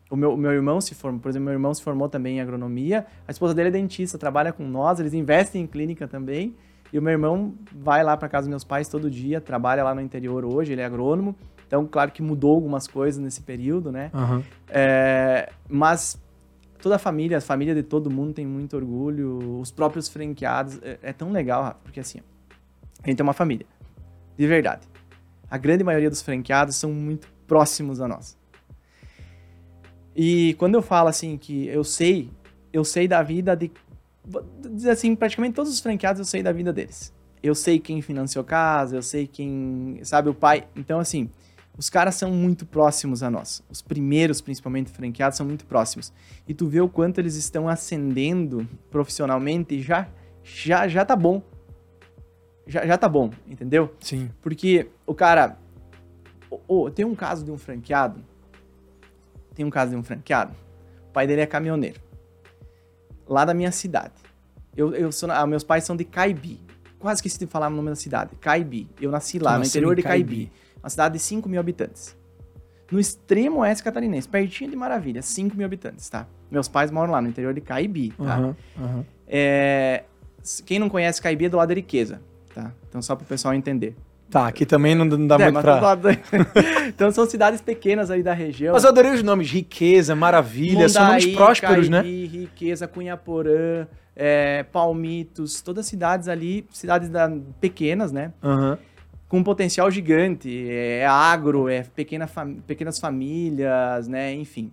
o 0.09 0.15
meu, 0.15 0.33
o 0.33 0.37
meu 0.37 0.53
irmão 0.53 0.79
se 0.79 0.95
formou, 0.95 1.19
por 1.19 1.27
exemplo, 1.27 1.43
meu 1.43 1.53
irmão 1.53 1.73
se 1.73 1.83
formou 1.83 2.07
também 2.07 2.37
em 2.37 2.39
agronomia, 2.39 3.05
a 3.27 3.31
esposa 3.31 3.53
dele 3.53 3.67
é 3.67 3.71
dentista, 3.71 4.17
trabalha 4.17 4.53
com 4.53 4.65
nós, 4.65 5.01
eles 5.01 5.13
investem 5.13 5.61
em 5.61 5.67
clínica 5.67 6.07
também, 6.07 6.55
e 6.93 6.97
o 6.97 7.01
meu 7.01 7.11
irmão 7.11 7.53
vai 7.75 8.01
lá 8.01 8.15
para 8.15 8.29
casa 8.29 8.45
dos 8.45 8.49
meus 8.49 8.63
pais 8.63 8.87
todo 8.87 9.11
dia, 9.11 9.41
trabalha 9.41 9.83
lá 9.83 9.93
no 9.93 9.99
interior 9.99 10.45
hoje, 10.45 10.71
ele 10.71 10.79
é 10.79 10.85
agrônomo, 10.85 11.35
então, 11.67 11.85
claro 11.85 12.09
que 12.09 12.21
mudou 12.21 12.55
algumas 12.55 12.87
coisas 12.87 13.21
nesse 13.21 13.41
período, 13.41 13.91
né? 13.91 14.09
Aham. 14.13 14.41
É, 14.69 15.51
mas 15.67 16.17
toda 16.81 16.95
a 16.95 16.99
família, 16.99 17.39
a 17.39 17.41
família 17.41 17.75
de 17.75 17.83
todo 17.83 18.09
mundo 18.09 18.31
tem 18.31 18.45
muito 18.45 18.77
orgulho, 18.77 19.59
os 19.59 19.69
próprios 19.69 20.07
franqueados, 20.07 20.79
é, 20.81 20.97
é 21.03 21.11
tão 21.11 21.29
legal, 21.29 21.61
Rafa, 21.63 21.79
porque 21.83 21.99
assim, 21.99 22.21
a 23.03 23.09
gente 23.09 23.19
é 23.19 23.23
uma 23.23 23.33
família, 23.33 23.65
de 24.37 24.47
verdade. 24.47 24.87
A 25.49 25.57
grande 25.57 25.83
maioria 25.83 26.09
dos 26.09 26.21
franqueados 26.21 26.75
são 26.75 26.91
muito 26.91 27.27
próximos 27.47 28.01
a 28.01 28.07
nós. 28.07 28.37
E 30.15 30.55
quando 30.55 30.75
eu 30.75 30.81
falo 30.81 31.09
assim 31.09 31.37
que 31.37 31.67
eu 31.67 31.83
sei, 31.83 32.29
eu 32.73 32.83
sei 32.83 33.07
da 33.07 33.21
vida 33.21 33.55
de 33.55 33.71
dizer 34.69 34.91
assim, 34.91 35.15
praticamente 35.15 35.53
todos 35.53 35.71
os 35.71 35.79
franqueados 35.79 36.19
eu 36.19 36.25
sei 36.25 36.43
da 36.43 36.51
vida 36.51 36.73
deles. 36.73 37.13
Eu 37.41 37.55
sei 37.55 37.79
quem 37.79 38.01
financiou 38.01 38.43
casa, 38.43 38.95
eu 38.95 39.01
sei 39.01 39.27
quem, 39.27 39.99
sabe, 40.03 40.29
o 40.29 40.33
pai. 40.33 40.67
Então 40.75 40.99
assim, 40.99 41.29
os 41.77 41.89
caras 41.89 42.15
são 42.15 42.31
muito 42.31 42.65
próximos 42.65 43.21
a 43.21 43.29
nós. 43.29 43.63
Os 43.69 43.81
primeiros, 43.81 44.41
principalmente 44.41 44.89
franqueados, 44.89 45.37
são 45.37 45.45
muito 45.45 45.65
próximos. 45.65 46.11
E 46.47 46.53
tu 46.53 46.67
vê 46.67 46.81
o 46.81 46.89
quanto 46.89 47.19
eles 47.19 47.35
estão 47.35 47.69
ascendendo 47.69 48.67
profissionalmente 48.89 49.75
e 49.75 49.81
já 49.81 50.07
já 50.43 50.87
já 50.87 51.05
tá 51.05 51.15
bom. 51.15 51.41
Já, 52.67 52.85
já 52.85 52.97
tá 52.97 53.07
bom, 53.07 53.31
entendeu? 53.47 53.93
Sim. 53.99 54.29
Porque 54.41 54.89
o 55.05 55.13
cara. 55.13 55.57
Ô, 56.67 56.89
tem 56.89 57.05
um 57.05 57.15
caso 57.15 57.43
de 57.43 57.51
um 57.51 57.57
franqueado. 57.57 58.21
Tem 59.55 59.65
um 59.65 59.69
caso 59.69 59.91
de 59.91 59.97
um 59.97 60.03
franqueado. 60.03 60.53
O 61.09 61.11
pai 61.11 61.25
dele 61.25 61.41
é 61.41 61.45
caminhoneiro. 61.45 61.99
Lá 63.27 63.43
da 63.45 63.53
minha 63.53 63.71
cidade. 63.71 64.13
Eu, 64.75 64.93
eu 64.93 65.11
sou, 65.11 65.31
ah, 65.31 65.45
meus 65.47 65.63
pais 65.63 65.83
são 65.83 65.95
de 65.95 66.03
Caibi. 66.03 66.61
quase 66.99 67.19
esqueci 67.19 67.39
de 67.39 67.47
falar 67.47 67.67
o 67.67 67.71
nome 67.71 67.89
da 67.89 67.95
cidade. 67.95 68.35
Caibi. 68.39 68.87
Eu 69.01 69.09
nasci 69.09 69.39
lá, 69.39 69.53
Tu 69.55 69.59
no 69.59 69.65
interior 69.65 69.95
de 69.95 70.03
Caibi. 70.03 70.35
Caibi. 70.35 70.51
Uma 70.83 70.89
cidade 70.89 71.13
de 71.13 71.19
5 71.19 71.49
mil 71.49 71.59
habitantes. 71.59 72.15
No 72.91 72.99
extremo 72.99 73.59
oeste 73.59 73.83
catarinense, 73.83 74.29
pertinho 74.29 74.69
de 74.69 74.75
Maravilha, 74.77 75.21
5 75.21 75.57
mil 75.57 75.65
habitantes, 75.65 76.07
tá? 76.09 76.25
Meus 76.49 76.69
pais 76.69 76.89
moram 76.91 77.11
lá, 77.11 77.21
no 77.21 77.27
interior 77.27 77.53
de 77.53 77.59
Caibi, 77.59 78.11
tá? 78.11 78.23
Aham, 78.23 78.55
aham. 78.79 79.05
É, 79.27 80.03
Quem 80.65 80.79
não 80.79 80.87
conhece 80.87 81.21
Caibi 81.21 81.45
é 81.45 81.49
do 81.49 81.57
lado 81.57 81.69
de 81.69 81.75
Riqueza, 81.75 82.21
tá? 82.57 82.71
Então 82.89 83.01
só 83.01 83.15
para 83.15 83.23
o 83.23 83.27
pessoal 83.27 83.53
entender. 83.53 83.95
Tá, 84.29 84.47
aqui 84.47 84.65
também 84.65 84.93
não, 84.93 85.07
dá 85.25 85.35
É, 85.35 85.51
muito 85.51 85.61
pra... 85.61 85.95
da- 85.95 86.11
então 86.89 87.09
são 87.11 87.25
cidades 87.25 87.61
pequenas 87.61 88.11
aí 88.11 88.21
da 88.21 88.33
região. 88.33 88.73
Mas 88.73 88.83
eu 88.83 88.89
adorei 88.89 89.11
os 89.13 89.23
nomes, 89.23 89.49
Riqueza, 89.49 90.15
Maravilha, 90.15 90.89
são 90.89 91.05
nomes 91.05 91.23
Mundaí, 91.23 91.35
prósperos, 91.37 91.87
né? 91.87 92.01
Riqueza, 92.01 92.87
Cunhaporã, 92.89 93.87
é, 94.15 94.63
Palmitos, 94.63 95.61
todas 95.61 95.85
cidades 95.85 96.27
ali, 96.27 96.65
cidades 96.73 97.07
da- 97.09 97.31
pequenas, 97.61 98.11
né? 98.11 98.33
Aham. 98.43 98.77
Com 99.29 99.37
um 99.39 99.43
potencial 99.43 99.89
gigante, 99.91 100.67
é 100.69 101.05
agro, 101.05 101.69
é 101.69 101.83
pequena 101.83 102.27
fam- 102.27 102.55
pequenas 102.65 102.97
famílias, 102.99 104.07
né? 104.09 104.33
Enfim. 104.33 104.71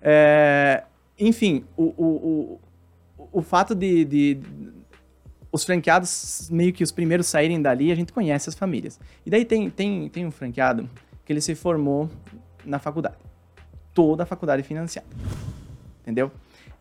É, 0.00 0.84
enfim, 1.18 1.64
o, 1.76 1.82
o, 1.96 2.58
o, 3.18 3.28
o 3.32 3.42
fato 3.42 3.74
de, 3.74 4.04
de- 4.04 4.40
os 5.52 5.64
franqueados, 5.64 6.48
meio 6.50 6.72
que 6.72 6.84
os 6.84 6.92
primeiros 6.92 7.26
saírem 7.26 7.60
dali, 7.60 7.90
a 7.90 7.94
gente 7.94 8.12
conhece 8.12 8.48
as 8.48 8.54
famílias. 8.54 9.00
E 9.26 9.30
daí 9.30 9.44
tem, 9.44 9.68
tem, 9.70 10.08
tem 10.08 10.26
um 10.26 10.30
franqueado 10.30 10.88
que 11.24 11.32
ele 11.32 11.40
se 11.40 11.54
formou 11.54 12.08
na 12.64 12.78
faculdade. 12.78 13.16
Toda 13.92 14.22
a 14.22 14.26
faculdade 14.26 14.62
financiada. 14.62 15.08
Entendeu? 16.02 16.30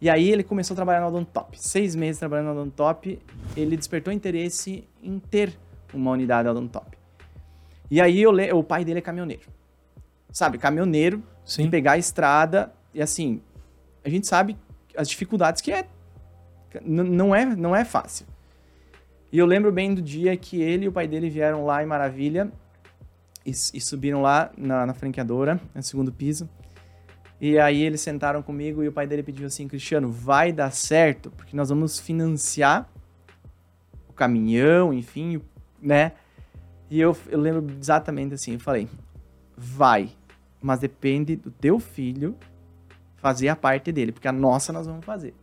E 0.01 0.09
aí 0.09 0.29
ele 0.31 0.43
começou 0.43 0.73
a 0.73 0.75
trabalhar 0.75 1.01
na 1.01 1.07
Odontop. 1.07 1.59
Seis 1.59 1.95
meses 1.95 2.19
trabalhando 2.19 2.45
na 2.45 2.51
Odontop, 2.53 3.19
ele 3.57 3.75
despertou 3.75 4.13
interesse 4.13 4.87
em 5.01 5.19
ter 5.19 5.57
uma 5.93 6.11
unidade 6.11 6.45
da 6.45 6.51
Odontop. 6.51 6.97
E 7.91 7.99
aí 7.99 8.21
eu 8.21 8.31
le- 8.31 8.51
o 8.53 8.63
pai 8.63 8.85
dele 8.85 8.99
é 8.99 9.01
caminhoneiro. 9.01 9.49
Sabe, 10.31 10.57
caminhoneiro, 10.59 11.23
Sim. 11.43 11.63
de 11.63 11.69
pegar 11.69 11.93
a 11.93 11.97
estrada 11.97 12.71
e 12.93 13.01
assim, 13.01 13.41
a 14.05 14.09
gente 14.09 14.27
sabe 14.27 14.55
as 14.95 15.09
dificuldades 15.09 15.59
que 15.61 15.71
é 15.71 15.87
n- 16.85 17.03
não 17.09 17.33
é 17.33 17.43
não 17.45 17.75
é 17.75 17.83
fácil. 17.83 18.27
E 19.31 19.37
eu 19.37 19.45
lembro 19.45 19.71
bem 19.71 19.93
do 19.93 20.01
dia 20.01 20.35
que 20.35 20.61
ele 20.61 20.85
e 20.85 20.87
o 20.87 20.91
pai 20.91 21.07
dele 21.07 21.29
vieram 21.29 21.65
lá 21.65 21.83
em 21.83 21.85
Maravilha 21.85 22.51
e, 23.45 23.51
e 23.51 23.81
subiram 23.81 24.21
lá 24.21 24.51
na, 24.57 24.85
na 24.87 24.93
franqueadora, 24.93 25.59
no 25.73 25.83
segundo 25.83 26.11
piso. 26.11 26.49
E 27.39 27.57
aí 27.57 27.81
eles 27.81 28.01
sentaram 28.01 28.41
comigo 28.41 28.83
e 28.83 28.87
o 28.87 28.91
pai 28.91 29.07
dele 29.07 29.23
pediu 29.23 29.47
assim, 29.47 29.67
Cristiano, 29.67 30.11
vai 30.11 30.51
dar 30.51 30.71
certo, 30.71 31.31
porque 31.31 31.55
nós 31.55 31.69
vamos 31.69 31.99
financiar 31.99 32.89
o 34.09 34.13
caminhão, 34.13 34.93
enfim, 34.93 35.41
né? 35.81 36.13
E 36.89 36.99
eu, 36.99 37.15
eu 37.29 37.39
lembro 37.39 37.65
exatamente 37.79 38.33
assim, 38.33 38.53
eu 38.53 38.59
falei, 38.59 38.89
vai, 39.55 40.09
mas 40.61 40.79
depende 40.79 41.35
do 41.35 41.51
teu 41.51 41.79
filho 41.79 42.35
fazer 43.15 43.47
a 43.47 43.55
parte 43.55 43.91
dele, 43.91 44.11
porque 44.11 44.27
a 44.27 44.33
nossa 44.33 44.73
nós 44.73 44.87
vamos 44.87 45.05
fazer. 45.05 45.33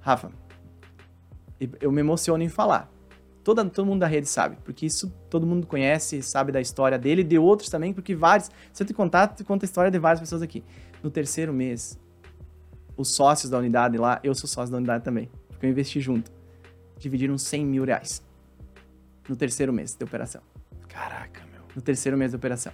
Rafa, 0.00 0.30
eu 1.80 1.90
me 1.90 2.00
emociono 2.00 2.42
em 2.42 2.48
falar. 2.48 2.90
Toda, 3.42 3.64
todo 3.64 3.86
mundo 3.86 4.00
da 4.00 4.06
rede 4.06 4.26
sabe, 4.26 4.56
porque 4.64 4.86
isso 4.86 5.08
todo 5.30 5.46
mundo 5.46 5.66
conhece, 5.66 6.20
sabe 6.20 6.50
da 6.50 6.60
história 6.60 6.98
dele, 6.98 7.22
de 7.22 7.38
outros 7.38 7.68
também, 7.68 7.92
porque 7.92 8.14
vários. 8.14 8.50
Se 8.72 8.82
eu 8.82 8.86
te 8.86 8.92
contar, 8.92 9.28
te 9.28 9.44
conta 9.44 9.64
a 9.64 9.66
história 9.66 9.90
de 9.90 9.98
várias 9.98 10.18
pessoas 10.18 10.42
aqui. 10.42 10.64
No 11.02 11.10
terceiro 11.10 11.52
mês, 11.52 11.98
os 12.96 13.14
sócios 13.14 13.50
da 13.50 13.58
unidade 13.58 13.98
lá, 13.98 14.18
eu 14.24 14.34
sou 14.34 14.48
sócio 14.48 14.72
da 14.72 14.78
unidade 14.78 15.04
também, 15.04 15.30
porque 15.48 15.64
eu 15.64 15.70
investi 15.70 16.00
junto, 16.00 16.32
dividiram 16.98 17.38
100 17.38 17.66
mil 17.66 17.84
reais 17.84 18.20
no 19.28 19.36
terceiro 19.36 19.72
mês 19.72 19.94
de 19.94 20.04
operação 20.04 20.40
Caraca, 20.88 21.42
meu. 21.52 21.62
no 21.74 21.82
terceiro 21.82 22.16
mês 22.16 22.32
da 22.32 22.38
operação. 22.38 22.72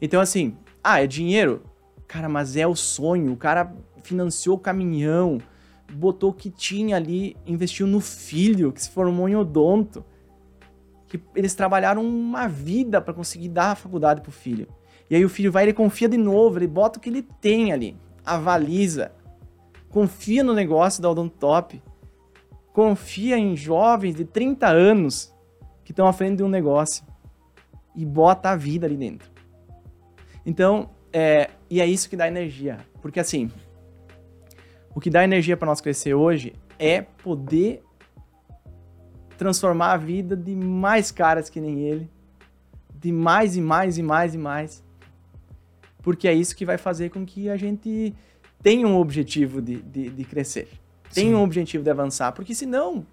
Então, 0.00 0.20
assim, 0.20 0.56
ah, 0.84 1.02
é 1.02 1.06
dinheiro? 1.06 1.62
Cara, 2.06 2.28
mas 2.28 2.56
é 2.56 2.66
o 2.66 2.76
sonho. 2.76 3.32
O 3.32 3.36
cara 3.36 3.72
financiou 4.02 4.56
o 4.56 4.58
caminhão, 4.58 5.38
botou 5.92 6.30
o 6.30 6.34
que 6.34 6.50
tinha 6.50 6.96
ali, 6.96 7.36
investiu 7.46 7.86
no 7.86 8.00
filho, 8.00 8.72
que 8.72 8.82
se 8.82 8.90
formou 8.90 9.28
em 9.28 9.36
odonto. 9.36 10.04
Que 11.08 11.20
eles 11.34 11.54
trabalharam 11.54 12.04
uma 12.04 12.48
vida 12.48 13.00
para 13.00 13.14
conseguir 13.14 13.48
dar 13.48 13.72
a 13.72 13.76
faculdade 13.76 14.20
pro 14.20 14.32
filho. 14.32 14.66
E 15.08 15.14
aí 15.14 15.24
o 15.24 15.28
filho 15.28 15.52
vai, 15.52 15.64
ele 15.64 15.72
confia 15.72 16.08
de 16.08 16.16
novo, 16.16 16.58
ele 16.58 16.66
bota 16.66 16.98
o 16.98 17.02
que 17.02 17.08
ele 17.08 17.22
tem 17.22 17.72
ali, 17.72 17.96
avaliza, 18.24 19.12
confia 19.88 20.42
no 20.42 20.52
negócio 20.52 21.00
da 21.00 21.08
Odontop, 21.08 21.80
confia 22.72 23.38
em 23.38 23.56
jovens 23.56 24.16
de 24.16 24.24
30 24.24 24.66
anos 24.66 25.32
que 25.84 25.92
estão 25.92 26.08
à 26.08 26.12
frente 26.12 26.38
de 26.38 26.42
um 26.42 26.48
negócio 26.48 27.04
e 27.94 28.04
bota 28.04 28.50
a 28.50 28.56
vida 28.56 28.86
ali 28.86 28.96
dentro. 28.96 29.30
Então, 30.44 30.90
é, 31.12 31.50
e 31.70 31.80
é 31.80 31.86
isso 31.86 32.10
que 32.10 32.16
dá 32.16 32.26
energia. 32.26 32.78
Porque 33.00 33.20
assim, 33.20 33.50
o 34.96 35.00
que 35.00 35.10
dá 35.10 35.22
energia 35.22 35.58
para 35.58 35.66
nós 35.66 35.82
crescer 35.82 36.14
hoje 36.14 36.54
é 36.78 37.02
poder 37.02 37.82
transformar 39.36 39.92
a 39.92 39.96
vida 39.98 40.34
de 40.34 40.56
mais 40.56 41.12
caras 41.12 41.50
que 41.50 41.60
nem 41.60 41.80
ele, 41.80 42.10
de 42.94 43.12
mais 43.12 43.58
e 43.58 43.60
mais 43.60 43.98
e 43.98 44.02
mais 44.02 44.34
e 44.34 44.38
mais. 44.38 44.82
Porque 45.98 46.26
é 46.26 46.32
isso 46.32 46.56
que 46.56 46.64
vai 46.64 46.78
fazer 46.78 47.10
com 47.10 47.26
que 47.26 47.50
a 47.50 47.58
gente 47.58 48.14
tenha 48.62 48.88
um 48.88 48.96
objetivo 48.96 49.60
de, 49.60 49.82
de, 49.82 50.08
de 50.08 50.24
crescer. 50.24 50.66
Tenha 51.12 51.28
Sim. 51.28 51.34
um 51.34 51.42
objetivo 51.42 51.84
de 51.84 51.90
avançar. 51.90 52.32
Porque 52.32 52.54
senão, 52.54 53.06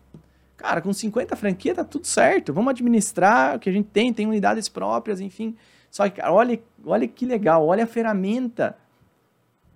cara, 0.55 0.79
com 0.81 0.93
50 0.93 1.35
franquias 1.35 1.75
tá 1.75 1.83
tudo 1.83 2.07
certo. 2.07 2.53
Vamos 2.53 2.71
administrar 2.71 3.57
o 3.57 3.59
que 3.59 3.69
a 3.69 3.73
gente 3.73 3.89
tem, 3.89 4.13
tem 4.13 4.25
unidades 4.25 4.69
próprias, 4.69 5.19
enfim. 5.19 5.53
Só 5.91 6.07
que, 6.07 6.21
cara, 6.21 6.31
olha, 6.31 6.57
olha 6.85 7.05
que 7.09 7.25
legal, 7.25 7.67
olha 7.67 7.83
a 7.83 7.87
ferramenta 7.87 8.77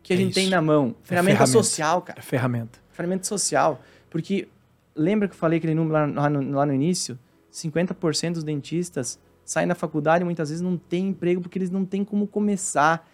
que 0.07 0.13
a 0.13 0.15
É 0.15 0.19
gente 0.19 0.31
isso. 0.31 0.39
tem 0.39 0.49
na 0.49 0.61
mão. 0.61 0.95
Ferramenta, 1.03 1.37
ferramenta. 1.37 1.45
social, 1.47 2.01
cara 2.01 2.19
É 2.19 2.21
ferramenta. 2.21 2.79
ferramenta 2.91 3.23
social. 3.25 3.81
Porque 4.09 4.47
lembra 4.95 5.27
que 5.27 5.33
eu 5.33 5.37
falei 5.37 5.57
aquele 5.57 5.75
número 5.75 5.93
lá, 5.93 6.21
lá 6.23 6.29
no, 6.29 6.51
lá 6.55 6.65
no 6.65 6.73
início? 6.73 7.19
50% 7.53 8.33
dos 8.33 8.43
dentistas 8.43 9.19
saem 9.43 9.67
da 9.67 9.75
faculdade 9.75 10.21
e 10.21 10.25
muitas 10.25 10.49
vezes 10.49 10.61
não 10.61 10.77
têm 10.77 11.09
emprego 11.09 11.41
porque 11.41 11.57
eles 11.57 11.69
não 11.69 11.83
têm 11.85 12.03
como 12.05 12.25
começar. 12.27 13.07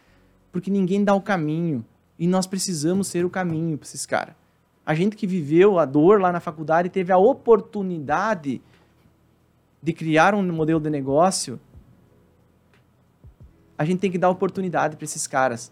Porque 0.51 0.69
ninguém 0.69 1.03
dá 1.03 1.13
o 1.15 1.21
caminho. 1.21 1.83
E 2.19 2.27
nós 2.27 2.45
precisamos 2.45 3.07
ser 3.07 3.25
o 3.25 3.29
caminho 3.29 3.77
para 3.77 3.87
esses 3.87 4.05
caras. 4.05 4.35
A 4.85 4.93
gente 4.93 5.15
que 5.15 5.25
viveu 5.25 5.79
a 5.79 5.85
dor 5.85 6.21
lá 6.21 6.31
na 6.31 6.39
faculdade 6.39 6.89
teve 6.89 7.11
a 7.11 7.17
oportunidade 7.17 8.61
de 9.81 9.93
criar 9.93 10.35
um 10.35 10.43
modelo 10.53 10.79
de 10.79 10.89
negócio. 10.89 11.59
A 13.77 13.83
gente 13.85 13.99
tem 13.99 14.11
que 14.11 14.17
dar 14.17 14.29
oportunidade 14.29 14.95
para 14.95 15.05
esses 15.05 15.25
caras. 15.25 15.71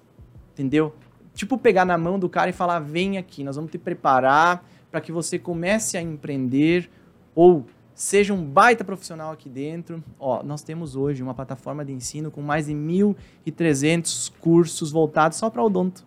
Entendeu? 0.53 0.93
Tipo 1.33 1.57
pegar 1.57 1.85
na 1.85 1.97
mão 1.97 2.19
do 2.19 2.29
cara 2.29 2.49
e 2.49 2.53
falar: 2.53 2.79
vem 2.79 3.17
aqui, 3.17 3.43
nós 3.43 3.55
vamos 3.55 3.71
te 3.71 3.77
preparar 3.77 4.63
para 4.89 5.01
que 5.01 5.11
você 5.11 5.39
comece 5.39 5.97
a 5.97 6.01
empreender 6.01 6.89
ou 7.33 7.65
seja 7.93 8.33
um 8.33 8.43
baita 8.43 8.83
profissional 8.83 9.31
aqui 9.31 9.49
dentro. 9.49 10.03
Ó, 10.19 10.43
nós 10.43 10.63
temos 10.63 10.95
hoje 10.95 11.21
uma 11.21 11.33
plataforma 11.33 11.85
de 11.85 11.93
ensino 11.93 12.31
com 12.31 12.41
mais 12.41 12.65
de 12.65 12.73
1.300 12.73 14.31
cursos 14.39 14.91
voltados 14.91 15.37
só 15.37 15.49
para 15.49 15.63
odonto. 15.63 16.05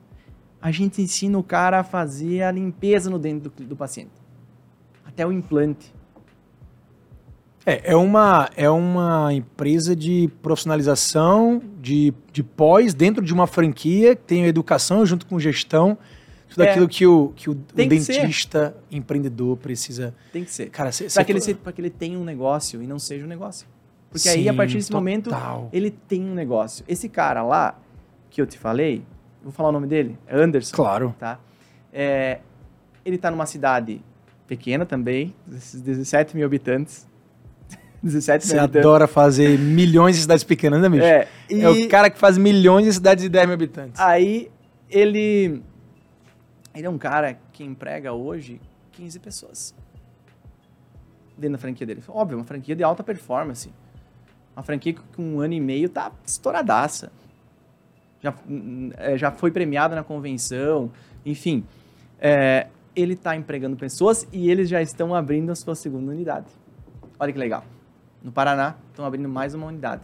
A 0.60 0.70
gente 0.70 1.00
ensina 1.00 1.38
o 1.38 1.42
cara 1.42 1.80
a 1.80 1.84
fazer 1.84 2.42
a 2.42 2.50
limpeza 2.50 3.10
no 3.10 3.18
dente 3.18 3.48
do, 3.48 3.50
do 3.50 3.76
paciente, 3.76 4.12
até 5.04 5.26
o 5.26 5.32
implante. 5.32 5.92
É, 7.66 7.92
é 7.92 7.96
uma, 7.96 8.50
é 8.56 8.68
uma 8.68 9.32
empresa 9.32 9.96
de 9.96 10.28
profissionalização, 10.42 11.62
de, 11.80 12.12
de 12.32 12.42
pós, 12.42 12.92
dentro 12.92 13.24
de 13.24 13.32
uma 13.32 13.46
franquia, 13.46 14.14
que 14.14 14.22
tem 14.22 14.44
educação 14.44 15.04
junto 15.06 15.24
com 15.26 15.38
gestão, 15.38 15.96
tudo 16.48 16.62
É. 16.62 16.70
aquilo 16.70 16.86
que 16.88 17.06
o, 17.06 17.32
que 17.34 17.48
o, 17.48 17.52
o 17.52 17.54
Tem 17.54 17.88
que 17.88 18.00
ser. 18.00 18.20
dentista, 18.20 18.76
empreendedor 18.90 19.56
precisa. 19.56 20.14
Tem 20.32 20.44
que 20.44 20.50
ser. 20.52 20.68
Cara, 20.70 20.92
cê, 20.92 21.06
Para 21.12 21.24
que, 21.24 21.32
ele 21.32 21.54
pra 21.54 21.72
que 21.72 21.80
ele 21.80 21.90
tenha 21.90 22.18
um 22.18 22.24
negócio 22.24 22.82
e 22.82 22.86
não 22.86 22.98
seja 22.98 23.24
um 23.24 23.28
negócio. 23.28 23.66
Porque 24.10 24.28
aí, 24.28 24.48
a 24.48 24.52
Sim, 24.52 24.56
partir 24.56 24.74
desse 24.76 24.92
momento, 24.92 25.30
total. 25.30 25.68
ele 25.72 25.90
tem 25.90 26.22
um 26.22 26.34
negócio. 26.34 26.84
Esse 26.86 27.08
cara 27.08 27.42
lá, 27.42 27.76
que 28.30 28.40
eu 28.40 28.46
te 28.46 28.56
falei, 28.58 29.02
vou 29.42 29.50
falar 29.50 29.70
o 29.70 29.72
nome 29.72 29.86
dele, 29.88 30.16
é 30.26 30.36
Anderson, 30.40 30.76
Claro. 30.76 31.14
tá? 31.18 31.40
É, 31.92 32.38
ele 33.04 33.18
tá 33.18 33.30
numa 33.30 33.46
cidade 33.46 34.00
pequena 34.46 34.84
também, 34.86 35.34
17 35.46 36.36
mil 36.36 36.46
habitantes. 36.46 37.08
17 38.04 38.46
Você 38.46 38.58
adora 38.58 39.06
fazer 39.06 39.58
milhões 39.58 40.16
de 40.16 40.22
cidades 40.22 40.44
pequenas, 40.44 40.80
né, 40.80 40.88
bicho? 40.88 41.04
É, 41.04 41.26
É 41.50 41.68
o 41.68 41.74
e- 41.74 41.88
cara 41.88 42.10
que 42.10 42.18
faz 42.18 42.36
milhões 42.36 42.84
de 42.84 42.92
cidades 42.92 43.22
de 43.24 43.30
10 43.30 43.46
mil 43.46 43.54
habitantes. 43.54 43.98
Aí 44.00 44.50
ele. 44.90 45.62
Ele 46.74 46.86
é 46.86 46.90
um 46.90 46.98
cara 46.98 47.38
que 47.52 47.64
emprega 47.64 48.12
hoje 48.12 48.60
15 48.92 49.18
pessoas. 49.18 49.74
Dentro 51.36 51.52
da 51.52 51.58
franquia 51.58 51.86
dele. 51.86 52.02
Óbvio, 52.08 52.38
uma 52.38 52.44
franquia 52.44 52.76
de 52.76 52.82
alta 52.84 53.02
performance. 53.02 53.72
Uma 54.56 54.62
franquia 54.62 54.92
que 54.92 55.00
com 55.16 55.22
um 55.22 55.40
ano 55.40 55.54
e 55.54 55.60
meio 55.60 55.88
tá 55.88 56.12
estouradaça. 56.26 57.10
Já, 58.22 58.34
é, 58.98 59.16
já 59.18 59.30
foi 59.30 59.50
premiada 59.50 59.94
na 59.94 60.04
convenção, 60.04 60.90
enfim. 61.26 61.64
É, 62.20 62.68
ele 62.94 63.14
está 63.14 63.34
empregando 63.36 63.76
pessoas 63.76 64.26
e 64.32 64.50
eles 64.50 64.68
já 64.68 64.80
estão 64.80 65.14
abrindo 65.14 65.50
a 65.50 65.54
sua 65.54 65.74
segunda 65.74 66.12
unidade. 66.12 66.46
Olha 67.18 67.32
que 67.32 67.38
legal. 67.38 67.64
No 68.24 68.32
Paraná, 68.32 68.74
estão 68.88 69.04
abrindo 69.04 69.28
mais 69.28 69.54
uma 69.54 69.66
unidade. 69.66 70.00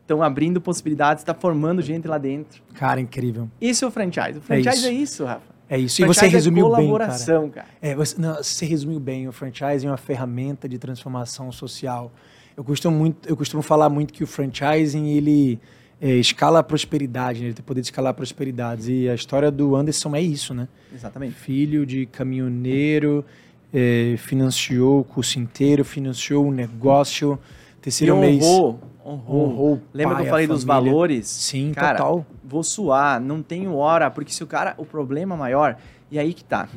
Estão 0.00 0.22
abrindo 0.22 0.62
possibilidades, 0.62 1.20
está 1.20 1.34
formando 1.34 1.82
gente 1.82 2.08
lá 2.08 2.16
dentro. 2.16 2.62
Cara, 2.74 2.98
incrível. 2.98 3.50
Isso 3.60 3.84
é 3.84 3.88
o 3.88 3.90
franchise. 3.90 4.38
O 4.38 4.40
franchise 4.40 4.68
é 4.68 4.72
isso, 4.72 4.86
é 4.88 4.92
isso 4.92 5.24
Rafa. 5.26 5.50
É 5.68 5.78
isso. 5.78 6.02
E 6.02 6.06
você 6.06 6.26
resumiu 6.26 6.74
é 6.74 6.78
bem, 6.78 6.92
cara. 6.98 7.48
cara. 7.50 7.66
É, 7.80 7.94
você, 7.94 8.20
não, 8.20 8.36
você 8.36 8.64
resumiu 8.64 8.98
bem. 8.98 9.28
O 9.28 9.32
franchise 9.32 9.86
é 9.86 9.90
uma 9.90 9.98
ferramenta 9.98 10.66
de 10.66 10.78
transformação 10.78 11.52
social. 11.52 12.10
Eu 12.56 12.64
costumo, 12.64 12.96
muito, 12.96 13.28
eu 13.28 13.36
costumo 13.36 13.62
falar 13.62 13.88
muito 13.90 14.12
que 14.12 14.24
o 14.24 14.26
franchising, 14.26 15.10
ele 15.10 15.60
é, 16.00 16.14
escala 16.14 16.60
a 16.60 16.62
prosperidade, 16.62 17.40
né? 17.40 17.46
ele 17.46 17.54
tem 17.54 17.64
poder 17.64 17.82
de 17.82 17.86
escalar 17.86 18.14
prosperidades. 18.14 18.88
E 18.88 19.08
a 19.08 19.14
história 19.14 19.50
do 19.50 19.76
Anderson 19.76 20.16
é 20.16 20.22
isso, 20.22 20.54
né? 20.54 20.66
Exatamente. 20.92 21.34
Filho 21.34 21.84
de 21.84 22.06
caminhoneiro, 22.06 23.24
é, 23.72 24.14
financiou 24.18 25.00
o 25.00 25.04
curso 25.04 25.38
inteiro, 25.38 25.84
financiou 25.84 26.46
o 26.46 26.52
negócio. 26.52 27.38
Terceiro 27.80 28.14
honrou, 28.14 28.28
mês. 28.28 28.44
Honrou. 28.44 28.80
honrou 29.04 29.82
Lembra 29.92 30.16
que 30.16 30.22
eu 30.22 30.26
falei 30.26 30.46
dos 30.46 30.64
valores? 30.64 31.28
Sim, 31.28 31.72
cara, 31.72 31.98
total. 31.98 32.26
Vou 32.44 32.62
suar, 32.62 33.20
não 33.20 33.42
tenho 33.42 33.74
hora, 33.76 34.10
porque 34.10 34.32
se 34.32 34.42
o 34.42 34.46
cara. 34.46 34.74
O 34.76 34.84
problema 34.84 35.36
maior. 35.36 35.76
E 36.10 36.18
aí 36.18 36.34
que 36.34 36.44
tá. 36.44 36.68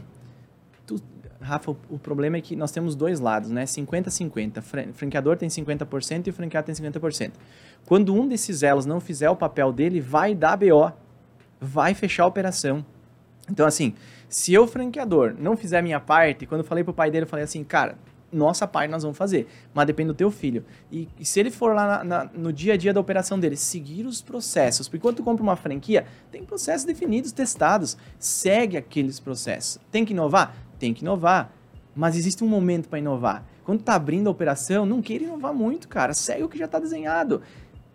Tu, 0.85 1.01
Rafa, 1.41 1.71
o, 1.71 1.77
o, 1.89 1.99
problema 1.99 2.37
é 2.37 2.41
que 2.41 2.55
nós 2.55 2.71
temos 2.71 2.95
dois 2.95 3.19
lados, 3.19 3.49
né? 3.49 3.65
50-50. 3.65 4.59
O 4.59 4.93
franqueador 4.93 5.35
tem 5.35 5.49
50% 5.49 6.27
e 6.27 6.29
o 6.29 6.33
franqueado 6.33 6.65
tem 6.67 6.75
50%. 6.75 7.31
Quando 7.85 8.13
um 8.13 8.27
desses 8.27 8.63
elos 8.63 8.85
não 8.85 8.99
fizer 8.99 9.29
o 9.29 9.35
papel 9.35 9.73
dele, 9.73 9.99
vai 9.99 10.33
dar 10.33 10.55
BO. 10.55 10.91
Vai 11.59 11.93
fechar 11.93 12.23
a 12.23 12.27
operação. 12.27 12.85
Então, 13.49 13.65
assim, 13.65 13.93
se 14.29 14.53
eu, 14.53 14.65
franqueador, 14.65 15.35
não 15.37 15.55
fizer 15.57 15.79
a 15.79 15.81
minha 15.81 15.99
parte, 15.99 16.45
quando 16.45 16.61
eu 16.61 16.65
falei 16.65 16.83
pro 16.83 16.93
pai 16.93 17.11
dele, 17.11 17.25
eu 17.25 17.29
falei 17.29 17.43
assim, 17.43 17.63
cara, 17.63 17.97
nossa 18.33 18.67
parte 18.67 18.89
nós 18.89 19.03
vamos 19.03 19.17
fazer, 19.17 19.47
mas 19.73 19.85
depende 19.85 20.07
do 20.07 20.13
teu 20.15 20.31
filho. 20.31 20.65
E, 20.91 21.07
e 21.19 21.25
se 21.25 21.39
ele 21.39 21.51
for 21.51 21.75
lá 21.75 22.03
na, 22.03 22.03
na, 22.03 22.29
no 22.33 22.51
dia 22.51 22.73
a 22.73 22.77
dia 22.77 22.93
da 22.93 22.99
operação 22.99 23.39
dele, 23.39 23.55
seguir 23.55 24.05
os 24.05 24.21
processos, 24.21 24.87
porque 24.87 25.01
quando 25.01 25.17
tu 25.17 25.23
compra 25.23 25.43
uma 25.43 25.55
franquia, 25.55 26.05
tem 26.31 26.43
processos 26.43 26.85
definidos, 26.85 27.31
testados, 27.31 27.95
segue 28.17 28.75
aqueles 28.75 29.19
processos. 29.19 29.79
Tem 29.91 30.03
que 30.03 30.13
inovar? 30.13 30.55
Tem 30.79 30.93
que 30.93 31.03
inovar, 31.03 31.53
mas 31.95 32.17
existe 32.17 32.43
um 32.43 32.47
momento 32.47 32.89
para 32.89 32.99
inovar. 32.99 33.45
Quando 33.63 33.83
tá 33.83 33.95
abrindo 33.95 34.27
a 34.27 34.31
operação, 34.31 34.85
não 34.85 35.01
queira 35.01 35.23
inovar 35.25 35.53
muito, 35.53 35.87
cara, 35.87 36.13
segue 36.13 36.43
o 36.43 36.49
que 36.49 36.57
já 36.57 36.65
está 36.65 36.79
desenhado. 36.79 37.41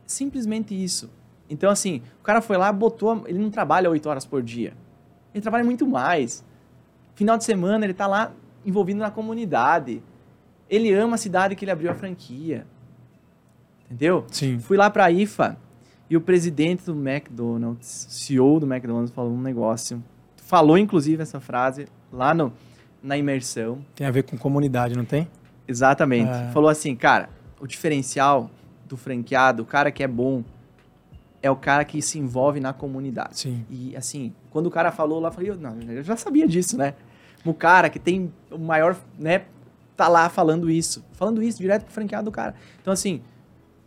Simplesmente 0.06 0.72
isso. 0.72 1.10
Então, 1.50 1.70
assim, 1.70 2.02
o 2.20 2.22
cara 2.22 2.40
foi 2.40 2.56
lá, 2.56 2.72
botou, 2.72 3.24
ele 3.26 3.38
não 3.38 3.50
trabalha 3.50 3.90
oito 3.90 4.08
horas 4.08 4.24
por 4.24 4.42
dia, 4.42 4.74
ele 5.34 5.42
trabalha 5.42 5.64
muito 5.64 5.86
mais. 5.86 6.44
Final 7.14 7.36
de 7.36 7.44
semana, 7.44 7.84
ele 7.84 7.92
está 7.92 8.06
lá 8.06 8.32
envolvido 8.64 9.00
na 9.00 9.10
comunidade 9.10 10.02
ele 10.68 10.92
ama 10.92 11.14
a 11.14 11.18
cidade 11.18 11.56
que 11.56 11.64
ele 11.64 11.70
abriu 11.70 11.90
a 11.90 11.94
franquia. 11.94 12.66
Entendeu? 13.86 14.24
Sim. 14.30 14.58
Fui 14.58 14.76
lá 14.76 14.90
pra 14.90 15.10
IFA 15.10 15.56
e 16.10 16.16
o 16.16 16.20
presidente 16.20 16.84
do 16.84 16.92
McDonald's, 16.92 18.06
CEO 18.10 18.60
do 18.60 18.66
McDonald's, 18.66 19.10
falou 19.10 19.32
um 19.32 19.40
negócio. 19.40 20.02
Falou, 20.36 20.76
inclusive, 20.76 21.22
essa 21.22 21.40
frase 21.40 21.86
lá 22.12 22.34
no, 22.34 22.52
na 23.02 23.16
imersão. 23.16 23.78
Tem 23.94 24.06
a 24.06 24.10
ver 24.10 24.24
com 24.24 24.36
comunidade, 24.36 24.94
não 24.94 25.04
tem? 25.04 25.28
Exatamente. 25.66 26.30
É... 26.30 26.50
Falou 26.52 26.68
assim, 26.68 26.94
cara, 26.94 27.30
o 27.60 27.66
diferencial 27.66 28.50
do 28.86 28.96
franqueado, 28.96 29.62
o 29.62 29.66
cara 29.66 29.90
que 29.90 30.02
é 30.02 30.08
bom, 30.08 30.42
é 31.42 31.50
o 31.50 31.56
cara 31.56 31.84
que 31.84 32.00
se 32.02 32.18
envolve 32.18 32.60
na 32.60 32.72
comunidade. 32.72 33.40
Sim. 33.40 33.64
E 33.70 33.96
assim, 33.96 34.34
quando 34.50 34.66
o 34.66 34.70
cara 34.70 34.90
falou 34.90 35.20
lá, 35.20 35.28
eu 35.28 35.32
falei, 35.32 35.52
não, 35.54 35.78
eu 35.92 36.02
já 36.02 36.16
sabia 36.16 36.46
disso, 36.46 36.76
né? 36.76 36.94
O 37.44 37.54
cara 37.54 37.88
que 37.88 37.98
tem 37.98 38.32
o 38.50 38.58
maior, 38.58 38.96
né, 39.18 39.44
tá 39.96 40.08
lá 40.08 40.28
falando 40.28 40.68
isso. 40.70 41.04
Falando 41.12 41.42
isso 41.42 41.58
direto 41.58 41.84
pro 41.84 41.92
franqueado 41.92 42.24
do 42.24 42.32
cara. 42.32 42.54
Então, 42.80 42.92
assim, 42.92 43.22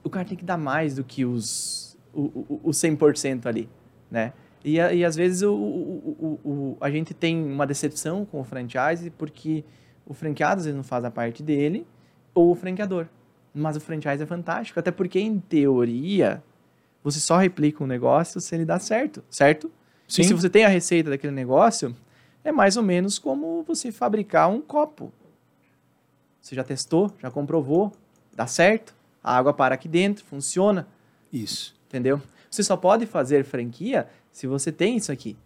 o 0.03 0.10
cara 0.10 0.26
tem 0.26 0.38
que 0.38 0.45
dar 0.45 0.57
mais 0.57 0.95
do 0.95 1.03
que 1.03 1.26
os, 1.26 1.98
o, 2.14 2.22
o, 2.22 2.61
o 2.64 2.69
100% 2.72 3.45
ali, 3.45 3.69
né? 4.10 4.34
E, 4.64 4.76
e 4.76 5.03
às 5.03 5.15
vezes 5.15 5.41
o, 5.41 5.53
o, 5.53 6.40
o, 6.44 6.78
a 6.80 6.90
gente 6.90 7.14
tem 7.14 7.44
uma 7.44 7.65
decepção 7.65 8.26
com 8.26 8.40
o 8.40 8.44
franchise 8.44 9.10
porque 9.10 9.64
o 10.06 10.14
franqueado 10.14 10.60
às 10.60 10.65
vezes 10.65 10.78
não 10.78 10.84
faz 10.84 11.03
a 11.03 11.10
parte 11.10 11.41
dele 11.41 11.86
ou 12.34 12.52
o 12.52 12.56
franqueador. 12.56 13.07
Mas 13.53 13.76
o 13.76 13.82
franchise 13.82 14.22
é 14.22 14.26
fantástico, 14.26 14.80
até 14.80 14.91
porque 14.91 15.19
em 15.19 15.40
teoria 15.40 16.44
você 17.03 17.19
só 17.19 17.38
replica 17.38 17.84
um 17.84 17.88
negócio 17.88 18.40
se 18.40 18.53
ele 18.56 18.65
dá 18.65 18.80
certo, 18.80 19.23
certo? 19.30 19.72
Sim. 20.07 20.22
E 20.22 20.26
se 20.26 20.34
você 20.34 20.49
tem 20.49 20.65
a 20.65 20.68
receita 20.68 21.10
daquele 21.10 21.34
negócio, 21.34 21.95
é 22.44 22.52
mais 22.52 22.78
ou 22.78 22.84
menos 22.84 23.18
como 23.18 23.64
você 23.64 23.91
fabricar 23.91 24.49
um 24.49 24.61
copo. 24.61 25.11
Você 26.41 26.56
já 26.56 26.64
testou, 26.64 27.11
já 27.19 27.30
comprovou, 27.30 27.91
dá 28.36 28.48
certo, 28.48 28.95
a 29.23 29.38
água 29.38 29.53
para 29.53 29.76
aqui 29.76 29.88
dentro, 29.88 30.26
funciona. 30.26 30.88
Isso. 31.32 31.76
Entendeu? 31.88 32.22
Você 32.49 32.64
só 32.64 32.76
pode 32.76 33.06
fazer 33.06 33.45
franquia 33.45 34.07
se 34.32 34.48
você 34.48 34.72
tem 34.72 34.98
isso 34.98 35.11
aqui. 35.11 35.38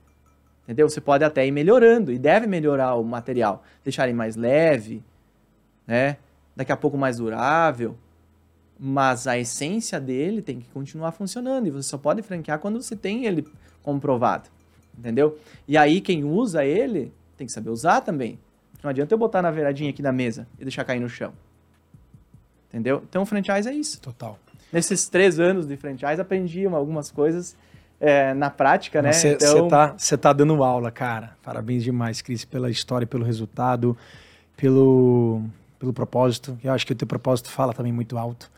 Entendeu? 0.64 0.90
Você 0.90 0.99
pode 0.99 1.23
até 1.23 1.45
ir 1.45 1.52
melhorando 1.52 2.11
e 2.11 2.18
deve 2.18 2.48
melhorar 2.48 2.95
o 2.95 3.03
material, 3.03 3.64
deixar 3.84 4.06
ele 4.06 4.18
mais 4.18 4.36
leve, 4.36 5.03
né? 5.86 6.18
Daqui 6.56 6.72
a 6.72 6.77
pouco 6.77 6.98
mais 6.98 7.18
durável, 7.18 7.98
mas 8.80 9.27
a 9.27 9.38
essência 9.38 9.99
dele 9.99 10.41
tem 10.41 10.60
que 10.60 10.69
continuar 10.69 11.11
funcionando 11.11 11.68
e 11.68 11.72
você 11.72 11.89
só 11.89 11.97
pode 11.97 12.22
franquear 12.22 12.60
quando 12.60 12.81
você 12.81 12.95
tem 12.95 13.26
ele 13.26 13.47
comprovado, 13.81 14.49
entendeu? 14.97 15.38
E 15.68 15.77
aí 15.77 16.02
quem 16.02 16.23
usa 16.23 16.65
ele 16.65 17.11
tem 17.38 17.47
que 17.47 17.53
saber 17.53 17.69
usar 17.69 18.02
também. 18.02 18.39
Não 18.84 18.89
adianta 18.89 19.14
eu 19.14 19.18
botar 19.18 19.41
na 19.41 19.52
beiradinha 19.52 19.89
aqui 19.89 20.02
da 20.02 20.11
mesa 20.11 20.47
e 20.60 20.64
deixar 20.64 20.84
cair 20.84 20.99
no 20.99 21.10
chão. 21.10 21.34
Entendeu? 22.69 23.02
Então, 23.10 23.23
o 23.23 23.26
franchise 23.26 23.69
é 23.69 23.73
isso. 23.73 24.02
Total. 24.02 24.38
Nesses 24.72 25.07
três 25.07 25.39
anos 25.39 25.65
de 25.65 25.77
franchise, 25.77 26.19
aprendi 26.19 26.65
algumas 26.65 27.10
coisas 27.10 27.56
é, 27.99 28.34
na 28.34 28.49
prática, 28.49 29.02
né? 29.02 29.14
Você 29.14 29.34
então... 29.34 29.68
tá, 29.68 29.95
tá 30.22 30.34
dando 30.34 30.61
aula, 30.64 30.91
cara. 30.91 31.35
Parabéns 31.41 31.84
demais, 31.84 32.22
Cris, 32.22 32.43
pela 32.43 32.69
história, 32.69 33.07
pelo 33.07 33.23
resultado, 33.23 33.97
pelo, 34.57 35.41
pelo 35.80 35.93
propósito. 35.93 36.57
Eu 36.64 36.73
acho 36.73 36.85
que 36.85 36.93
o 36.93 36.95
teu 36.95 37.07
propósito 37.07 37.49
fala 37.49 37.73
também 37.73 37.93
muito 37.93 38.18
alto. 38.18 38.52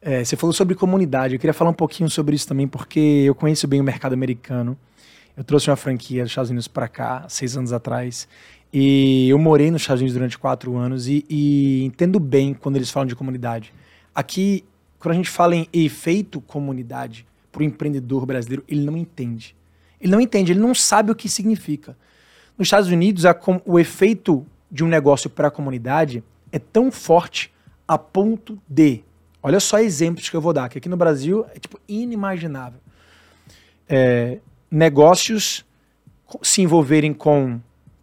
É, 0.00 0.24
você 0.24 0.36
falou 0.36 0.52
sobre 0.52 0.74
comunidade. 0.74 1.34
Eu 1.34 1.40
queria 1.40 1.54
falar 1.54 1.70
um 1.70 1.74
pouquinho 1.74 2.08
sobre 2.08 2.36
isso 2.36 2.46
também, 2.46 2.68
porque 2.68 2.98
eu 3.26 3.34
conheço 3.34 3.66
bem 3.66 3.80
o 3.80 3.84
mercado 3.84 4.12
americano. 4.12 4.78
Eu 5.36 5.44
trouxe 5.44 5.70
uma 5.70 5.76
franquia 5.76 6.22
dos 6.22 6.32
Estados 6.32 6.50
Unidos 6.50 6.68
para 6.68 6.88
cá, 6.88 7.26
seis 7.28 7.56
anos 7.56 7.72
atrás, 7.72 8.28
e 8.72 9.28
eu 9.28 9.38
morei 9.38 9.70
nos 9.70 9.82
Estados 9.82 10.00
Unidos 10.00 10.14
durante 10.14 10.36
quatro 10.36 10.76
anos 10.76 11.08
e, 11.08 11.24
e 11.28 11.84
entendo 11.84 12.18
bem 12.18 12.54
quando 12.54 12.76
eles 12.76 12.90
falam 12.90 13.06
de 13.06 13.14
comunidade. 13.14 13.72
Aqui, 14.14 14.64
quando 14.98 15.12
a 15.12 15.16
gente 15.16 15.30
fala 15.30 15.54
em 15.54 15.68
efeito 15.72 16.40
comunidade, 16.40 17.24
para 17.50 17.62
o 17.62 17.64
empreendedor 17.64 18.26
brasileiro, 18.26 18.64
ele 18.68 18.82
não 18.82 18.96
entende. 18.96 19.56
Ele 20.00 20.12
não 20.12 20.20
entende, 20.20 20.52
ele 20.52 20.60
não 20.60 20.74
sabe 20.74 21.10
o 21.10 21.14
que 21.14 21.28
significa. 21.28 21.96
Nos 22.56 22.66
Estados 22.66 22.88
Unidos, 22.88 23.24
a, 23.24 23.36
o 23.64 23.78
efeito 23.78 24.46
de 24.70 24.84
um 24.84 24.88
negócio 24.88 25.30
para 25.30 25.48
a 25.48 25.50
comunidade 25.50 26.22
é 26.52 26.58
tão 26.58 26.90
forte 26.90 27.52
a 27.86 27.98
ponto 27.98 28.60
de. 28.68 29.02
Olha 29.42 29.60
só 29.60 29.78
exemplos 29.78 30.28
que 30.28 30.36
eu 30.36 30.40
vou 30.40 30.52
dar, 30.52 30.68
que 30.68 30.78
aqui 30.78 30.88
no 30.88 30.96
Brasil 30.96 31.46
é 31.54 31.58
tipo 31.58 31.78
inimaginável. 31.88 32.80
É, 33.88 34.38
negócios 34.70 35.64
se 36.42 36.60
envolverem 36.60 37.14
com 37.14 37.60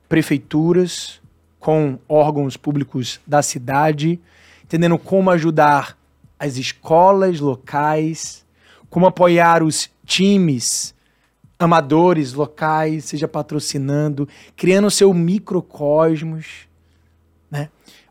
prefeituras, 0.07 1.21
com 1.59 1.99
órgãos 2.07 2.57
públicos 2.57 3.19
da 3.25 3.41
cidade, 3.41 4.19
entendendo 4.63 4.97
como 4.97 5.29
ajudar 5.29 5.97
as 6.39 6.57
escolas 6.57 7.39
locais, 7.39 8.45
como 8.89 9.05
apoiar 9.05 9.61
os 9.63 9.89
times 10.05 10.95
amadores 11.57 12.33
locais, 12.33 13.05
seja 13.05 13.27
patrocinando, 13.27 14.27
criando 14.55 14.91
seu 14.91 15.13
microcosmos? 15.13 16.67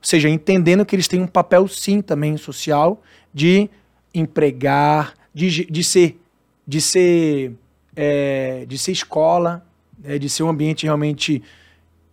Ou 0.04 0.08
seja, 0.08 0.28
entendendo 0.28 0.84
que 0.84 0.94
eles 0.94 1.08
têm 1.08 1.22
um 1.22 1.26
papel 1.26 1.66
sim 1.66 2.02
também 2.02 2.36
social 2.36 3.02
de 3.32 3.70
empregar, 4.12 5.14
de, 5.32 5.64
de 5.64 5.82
ser, 5.82 6.20
de 6.68 6.78
ser, 6.78 7.52
é, 7.96 8.66
de 8.66 8.76
ser 8.76 8.92
escola, 8.92 9.66
né? 9.98 10.18
de 10.18 10.28
ser 10.28 10.42
um 10.42 10.50
ambiente 10.50 10.84
realmente 10.84 11.42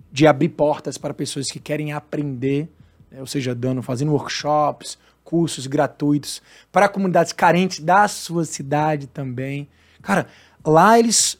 de 0.09 0.25
abrir 0.25 0.47
portas 0.47 0.97
para 0.97 1.13
pessoas 1.13 1.51
que 1.51 1.59
querem 1.59 1.91
aprender, 1.91 2.69
né, 3.11 3.19
ou 3.19 3.27
seja, 3.27 3.53
dando, 3.53 3.81
fazendo 3.81 4.13
workshops, 4.13 4.97
cursos 5.21 5.67
gratuitos 5.67 6.41
para 6.71 6.87
comunidades 6.87 7.33
carentes 7.33 7.81
da 7.81 8.07
sua 8.07 8.45
cidade 8.45 9.05
também. 9.07 9.67
Cara, 10.01 10.27
lá 10.65 10.97
eles 10.97 11.37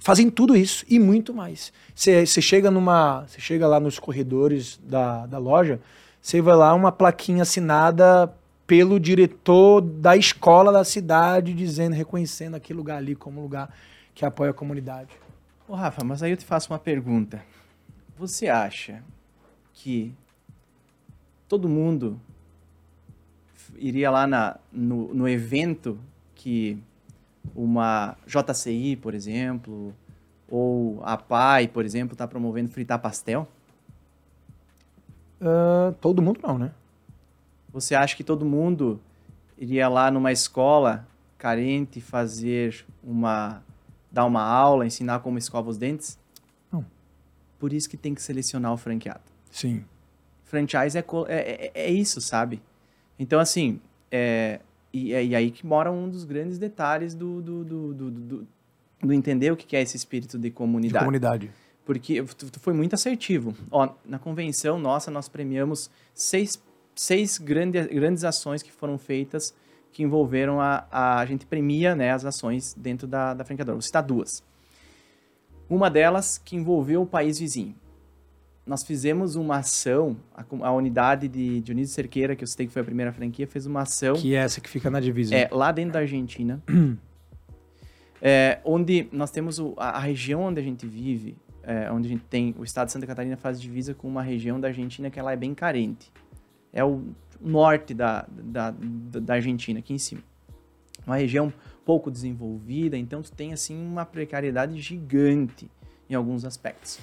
fazem 0.00 0.28
tudo 0.28 0.56
isso 0.56 0.84
e 0.88 0.98
muito 0.98 1.32
mais. 1.32 1.72
Você 1.94 2.26
chega 2.42 2.70
numa, 2.70 3.26
você 3.26 3.40
chega 3.40 3.68
lá 3.68 3.78
nos 3.78 3.98
corredores 3.98 4.80
da, 4.82 5.26
da 5.26 5.38
loja, 5.38 5.80
você 6.20 6.40
vai 6.40 6.56
lá 6.56 6.74
uma 6.74 6.90
plaquinha 6.90 7.42
assinada 7.42 8.34
pelo 8.66 8.98
diretor 8.98 9.80
da 9.80 10.16
escola 10.16 10.72
da 10.72 10.84
cidade, 10.84 11.52
dizendo, 11.54 11.94
reconhecendo 11.94 12.54
aquele 12.54 12.76
lugar 12.76 12.98
ali 12.98 13.14
como 13.14 13.40
lugar 13.40 13.72
que 14.14 14.24
apoia 14.24 14.50
a 14.50 14.54
comunidade. 14.54 15.10
Ô 15.68 15.74
Rafa, 15.74 16.02
mas 16.04 16.22
aí 16.22 16.32
eu 16.32 16.36
te 16.36 16.44
faço 16.44 16.72
uma 16.72 16.78
pergunta 16.78 17.42
Você 18.18 18.48
acha 18.48 19.02
que 19.72 20.12
todo 21.48 21.68
mundo 21.68 22.20
iria 23.76 24.10
lá 24.10 24.26
na, 24.26 24.56
no, 24.72 25.14
no 25.14 25.28
evento 25.28 25.98
que 26.34 26.78
uma 27.54 28.16
JCI, 28.26 28.96
por 28.96 29.14
exemplo, 29.14 29.94
ou 30.48 31.00
a 31.04 31.16
PAI, 31.16 31.68
por 31.68 31.84
exemplo, 31.84 32.14
está 32.14 32.26
promovendo 32.26 32.70
fritar 32.70 32.98
pastel? 32.98 33.48
Uh, 35.40 35.92
todo 36.00 36.20
mundo 36.20 36.40
não, 36.42 36.58
né? 36.58 36.72
Você 37.72 37.94
acha 37.94 38.16
que 38.16 38.24
todo 38.24 38.44
mundo 38.44 39.00
iria 39.56 39.88
lá 39.88 40.10
numa 40.10 40.32
escola 40.32 41.06
carente 41.38 42.00
fazer 42.00 42.84
uma 43.02 43.62
dar 44.10 44.24
uma 44.24 44.42
aula, 44.42 44.86
ensinar 44.86 45.20
como 45.20 45.38
escova 45.38 45.70
os 45.70 45.78
dentes? 45.78 46.18
Não. 46.70 46.84
Por 47.58 47.72
isso 47.72 47.88
que 47.88 47.96
tem 47.96 48.14
que 48.14 48.20
selecionar 48.20 48.72
o 48.72 48.76
franqueado. 48.76 49.22
Sim. 49.50 49.84
Franchise 50.44 50.98
é, 50.98 51.04
é, 51.28 51.34
é, 51.66 51.72
é 51.74 51.90
isso, 51.90 52.20
sabe? 52.20 52.60
Então, 53.16 53.38
assim, 53.38 53.80
é, 54.10 54.60
e, 54.92 55.10
e 55.10 55.34
aí 55.34 55.50
que 55.50 55.66
mora 55.66 55.90
um 55.90 56.08
dos 56.08 56.24
grandes 56.24 56.58
detalhes 56.58 57.14
do, 57.14 57.40
do, 57.40 57.64
do, 57.64 57.94
do, 57.94 58.10
do, 58.10 58.48
do 59.02 59.12
entender 59.12 59.52
o 59.52 59.56
que 59.56 59.76
é 59.76 59.82
esse 59.82 59.96
espírito 59.96 60.38
de 60.38 60.50
comunidade. 60.50 60.94
De 60.94 60.98
comunidade. 60.98 61.50
Porque 61.84 62.22
tu, 62.22 62.50
tu 62.50 62.60
foi 62.60 62.72
muito 62.72 62.94
assertivo. 62.94 63.54
Ó, 63.70 63.88
na 64.04 64.18
convenção 64.18 64.78
nossa, 64.78 65.10
nós 65.10 65.28
premiamos 65.28 65.90
seis, 66.14 66.62
seis 66.94 67.38
grande, 67.38 67.82
grandes 67.88 68.24
ações 68.24 68.62
que 68.62 68.70
foram 68.72 68.98
feitas 68.98 69.54
que 69.92 70.02
envolveram 70.02 70.60
a, 70.60 70.86
a, 70.90 71.18
a 71.18 71.26
gente 71.26 71.46
premia 71.46 71.96
né, 71.96 72.12
as 72.12 72.24
ações 72.24 72.74
dentro 72.74 73.06
da, 73.06 73.34
da 73.34 73.44
franqueadora. 73.44 73.74
Vou 73.76 73.82
citar 73.82 74.02
duas. 74.02 74.42
Uma 75.68 75.90
delas 75.90 76.38
que 76.38 76.56
envolveu 76.56 77.02
o 77.02 77.06
país 77.06 77.38
vizinho 77.38 77.74
nós 78.66 78.84
fizemos 78.84 79.36
uma 79.36 79.56
ação, 79.56 80.16
a, 80.34 80.44
a 80.66 80.72
unidade 80.72 81.28
de 81.28 81.60
Dionísio 81.60 81.94
Cerqueira, 81.94 82.36
que 82.36 82.44
eu 82.44 82.46
citei 82.46 82.66
que 82.66 82.72
foi 82.72 82.82
a 82.82 82.84
primeira 82.84 83.12
franquia, 83.12 83.46
fez 83.46 83.66
uma 83.66 83.82
ação. 83.82 84.14
Que 84.14 84.34
é 84.34 84.38
essa 84.38 84.60
que 84.60 84.68
fica 84.68 84.90
na 84.90 85.00
divisa. 85.00 85.34
É, 85.34 85.48
lá 85.50 85.72
dentro 85.72 85.94
da 85.94 86.00
Argentina. 86.00 86.62
é, 88.20 88.60
onde 88.64 89.08
nós 89.12 89.30
temos 89.30 89.58
o, 89.58 89.74
a, 89.76 89.90
a, 89.90 89.98
região 89.98 90.42
onde 90.42 90.60
a 90.60 90.62
gente 90.62 90.86
vive, 90.86 91.36
é, 91.62 91.90
onde 91.90 92.06
a 92.06 92.10
gente 92.10 92.24
tem. 92.24 92.54
O 92.58 92.64
estado 92.64 92.86
de 92.86 92.92
Santa 92.92 93.06
Catarina 93.06 93.36
faz 93.36 93.60
divisa 93.60 93.94
com 93.94 94.06
uma 94.06 94.22
região 94.22 94.60
da 94.60 94.68
Argentina 94.68 95.10
que 95.10 95.18
ela 95.18 95.32
é 95.32 95.36
bem 95.36 95.54
carente. 95.54 96.12
É 96.72 96.84
o 96.84 97.02
norte 97.40 97.94
da, 97.94 98.26
da, 98.30 98.70
da, 98.70 99.20
da 99.20 99.34
Argentina, 99.34 99.78
aqui 99.78 99.94
em 99.94 99.98
cima. 99.98 100.22
Uma 101.06 101.16
região 101.16 101.52
pouco 101.84 102.10
desenvolvida, 102.10 102.96
então 102.96 103.22
tu 103.22 103.32
tem 103.32 103.52
assim 103.52 103.74
uma 103.74 104.04
precariedade 104.04 104.78
gigante 104.80 105.68
em 106.08 106.14
alguns 106.14 106.44
aspectos 106.44 107.00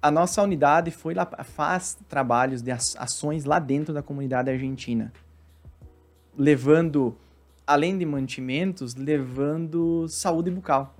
a 0.00 0.10
nossa 0.10 0.42
unidade 0.42 0.90
foi 0.90 1.14
lá, 1.14 1.26
faz 1.44 1.98
trabalhos 2.08 2.62
de 2.62 2.70
ações 2.70 3.44
lá 3.44 3.58
dentro 3.58 3.92
da 3.92 4.02
comunidade 4.02 4.50
argentina, 4.50 5.12
levando, 6.36 7.16
além 7.66 7.96
de 7.96 8.04
mantimentos, 8.04 8.94
levando 8.94 10.06
saúde 10.08 10.50
bucal. 10.50 10.94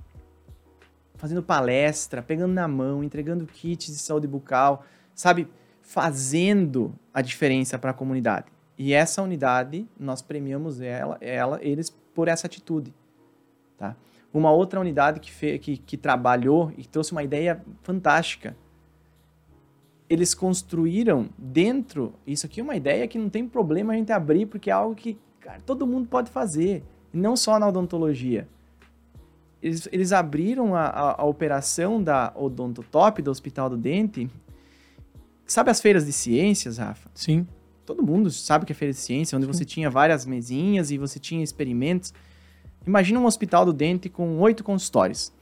Fazendo 1.15 1.43
palestra, 1.43 2.23
pegando 2.23 2.53
na 2.53 2.69
mão, 2.69 3.03
entregando 3.03 3.47
kits 3.47 3.87
de 3.87 3.99
saúde 3.99 4.27
bucal, 4.27 4.85
sabe? 5.15 5.49
Fazendo 5.81 6.95
a 7.13 7.23
diferença 7.23 7.79
para 7.79 7.93
a 7.93 7.95
comunidade. 7.95 8.47
E 8.77 8.93
essa 8.93 9.23
unidade, 9.23 9.89
nós 9.99 10.21
premiamos 10.21 10.81
ela, 10.81 11.17
ela, 11.23 11.59
eles 11.63 11.89
por 12.15 12.29
essa 12.29 12.47
atitude. 12.47 12.95
Tá? 13.79 13.97
Uma 14.33 14.51
outra 14.51 14.79
unidade 14.79 15.21
que, 15.21 15.31
fe, 15.31 15.59
que, 15.59 15.79
que 15.79 15.97
trabalhou 15.97 16.71
e 16.77 16.85
trouxe 16.85 17.13
uma 17.13 17.23
ideia 17.23 17.65
fantástica 17.83 18.55
eles 20.09 20.35
construíram 20.35 21.29
dentro. 21.37 22.15
Isso 22.27 22.47
aqui 22.47 22.61
é 22.61 22.63
uma 22.63 22.77
ideia 22.77 23.07
que 23.09 23.19
não 23.19 23.29
tem 23.29 23.47
problema 23.47 23.93
a 23.93 23.97
gente 23.97 24.13
abrir, 24.13 24.47
porque 24.47 24.71
é 24.71 24.73
algo 24.73 24.95
que 24.95 25.19
cara, 25.41 25.61
todo 25.65 25.87
mundo 25.87 26.09
pode 26.09 26.31
fazer, 26.31 26.85
não 27.13 27.37
só 27.37 27.59
na 27.59 27.69
odontologia. 27.69 28.49
Eles, 29.63 29.89
eles 29.91 30.13
abriram 30.13 30.75
a, 30.75 30.85
a, 30.85 31.23
a, 31.23 31.25
operação 31.25 32.03
da 32.03 32.33
Odontotop, 32.37 33.23
do 33.23 33.31
Hospital 33.31 33.71
do 33.71 33.77
Dente. 33.77 34.29
Sabe 35.47 35.71
as 35.71 35.81
feiras 35.81 36.05
de 36.05 36.13
ciências, 36.13 36.79
Rafa? 36.79 37.11
Sim. 37.15 37.47
Todo 37.85 38.03
mundo 38.03 38.31
sabe 38.31 38.67
que 38.67 38.73
é 38.73 38.75
feira 38.75 38.93
de 38.93 38.99
ciência, 38.99 39.37
onde 39.37 39.47
Sim. 39.47 39.53
você 39.53 39.65
tinha 39.65 39.89
várias 39.89 40.27
mesinhas 40.27 40.91
e 40.91 40.99
você 40.99 41.19
tinha 41.19 41.43
experimentos. 41.43 42.13
Imagina 42.87 43.19
um 43.19 43.25
hospital 43.25 43.65
do 43.65 43.73
dente 43.73 44.09
com 44.09 44.39
oito 44.39 44.63
consultórios. 44.63 45.33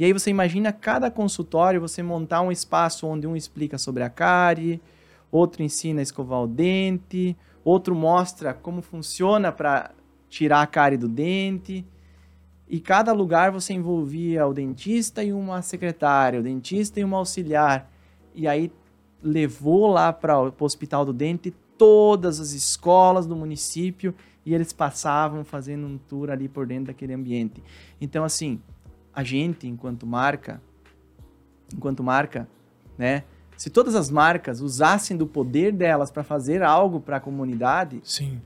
E 0.00 0.04
aí 0.06 0.14
você 0.14 0.30
imagina 0.30 0.72
cada 0.72 1.10
consultório, 1.10 1.78
você 1.78 2.02
montar 2.02 2.40
um 2.40 2.50
espaço 2.50 3.06
onde 3.06 3.26
um 3.26 3.36
explica 3.36 3.76
sobre 3.76 4.02
a 4.02 4.08
cárie, 4.08 4.80
outro 5.30 5.62
ensina 5.62 6.00
a 6.00 6.02
escovar 6.02 6.40
o 6.40 6.46
dente, 6.46 7.36
outro 7.62 7.94
mostra 7.94 8.54
como 8.54 8.80
funciona 8.80 9.52
para 9.52 9.90
tirar 10.26 10.62
a 10.62 10.66
cárie 10.66 10.96
do 10.96 11.06
dente. 11.06 11.84
E 12.66 12.80
cada 12.80 13.12
lugar 13.12 13.50
você 13.50 13.74
envolvia 13.74 14.46
o 14.46 14.54
dentista 14.54 15.22
e 15.22 15.34
uma 15.34 15.60
secretária, 15.60 16.40
o 16.40 16.42
dentista 16.42 16.98
e 16.98 17.04
uma 17.04 17.18
auxiliar. 17.18 17.92
E 18.34 18.48
aí 18.48 18.72
levou 19.22 19.86
lá 19.86 20.14
para 20.14 20.40
o 20.40 20.54
hospital 20.60 21.04
do 21.04 21.12
dente 21.12 21.54
todas 21.76 22.40
as 22.40 22.52
escolas 22.52 23.26
do 23.26 23.36
município 23.36 24.14
e 24.46 24.54
eles 24.54 24.72
passavam 24.72 25.44
fazendo 25.44 25.86
um 25.86 25.98
tour 25.98 26.30
ali 26.30 26.48
por 26.48 26.66
dentro 26.66 26.86
daquele 26.86 27.12
ambiente. 27.12 27.62
Então, 28.00 28.24
assim, 28.24 28.62
a 29.20 29.24
gente, 29.24 29.66
enquanto 29.66 30.06
marca, 30.06 30.60
enquanto 31.74 32.02
marca, 32.02 32.48
né? 32.96 33.24
Se 33.56 33.68
todas 33.68 33.94
as 33.94 34.10
marcas 34.10 34.60
usassem 34.62 35.16
do 35.16 35.26
poder 35.26 35.72
delas 35.72 36.10
para 36.10 36.24
fazer 36.24 36.62
algo 36.62 36.98
para 36.98 37.18
a 37.18 37.20
comunidade, 37.20 38.00
sim, 38.02 38.40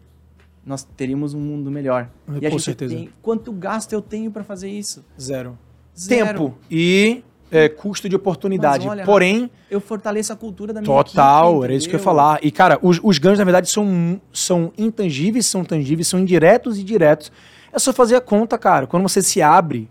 nós 0.67 0.83
teríamos 0.83 1.33
um 1.33 1.41
mundo 1.41 1.71
melhor. 1.71 2.11
Com 2.27 2.39
e 2.41 2.47
a 2.47 2.51
gente 2.51 2.63
certeza. 2.63 2.95
tem 2.95 3.11
quanto 3.23 3.53
gasto 3.53 3.93
eu 3.93 4.03
tenho 4.03 4.31
para 4.33 4.43
fazer 4.43 4.69
isso? 4.69 5.05
Zero. 5.21 5.57
Zero. 5.97 6.27
Tempo 6.27 6.59
e 6.69 7.23
é, 7.53 7.69
custo 7.69 8.09
de 8.09 8.17
oportunidade. 8.17 8.89
Olha, 8.89 9.05
Porém, 9.05 9.49
eu 9.71 9.81
fortaleço 9.81 10.33
a 10.33 10.37
cultura 10.37 10.73
da 10.73 10.81
minha 10.81 10.93
Total, 10.93 11.51
equipe, 11.51 11.65
era 11.65 11.75
isso 11.75 11.89
que 11.89 11.95
eu 11.95 11.99
ia 12.01 12.05
falar. 12.05 12.41
E 12.43 12.51
cara, 12.51 12.81
os, 12.83 12.99
os 13.01 13.19
ganhos 13.19 13.39
na 13.39 13.45
verdade 13.45 13.71
são 13.71 14.21
são 14.33 14.73
intangíveis, 14.77 15.47
são 15.47 15.65
tangíveis, 15.65 16.09
são 16.09 16.19
indiretos 16.19 16.77
e 16.77 16.83
diretos. 16.83 17.31
É 17.73 17.79
só 17.79 17.93
fazer 17.93 18.17
a 18.17 18.21
conta, 18.21 18.59
cara. 18.59 18.89
Quando 18.89 19.05
você 19.05 19.23
se 19.23 19.41
abre 19.41 19.89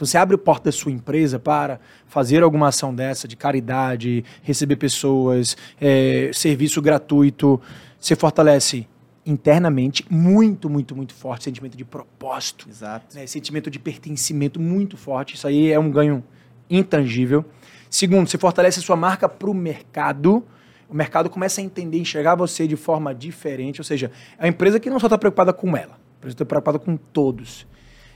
se 0.00 0.12
você 0.12 0.16
abre 0.16 0.34
a 0.34 0.38
porta 0.38 0.64
da 0.64 0.72
sua 0.72 0.90
empresa 0.90 1.38
para 1.38 1.78
fazer 2.06 2.42
alguma 2.42 2.68
ação 2.68 2.94
dessa, 2.94 3.28
de 3.28 3.36
caridade, 3.36 4.24
receber 4.42 4.76
pessoas, 4.76 5.56
é, 5.78 6.30
serviço 6.32 6.80
gratuito, 6.80 7.60
você 7.98 8.16
fortalece 8.16 8.88
internamente 9.26 10.04
muito, 10.08 10.70
muito, 10.70 10.96
muito 10.96 11.12
forte 11.12 11.44
sentimento 11.44 11.76
de 11.76 11.84
propósito. 11.84 12.66
Exato. 12.68 13.14
Né, 13.14 13.26
sentimento 13.26 13.70
de 13.70 13.78
pertencimento 13.78 14.58
muito 14.58 14.96
forte. 14.96 15.34
Isso 15.34 15.46
aí 15.46 15.70
é 15.70 15.78
um 15.78 15.90
ganho 15.90 16.24
intangível. 16.70 17.44
Segundo, 17.90 18.26
você 18.26 18.38
fortalece 18.38 18.78
a 18.78 18.82
sua 18.82 18.96
marca 18.96 19.28
para 19.28 19.50
o 19.50 19.54
mercado. 19.54 20.42
O 20.88 20.94
mercado 20.94 21.28
começa 21.28 21.60
a 21.60 21.64
entender, 21.64 21.98
enxergar 21.98 22.36
você 22.36 22.66
de 22.66 22.76
forma 22.76 23.14
diferente. 23.14 23.80
Ou 23.80 23.84
seja, 23.84 24.10
é 24.38 24.44
uma 24.44 24.48
empresa 24.48 24.80
que 24.80 24.88
não 24.88 24.98
só 24.98 25.08
está 25.08 25.18
preocupada 25.18 25.52
com 25.52 25.76
ela, 25.76 25.92
a 25.92 26.16
empresa 26.18 26.34
está 26.34 26.44
preocupada 26.46 26.78
com 26.78 26.96
todos. 26.96 27.66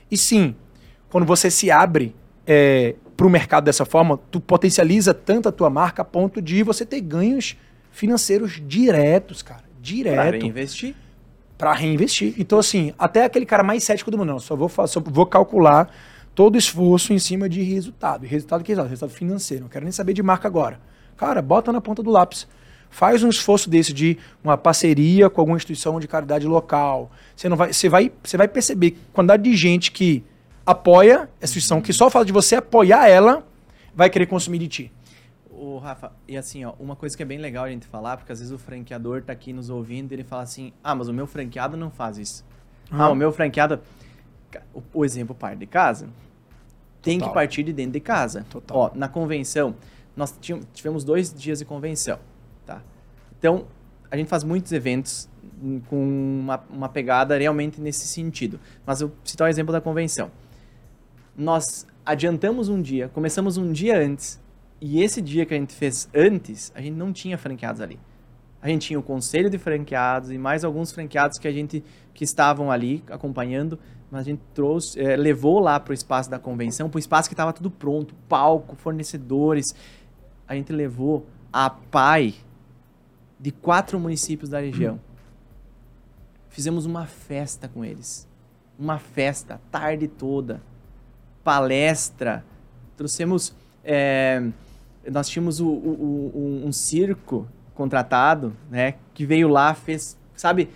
E 0.09 0.17
sim, 0.17 0.55
quando 1.15 1.25
você 1.25 1.49
se 1.49 1.71
abre 1.71 2.13
é, 2.45 2.93
para 3.15 3.25
o 3.25 3.29
mercado 3.29 3.63
dessa 3.63 3.85
forma, 3.85 4.19
tu 4.29 4.41
potencializa 4.41 5.13
tanto 5.13 5.47
a 5.47 5.51
tua 5.53 5.69
marca 5.69 6.01
a 6.01 6.05
ponto 6.05 6.41
de 6.41 6.61
você 6.61 6.85
ter 6.85 6.99
ganhos 6.99 7.55
financeiros 7.89 8.61
diretos, 8.61 9.41
cara. 9.41 9.63
Direto. 9.81 10.13
Para 10.13 10.31
reinvestir. 10.31 10.95
Para 11.57 11.71
reinvestir. 11.71 12.33
Então, 12.37 12.59
assim, 12.59 12.93
até 12.99 13.23
aquele 13.23 13.45
cara 13.45 13.63
mais 13.63 13.81
cético 13.85 14.11
do 14.11 14.17
mundo, 14.17 14.27
não, 14.27 14.39
só 14.39 14.57
vou, 14.57 14.67
só 14.67 14.99
vou 14.99 15.25
calcular 15.25 15.89
todo 16.35 16.55
o 16.55 16.57
esforço 16.57 17.13
em 17.13 17.17
cima 17.17 17.47
de 17.47 17.63
resultado. 17.63 18.25
E 18.25 18.27
resultado 18.27 18.61
que 18.61 18.73
resultado? 18.73 18.89
Resultado 18.89 19.17
financeiro. 19.17 19.63
Não 19.63 19.69
quero 19.69 19.85
nem 19.85 19.93
saber 19.93 20.11
de 20.11 20.21
marca 20.21 20.49
agora. 20.49 20.81
Cara, 21.15 21.41
bota 21.41 21.71
na 21.71 21.79
ponta 21.79 22.03
do 22.03 22.11
lápis. 22.11 22.45
Faz 22.89 23.23
um 23.23 23.29
esforço 23.29 23.69
desse 23.69 23.93
de 23.93 24.17
uma 24.43 24.57
parceria 24.57 25.29
com 25.29 25.39
alguma 25.39 25.55
instituição 25.55 25.97
de 25.97 26.09
caridade 26.09 26.45
local. 26.45 27.09
Você 27.33 27.47
não 27.47 27.55
vai, 27.55 27.71
você 27.71 27.87
vai, 27.87 28.11
você 28.21 28.35
vai 28.35 28.49
perceber 28.49 28.97
quantidade 29.13 29.43
de 29.43 29.55
gente 29.55 29.93
que 29.93 30.21
apoia 30.65 31.29
essa 31.39 31.51
instituição, 31.51 31.81
que 31.81 31.93
só 31.93 32.09
fala 32.09 32.25
de 32.25 32.31
você 32.31 32.55
apoiar 32.55 33.07
ela, 33.07 33.45
vai 33.93 34.09
querer 34.09 34.25
consumir 34.25 34.57
de 34.59 34.67
ti. 34.67 34.91
O 35.51 35.77
Rafa, 35.77 36.11
e 36.27 36.35
assim, 36.35 36.65
ó, 36.65 36.73
uma 36.79 36.95
coisa 36.95 37.15
que 37.15 37.23
é 37.23 37.25
bem 37.25 37.37
legal 37.37 37.65
a 37.65 37.69
gente 37.69 37.85
falar, 37.85 38.17
porque 38.17 38.31
às 38.31 38.39
vezes 38.39 38.53
o 38.53 38.57
franqueador 38.57 39.21
tá 39.21 39.31
aqui 39.31 39.53
nos 39.53 39.69
ouvindo 39.69 40.11
e 40.11 40.15
ele 40.15 40.23
fala 40.23 40.41
assim: 40.41 40.73
ah, 40.83 40.93
mas 40.93 41.07
o 41.07 41.13
meu 41.13 41.27
franqueado 41.27 41.77
não 41.77 41.89
faz 41.89 42.17
isso. 42.17 42.45
Uhum. 42.91 43.01
Ah, 43.01 43.09
o 43.09 43.15
meu 43.15 43.31
franqueado. 43.31 43.79
O, 44.73 44.81
o 44.93 45.05
exemplo 45.05 45.35
par 45.35 45.55
de 45.55 45.65
casa 45.65 46.07
tem 47.01 47.19
Total. 47.19 47.29
que 47.29 47.33
partir 47.35 47.63
de 47.63 47.71
dentro 47.71 47.93
de 47.93 47.99
casa. 47.99 48.45
Total. 48.49 48.77
Ó, 48.77 48.91
na 48.95 49.07
convenção, 49.07 49.75
nós 50.15 50.37
tivemos 50.73 51.03
dois 51.03 51.33
dias 51.33 51.59
de 51.59 51.65
convenção, 51.65 52.19
tá? 52.65 52.81
Então, 53.37 53.65
a 54.09 54.17
gente 54.17 54.27
faz 54.27 54.43
muitos 54.43 54.71
eventos 54.71 55.29
com 55.87 56.39
uma, 56.41 56.63
uma 56.69 56.89
pegada 56.89 57.37
realmente 57.37 57.79
nesse 57.79 58.07
sentido. 58.07 58.59
Mas 58.85 59.01
eu 59.01 59.11
citar 59.23 59.47
o 59.47 59.49
exemplo 59.49 59.71
da 59.71 59.79
convenção 59.79 60.31
nós 61.37 61.85
adiantamos 62.05 62.69
um 62.69 62.81
dia, 62.81 63.09
começamos 63.09 63.57
um 63.57 63.71
dia 63.71 63.97
antes 63.97 64.39
E 64.81 65.01
esse 65.01 65.21
dia 65.21 65.45
que 65.45 65.53
a 65.53 65.57
gente 65.57 65.73
fez 65.73 66.07
antes, 66.13 66.71
a 66.75 66.81
gente 66.81 66.95
não 66.95 67.11
tinha 67.11 67.37
franqueados 67.37 67.81
ali. 67.81 67.99
A 68.61 68.67
gente 68.67 68.87
tinha 68.87 68.99
o 68.99 69.03
conselho 69.03 69.49
de 69.49 69.57
franqueados 69.57 70.31
e 70.31 70.37
mais 70.37 70.63
alguns 70.63 70.91
franqueados 70.91 71.37
que 71.37 71.47
a 71.47 71.51
gente 71.51 71.83
que 72.13 72.23
estavam 72.23 72.71
ali 72.71 73.03
acompanhando, 73.09 73.77
mas 74.09 74.21
a 74.21 74.23
gente 74.23 74.41
trouxe, 74.53 74.99
é, 74.99 75.15
levou 75.15 75.59
lá 75.59 75.79
para 75.79 75.91
o 75.91 75.93
espaço 75.93 76.29
da 76.29 76.39
convenção, 76.39 76.89
para 76.89 76.97
o 76.97 76.99
espaço 76.99 77.29
que 77.29 77.33
estava 77.33 77.53
tudo 77.53 77.69
pronto, 77.69 78.15
palco, 78.27 78.75
fornecedores. 78.75 79.65
A 80.47 80.55
gente 80.55 80.71
levou 80.71 81.25
a 81.51 81.69
PAI 81.69 82.33
de 83.39 83.51
quatro 83.51 83.99
municípios 83.99 84.49
da 84.49 84.59
região. 84.59 84.99
Fizemos 86.49 86.85
uma 86.85 87.05
festa 87.05 87.67
com 87.67 87.83
eles. 87.83 88.27
Uma 88.79 88.97
festa, 88.97 89.59
tarde 89.69 90.07
toda. 90.07 90.61
Palestra. 91.45 92.43
Trouxemos. 92.97 93.55
É, 93.83 94.45
nós 95.09 95.29
tínhamos 95.29 95.61
o, 95.61 95.67
o, 95.67 96.31
o, 96.33 96.63
um 96.65 96.71
circo 96.73 97.47
contratado, 97.73 98.53
né? 98.69 98.95
Que 99.13 99.25
veio 99.25 99.47
lá, 99.47 99.73
fez. 99.73 100.17
Sabe? 100.35 100.69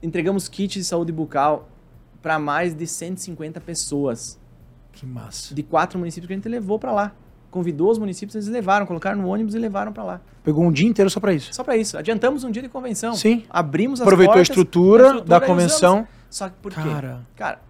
Entregamos 0.00 0.46
kits 0.46 0.74
de 0.74 0.84
saúde 0.84 1.10
bucal 1.10 1.68
para 2.22 2.38
mais 2.38 2.72
de 2.72 2.86
150 2.86 3.60
pessoas. 3.60 4.38
Que 4.92 5.04
massa. 5.04 5.52
De 5.52 5.62
quatro 5.64 5.98
municípios 5.98 6.28
que 6.28 6.32
a 6.34 6.36
gente 6.36 6.48
levou 6.48 6.78
para 6.78 6.92
lá 6.92 7.12
convidou 7.50 7.90
os 7.90 7.98
municípios, 7.98 8.34
eles 8.34 8.48
levaram, 8.48 8.86
colocaram 8.86 9.20
no 9.20 9.28
ônibus 9.28 9.54
e 9.54 9.58
levaram 9.58 9.92
para 9.92 10.04
lá. 10.04 10.20
Pegou 10.44 10.64
um 10.64 10.72
dia 10.72 10.86
inteiro 10.86 11.10
só 11.10 11.20
para 11.20 11.32
isso? 11.32 11.52
Só 11.52 11.64
para 11.64 11.76
isso. 11.76 11.96
Adiantamos 11.96 12.44
um 12.44 12.50
dia 12.50 12.62
de 12.62 12.68
convenção. 12.68 13.14
Sim. 13.14 13.44
Abrimos 13.48 14.00
as 14.00 14.06
Aproveitou 14.06 14.34
portas, 14.34 14.50
a 14.50 14.52
estrutura, 14.52 15.02
a 15.02 15.06
estrutura 15.06 15.40
da 15.40 15.46
convenção. 15.46 16.06
Só 16.30 16.48
que 16.48 16.56
por 16.56 16.72
quê? 16.72 16.80
Cara. 17.36 17.60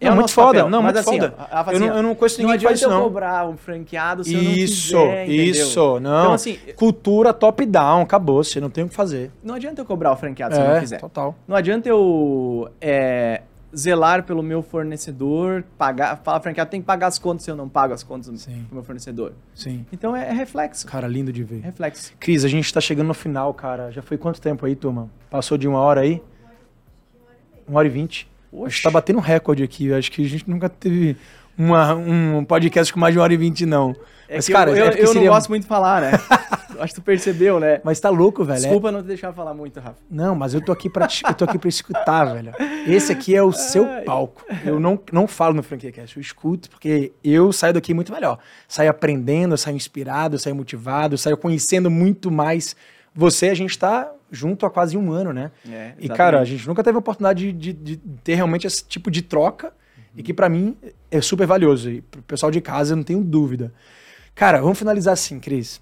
É 0.00 0.10
muito 0.10 0.32
foda. 0.32 0.68
Não, 0.68 0.82
mas 0.82 0.94
muito 0.94 1.08
assim, 1.08 1.20
foda. 1.20 1.34
Ó, 1.38 1.42
eu, 1.42 1.58
assim, 1.58 1.78
não, 1.78 1.96
eu 1.96 2.02
não 2.02 2.14
conheço 2.14 2.38
ninguém 2.38 2.54
não 2.54 2.58
que 2.58 2.64
faz 2.66 2.78
isso, 2.78 2.86
eu 2.86 2.90
não. 2.90 3.02
cobrar 3.02 3.48
um 3.48 3.56
franqueado 3.56 4.24
se 4.24 4.34
Isso, 4.34 4.94
eu 4.94 5.04
não 5.04 5.24
quiser, 5.24 5.28
isso. 5.28 6.00
Não. 6.00 6.20
Então, 6.20 6.32
assim, 6.32 6.58
Cultura 6.76 7.32
top-down, 7.32 8.02
acabou. 8.02 8.44
Você 8.44 8.60
não 8.60 8.70
tem 8.70 8.84
o 8.84 8.88
que 8.88 8.94
fazer. 8.94 9.30
não 9.42 9.54
adianta 9.54 9.80
eu 9.80 9.84
cobrar 9.84 10.12
o 10.12 10.16
franqueado 10.16 10.54
se 10.54 10.60
eu 10.60 10.64
é, 10.64 10.72
não 10.74 10.80
quiser. 10.80 11.00
total. 11.00 11.34
Não 11.48 11.56
adianta 11.56 11.88
eu 11.88 12.70
é, 12.80 13.42
zelar 13.76 14.22
pelo 14.22 14.42
meu 14.42 14.62
fornecedor, 14.62 15.64
pagar, 15.76 16.16
fala 16.22 16.40
franqueado, 16.40 16.70
tem 16.70 16.80
que 16.80 16.86
pagar 16.86 17.08
as 17.08 17.18
contas 17.18 17.44
se 17.44 17.50
eu 17.50 17.56
não 17.56 17.68
pago 17.68 17.92
as 17.92 18.02
contas 18.02 18.28
do 18.28 18.38
Sim. 18.38 18.66
meu 18.70 18.82
fornecedor. 18.82 19.32
Sim. 19.54 19.84
Então 19.92 20.14
é, 20.14 20.28
é 20.28 20.32
reflexo. 20.32 20.86
Cara, 20.86 21.06
lindo 21.06 21.32
de 21.32 21.42
ver. 21.42 21.60
É 21.60 21.66
reflexo. 21.66 22.12
Cris, 22.18 22.44
a 22.44 22.48
gente 22.48 22.72
tá 22.72 22.80
chegando 22.80 23.08
no 23.08 23.14
final, 23.14 23.52
cara. 23.52 23.90
Já 23.90 24.00
foi 24.02 24.16
quanto 24.16 24.40
tempo 24.40 24.64
aí, 24.64 24.74
turma? 24.74 25.10
Passou 25.30 25.58
de 25.58 25.66
uma 25.68 25.80
hora 25.80 26.02
aí? 26.02 26.22
Uma 27.66 27.80
hora 27.80 27.88
e 27.88 27.90
vinte. 27.90 28.28
Gente 28.52 28.82
tá 28.82 28.90
batendo 28.90 29.18
recorde 29.20 29.62
aqui. 29.62 29.92
Acho 29.92 30.10
que 30.10 30.24
a 30.24 30.28
gente 30.28 30.48
nunca 30.48 30.68
teve 30.68 31.16
uma, 31.56 31.94
um 31.94 32.44
podcast 32.44 32.92
com 32.92 33.00
mais 33.00 33.12
de 33.12 33.18
uma 33.18 33.24
hora 33.24 33.34
e 33.34 33.36
vinte, 33.36 33.66
não. 33.66 33.94
É 34.28 34.36
Mas, 34.36 34.48
cara, 34.48 34.70
eu, 34.70 34.76
é 34.76 34.80
eu, 34.80 34.86
porque 34.90 35.02
eu 35.02 35.06
seria- 35.08 35.22
não 35.28 35.34
gosto 35.34 35.48
muito 35.48 35.62
de 35.62 35.68
falar, 35.68 36.02
né? 36.02 36.10
Acho 36.80 36.94
que 36.94 37.00
tu 37.00 37.04
percebeu, 37.04 37.58
né? 37.58 37.80
Mas 37.82 37.98
tá 37.98 38.08
louco, 38.08 38.44
velho. 38.44 38.58
É- 38.58 38.60
Desculpa 38.60 38.92
não 38.92 39.02
te 39.02 39.06
deixar 39.08 39.32
falar 39.32 39.52
muito, 39.52 39.80
Rafa. 39.80 39.96
Não, 40.08 40.36
mas 40.36 40.54
eu 40.54 40.60
tô 40.60 40.70
aqui 40.70 40.88
pra, 40.88 41.08
te- 41.08 41.24
eu 41.26 41.34
tô 41.34 41.44
aqui 41.44 41.58
pra 41.58 41.68
escutar, 41.68 42.24
velho. 42.26 42.52
Esse 42.86 43.10
aqui 43.10 43.34
é 43.34 43.42
o 43.42 43.50
seu 43.52 43.84
palco. 44.04 44.44
Eu 44.64 44.78
não, 44.78 45.00
não 45.10 45.26
falo 45.26 45.54
no 45.54 45.62
FranquiaCast, 45.62 46.16
eu 46.16 46.20
escuto, 46.20 46.70
porque 46.70 47.10
eu 47.24 47.52
saio 47.52 47.72
daqui 47.74 47.92
muito 47.92 48.12
melhor. 48.12 48.38
Saio 48.68 48.90
aprendendo, 48.90 49.56
saio 49.58 49.74
inspirado, 49.76 50.38
saio 50.38 50.54
motivado, 50.54 51.18
saio 51.18 51.36
conhecendo 51.36 51.90
muito 51.90 52.30
mais 52.30 52.76
você. 53.12 53.48
A 53.48 53.54
gente 53.54 53.76
tá 53.76 54.08
junto 54.30 54.66
há 54.66 54.70
quase 54.70 54.96
um 54.96 55.10
ano, 55.12 55.32
né? 55.32 55.50
É, 55.68 55.94
E, 55.98 56.08
cara, 56.08 56.40
a 56.40 56.44
gente 56.44 56.66
nunca 56.68 56.82
teve 56.84 56.96
a 56.96 56.98
oportunidade 56.98 57.52
de, 57.52 57.72
de- 57.72 57.96
de 57.96 57.96
ter 58.22 58.34
realmente 58.34 58.66
esse 58.66 58.84
tipo 58.84 59.10
de 59.10 59.22
troca 59.22 59.72
e 60.16 60.22
que 60.22 60.34
pra 60.34 60.48
mim 60.48 60.76
é 61.10 61.20
super 61.20 61.46
valioso. 61.46 61.90
E 61.90 62.00
pro 62.02 62.22
pessoal 62.22 62.50
de 62.50 62.60
casa 62.60 62.92
eu 62.92 62.96
não 62.96 63.04
tenho 63.04 63.22
dúvida. 63.24 63.72
Cara, 64.34 64.60
vamos 64.60 64.78
finalizar 64.78 65.12
assim, 65.14 65.40
Cris. 65.40 65.80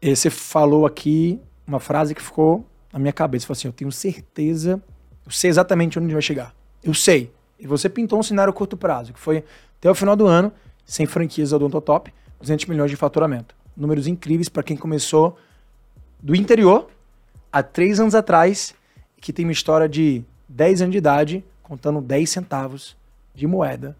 Eh, 0.00 0.14
Você 0.14 0.30
falou 0.30 0.86
aqui 0.86 1.40
uma 1.66 1.80
frase 1.80 2.14
que 2.14 2.22
ficou 2.22 2.66
na 2.92 2.98
minha 2.98 3.12
cabeça. 3.12 3.42
Você 3.42 3.46
falou 3.46 3.58
assim: 3.58 3.68
Eu 3.68 3.72
tenho 3.72 3.92
certeza, 3.92 4.82
eu 5.24 5.30
sei 5.32 5.50
exatamente 5.50 5.98
onde 5.98 6.12
vai 6.12 6.22
chegar. 6.22 6.54
Eu 6.82 6.94
sei. 6.94 7.32
E 7.58 7.66
você 7.66 7.88
pintou 7.88 8.18
um 8.18 8.22
cenário 8.22 8.50
a 8.50 8.54
curto 8.54 8.76
prazo, 8.76 9.12
que 9.12 9.18
foi 9.20 9.44
até 9.78 9.90
o 9.90 9.94
final 9.94 10.16
do 10.16 10.26
ano, 10.26 10.52
sem 10.84 11.06
franquias 11.06 11.50
da 11.50 11.56
Odontotop, 11.56 12.12
200 12.40 12.66
milhões 12.66 12.90
de 12.90 12.96
faturamento. 12.96 13.54
Números 13.76 14.06
incríveis 14.06 14.48
para 14.48 14.62
quem 14.62 14.76
começou 14.76 15.38
do 16.22 16.34
interior 16.34 16.88
há 17.54 17.62
três 17.62 18.00
anos 18.00 18.14
atrás, 18.16 18.74
que 19.20 19.32
tem 19.32 19.44
uma 19.46 19.52
história 19.52 19.88
de 19.88 20.22
10 20.48 20.82
anos 20.82 20.92
de 20.92 20.98
idade, 20.98 21.44
contando 21.62 22.00
10 22.00 22.28
centavos 22.28 22.96
de 23.34 23.46
moeda, 23.46 23.96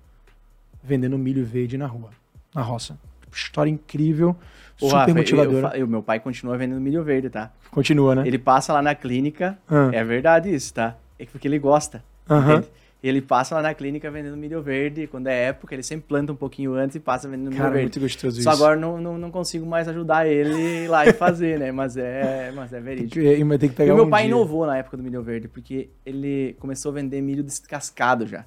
vendendo 0.82 1.16
milho 1.16 1.44
verde 1.46 1.78
na 1.78 1.86
rua, 1.86 2.10
na 2.54 2.62
roça. 2.62 2.98
História 3.32 3.70
incrível, 3.70 4.36
Ô, 4.80 4.90
super 4.90 5.14
motivadora. 5.14 5.76
Eu- 5.78 5.86
meu 5.86 6.02
pai 6.02 6.18
continua 6.20 6.56
vendendo 6.58 6.80
milho 6.80 7.02
verde, 7.04 7.30
tá? 7.30 7.50
Continua, 7.70 8.16
né? 8.16 8.26
Ele 8.26 8.38
passa 8.38 8.72
lá 8.72 8.82
na 8.82 8.94
clínica, 8.94 9.56
Ah. 9.68 9.90
é 9.92 10.02
verdade 10.04 10.52
isso, 10.54 10.74
tá? 10.74 10.96
É 11.18 11.24
porque 11.26 11.46
ele 11.48 11.58
gosta, 11.58 12.02
entende? 12.28 12.68
Ele 13.06 13.20
passa 13.20 13.54
lá 13.54 13.60
na 13.60 13.74
clínica 13.74 14.10
vendendo 14.10 14.34
milho 14.34 14.62
verde, 14.62 15.06
quando 15.06 15.26
é 15.26 15.48
época, 15.48 15.74
ele 15.74 15.82
sempre 15.82 16.06
planta 16.08 16.32
um 16.32 16.36
pouquinho 16.36 16.72
antes 16.72 16.96
e 16.96 17.00
passa 17.00 17.28
vendendo 17.28 17.48
milho 17.50 17.58
Cara, 17.58 17.70
verde. 17.72 17.82
muito 17.84 18.00
gostoso 18.00 18.40
Só 18.40 18.50
isso. 18.50 18.62
agora 18.62 18.80
não, 18.80 18.98
não, 18.98 19.18
não 19.18 19.30
consigo 19.30 19.66
mais 19.66 19.86
ajudar 19.88 20.26
ele 20.26 20.88
lá 20.88 21.06
e 21.06 21.12
fazer, 21.12 21.58
né? 21.58 21.70
Mas 21.70 21.98
é, 21.98 22.50
mas 22.56 22.72
é 22.72 22.76
Tem 22.76 22.82
verídico. 22.84 23.10
que, 23.20 23.44
mas 23.44 23.58
tem 23.58 23.68
que 23.68 23.74
pegar 23.74 23.90
E 23.90 23.92
o 23.92 23.96
meu 23.96 24.06
um 24.06 24.10
pai 24.10 24.22
dia. 24.22 24.30
inovou 24.30 24.64
na 24.66 24.78
época 24.78 24.96
do 24.96 25.02
milho 25.02 25.22
verde, 25.22 25.48
porque 25.48 25.90
ele 26.06 26.56
começou 26.58 26.92
a 26.92 26.94
vender 26.94 27.20
milho 27.20 27.42
descascado 27.42 28.26
já. 28.26 28.46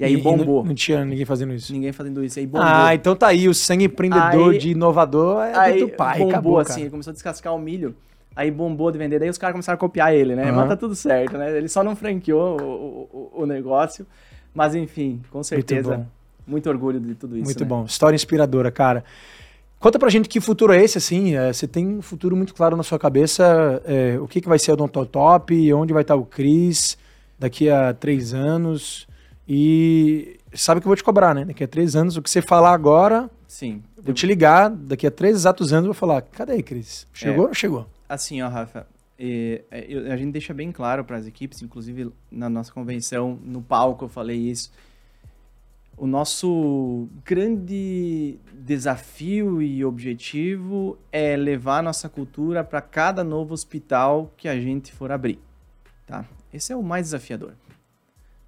E 0.00 0.04
aí 0.04 0.14
E- 0.14 0.18
e 0.18 0.20
bombou. 0.20 0.62
não, 0.62 0.70
não 0.70 0.74
tinha 0.74 1.04
ninguém 1.04 1.24
fazendo 1.24 1.54
isso. 1.54 1.72
Ninguém 1.72 1.92
fazendo 1.92 2.24
isso, 2.24 2.40
aí 2.40 2.46
bombou. 2.46 2.66
Ah, 2.66 2.92
então 2.92 3.14
tá 3.14 3.28
aí, 3.28 3.48
o 3.48 3.54
sangue 3.54 3.84
empreendedor 3.84 4.50
Aí- 4.52 4.58
de 4.58 4.70
inovador 4.70 5.42
é 5.44 5.56
aí 5.56 5.78
do 5.80 5.88
pai, 5.90 6.18
bombou 6.18 6.30
acabou, 6.32 6.58
assim, 6.58 6.68
cara. 6.70 6.80
ele 6.80 6.90
começou 6.90 7.10
a 7.12 7.14
descascar 7.14 7.54
o 7.54 7.58
milho, 7.58 7.94
aí 8.34 8.50
bombou 8.50 8.90
de 8.90 8.98
vender, 8.98 9.18
daí 9.18 9.28
os 9.28 9.38
caras 9.38 9.54
começaram 9.54 9.76
a 9.76 9.78
copiar 9.80 10.14
ele, 10.14 10.34
né? 10.34 10.44
Aham. 10.44 10.52
Mas 10.56 10.68
tá 10.68 10.76
tudo 10.76 10.94
certo, 10.94 11.36
né? 11.36 11.56
Ele 11.56 11.68
só 11.68 11.82
não 11.82 11.94
franqueou 11.96 12.60
o, 12.60 13.30
o, 13.36 13.42
o 13.42 13.46
negócio, 13.46 14.06
mas 14.54 14.74
enfim, 14.74 15.20
com 15.30 15.42
certeza, 15.42 15.96
bom. 15.98 16.06
muito, 16.46 16.68
orgulho 16.68 17.00
de 17.00 17.14
tudo 17.14 17.36
isso, 17.36 17.44
Muito 17.44 17.60
né? 17.60 17.66
bom. 17.68 17.84
História 17.84 18.14
inspiradora, 18.14 18.70
cara. 18.70 19.04
Conta 19.78 19.98
pra 19.98 20.10
gente 20.10 20.28
que 20.28 20.40
futuro 20.40 20.72
é 20.74 20.82
esse, 20.84 20.98
assim. 20.98 21.34
é, 21.34 21.52
você 21.52 21.66
tem 21.66 21.86
um 21.86 22.02
futuro 22.02 22.36
muito 22.36 22.54
claro 22.54 22.76
na 22.76 22.82
sua 22.82 22.98
cabeça. 22.98 23.80
é, 23.86 24.18
o 24.20 24.28
que, 24.28 24.40
que 24.40 24.48
vai 24.48 24.58
ser 24.58 24.70
o 24.72 24.74
Odontotop, 24.74 25.72
onde 25.72 25.92
vai 25.92 26.02
estar 26.02 26.16
o 26.16 26.24
Cris 26.24 26.98
daqui 27.38 27.70
a 27.70 27.94
três 27.94 28.34
anos. 28.34 29.08
E 29.48 30.38
sabe 30.52 30.80
que 30.80 30.86
eu 30.86 30.90
vou 30.90 30.96
te 30.96 31.02
cobrar, 31.02 31.34
né? 31.34 31.44
Daqui 31.46 31.64
a 31.64 31.68
três 31.68 31.96
anos, 31.96 32.16
o 32.16 32.22
que 32.22 32.28
você 32.30 32.42
falar 32.42 32.72
agora, 32.72 33.30
Sim. 33.50 33.82
vou 34.00 34.14
te 34.14 34.26
ligar. 34.26 34.70
Daqui 34.70 35.08
a 35.08 35.10
três 35.10 35.34
exatos 35.34 35.72
anos, 35.72 35.86
eu 35.86 35.92
vou 35.92 35.98
falar: 35.98 36.22
cadê 36.22 36.52
aí, 36.52 36.62
Cris? 36.62 37.04
Chegou 37.12 37.40
ou 37.42 37.46
não 37.48 37.54
chegou? 37.54 37.88
Assim, 38.08 38.40
ó, 38.42 38.48
Rafa, 38.48 38.86
é, 39.18 39.64
é, 39.72 39.86
eu- 39.88 40.12
a 40.12 40.16
gente 40.16 40.30
deixa 40.30 40.54
bem 40.54 40.70
claro 40.70 41.04
para 41.04 41.16
as 41.16 41.26
equipes, 41.26 41.60
inclusive 41.60 42.12
na 42.30 42.48
nossa 42.48 42.72
convenção, 42.72 43.36
no 43.42 43.60
palco 43.60 44.04
eu 44.04 44.08
falei 44.08 44.38
isso. 44.38 44.70
O 45.96 46.06
nosso 46.06 47.08
grande 47.24 48.38
desafio 48.54 49.60
e 49.60 49.84
objetivo 49.84 50.96
é 51.12 51.36
levar 51.36 51.78
a 51.78 51.82
nossa 51.82 52.08
cultura 52.08 52.62
para 52.62 52.80
cada 52.80 53.24
novo 53.24 53.52
hospital 53.52 54.32
que 54.36 54.48
a 54.48 54.58
gente 54.60 54.92
for 54.92 55.10
abrir, 55.10 55.40
tá? 56.06 56.24
Esse 56.54 56.72
é 56.72 56.76
o 56.76 56.82
mais 56.82 57.06
desafiador. 57.06 57.52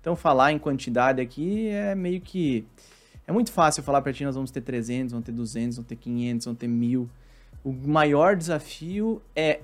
Então, 0.00 0.16
falar 0.16 0.52
em 0.52 0.58
quantidade 0.58 1.20
aqui 1.20 1.68
é 1.68 1.94
meio 1.94 2.20
que... 2.20 2.64
É 3.26 3.32
muito 3.32 3.52
fácil 3.52 3.82
falar 3.82 4.02
para 4.02 4.12
ti, 4.12 4.24
nós 4.24 4.34
vamos 4.34 4.50
ter 4.50 4.60
300, 4.60 5.12
vamos 5.12 5.24
ter 5.24 5.32
200, 5.32 5.76
vamos 5.76 5.88
ter 5.88 5.96
500, 5.96 6.44
vamos 6.44 6.58
ter 6.58 6.68
1000. 6.68 7.08
O 7.64 7.72
maior 7.72 8.36
desafio 8.36 9.22
é 9.34 9.60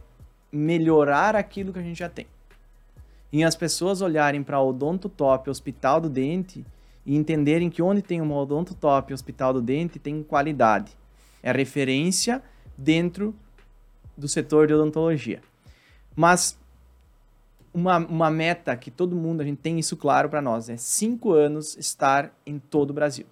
melhorar 0.53 1.35
aquilo 1.35 1.73
que 1.73 1.79
a 1.79 1.83
gente 1.83 1.99
já 1.99 2.09
tem. 2.09 2.27
E 3.33 3.45
as 3.45 3.55
pessoas 3.55 4.01
olharem 4.01 4.43
para 4.43 4.61
o 4.61 4.69
Odonto 4.69 5.09
Top 5.09 5.51
Hospital 5.51 6.01
do 6.01 6.09
Dente 6.09 6.65
e 7.05 7.17
entenderem 7.17 7.69
que 7.69 7.83
onde 7.83 8.01
tem 8.01 8.21
uma 8.21 8.37
Odonto 8.37 8.75
Top 8.75 9.13
Hospital 9.13 9.53
do 9.53 9.61
Dente 9.61 9.99
tem 9.99 10.23
qualidade. 10.23 10.97
É 11.43 11.53
referência 11.53 12.43
dentro 12.77 13.35
do 14.17 14.29
setor 14.29 14.67
de 14.67 14.75
odontologia. 14.75 15.41
Mas 16.17 16.59
uma, 17.73 17.99
uma 17.99 18.31
meta 18.31 18.77
que 18.77 18.91
todo 18.91 19.15
mundo, 19.15 19.41
a 19.41 19.45
gente 19.45 19.59
tem 19.59 19.79
isso 19.79 19.97
claro 19.97 20.29
para 20.29 20.41
nós, 20.41 20.69
é 20.69 20.77
cinco 20.77 21.33
anos 21.33 21.77
estar 21.77 22.33
em 22.47 22.59
todo 22.59 22.91
o 22.91 22.95
Brasil. 22.95 23.27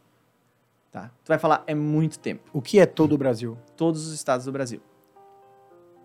Tá? 0.96 1.10
Tu 1.22 1.28
vai 1.28 1.38
falar, 1.38 1.62
é 1.66 1.74
muito 1.74 2.18
tempo 2.18 2.48
O 2.54 2.62
que 2.62 2.78
é 2.78 2.86
todo 2.86 3.12
o 3.14 3.18
Brasil? 3.18 3.58
todos 3.76 4.06
os 4.06 4.14
estados 4.14 4.46
do 4.46 4.52
Brasil. 4.52 4.80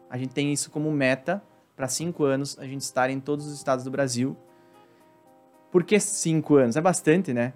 A 0.10 0.18
gente 0.18 0.34
tem 0.34 0.52
isso 0.52 0.70
como 0.70 0.92
meta 0.92 1.42
para 1.78 1.88
cinco 1.88 2.26
anos 2.26 2.60
a 2.60 2.66
gente 2.66 2.82
estar 2.82 3.10
em 3.10 3.18
todos 3.18 3.46
os 3.46 3.54
estados 3.54 3.86
do 3.86 3.90
Brasil. 3.90 4.36
Por 5.72 5.86
que 5.86 5.98
cinco 5.98 6.58
anos? 6.58 6.76
É 6.76 6.82
bastante, 6.82 7.34
né? 7.34 7.54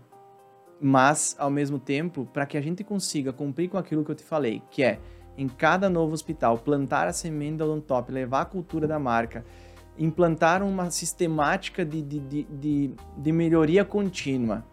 Mas, 0.80 1.36
ao 1.38 1.50
mesmo 1.50 1.78
tempo, 1.78 2.26
para 2.32 2.46
que 2.46 2.58
a 2.58 2.62
gente 2.62 2.86
consiga 2.86 3.34
cumprir 3.34 3.68
com 3.68 3.78
aquilo 3.78 4.06
que 4.06 4.12
eu 4.12 4.16
te 4.16 4.24
falei, 4.24 4.64
que 4.72 4.82
é 4.82 5.02
em 5.38 5.50
cada 5.50 5.90
novo 5.90 6.14
hospital 6.14 6.58
plantar 6.58 7.06
a 7.06 7.12
semente 7.12 7.58
da 7.58 7.66
Odontop, 7.66 8.14
levar 8.14 8.44
a 8.44 8.46
cultura 8.46 8.88
da 8.88 8.98
marca, 8.98 9.44
implantar 9.98 10.64
uma 10.64 10.90
sistemática 10.90 11.84
de, 11.84 12.02
de, 12.02 12.20
de, 12.22 12.44
de, 12.44 12.96
de 13.18 13.32
melhoria 13.34 13.84
contínua, 13.84 14.64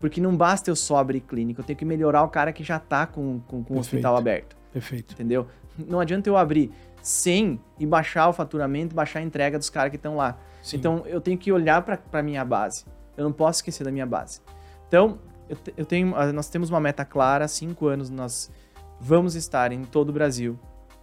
Porque 0.00 0.20
não 0.20 0.34
basta 0.34 0.70
eu 0.70 0.74
só 0.74 0.96
abrir 0.96 1.20
clínica, 1.20 1.60
eu 1.60 1.64
tenho 1.64 1.78
que 1.78 1.84
melhorar 1.84 2.24
o 2.24 2.28
cara 2.28 2.52
que 2.52 2.64
já 2.64 2.78
está 2.78 3.06
com, 3.06 3.38
com, 3.46 3.62
com 3.62 3.74
o 3.74 3.78
hospital 3.78 4.16
aberto. 4.16 4.56
Perfeito. 4.72 5.12
Entendeu? 5.12 5.46
Não 5.78 6.00
adianta 6.00 6.28
eu 6.28 6.36
abrir 6.36 6.72
100 7.02 7.60
e 7.78 7.86
baixar 7.86 8.28
o 8.28 8.32
faturamento, 8.32 8.94
baixar 8.94 9.20
a 9.20 9.22
entrega 9.22 9.58
dos 9.58 9.68
caras 9.68 9.90
que 9.90 9.96
estão 9.96 10.16
lá. 10.16 10.38
Sim. 10.62 10.78
Então 10.78 11.02
eu 11.06 11.20
tenho 11.20 11.36
que 11.36 11.52
olhar 11.52 11.82
para 11.82 12.00
a 12.12 12.22
minha 12.22 12.44
base. 12.44 12.86
Eu 13.16 13.24
não 13.24 13.32
posso 13.32 13.58
esquecer 13.58 13.84
da 13.84 13.92
minha 13.92 14.06
base. 14.06 14.40
Então, 14.88 15.18
eu, 15.48 15.56
eu 15.76 15.84
tenho, 15.84 16.14
nós 16.32 16.48
temos 16.48 16.70
uma 16.70 16.80
meta 16.80 17.04
clara, 17.04 17.46
cinco 17.46 17.86
anos 17.86 18.08
nós 18.08 18.50
vamos 18.98 19.34
estar 19.34 19.72
em 19.72 19.84
todo 19.84 20.08
o 20.08 20.12
Brasil, 20.12 20.58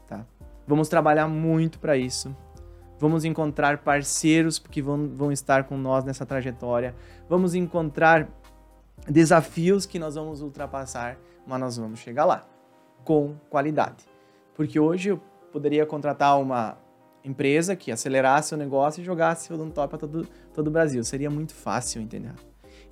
tá? 0.08 0.26
Vamos 0.66 0.90
trabalhar 0.90 1.28
muito 1.28 1.80
para 1.80 1.96
isso. 1.96 2.36
Vamos 3.00 3.24
encontrar 3.24 3.78
parceiros 3.80 4.58
que 4.58 4.82
vão, 4.82 5.08
vão 5.10 5.32
estar 5.32 5.66
com 5.66 5.78
nós 5.78 6.04
nessa 6.04 6.26
trajetória. 6.26 6.96
Vamos 7.30 7.54
encontrar 7.54 8.28
desafios 9.06 9.86
que 9.86 10.00
nós 10.00 10.16
vamos 10.16 10.42
ultrapassar, 10.42 11.18
mas 11.46 11.60
nós 11.60 11.78
vamos 11.78 12.00
chegar 12.00 12.26
lá 12.26 12.48
com 13.04 13.36
qualidade. 13.50 14.06
Porque 14.56 14.80
hoje 14.80 15.10
eu 15.10 15.22
poderia 15.52 15.86
contratar 15.86 16.40
uma 16.40 16.78
empresa 17.24 17.76
que 17.76 17.92
acelerasse 17.92 18.54
o 18.54 18.58
negócio 18.58 19.02
e 19.02 19.04
jogasse 19.04 19.52
o 19.54 19.70
top 19.70 19.90
para 19.90 19.98
todo, 19.98 20.28
todo 20.54 20.68
o 20.68 20.72
Brasil. 20.72 21.04
Seria 21.04 21.30
muito 21.30 21.54
fácil, 21.54 22.02
entendeu? 22.02 22.34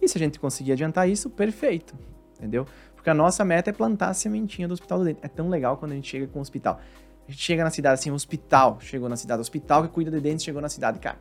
E 0.01 0.07
se 0.07 0.17
a 0.17 0.19
gente 0.19 0.39
conseguir 0.39 0.73
adiantar 0.73 1.09
isso, 1.09 1.29
perfeito, 1.29 1.95
entendeu? 2.37 2.65
Porque 2.95 3.09
a 3.09 3.13
nossa 3.13 3.43
meta 3.45 3.69
é 3.69 3.73
plantar 3.73 4.09
a 4.09 4.13
sementinha 4.13 4.67
do 4.67 4.73
Hospital 4.73 4.99
do 4.99 5.05
Dente. 5.05 5.19
É 5.21 5.27
tão 5.27 5.49
legal 5.49 5.77
quando 5.77 5.91
a 5.91 5.95
gente 5.95 6.09
chega 6.09 6.27
com 6.27 6.39
o 6.39 6.41
hospital. 6.41 6.79
A 7.27 7.31
gente 7.31 7.41
chega 7.41 7.63
na 7.63 7.69
cidade 7.69 7.95
assim, 7.95 8.11
hospital 8.11 8.77
chegou 8.79 9.09
na 9.09 9.15
cidade, 9.15 9.41
hospital 9.41 9.83
que 9.83 9.89
cuida 9.89 10.11
de 10.11 10.19
dentes 10.19 10.45
chegou 10.45 10.61
na 10.61 10.69
cidade, 10.69 10.99
cara. 10.99 11.17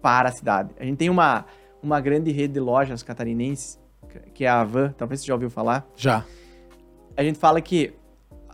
Para 0.00 0.30
a 0.30 0.32
cidade. 0.32 0.74
A 0.78 0.84
gente 0.84 0.98
tem 0.98 1.08
uma, 1.08 1.44
uma 1.82 2.00
grande 2.00 2.32
rede 2.32 2.54
de 2.54 2.60
lojas 2.60 3.02
catarinenses, 3.02 3.78
que 4.34 4.44
é 4.44 4.48
a 4.48 4.60
Avan, 4.60 4.94
talvez 4.96 5.20
você 5.20 5.26
já 5.26 5.34
ouviu 5.34 5.50
falar. 5.50 5.86
Já. 5.96 6.24
A 7.16 7.22
gente 7.22 7.38
fala 7.38 7.60
que 7.60 7.94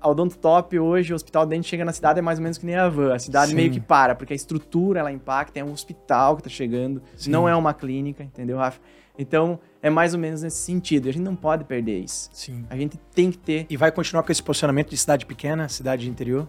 a 0.00 0.08
Odonto 0.08 0.38
Top 0.38 0.78
hoje, 0.78 1.12
o 1.12 1.16
Hospital 1.16 1.46
Dente 1.46 1.68
chega 1.68 1.84
na 1.84 1.92
cidade 1.92 2.18
é 2.18 2.22
mais 2.22 2.38
ou 2.38 2.42
menos 2.42 2.58
que 2.58 2.66
nem 2.66 2.76
a 2.76 2.88
van. 2.88 3.14
A 3.14 3.18
cidade 3.18 3.50
Sim. 3.50 3.56
meio 3.56 3.70
que 3.70 3.80
para, 3.80 4.14
porque 4.14 4.32
a 4.32 4.36
estrutura 4.36 5.00
ela 5.00 5.12
impacta, 5.12 5.58
é 5.58 5.64
um 5.64 5.72
hospital 5.72 6.36
que 6.36 6.42
tá 6.42 6.48
chegando, 6.48 7.02
Sim. 7.16 7.30
não 7.30 7.48
é 7.48 7.54
uma 7.54 7.74
clínica, 7.74 8.22
entendeu, 8.22 8.58
Rafa? 8.58 8.80
Então, 9.18 9.58
é 9.82 9.90
mais 9.90 10.14
ou 10.14 10.20
menos 10.20 10.42
nesse 10.42 10.58
sentido. 10.58 11.08
A 11.08 11.12
gente 11.12 11.24
não 11.24 11.34
pode 11.34 11.64
perder 11.64 11.98
isso. 11.98 12.30
Sim. 12.32 12.64
A 12.70 12.76
gente 12.76 12.96
tem 13.12 13.32
que 13.32 13.38
ter. 13.38 13.66
E 13.68 13.76
vai 13.76 13.90
continuar 13.90 14.22
com 14.22 14.30
esse 14.30 14.42
posicionamento 14.42 14.90
de 14.90 14.96
cidade 14.96 15.26
pequena, 15.26 15.68
cidade 15.68 16.08
interior? 16.08 16.48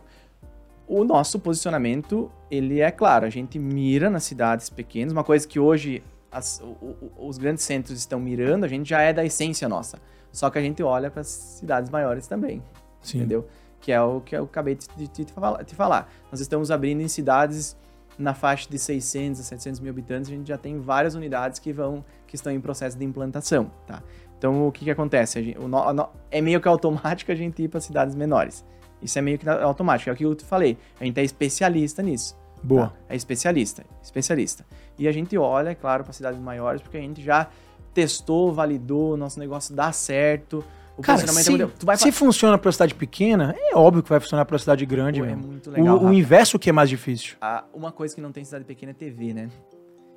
O 0.88 1.03
nosso 1.03 1.40
posicionamento, 1.40 2.31
ele 2.49 2.80
é 2.80 2.91
claro, 2.91 3.26
a 3.26 3.30
gente 3.30 3.60
mira 3.60 4.10
nas 4.10 4.23
cidades 4.23 4.69
pequenas, 4.69 5.11
uma 5.11 5.23
coisa 5.23 5.48
que 5.48 5.60
hoje 5.60 6.03
as, 6.31 6.60
o, 6.61 6.65
o, 6.65 7.27
os 7.27 7.38
grandes 7.38 7.64
centros 7.64 7.97
estão 7.97 8.19
mirando, 8.19 8.64
a 8.64 8.68
gente 8.68 8.88
já 8.88 9.01
é 9.01 9.14
da 9.14 9.26
essência 9.26 9.68
nossa. 9.68 9.99
Só 10.31 10.49
que 10.49 10.60
a 10.60 10.61
gente 10.61 10.81
olha 10.84 11.10
para 11.10 11.22
as 11.22 11.27
cidades 11.27 11.89
maiores 11.89 12.27
também. 12.27 12.61
Sim. 13.01 13.19
Entendeu? 13.19 13.47
Que 13.81 13.91
é 13.91 14.01
o 14.01 14.22
que 14.22 14.35
eu 14.35 14.43
acabei 14.43 14.76
de, 14.76 14.88
de, 14.95 15.07
de, 15.07 15.26
te 15.26 15.76
falar. 15.76 16.11
Nós 16.31 16.39
estamos 16.39 16.69
abrindo 16.69 17.01
em 17.01 17.07
cidades 17.07 17.76
na 18.18 18.34
faixa 18.34 18.69
de 18.69 18.77
600 18.77 19.39
a 19.39 19.43
700 19.43 19.80
mil 19.80 19.91
habitantes, 19.91 20.30
a 20.30 20.34
gente 20.34 20.47
já 20.47 20.57
tem 20.57 20.77
várias 20.77 21.15
unidades 21.15 21.57
que 21.57 21.72
vão 21.72 22.03
que 22.27 22.35
estão 22.35 22.51
em 22.51 22.60
processo 22.60 22.97
de 22.97 23.06
implantação, 23.06 23.72
tá? 23.88 24.03
Então, 24.38 24.68
o 24.68 24.72
que, 24.72 24.85
que 24.85 24.91
acontece? 24.91 25.41
Gente, 25.41 25.57
o 25.57 25.68
no, 25.68 26.10
é 26.30 26.41
meio 26.41 26.60
que 26.61 26.68
automático 26.68 27.31
a 27.31 27.35
gente 27.35 27.64
ir 27.64 27.69
para 27.69 27.80
cidades 27.80 28.15
menores. 28.15 28.65
Isso 29.01 29.18
é 29.18 29.22
meio 29.22 29.39
que 29.39 29.47
automático, 29.47 30.10
é 30.10 30.14
o 30.14 30.15
que 30.15 30.26
eu 30.26 30.35
te 30.35 30.43
falei. 30.43 30.77
A 30.99 31.06
gente 31.06 31.18
é 31.18 31.23
especialista 31.23 32.03
nisso. 32.03 32.38
Boa. 32.61 32.88
Tá? 32.88 32.95
É 33.10 33.15
especialista, 33.15 33.86
especialista. 34.02 34.65
E 34.98 35.07
a 35.07 35.11
gente 35.11 35.38
olha, 35.38 35.69
é 35.69 35.76
claro, 35.76 36.03
para 36.03 36.14
cidades 36.14 36.40
maiores, 36.40 36.81
porque 36.81 36.98
a 36.98 37.02
gente 37.02 37.22
já 37.22 37.48
testou, 37.94 38.53
validou, 38.53 39.14
o 39.14 39.18
nosso 39.18 39.40
negócio 39.40 39.76
dá 39.76 39.91
certo. 39.91 40.64
O 40.98 41.02
Cara, 41.02 41.26
se, 41.26 41.61
é 41.61 41.65
pra... 41.65 41.95
se 41.95 42.11
funciona 42.11 42.57
para 42.57 42.72
cidade 42.73 42.94
pequena, 42.94 43.56
é 43.57 43.73
óbvio 43.73 44.03
que 44.03 44.10
vai 44.10 44.19
funcionar 44.19 44.44
para 44.44 44.57
cidade 44.60 44.86
grande. 44.86 45.22
Pô, 45.22 45.26
é 45.26 45.36
muito 45.36 45.72
legal. 45.72 45.98
O, 45.98 46.07
o 46.07 46.14
inverso 46.14 46.60
que 46.60 46.69
é 46.69 46.73
mais 46.73 46.90
difícil. 46.90 47.38
Ah, 47.40 47.64
uma 47.73 47.91
coisa 47.91 48.14
que 48.14 48.19
não 48.19 48.34
tem 48.34 48.44
cidade 48.44 48.65
pequena 48.65 48.91
é 48.91 48.94
TV, 48.94 49.34
né? 49.34 49.49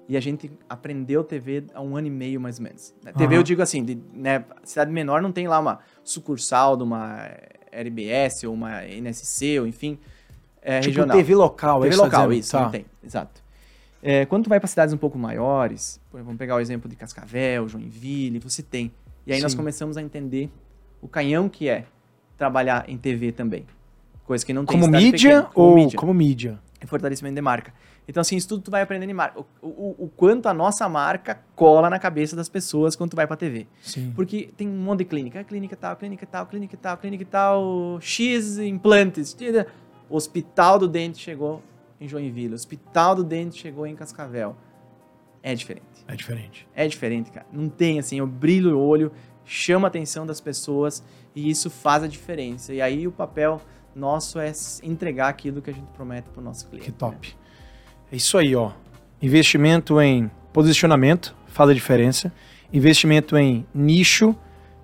E 0.09 0.17
a 0.17 0.21
gente 0.21 0.51
aprendeu 0.69 1.23
TV 1.23 1.65
há 1.73 1.81
um 1.81 1.97
ano 1.97 2.09
e 2.09 2.11
meio, 2.11 2.41
mais 2.41 2.59
ou 2.59 2.65
menos. 2.65 2.93
TV, 3.17 3.27
uhum. 3.27 3.41
eu 3.41 3.43
digo 3.45 3.63
assim, 3.63 3.85
de, 3.85 3.97
né, 4.13 4.45
cidade 4.65 4.91
menor 4.91 5.23
não 5.23 5.31
tem 5.31 5.47
lá 5.47 5.61
uma 5.61 5.79
sucursal 6.03 6.77
de 6.77 6.83
uma 6.83 7.31
RBS 7.73 8.43
ou 8.45 8.53
uma 8.53 8.85
NSC, 8.85 9.61
ou 9.61 9.67
enfim, 9.67 9.99
é, 10.63 10.81
tipo 10.81 10.91
regional. 10.91 11.17
TV 11.17 11.35
local, 11.35 11.81
TV 11.83 11.97
tá 11.97 12.03
local, 12.03 12.33
isso, 12.33 12.53
tá. 12.53 12.63
não 12.63 12.71
tem, 12.71 12.87
exato. 13.05 13.43
É, 14.03 14.27
quando 14.27 14.45
tu 14.45 14.49
vai 14.49 14.59
para 14.59 14.67
cidades 14.67 14.93
um 14.93 14.99
pouco 14.99 15.19
maiores, 15.19 16.01
vamos 16.13 16.37
pegar 16.37 16.57
o 16.57 16.61
exemplo 16.61 16.89
de 16.89 16.97
Cascavel, 16.97 17.69
Joinville, 17.69 18.39
você 18.39 18.63
tem. 18.63 18.93
E 19.27 19.33
aí 19.33 19.39
Sim. 19.39 19.45
nós 19.45 19.55
começamos 19.55 19.97
a 19.97 20.03
entender 20.03 20.51
o 21.01 21.07
canhão 21.07 21.49
que 21.49 21.69
é 21.69 21.85
trabalhar 22.37 22.85
em 22.89 22.97
TV 22.97 23.31
também. 23.31 23.65
Coisa 24.25 24.45
que 24.45 24.53
não 24.53 24.65
tem 24.65 24.81
Como 24.81 24.91
mídia 24.91 25.43
como 25.53 25.69
ou 25.69 25.75
mídia. 25.75 25.99
como 25.99 26.15
mídia? 26.15 26.59
É 26.81 26.87
fortalecimento 26.87 27.35
de 27.35 27.41
marca. 27.41 27.73
Então, 28.09 28.21
assim, 28.21 28.37
isso 28.37 28.49
tudo 28.49 28.63
tu 28.63 28.71
vai 28.71 28.83
aprendendo 28.83 29.11
em 29.11 29.15
marca. 29.15 29.41
O, 29.41 29.45
o, 29.63 29.97
o, 29.99 30.09
quanto 30.09 30.49
a 30.49 30.55
nossa 30.55 30.89
marca 30.89 31.41
cola 31.55 31.89
na 31.89 31.99
cabeça 31.99 32.35
das 32.35 32.49
pessoas 32.49 32.97
quando 32.97 33.11
tu 33.11 33.17
vai 33.17 33.27
pra 33.27 33.37
TV. 33.37 33.69
Sim. 33.81 34.13
Porque 34.17 34.51
tem 34.57 34.69
um 34.69 34.77
monte 34.77 35.01
de 35.01 35.05
clínica. 35.05 35.45
Clínica 35.45 35.77
tal, 35.77 35.95
clínica 35.95 36.27
tal, 36.27 36.47
clínica 36.47 36.77
tal, 36.77 36.97
clínica 36.97 37.25
tal, 37.31 37.99
X 38.01 38.59
implantes. 38.59 39.37
Hospital 40.15 40.79
do 40.79 40.89
Dente 40.89 41.19
chegou 41.19 41.63
em 42.01 42.09
Joinville. 42.09 42.55
Hospital 42.55 43.15
do 43.15 43.25
Dente 43.25 43.59
chegou 43.59 43.87
em 43.87 43.95
Cascavel. 43.95 44.57
É 45.43 45.55
diferente. 45.55 46.05
É 46.07 46.15
diferente. 46.15 46.69
É 46.75 46.87
diferente, 46.87 47.31
cara. 47.31 47.47
Não 47.53 47.69
tem, 47.69 47.99
assim, 47.99 48.19
eu 48.19 48.27
brilho 48.27 48.77
o 48.77 48.81
olho 48.81 49.13
chama 49.45 49.87
a 49.87 49.89
atenção 49.89 50.25
das 50.25 50.41
pessoas 50.41 51.03
e 51.35 51.51
isso 51.51 51.71
faz 51.71 52.03
a 52.03 52.07
diferença. 52.07 52.73
E 52.73 52.81
aí 52.81 53.07
o 53.07 53.13
papel 53.13 53.61
nosso 53.95 54.39
é 54.39 54.53
entregar 54.83 55.29
aquilo 55.29 55.61
que 55.61 55.71
a 55.71 55.73
gente 55.73 55.87
promete 55.95 56.29
para 56.31 56.41
o 56.41 56.45
nosso 56.45 56.67
cliente. 56.69 56.87
Que 56.87 56.93
top. 56.93 57.29
Né? 57.29 57.35
É 58.13 58.17
isso 58.17 58.39
aí, 58.39 58.55
ó. 58.55 58.73
Investimento 59.21 60.01
em 60.01 60.31
posicionamento 60.53 61.35
faz 61.47 61.71
a 61.71 61.75
diferença. 61.75 62.33
Investimento 62.73 63.37
em 63.37 63.67
nicho, 63.75 64.35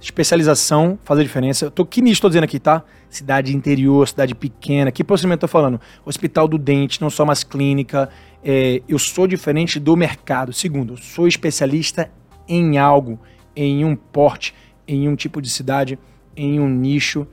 especialização 0.00 0.98
faz 1.04 1.20
a 1.20 1.22
diferença. 1.22 1.66
Eu 1.66 1.70
tô, 1.70 1.84
que 1.84 2.00
nicho 2.00 2.14
estou 2.14 2.30
dizendo 2.30 2.44
aqui, 2.44 2.58
tá? 2.58 2.84
Cidade 3.08 3.54
interior, 3.56 4.06
cidade 4.06 4.34
pequena. 4.34 4.92
Que 4.92 5.02
posicionamento 5.02 5.44
estou 5.44 5.48
falando? 5.48 5.80
Hospital 6.04 6.46
do 6.46 6.58
Dente, 6.58 7.00
não 7.00 7.10
só 7.10 7.24
mais 7.24 7.42
clínica. 7.42 8.08
É, 8.44 8.82
eu 8.88 8.98
sou 8.98 9.26
diferente 9.26 9.80
do 9.80 9.96
mercado. 9.96 10.52
Segundo, 10.52 10.94
eu 10.94 10.96
sou 10.96 11.26
especialista 11.26 12.10
em 12.46 12.78
algo 12.78 13.18
em 13.58 13.84
um 13.84 13.96
porte, 13.96 14.54
em 14.86 15.08
um 15.08 15.16
tipo 15.16 15.42
de 15.42 15.50
cidade, 15.50 15.98
em 16.36 16.60
um 16.60 16.68
nicho. 16.68 17.26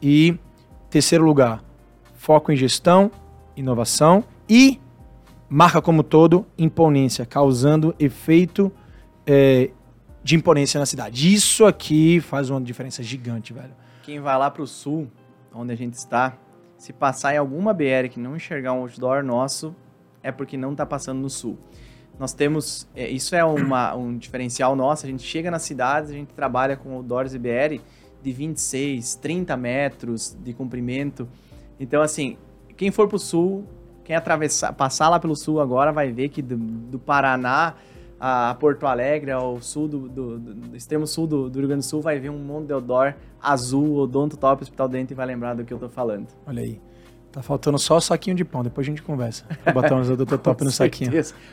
E 0.00 0.38
terceiro 0.88 1.24
lugar, 1.24 1.62
foco 2.14 2.52
em 2.52 2.56
gestão, 2.56 3.10
inovação 3.56 4.22
e 4.48 4.80
marca 5.48 5.82
como 5.82 6.02
todo, 6.02 6.46
imponência, 6.56 7.26
causando 7.26 7.94
efeito 7.98 8.72
é, 9.26 9.70
de 10.22 10.36
imponência 10.36 10.78
na 10.78 10.86
cidade. 10.86 11.32
Isso 11.32 11.64
aqui 11.64 12.20
faz 12.20 12.50
uma 12.50 12.60
diferença 12.60 13.02
gigante, 13.02 13.52
velho. 13.52 13.74
Quem 14.02 14.20
vai 14.20 14.36
lá 14.38 14.50
para 14.50 14.62
o 14.62 14.66
sul, 14.66 15.10
onde 15.54 15.72
a 15.72 15.76
gente 15.76 15.94
está, 15.94 16.36
se 16.76 16.92
passar 16.92 17.34
em 17.34 17.38
alguma 17.38 17.72
BR 17.72 18.08
que 18.10 18.18
não 18.18 18.36
enxergar 18.36 18.72
um 18.72 18.80
outdoor 18.80 19.22
nosso, 19.22 19.74
é 20.22 20.30
porque 20.30 20.56
não 20.56 20.72
está 20.72 20.86
passando 20.86 21.20
no 21.20 21.30
sul. 21.30 21.58
Nós 22.18 22.32
temos, 22.32 22.88
é, 22.94 23.08
isso 23.08 23.34
é 23.34 23.44
uma, 23.44 23.94
um 23.96 24.16
diferencial 24.16 24.76
nosso, 24.76 25.06
a 25.06 25.08
gente 25.08 25.22
chega 25.22 25.50
nas 25.50 25.62
cidades, 25.62 26.10
a 26.10 26.14
gente 26.14 26.32
trabalha 26.34 26.76
com 26.76 26.98
o 26.98 27.02
Doors 27.02 27.34
IBR 27.34 27.80
de 28.22 28.32
26, 28.32 29.16
30 29.16 29.56
metros 29.56 30.36
de 30.42 30.52
comprimento. 30.52 31.28
Então, 31.78 32.02
assim, 32.02 32.36
quem 32.76 32.90
for 32.90 33.08
para 33.08 33.16
o 33.16 33.18
sul, 33.18 33.66
quem 34.04 34.14
atravessar, 34.14 34.72
passar 34.72 35.08
lá 35.08 35.18
pelo 35.18 35.34
sul 35.34 35.60
agora 35.60 35.92
vai 35.92 36.12
ver 36.12 36.28
que 36.28 36.42
do, 36.42 36.56
do 36.56 36.98
Paraná 36.98 37.74
a 38.24 38.54
Porto 38.54 38.86
Alegre, 38.86 39.32
ao 39.32 39.60
sul 39.60 39.88
do, 39.88 40.08
do, 40.08 40.38
do 40.38 40.76
extremo 40.76 41.08
sul 41.08 41.26
do, 41.26 41.50
do, 41.50 41.58
Rio 41.58 41.66
Grande 41.66 41.84
do 41.84 41.88
Sul, 41.88 42.00
vai 42.00 42.20
ver 42.20 42.30
um 42.30 42.38
mundo 42.38 42.68
de 42.68 42.72
odor 42.72 43.16
azul, 43.42 43.96
odonto 43.96 44.36
top, 44.36 44.62
hospital 44.62 44.88
dente 44.88 45.12
e 45.12 45.16
vai 45.16 45.26
lembrar 45.26 45.54
do 45.54 45.64
que 45.64 45.74
eu 45.74 45.78
tô 45.78 45.88
falando. 45.88 46.28
Olha 46.46 46.62
aí. 46.62 46.80
Tá 47.32 47.42
faltando 47.42 47.80
só 47.80 47.96
o 47.96 48.00
saquinho 48.00 48.36
de 48.36 48.44
pão, 48.44 48.62
depois 48.62 48.86
a 48.86 48.90
gente 48.90 49.02
conversa. 49.02 49.44
Vou 49.64 49.74
botar 49.74 49.96
uns 49.96 50.06
do 50.06 50.24
top 50.38 50.62
no 50.62 50.70
saquinho. 50.70 51.10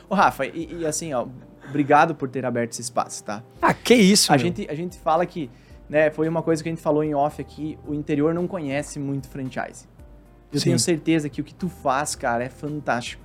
Ô, 0.08 0.14
Rafa, 0.14 0.46
e, 0.46 0.82
e, 0.82 0.86
assim, 0.86 1.12
ó, 1.12 1.26
obrigado 1.68 2.14
por 2.14 2.30
ter 2.30 2.46
aberto 2.46 2.74
esse 2.74 2.82
espaço, 2.82 3.24
tá? 3.24 3.42
Ah, 3.60 3.74
que 3.74 3.96
isso, 3.96 4.32
a 4.32 4.38
gente 4.38 4.70
A 4.70 4.76
gente 4.76 5.00
fala 5.00 5.26
que, 5.26 5.50
né, 5.90 6.12
foi 6.12 6.30
uma 6.30 6.44
coisa 6.44 6.62
que 6.62 6.70
a 6.70 6.72
gente 6.72 6.84
falou 6.84 7.04
em 7.04 7.16
off 7.16 7.42
aqui, 7.42 7.80
o 7.88 7.96
interior 7.96 8.32
não 8.32 8.46
conhece 8.46 9.00
muito 9.00 9.28
franchise. 9.28 9.88
Eu 10.54 10.60
Sim. 10.60 10.66
tenho 10.66 10.80
certeza 10.80 11.30
que 11.30 11.42
o 11.42 11.44
que 11.44 11.56
tu 11.56 11.68
faz, 11.68 12.14
cara, 12.14 12.44
é 12.44 12.50
fantástico. 12.50 13.24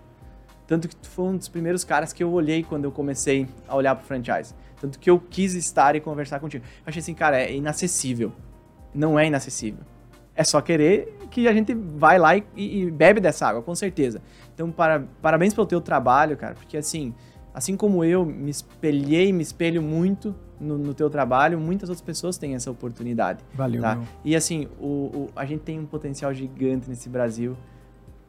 Tanto 0.66 0.89
que 0.89 0.97
tu 0.97 1.09
foi 1.09 1.27
um 1.27 1.36
dos 1.36 1.49
primeiros 1.49 1.85
caras 1.85 2.12
que 2.12 2.23
eu 2.24 2.32
olhei 2.32 2.62
quando 2.62 2.85
eu 2.85 2.93
comecei 2.93 3.47
a 3.69 3.77
olhar 3.77 3.95
pro 3.95 4.07
franchise. 4.07 4.55
Tanto 4.81 4.99
que 4.99 5.11
eu 5.11 5.19
quis 5.20 5.55
estar 5.55 5.95
e 5.95 6.01
conversar 6.01 6.41
contigo. 6.41 6.65
Eu 6.65 6.82
achei 6.86 7.01
assim, 7.01 7.15
cara, 7.15 7.41
é 7.41 7.55
inacessível. 7.55 8.32
Não 8.95 9.19
é 9.19 9.27
inacessível. 9.27 9.81
É 10.36 10.43
só 10.43 10.61
querer 10.61 11.16
que 11.31 11.47
a 11.47 11.53
gente 11.53 11.74
vai 11.74 12.19
lá 12.19 12.36
e, 12.36 12.45
e 12.57 12.91
bebe 12.91 13.20
dessa 13.20 13.47
água, 13.47 13.62
com 13.62 13.74
certeza. 13.74 14.20
Então, 14.55 14.70
para, 14.70 15.05
parabéns 15.23 15.53
pelo 15.55 15.66
teu 15.66 15.81
trabalho, 15.81 16.36
cara, 16.36 16.55
porque 16.55 16.77
assim, 16.77 17.15
assim 17.53 17.77
como 17.77 18.05
eu 18.05 18.24
me 18.24 18.51
espelhei, 18.51 19.32
me 19.32 19.43
espelho 19.43 19.81
muito 19.82 20.35
no, 20.61 20.77
no 20.78 20.93
teu 20.95 21.09
trabalho, 21.11 21.59
muitas 21.59 21.89
outras 21.89 22.05
pessoas 22.05 22.36
têm 22.39 22.55
essa 22.55 22.70
oportunidade. 22.70 23.45
Valeu, 23.55 23.81
tá? 23.82 23.97
E 24.24 24.35
assim, 24.35 24.66
o, 24.81 24.86
o- 24.86 25.28
a 25.36 25.45
gente 25.45 25.61
tem 25.61 25.78
um 25.78 25.86
potencial 25.86 26.32
gigante 26.35 26.89
nesse 26.89 27.09
Brasil. 27.09 27.57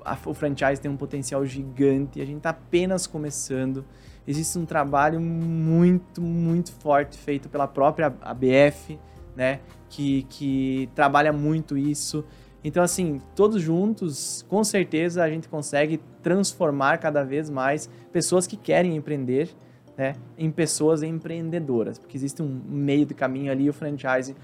A- 0.05 0.17
o 0.25 0.33
franchise 0.33 0.79
tem 0.79 0.89
um 0.89 0.95
potencial 0.97 1.45
gigante. 1.45 2.21
A 2.21 2.25
gente 2.25 2.37
está 2.37 2.51
apenas 2.51 3.07
começando. 3.07 3.83
Existe 4.27 4.57
um 4.57 4.65
trabalho 4.65 5.19
muito, 5.19 6.21
muito 6.21 6.71
forte 6.71 7.17
feito 7.17 7.49
pela 7.49 7.67
própria 7.67 8.13
ABF, 8.21 8.99
né? 9.35 9.59
Que, 9.89 10.23
que 10.29 10.89
trabalha 10.95 11.33
muito 11.33 11.77
isso. 11.77 12.23
Então, 12.63 12.81
assim, 12.81 13.19
todos 13.35 13.61
juntos, 13.61 14.43
com 14.49 14.63
certeza 14.63 15.23
a 15.23 15.29
gente 15.29 15.47
consegue 15.47 15.99
transformar 16.23 16.97
cada 16.97 17.23
vez 17.23 17.49
mais 17.49 17.87
pessoas 18.11 18.47
que 18.47 18.57
querem 18.57 18.95
empreender, 18.95 19.49
né? 19.97 20.13
Em 20.37 20.49
pessoas 20.49 21.03
empreendedoras. 21.03 21.99
Porque 21.99 22.17
existe 22.17 22.41
um 22.41 22.61
meio 22.67 23.05
de 23.05 23.13
caminho 23.13 23.51
ali, 23.51 23.69
o 23.69 23.73
franchise 23.73 24.35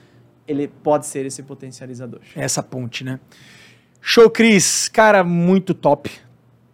ele 0.47 0.67
pode 0.67 1.05
ser 1.07 1.25
esse 1.25 1.41
potencializador. 1.43 2.21
Essa 2.35 2.61
ponte, 2.61 3.03
né? 3.03 3.19
Show, 4.01 4.29
Cris. 4.29 4.87
Cara, 4.87 5.23
muito 5.23 5.73
top. 5.73 6.11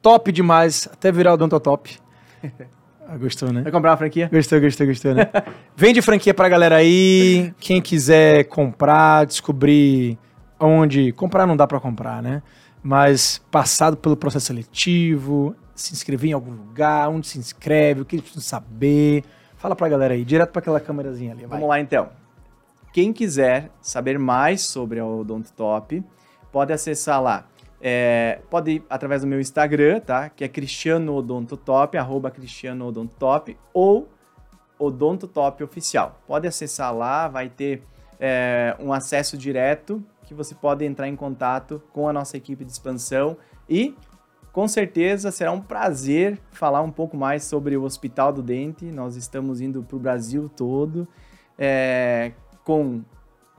Top 0.02 0.32
demais. 0.32 0.88
Até 0.92 1.12
virar 1.12 1.34
o 1.34 1.38
Donto 1.38 1.60
Top. 1.60 1.98
Ah, 3.10 3.16
gostou, 3.18 3.54
né? 3.54 3.62
Vai 3.62 3.72
comprar 3.72 3.92
uma 3.92 3.98
franquia? 3.98 4.30
Gostou, 4.30 4.60
gostou, 4.60 4.86
gostou, 4.86 5.14
né? 5.14 5.30
Vende 5.78 6.02
franquia 6.02 6.34
pra 6.34 6.50
galera 6.50 6.76
aí. 6.76 7.54
Quem 7.58 7.82
quiser 7.82 8.44
comprar, 8.50 9.26
descobrir 9.26 10.18
onde. 10.60 11.14
Comprar 11.14 11.48
não 11.48 11.56
dá 11.56 11.66
pra 11.66 11.80
comprar, 11.80 12.22
né? 12.22 12.44
Mas 12.84 13.42
passado 13.50 13.96
pelo 13.96 14.18
processo 14.18 14.48
seletivo, 14.48 15.56
se 15.74 15.94
inscrever 15.94 16.32
em 16.32 16.34
algum 16.34 16.52
lugar, 16.52 17.08
onde 17.08 17.28
se 17.28 17.40
inscreve, 17.40 18.02
o 18.02 18.06
que 18.06 18.18
eles 18.18 18.24
precisam 18.24 18.44
saber. 18.44 19.24
Fala 19.56 19.74
pra 19.74 19.88
galera 19.88 20.14
aí, 20.14 20.26
direto 20.26 20.52
pra 20.52 20.60
aquela 20.60 20.82
câmerazinha 20.82 21.32
ali. 21.32 21.44
Vai. 21.44 21.52
Vamos 21.52 21.70
lá 21.70 21.80
então. 21.80 22.10
Quem 22.92 23.14
quiser 23.14 23.72
saber 23.82 24.20
mais 24.20 24.64
sobre 24.64 25.00
a 25.00 25.06
Odonto 25.06 25.54
Top, 25.54 26.04
pode 26.52 26.74
acessar 26.74 27.22
lá. 27.22 27.48
É, 27.80 28.40
pode 28.50 28.72
ir 28.72 28.84
através 28.90 29.22
do 29.22 29.28
meu 29.28 29.40
Instagram, 29.40 30.00
tá? 30.00 30.30
Que 30.30 30.44
é 30.44 30.48
Cristiano 30.48 31.14
Odonto 31.16 31.56
Top, 31.56 31.98
arroba 31.98 32.34
ou 33.74 34.10
Odonto 34.80 35.28
Top 35.28 35.64
Oficial. 35.64 36.20
Pode 36.28 36.48
acessar 36.48 36.94
lá, 36.94 37.28
vai 37.28 37.50
ter 37.50 37.84
é, 38.20 38.76
um 38.80 38.92
acesso 38.92 39.38
direto 39.38 40.04
que 40.24 40.34
você 40.34 40.54
pode 40.54 40.84
entrar 40.84 41.08
em 41.08 41.16
contato 41.16 41.82
com 41.94 42.08
a 42.10 42.14
nossa 42.14 42.36
equipe 42.36 42.66
de 42.66 42.72
expansão 42.72 43.38
e 43.70 43.96
com 44.52 44.68
certeza 44.68 45.32
será 45.32 45.52
um 45.52 45.62
prazer 45.62 46.40
falar 46.52 46.82
um 46.82 46.92
pouco 46.92 47.16
mais 47.16 47.44
sobre 47.44 47.78
o 47.78 47.84
Hospital 47.84 48.34
do 48.34 48.42
Dente. 48.42 48.86
Nós 48.86 49.16
estamos 49.16 49.62
indo 49.62 49.84
para 49.84 49.96
o 49.96 50.00
Brasil 50.00 50.50
todo 50.50 51.08
é, 51.58 52.32
com 52.64 53.04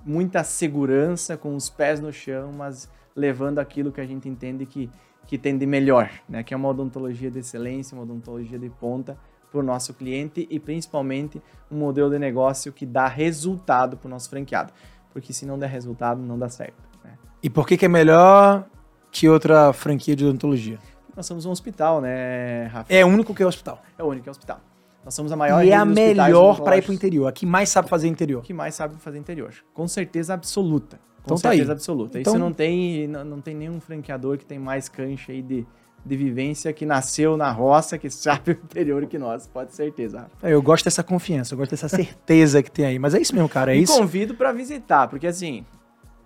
muita 0.05 0.45
segurança, 0.45 1.37
com 1.37 1.55
os 1.55 1.69
pés 1.69 2.01
no 2.01 2.13
chão, 2.13 2.53
mas 2.53 2.89
levando 3.15 3.59
aquilo 3.59 3.91
que 3.91 4.01
a 4.01 4.07
gente 4.07 4.29
entende 4.29 4.65
que, 4.65 4.91
que 5.27 5.37
tem 5.37 5.57
de 5.57 5.67
melhor, 5.67 6.11
né? 6.29 6.43
que 6.43 6.55
é 6.55 6.57
uma 6.57 6.69
odontologia 6.69 7.31
de 7.31 7.41
excelência, 7.41 7.95
uma 7.95 8.05
odontologia 8.05 8.59
de 8.59 8.71
ponta 8.71 9.19
para 9.51 9.61
o 9.61 9.63
nosso 9.63 9.95
cliente 9.95 10.47
e 10.51 10.61
principalmente 10.61 11.43
um 11.71 11.79
modelo 11.79 12.11
de 12.11 12.19
negócio 12.19 12.73
que 12.73 12.87
dá 12.87 13.07
resultado 13.07 13.97
para 13.97 14.07
o 14.07 14.11
nosso 14.11 14.29
franqueado. 14.29 14.73
Porque 15.13 15.33
se 15.33 15.47
não 15.47 15.59
der 15.59 15.69
resultado, 15.69 16.21
não 16.21 16.39
dá 16.39 16.49
certo. 16.49 16.77
né? 17.03 17.19
E 17.43 17.49
por 17.49 17.67
que, 17.67 17.77
que 17.77 17.87
é 17.87 17.89
melhor 17.89 18.67
que 19.11 19.29
outra 19.29 19.73
franquia 19.73 20.15
de 20.15 20.25
odontologia? 20.25 20.79
Nós 21.17 21.27
somos 21.27 21.45
um 21.47 21.51
hospital, 21.51 22.01
né, 22.01 22.67
Rafa? 22.67 22.93
É 22.93 23.05
o 23.05 23.09
único 23.09 23.35
que 23.35 23.43
é 23.43 23.47
hospital. 23.47 23.83
É 23.99 24.05
o 24.05 24.07
único 24.07 24.31
hospital. 24.31 24.61
Nós 25.09 25.15
somos 25.15 25.33
a 25.33 25.37
maior 25.37 25.65
e 25.65 25.71
é 25.71 25.75
a 25.75 25.87
melhor 25.87 26.17
para 26.21 26.29
ir 26.29 26.35
odontológicos 26.35 26.85
pro 26.85 26.93
interior. 26.95 27.27
A 27.29 27.33
que 27.33 27.47
mais 27.47 27.71
sabe 27.71 27.89
fazer 27.89 28.09
interior. 28.09 28.43
que 28.43 28.53
mais 28.53 28.75
sabe 28.75 28.95
fazer 28.99 29.17
interior. 29.19 29.55
Com 29.73 29.89
certeza 29.89 30.35
absoluta. 30.35 30.99
Com 30.99 31.35
Então 31.35 31.37
tá 31.39 31.49
certeza 31.49 31.73
aí. 31.73 31.75
absoluta. 31.75 32.21
Então- 32.21 32.35
Isso 32.35 32.39
não 32.39 32.53
tem, 32.53 33.09
não, 33.09 33.25
não 33.25 33.41
tem 33.41 33.55
nenhum 33.55 33.81
franqueador 33.81 34.37
que 34.37 34.45
tem 34.45 34.59
mais 34.59 34.87
cancha 34.87 35.33
aí 35.33 35.41
de, 35.41 35.67
de 36.05 36.15
vivência, 36.15 36.75
que 36.75 36.85
nasceu 36.85 37.39
na 37.39 37.51
roça, 37.51 37.97
que 37.97 38.11
sabe 38.11 38.51
o 38.61 38.61
interior 38.63 39.07
que 39.07 39.17
nós. 39.19 39.47
Pode 39.47 39.75
certeza. 39.75 40.27
É, 40.43 40.53
Eu 40.53 40.61
gosto 40.61 40.85
dessa 40.85 41.03
confiança, 41.03 41.55
eu 41.55 41.59
gosto 41.59 41.71
dessa 41.71 41.89
certeza 41.89 42.63
que 42.63 42.71
tem 42.71 42.85
aí. 42.85 42.99
Mas 42.99 43.15
é 43.15 43.19
isso 43.19 43.35
mesmo, 43.35 43.49
cara. 43.49 43.75
É 43.75 43.79
E 43.79 43.85
isso. 43.85 43.97
convido 43.97 44.35
pra 44.35 44.53
visitar, 44.53 45.09
porque 45.09 45.27
assim, 45.27 45.65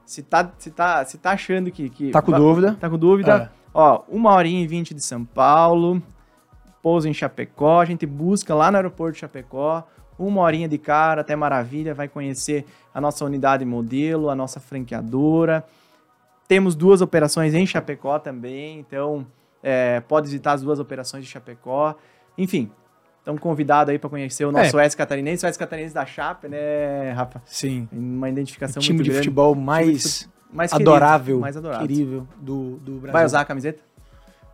se 0.05 0.25
tá, 0.25 0.51
se 0.59 0.73
tá, 0.73 1.05
se 1.05 1.19
tá 1.19 1.31
achando 1.31 1.71
que... 1.71 1.89
que 1.89 2.11
Tá 2.11 2.21
com 2.21 2.33
dúvida? 2.33 2.77
Tá 2.81 2.91
com 2.91 2.99
dúvida? 2.99 3.49
É. 3.57 3.63
Ó, 3.73 4.03
uma 4.09 4.35
horinha 4.35 4.61
e 4.61 4.67
vinte 4.67 4.93
de 4.93 5.05
São 5.05 5.25
Paulo, 5.25 6.03
pouso 6.83 7.09
em 7.09 7.15
Chapecó, 7.15 7.81
a 7.81 7.85
gente 7.85 8.05
busca 8.05 8.55
lá 8.55 8.71
no 8.71 8.77
aeroporto 8.77 9.15
de 9.15 9.21
Chapecó, 9.21 9.87
uma 10.19 10.43
horinha 10.43 10.69
de 10.69 10.77
cara, 10.79 11.21
até 11.23 11.35
maravilha, 11.37 11.95
vai 11.95 12.09
conhecer 12.09 12.67
a 12.93 13.01
nossa 13.01 13.25
unidade 13.25 13.65
modelo, 13.65 14.29
a 14.29 14.35
nossa 14.35 14.61
franqueadora. 14.61 15.65
Temos 16.49 16.75
duas 16.75 17.01
operações 17.01 17.55
em 17.55 17.65
Chapecó 17.65 18.19
também, 18.19 18.81
então 18.81 19.27
é, 19.63 20.01
pode 20.01 20.27
visitar 20.27 20.53
as 20.53 20.63
duas 20.63 20.79
operações 20.79 21.25
de 21.25 21.31
Chapecó. 21.31 21.95
Enfim, 22.37 22.71
estão 23.19 23.39
convidados 23.39 23.91
aí 23.93 23.99
para 23.99 24.11
conhecer 24.11 24.45
o 24.45 24.53
nosso 24.53 24.79
S 24.79 24.97
catarinense, 24.97 25.47
o 25.47 25.49
S 25.49 25.59
catarinense 25.59 25.95
da 25.95 26.05
Chape, 26.05 26.49
né, 26.49 27.13
Rafa? 27.13 27.41
Sim. 27.47 27.89
Uma 27.93 28.29
identificação 28.29 28.81
O 28.81 28.83
time 28.83 28.97
muito 28.97 29.05
de 29.05 29.11
grande. 29.11 29.25
futebol 29.25 29.55
mais 29.55 30.29
mais 30.53 30.71
querido, 30.71 30.91
adorável, 30.91 31.41
mais 31.41 31.57
adorável. 31.57 31.87
querido 31.87 32.29
do, 32.39 32.77
do 32.79 32.93
Brasil. 32.97 33.13
Vai 33.13 33.25
usar 33.25 33.41
a 33.41 33.45
camiseta? 33.45 33.83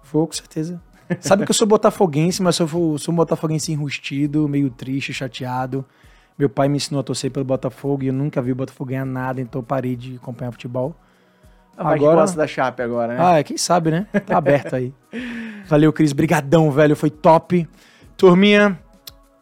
Vou, 0.04 0.26
com 0.26 0.32
certeza. 0.32 0.80
Sabe 1.20 1.44
que 1.44 1.50
eu 1.50 1.54
sou 1.54 1.66
botafoguense, 1.66 2.42
mas 2.42 2.58
eu 2.58 2.68
sou, 2.68 2.98
sou 2.98 3.12
um 3.12 3.16
botafoguense 3.16 3.72
enrustido, 3.72 4.48
meio 4.48 4.70
triste, 4.70 5.12
chateado. 5.12 5.84
Meu 6.38 6.48
pai 6.48 6.68
me 6.68 6.76
ensinou 6.76 7.00
a 7.00 7.02
torcer 7.02 7.30
pelo 7.30 7.44
Botafogo 7.44 8.04
e 8.04 8.06
eu 8.08 8.12
nunca 8.12 8.40
vi 8.40 8.52
o 8.52 8.54
Botafogo 8.54 8.90
ganhar 8.90 9.04
nada, 9.04 9.40
então 9.40 9.60
eu 9.60 9.62
parei 9.64 9.96
de 9.96 10.16
acompanhar 10.16 10.52
futebol. 10.52 10.94
Ah, 11.76 11.90
Agora- 11.94 12.16
gosta 12.20 12.36
da 12.36 12.46
Chape 12.46 12.82
agora, 12.82 13.14
né? 13.14 13.18
Ah, 13.20 13.42
quem 13.42 13.56
sabe, 13.56 13.90
né? 13.90 14.06
Tá 14.26 14.36
aberto 14.38 14.74
aí. 14.76 14.92
Valeu, 15.66 15.92
Cris. 15.92 16.12
Brigadão, 16.12 16.70
velho. 16.70 16.94
Foi 16.94 17.10
top. 17.10 17.68
Turminha, 18.16 18.78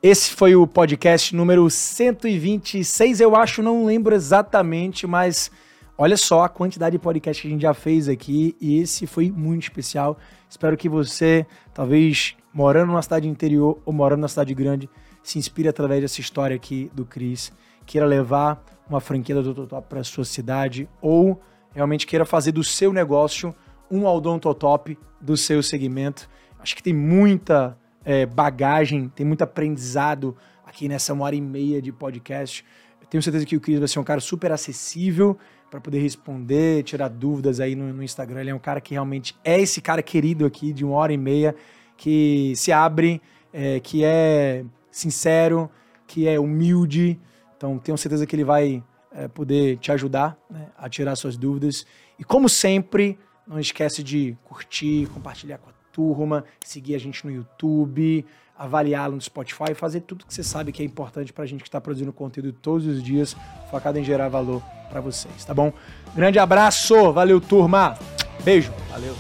esse 0.03 0.31
foi 0.35 0.55
o 0.57 0.67
podcast 0.67 1.35
número 1.35 1.69
126, 1.71 3.21
eu 3.21 3.35
acho, 3.35 3.63
não 3.63 3.85
lembro 3.87 4.15
exatamente, 4.15 5.07
mas 5.07 5.51
olha 5.98 6.16
só 6.16 6.43
a 6.43 6.48
quantidade 6.48 6.97
de 6.97 7.02
podcast 7.02 7.40
que 7.40 7.48
a 7.48 7.51
gente 7.51 7.62
já 7.62 7.74
fez 7.74 8.09
aqui 8.09 8.56
e 8.60 8.81
esse 8.81 9.06
foi 9.06 9.31
muito 9.31 9.62
especial. 9.62 10.18
Espero 10.48 10.77
que 10.77 10.89
você, 10.89 11.47
talvez 11.73 12.36
morando 12.52 12.89
numa 12.89 13.02
cidade 13.02 13.28
interior 13.28 13.81
ou 13.85 13.93
morando 13.93 14.20
numa 14.20 14.28
cidade 14.28 14.55
grande, 14.55 14.89
se 15.23 15.39
inspire 15.39 15.68
através 15.68 16.02
dessa 16.02 16.20
história 16.20 16.55
aqui 16.55 16.90
do 16.94 17.05
Cris, 17.05 17.52
queira 17.85 18.06
levar 18.06 18.64
uma 18.89 19.01
franquia 19.01 19.35
do 19.35 19.43
Tototop 19.43 19.89
para 19.89 20.05
sua 20.05 20.24
cidade 20.24 20.89
ou 21.01 21.40
realmente 21.74 22.06
queira 22.06 22.24
fazer 22.24 22.52
do 22.52 22.62
seu 22.62 22.93
negócio 22.93 23.55
um 23.90 24.05
odontotop 24.06 24.98
do 25.20 25.36
seu 25.36 25.62
segmento. 25.62 26.28
Acho 26.59 26.74
que 26.74 26.82
tem 26.82 26.94
muita 26.94 27.77
é, 28.05 28.24
bagagem, 28.27 29.09
tem 29.09 29.27
muito 29.27 29.43
aprendizado 29.43 30.36
aqui 30.64 30.89
nessa 30.89 31.12
uma 31.12 31.24
hora 31.24 31.36
e 31.36 31.40
meia 31.40 31.81
de 31.81 31.93
podcast. 31.93 32.64
Eu 33.01 33.06
tenho 33.06 33.23
certeza 33.23 33.44
que 33.44 33.56
o 33.56 33.60
Cris 33.60 33.78
vai 33.78 33.89
ser 33.89 33.98
um 33.98 34.05
cara 34.05 34.20
super 34.20 34.51
acessível 34.51 35.39
para 35.71 35.81
poder 35.81 36.01
responder, 36.01 36.83
tirar 36.85 37.09
dúvidas 37.09 37.61
aí 37.61 37.75
no, 37.75 37.93
no 37.93 38.03
Instagram. 38.03 38.41
Ele 38.41 38.51
é 38.51 38.55
um 38.55 38.59
cara 38.59 38.81
que 38.81 38.95
realmente 38.95 39.35
é 39.45 39.61
esse 39.61 39.81
cara 39.81 40.03
querido 40.03 40.47
aqui 40.47 40.73
de 40.73 40.85
uma 40.85 40.97
hora 40.97 41.13
e 41.13 41.17
meia, 41.17 41.55
que 41.97 42.53
se 42.57 42.73
abre, 42.73 43.21
é, 43.53 43.81
que 43.81 44.05
é 44.05 44.65
sincero, 44.91 45.71
que 46.07 46.29
é 46.29 46.39
humilde. 46.39 47.19
Então 47.57 47.79
tenho 47.79 47.99
certeza 47.99 48.27
que 48.27 48.37
ele 48.37 48.45
vai 48.45 48.83
é, 49.13 49.29
poder 49.29 49.79
te 49.79 49.91
ajudar 49.93 50.39
né, 50.51 50.69
a 50.77 50.89
tirar 50.89 51.17
suas 51.17 51.37
dúvidas. 51.37 51.87
E 52.19 52.25
como 52.25 52.49
sempre, 52.49 53.19
não 53.47 53.59
esquece 53.59 54.03
de 54.03 54.37
curtir, 54.45 55.07
compartilhar 55.13 55.59
com 55.59 55.71
a 55.71 55.73
turma, 55.93 56.45
seguir 56.63 56.95
a 56.95 56.99
gente 56.99 57.25
no 57.25 57.33
YouTube, 57.33 58.25
avaliá-lo 58.59 59.15
no 59.15 59.20
Spotify, 59.20 59.74
fazer 59.74 60.01
tudo 60.01 60.24
que 60.24 60.33
você 60.33 60.43
sabe 60.43 60.73
que 60.73 60.83
é 60.83 60.87
importante 60.87 61.33
pra 61.33 61.45
gente 61.47 61.62
que 61.62 61.69
está 61.69 61.81
produzindo 61.81 62.12
conteúdo 62.12 62.53
todos 62.53 62.87
os 62.87 63.03
dias, 63.03 63.37
focado 63.70 63.99
em 63.99 64.05
gerar 64.05 64.28
valor 64.28 64.62
para 64.89 65.01
vocês, 65.01 65.45
tá 65.45 65.53
bom? 65.53 65.73
Grande 66.15 66.39
abraço, 66.39 67.12
valeu 67.12 67.41
turma, 67.41 67.99
beijo, 68.45 68.73
valeu. 68.91 69.15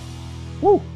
Uh! 0.62 0.95